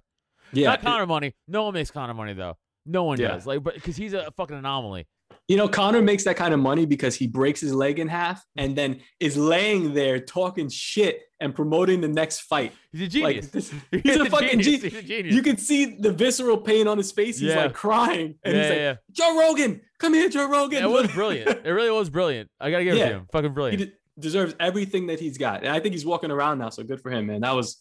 Yeah, 0.51 0.69
Not 0.69 0.81
Conor 0.81 1.05
money. 1.05 1.33
No 1.47 1.65
one 1.65 1.73
makes 1.75 1.91
Conor 1.91 2.13
money 2.15 2.33
though. 2.33 2.57
No 2.85 3.03
one 3.03 3.19
Yeah. 3.19 3.29
does. 3.29 3.45
Like, 3.45 3.61
but 3.61 3.75
because 3.75 3.95
he's 3.95 4.13
a 4.13 4.31
fucking 4.35 4.57
anomaly. 4.57 5.05
You 5.49 5.57
know, 5.57 5.67
Conor 5.67 6.01
makes 6.01 6.23
that 6.23 6.37
kind 6.37 6.53
of 6.53 6.59
money 6.61 6.85
because 6.85 7.15
he 7.15 7.27
breaks 7.27 7.59
his 7.59 7.73
leg 7.73 7.99
in 7.99 8.07
half 8.07 8.41
and 8.55 8.75
then 8.77 9.01
is 9.19 9.35
laying 9.35 9.93
there 9.93 10.19
talking 10.19 10.69
shit 10.69 11.23
and 11.41 11.53
promoting 11.55 11.99
the 12.01 12.07
next 12.07 12.41
fight. 12.41 12.71
He's 12.93 13.01
a 13.01 13.07
genius. 13.07 13.45
Like 13.45 13.51
this, 13.51 13.73
he's, 13.91 14.01
he's 14.03 14.15
a 14.17 14.25
fucking 14.25 14.59
genius. 14.61 14.83
He's 14.83 14.93
a 14.95 15.01
genius. 15.01 15.35
You 15.35 15.41
can 15.41 15.57
see 15.57 15.85
the 15.99 16.11
visceral 16.13 16.57
pain 16.57 16.87
on 16.87 16.97
his 16.97 17.11
face. 17.11 17.39
He's 17.39 17.49
Yeah. 17.49 17.63
like 17.63 17.73
crying, 17.73 18.35
and 18.43 18.55
yeah, 18.55 18.61
he's 18.61 18.69
like, 18.69 18.77
yeah. 18.79 18.95
"Joe 19.11 19.37
Rogan, 19.39 19.81
come 19.97 20.13
here, 20.13 20.29
Joe 20.29 20.47
Rogan." 20.49 20.83
It 20.83 20.89
was 20.89 21.11
brilliant. 21.13 21.65
It 21.65 21.69
really 21.71 21.89
was 21.91 22.09
brilliant. 22.09 22.49
I 22.59 22.69
gotta 22.71 22.83
give 22.85 22.95
it 22.95 22.99
to 22.99 23.07
him. 23.07 23.27
Fucking 23.31 23.49
he 23.49 23.53
brilliant. 23.53 23.79
de- 23.81 23.91
deserves 24.21 24.53
everything 24.59 25.07
that 25.07 25.19
he's 25.19 25.37
got, 25.37 25.63
and 25.63 25.69
I 25.73 25.79
think 25.79 25.93
he's 25.93 26.05
walking 26.05 26.29
around 26.29 26.59
now. 26.59 26.69
So 26.69 26.83
good 26.83 27.01
for 27.01 27.09
him, 27.11 27.25
man. 27.25 27.41
That 27.41 27.55
was. 27.55 27.77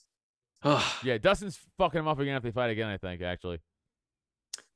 Yeah, 1.05 1.19
Dustin's 1.19 1.59
fucking 1.79 2.01
him 2.01 2.09
up 2.09 2.19
again 2.19 2.35
if 2.37 2.43
they 2.43 2.51
fight 2.51 2.71
again. 2.71 2.89
I 2.89 2.97
think 2.97 3.21
actually. 3.23 3.59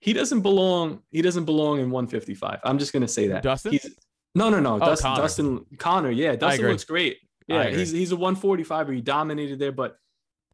He 0.03 0.13
doesn't 0.13 0.41
belong. 0.41 1.01
He 1.13 1.23
doesn't 1.23 1.45
belong 1.45 1.79
in 1.79 1.89
155. 1.89 2.59
I'm 2.65 2.77
just 2.77 2.93
gonna 2.93 3.07
say 3.07 3.29
that. 3.29 3.45
Dustin? 3.45 3.71
He's, 3.71 3.89
no, 4.35 4.51
no, 4.51 4.59
no. 4.59 4.75
Oh, 4.75 4.79
Dustin, 4.81 5.05
Conor. 5.05 5.23
Dustin, 5.23 5.67
Conor. 5.79 6.11
Yeah, 6.11 6.35
Dustin 6.35 6.67
looks 6.67 6.83
great. 6.83 7.19
Yeah, 7.47 7.71
he's 7.71 7.93
he's 7.93 8.11
a 8.11 8.17
145. 8.17 8.89
He 8.89 9.01
dominated 9.01 9.61
there, 9.61 9.71
but 9.71 9.99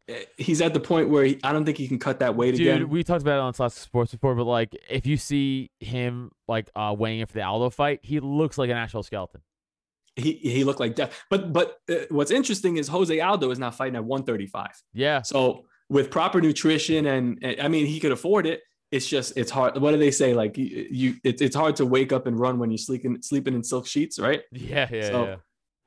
eh, 0.07 0.25
he's 0.37 0.61
at 0.61 0.75
the 0.75 0.79
point 0.79 1.09
where 1.09 1.23
he, 1.23 1.39
I 1.43 1.51
don't 1.51 1.65
think 1.65 1.79
he 1.79 1.87
can 1.87 1.97
cut 1.97 2.19
that 2.19 2.35
weight 2.35 2.51
Dude, 2.51 2.61
again. 2.61 2.79
Dude, 2.81 2.91
we 2.91 3.03
talked 3.03 3.23
about 3.23 3.37
it 3.37 3.41
on 3.41 3.53
Classic 3.53 3.81
Sports 3.81 4.11
before, 4.11 4.35
but 4.35 4.43
like 4.43 4.77
if 4.87 5.07
you 5.07 5.17
see 5.17 5.71
him 5.79 6.31
like 6.47 6.69
uh 6.75 6.95
weighing 6.95 7.19
in 7.19 7.25
for 7.25 7.33
the 7.33 7.41
Aldo 7.41 7.71
fight, 7.71 8.01
he 8.03 8.19
looks 8.19 8.59
like 8.59 8.69
an 8.69 8.77
actual 8.77 9.01
skeleton. 9.01 9.41
He 10.15 10.33
he 10.33 10.63
looked 10.63 10.79
like 10.79 10.93
death. 10.93 11.19
But 11.31 11.51
but 11.51 11.79
uh, 11.89 11.95
what's 12.09 12.29
interesting 12.29 12.77
is 12.77 12.87
Jose 12.87 13.19
Aldo 13.19 13.49
is 13.49 13.57
now 13.57 13.71
fighting 13.71 13.95
at 13.95 14.03
135. 14.03 14.67
Yeah. 14.93 15.23
So 15.23 15.65
with 15.89 16.11
proper 16.11 16.39
nutrition 16.39 17.07
and, 17.07 17.39
and 17.41 17.59
I 17.59 17.67
mean 17.67 17.87
he 17.87 17.99
could 17.99 18.11
afford 18.11 18.45
it. 18.45 18.61
It's 18.91 19.07
just 19.07 19.37
it's 19.37 19.51
hard. 19.51 19.77
What 19.79 19.91
do 19.91 19.97
they 19.97 20.11
say? 20.11 20.33
Like 20.33 20.57
you, 20.57 20.87
you 20.89 21.15
it, 21.23 21.41
it's 21.41 21.55
hard 21.55 21.75
to 21.77 21.85
wake 21.85 22.11
up 22.11 22.25
and 22.27 22.39
run 22.39 22.57
when 22.59 22.71
you're 22.71 22.77
sleeping 22.79 23.21
sleeping 23.21 23.53
in 23.53 23.63
silk 23.63 23.85
sheets, 23.87 24.17
right? 24.19 24.41
Yeah, 24.51 24.87
yeah, 24.91 25.07
So, 25.09 25.25
yeah. 25.25 25.35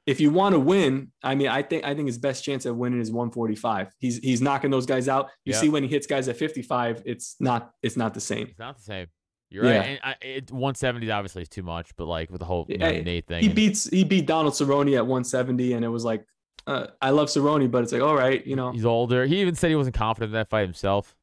if 0.06 0.20
you 0.20 0.30
want 0.30 0.54
to 0.54 0.60
win, 0.60 1.10
I 1.22 1.34
mean, 1.34 1.48
I 1.48 1.62
think 1.62 1.84
I 1.84 1.94
think 1.94 2.06
his 2.06 2.18
best 2.18 2.44
chance 2.44 2.64
at 2.64 2.76
winning 2.76 3.00
is 3.00 3.10
145. 3.10 3.88
He's 3.98 4.18
he's 4.18 4.40
knocking 4.40 4.70
those 4.70 4.86
guys 4.86 5.08
out. 5.08 5.30
You 5.44 5.52
Yeah. 5.52 5.58
see 5.60 5.68
when 5.68 5.82
he 5.82 5.88
hits 5.88 6.06
guys 6.06 6.28
at 6.28 6.36
55, 6.36 7.02
it's 7.04 7.36
not 7.40 7.72
it's 7.82 7.96
not 7.96 8.14
the 8.14 8.20
same. 8.20 8.46
It's 8.48 8.58
not 8.58 8.76
the 8.76 8.82
same. 8.84 9.06
You're 9.50 9.64
right. 9.64 9.74
Yeah. 9.74 9.82
And 9.82 10.00
I, 10.04 10.14
it, 10.22 10.50
170 10.52 11.10
obviously 11.10 11.42
is 11.42 11.48
too 11.48 11.62
much, 11.64 11.90
but 11.96 12.06
like 12.06 12.30
with 12.30 12.38
the 12.38 12.44
whole 12.46 12.66
you 12.68 12.78
know, 12.78 12.88
Yeah, 12.88 13.02
Nate 13.02 13.26
thing. 13.26 13.40
He 13.40 13.46
and- 13.46 13.54
beats 13.56 13.84
he 13.90 14.04
beat 14.04 14.26
Donald 14.26 14.54
Cerrone 14.54 14.96
at 14.96 15.06
170, 15.06 15.72
and 15.74 15.84
it 15.84 15.88
was 15.88 16.04
like, 16.04 16.24
uh, 16.68 16.86
I 17.02 17.10
love 17.10 17.28
Cerrone, 17.28 17.68
but 17.70 17.82
it's 17.82 17.92
like, 17.92 18.00
all 18.00 18.14
right, 18.14 18.46
you 18.46 18.54
know, 18.56 18.70
He's 18.70 18.84
older. 18.86 19.26
He 19.26 19.40
even 19.40 19.54
said 19.56 19.70
he 19.70 19.74
wasn't 19.76 19.96
confident 19.96 20.28
in 20.30 20.34
that 20.34 20.48
fight 20.48 20.62
himself. 20.62 21.16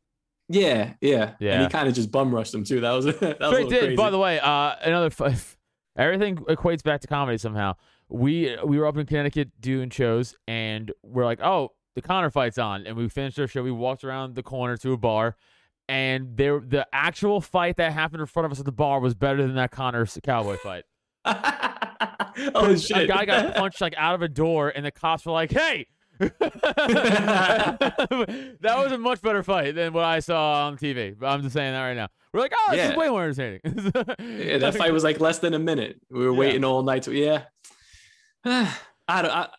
Yeah, 0.50 0.93
yeah, 1.00 1.34
Yeah. 1.39 1.54
And 1.54 1.64
he 1.64 1.70
kind 1.70 1.88
of 1.88 1.93
just 1.93 2.12
bum 2.12 2.34
rushed 2.34 2.54
him 2.54 2.64
too. 2.64 2.82
That 2.82 2.91
was 2.91 3.06
that 3.20 3.22
was 3.22 3.32
a 3.32 3.39
But 3.39 3.70
did. 3.70 3.80
crazy. 3.80 3.95
By 3.95 4.10
the 4.10 4.18
way, 4.20 4.39
uh, 4.39 4.76
another 4.84 5.08
f- 5.20 5.58
everything 5.97 6.38
equates 6.38 6.84
back 6.84 7.02
to 7.02 7.08
comedy 7.08 7.38
somehow. 7.38 7.76
we 8.10 8.58
we 8.66 8.78
were 8.80 8.88
up 8.88 8.97
in 8.97 9.06
Connecticut 9.06 9.50
doing 9.62 9.89
shows, 9.89 10.36
and 10.47 10.91
we're 11.04 11.26
like, 11.26 11.39
oh, 11.41 11.70
the 11.95 12.02
Conor 12.02 12.30
fight's 12.32 12.58
on, 12.58 12.88
and 12.88 12.97
we 12.97 13.08
finished 13.10 13.38
our 13.39 13.47
show. 13.47 13.62
We 13.64 13.72
walked 13.72 14.04
around 14.04 14.36
the 14.36 14.43
corner 14.43 14.78
to 14.78 14.93
a 14.93 14.97
bar, 14.97 15.36
and 15.88 16.36
there 16.36 16.60
the 16.60 16.88
actual 16.93 17.41
fight 17.41 17.78
that 17.78 17.93
happened 17.93 18.22
in 18.22 18.28
front 18.28 18.45
of 18.47 18.52
us 18.52 18.60
at 18.60 18.66
the 18.66 18.72
bar 18.72 19.00
was 19.00 19.14
better 19.14 19.41
than 19.45 19.56
that 19.56 19.72
Conor 19.72 20.06
Cowboy 20.24 20.58
fight. 20.58 20.84
oh 21.26 22.76
shit! 22.76 22.97
A 22.97 23.08
guy 23.08 23.26
got 23.26 23.56
punched 23.56 23.82
like 23.82 23.93
out 23.97 24.16
of 24.16 24.22
a 24.22 24.28
door, 24.28 24.70
and 24.70 24.86
the 24.86 24.91
cops 24.91 25.26
were 25.26 25.32
like, 25.32 25.52
"Hey." 25.52 25.88
that 27.39 28.03
was 28.61 28.91
a 28.91 28.97
much 28.97 29.22
better 29.22 29.43
fight 29.43 29.76
than 29.76 29.93
what 29.93 30.03
I 30.03 30.20
saw 30.20 30.67
on 30.67 30.78
TV. 30.78 31.15
But 31.17 31.28
I'm 31.28 31.41
just 31.41 31.53
saying 31.53 31.74
that 31.74 31.82
right 31.82 31.95
now. 31.95 32.09
We're 32.34 32.41
like, 32.41 32.53
oh, 32.55 32.72
this 32.72 32.91
is 32.91 32.97
way 32.97 33.09
more 33.09 33.24
entertaining. 33.24 33.61
yeah, 34.20 34.57
that 34.59 34.76
fight 34.76 34.93
was 34.93 35.03
like 35.03 35.20
less 35.20 35.39
than 35.39 35.53
a 35.53 35.59
minute. 35.59 35.99
We 36.11 36.26
were 36.26 36.32
Yeah. 36.34 36.38
waiting 36.39 36.63
all 36.63 36.84
night. 36.84 37.03
To, 37.03 37.13
yeah, 37.13 37.43
I 38.45 39.22
don't. 39.22 39.32
I, 39.32 39.49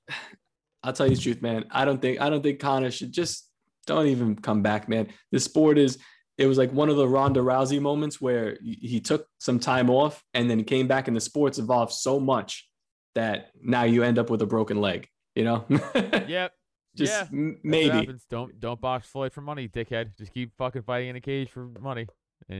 I'll 0.82 0.92
tell 0.92 1.06
you 1.08 1.16
the 1.16 1.22
truth, 1.22 1.42
man. 1.42 1.64
I 1.70 1.84
don't 1.84 2.00
think 2.00 2.20
I 2.20 2.30
don't 2.30 2.42
think 2.42 2.60
Conor 2.60 2.90
should 2.90 3.12
just 3.12 3.48
don't 3.86 4.06
even 4.06 4.36
come 4.36 4.62
back, 4.62 4.88
man. 4.88 5.08
This 5.32 5.44
sport 5.44 5.78
is. 5.78 5.98
It 6.38 6.46
was 6.46 6.56
like 6.56 6.72
one 6.72 6.88
of 6.88 6.96
the 6.96 7.06
Ronda 7.06 7.40
Rousey 7.40 7.80
moments 7.80 8.18
where 8.20 8.56
he 8.62 8.78
he 8.80 9.00
took 9.00 9.26
some 9.38 9.58
time 9.58 9.90
off 9.90 10.22
and 10.32 10.48
then 10.48 10.58
he 10.58 10.64
came 10.64 10.86
back, 10.88 11.06
and 11.08 11.16
the 11.16 11.20
sports 11.20 11.58
evolved 11.58 11.92
so 11.92 12.18
much 12.20 12.66
that 13.14 13.50
now 13.60 13.82
you 13.82 14.02
end 14.04 14.18
up 14.18 14.30
with 14.30 14.40
a 14.42 14.46
broken 14.46 14.80
leg. 14.80 15.08
You 15.34 15.44
know? 15.44 15.64
yep. 16.26 16.52
just 16.96 17.12
yeah. 17.12 17.26
m- 17.32 17.58
maybe. 17.62 17.90
happens. 17.90 18.24
Don't 18.28 18.58
don't 18.60 18.80
box 18.80 19.06
Floyd 19.08 19.32
for 19.32 19.40
money, 19.40 19.68
dickhead. 19.68 20.16
Just 20.18 20.32
keep 20.32 20.52
fucking 20.58 20.82
fighting 20.82 21.08
in 21.10 21.16
a 21.16 21.20
cage 21.20 21.50
for 21.50 21.66
money. 21.80 22.06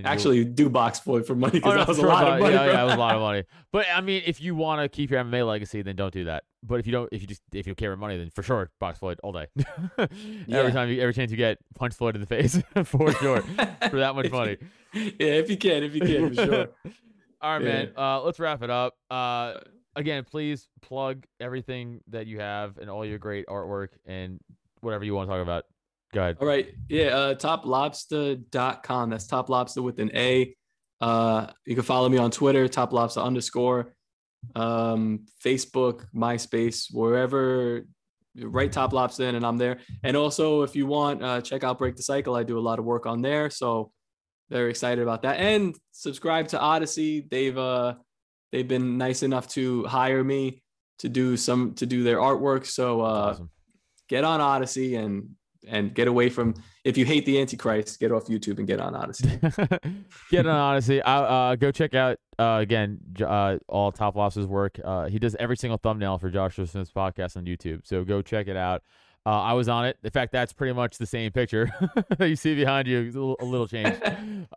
Actually, 0.04 0.44
do 0.44 0.68
box 0.68 1.00
Floyd 1.00 1.26
for 1.26 1.34
money 1.34 1.52
because 1.54 1.72
Oh, 1.74 1.76
that 1.78 1.88
was 1.88 1.98
a 1.98 2.02
lot 2.06 2.22
but- 2.24 2.32
of 2.34 2.40
money. 2.40 2.54
Yeah, 2.54 2.66
yeah, 2.66 2.82
it 2.82 2.84
was 2.84 2.94
a 2.94 2.98
lot 2.98 3.14
of 3.14 3.20
money. 3.30 3.44
But 3.72 3.86
I 3.92 4.00
mean, 4.02 4.22
if 4.26 4.40
you 4.40 4.54
want 4.54 4.82
to 4.82 4.88
keep 4.88 5.10
your 5.10 5.24
MMA 5.24 5.44
legacy, 5.46 5.82
then 5.82 5.96
don't 5.96 6.12
do 6.12 6.24
that. 6.26 6.44
But 6.62 6.78
if 6.80 6.86
you 6.86 6.92
don't, 6.92 7.08
if 7.12 7.22
you 7.22 7.26
just 7.26 7.40
if 7.52 7.66
you 7.66 7.74
care 7.74 7.90
about 7.92 8.00
money, 8.00 8.18
then 8.18 8.30
for 8.30 8.42
sure, 8.42 8.70
box 8.78 8.98
Floyd 8.98 9.18
all 9.22 9.32
day. 9.32 9.46
Yeah. 10.46 10.58
Every 10.58 10.72
time, 10.72 10.88
you, 10.90 11.00
every 11.00 11.14
chance 11.14 11.30
you 11.30 11.36
get, 11.36 11.58
punch 11.74 11.94
Floyd 11.94 12.14
in 12.14 12.20
the 12.20 12.26
face 12.26 12.60
for 12.84 13.10
sure 13.12 13.40
for 13.42 13.98
that 13.98 14.14
much 14.14 14.30
money. 14.30 14.58
yeah, 14.92 15.10
if 15.18 15.48
you 15.50 15.56
can, 15.56 15.82
if 15.82 15.94
you 15.94 16.00
can, 16.02 16.28
for 16.34 16.44
sure. 16.46 16.68
All 17.40 17.52
right, 17.54 17.62
man. 17.62 17.92
Uh, 17.96 18.22
let's 18.22 18.38
wrap 18.38 18.62
it 18.62 18.68
up. 18.70 18.94
Uh, 19.10 19.54
again, 19.96 20.24
please 20.24 20.68
plug 20.82 21.24
everything 21.40 22.00
that 22.08 22.26
you 22.26 22.40
have 22.40 22.78
and 22.78 22.88
all 22.88 23.04
your 23.04 23.18
great 23.18 23.46
artwork 23.46 23.88
and 24.06 24.40
whatever 24.80 25.04
you 25.04 25.14
want 25.14 25.28
to 25.28 25.34
talk 25.34 25.42
about. 25.42 25.64
Go 26.12 26.20
ahead. 26.20 26.36
All 26.40 26.46
right. 26.46 26.68
Yeah. 26.88 27.08
Uh, 27.08 27.34
toplobsta.com. 27.34 29.10
That's 29.10 29.26
top 29.26 29.48
lobsta 29.48 29.82
with 29.82 30.00
an 30.00 30.10
A. 30.14 30.54
Uh, 31.00 31.46
you 31.66 31.74
can 31.74 31.84
follow 31.84 32.08
me 32.08 32.18
on 32.18 32.30
Twitter, 32.30 32.68
top 32.68 32.90
lobsta 32.92 33.22
underscore, 33.22 33.94
um, 34.54 35.26
Facebook, 35.44 36.06
MySpace, 36.14 36.92
wherever. 36.92 37.86
Write 38.36 38.72
top 38.72 38.92
lobsta 38.92 39.28
in, 39.28 39.34
and 39.34 39.46
I'm 39.46 39.56
there. 39.56 39.78
And 40.02 40.16
also, 40.16 40.62
if 40.62 40.76
you 40.76 40.86
want, 40.86 41.22
uh, 41.22 41.40
check 41.40 41.64
out 41.64 41.78
Break 41.78 41.96
the 41.96 42.02
Cycle. 42.02 42.34
I 42.34 42.42
do 42.42 42.58
a 42.58 42.60
lot 42.60 42.78
of 42.78 42.84
work 42.84 43.06
on 43.06 43.22
there, 43.22 43.50
so 43.50 43.92
very 44.50 44.70
excited 44.70 45.02
about 45.02 45.22
that. 45.22 45.38
And 45.38 45.76
subscribe 45.92 46.48
to 46.48 46.58
Odysee. 46.58 47.26
They've 47.30 47.56
uh, 47.56 47.94
they've 48.52 48.68
been 48.68 48.98
nice 48.98 49.22
enough 49.22 49.48
to 49.48 49.84
hire 49.84 50.22
me 50.24 50.62
to 50.98 51.08
do 51.08 51.36
some 51.36 51.74
to 51.74 51.86
do 51.86 52.02
their 52.02 52.18
artwork. 52.18 52.66
So 52.66 53.00
uh, 53.00 53.04
Awesome. 53.04 53.50
get 54.08 54.24
on 54.24 54.40
Odysee 54.40 54.96
and 54.96 55.30
and 55.68 55.94
get 55.94 56.08
away 56.08 56.30
from 56.30 56.54
if 56.84 56.96
you 56.96 57.04
hate 57.04 57.26
the 57.26 57.38
Antichrist, 57.38 58.00
get 58.00 58.10
off 58.12 58.26
YouTube 58.26 58.58
and 58.58 58.66
get 58.66 58.80
on 58.80 58.94
Odysee. 58.94 59.38
Get 60.30 60.46
on 60.46 60.76
Odysee. 60.76 61.02
I, 61.02 61.16
uh, 61.16 61.56
go 61.56 61.70
check 61.70 61.94
out 61.94 62.16
uh, 62.38 62.58
again 62.62 62.98
uh, 63.22 63.58
all 63.68 63.92
Top 63.92 64.16
Lobsta's 64.16 64.46
work. 64.46 64.80
Uh, 64.82 65.06
he 65.06 65.18
does 65.18 65.34
every 65.38 65.58
single 65.58 65.76
thumbnail 65.76 66.16
for 66.18 66.30
Joshua 66.30 66.66
Smith's 66.66 66.90
podcast 66.90 67.36
on 67.36 67.44
YouTube. 67.44 67.86
So 67.86 68.04
go 68.04 68.22
check 68.22 68.48
it 68.48 68.56
out. 68.56 68.82
Uh, 69.26 69.40
I 69.42 69.52
was 69.52 69.68
on 69.68 69.84
it. 69.84 69.98
In 70.02 70.10
fact, 70.10 70.32
that's 70.32 70.54
pretty 70.54 70.72
much 70.72 70.96
the 70.96 71.04
same 71.04 71.30
picture 71.30 71.70
you 72.20 72.36
see 72.36 72.54
behind 72.54 72.88
you. 72.88 73.00
A 73.00 73.04
little, 73.04 73.36
a 73.40 73.44
little 73.44 73.68
change. 73.68 73.94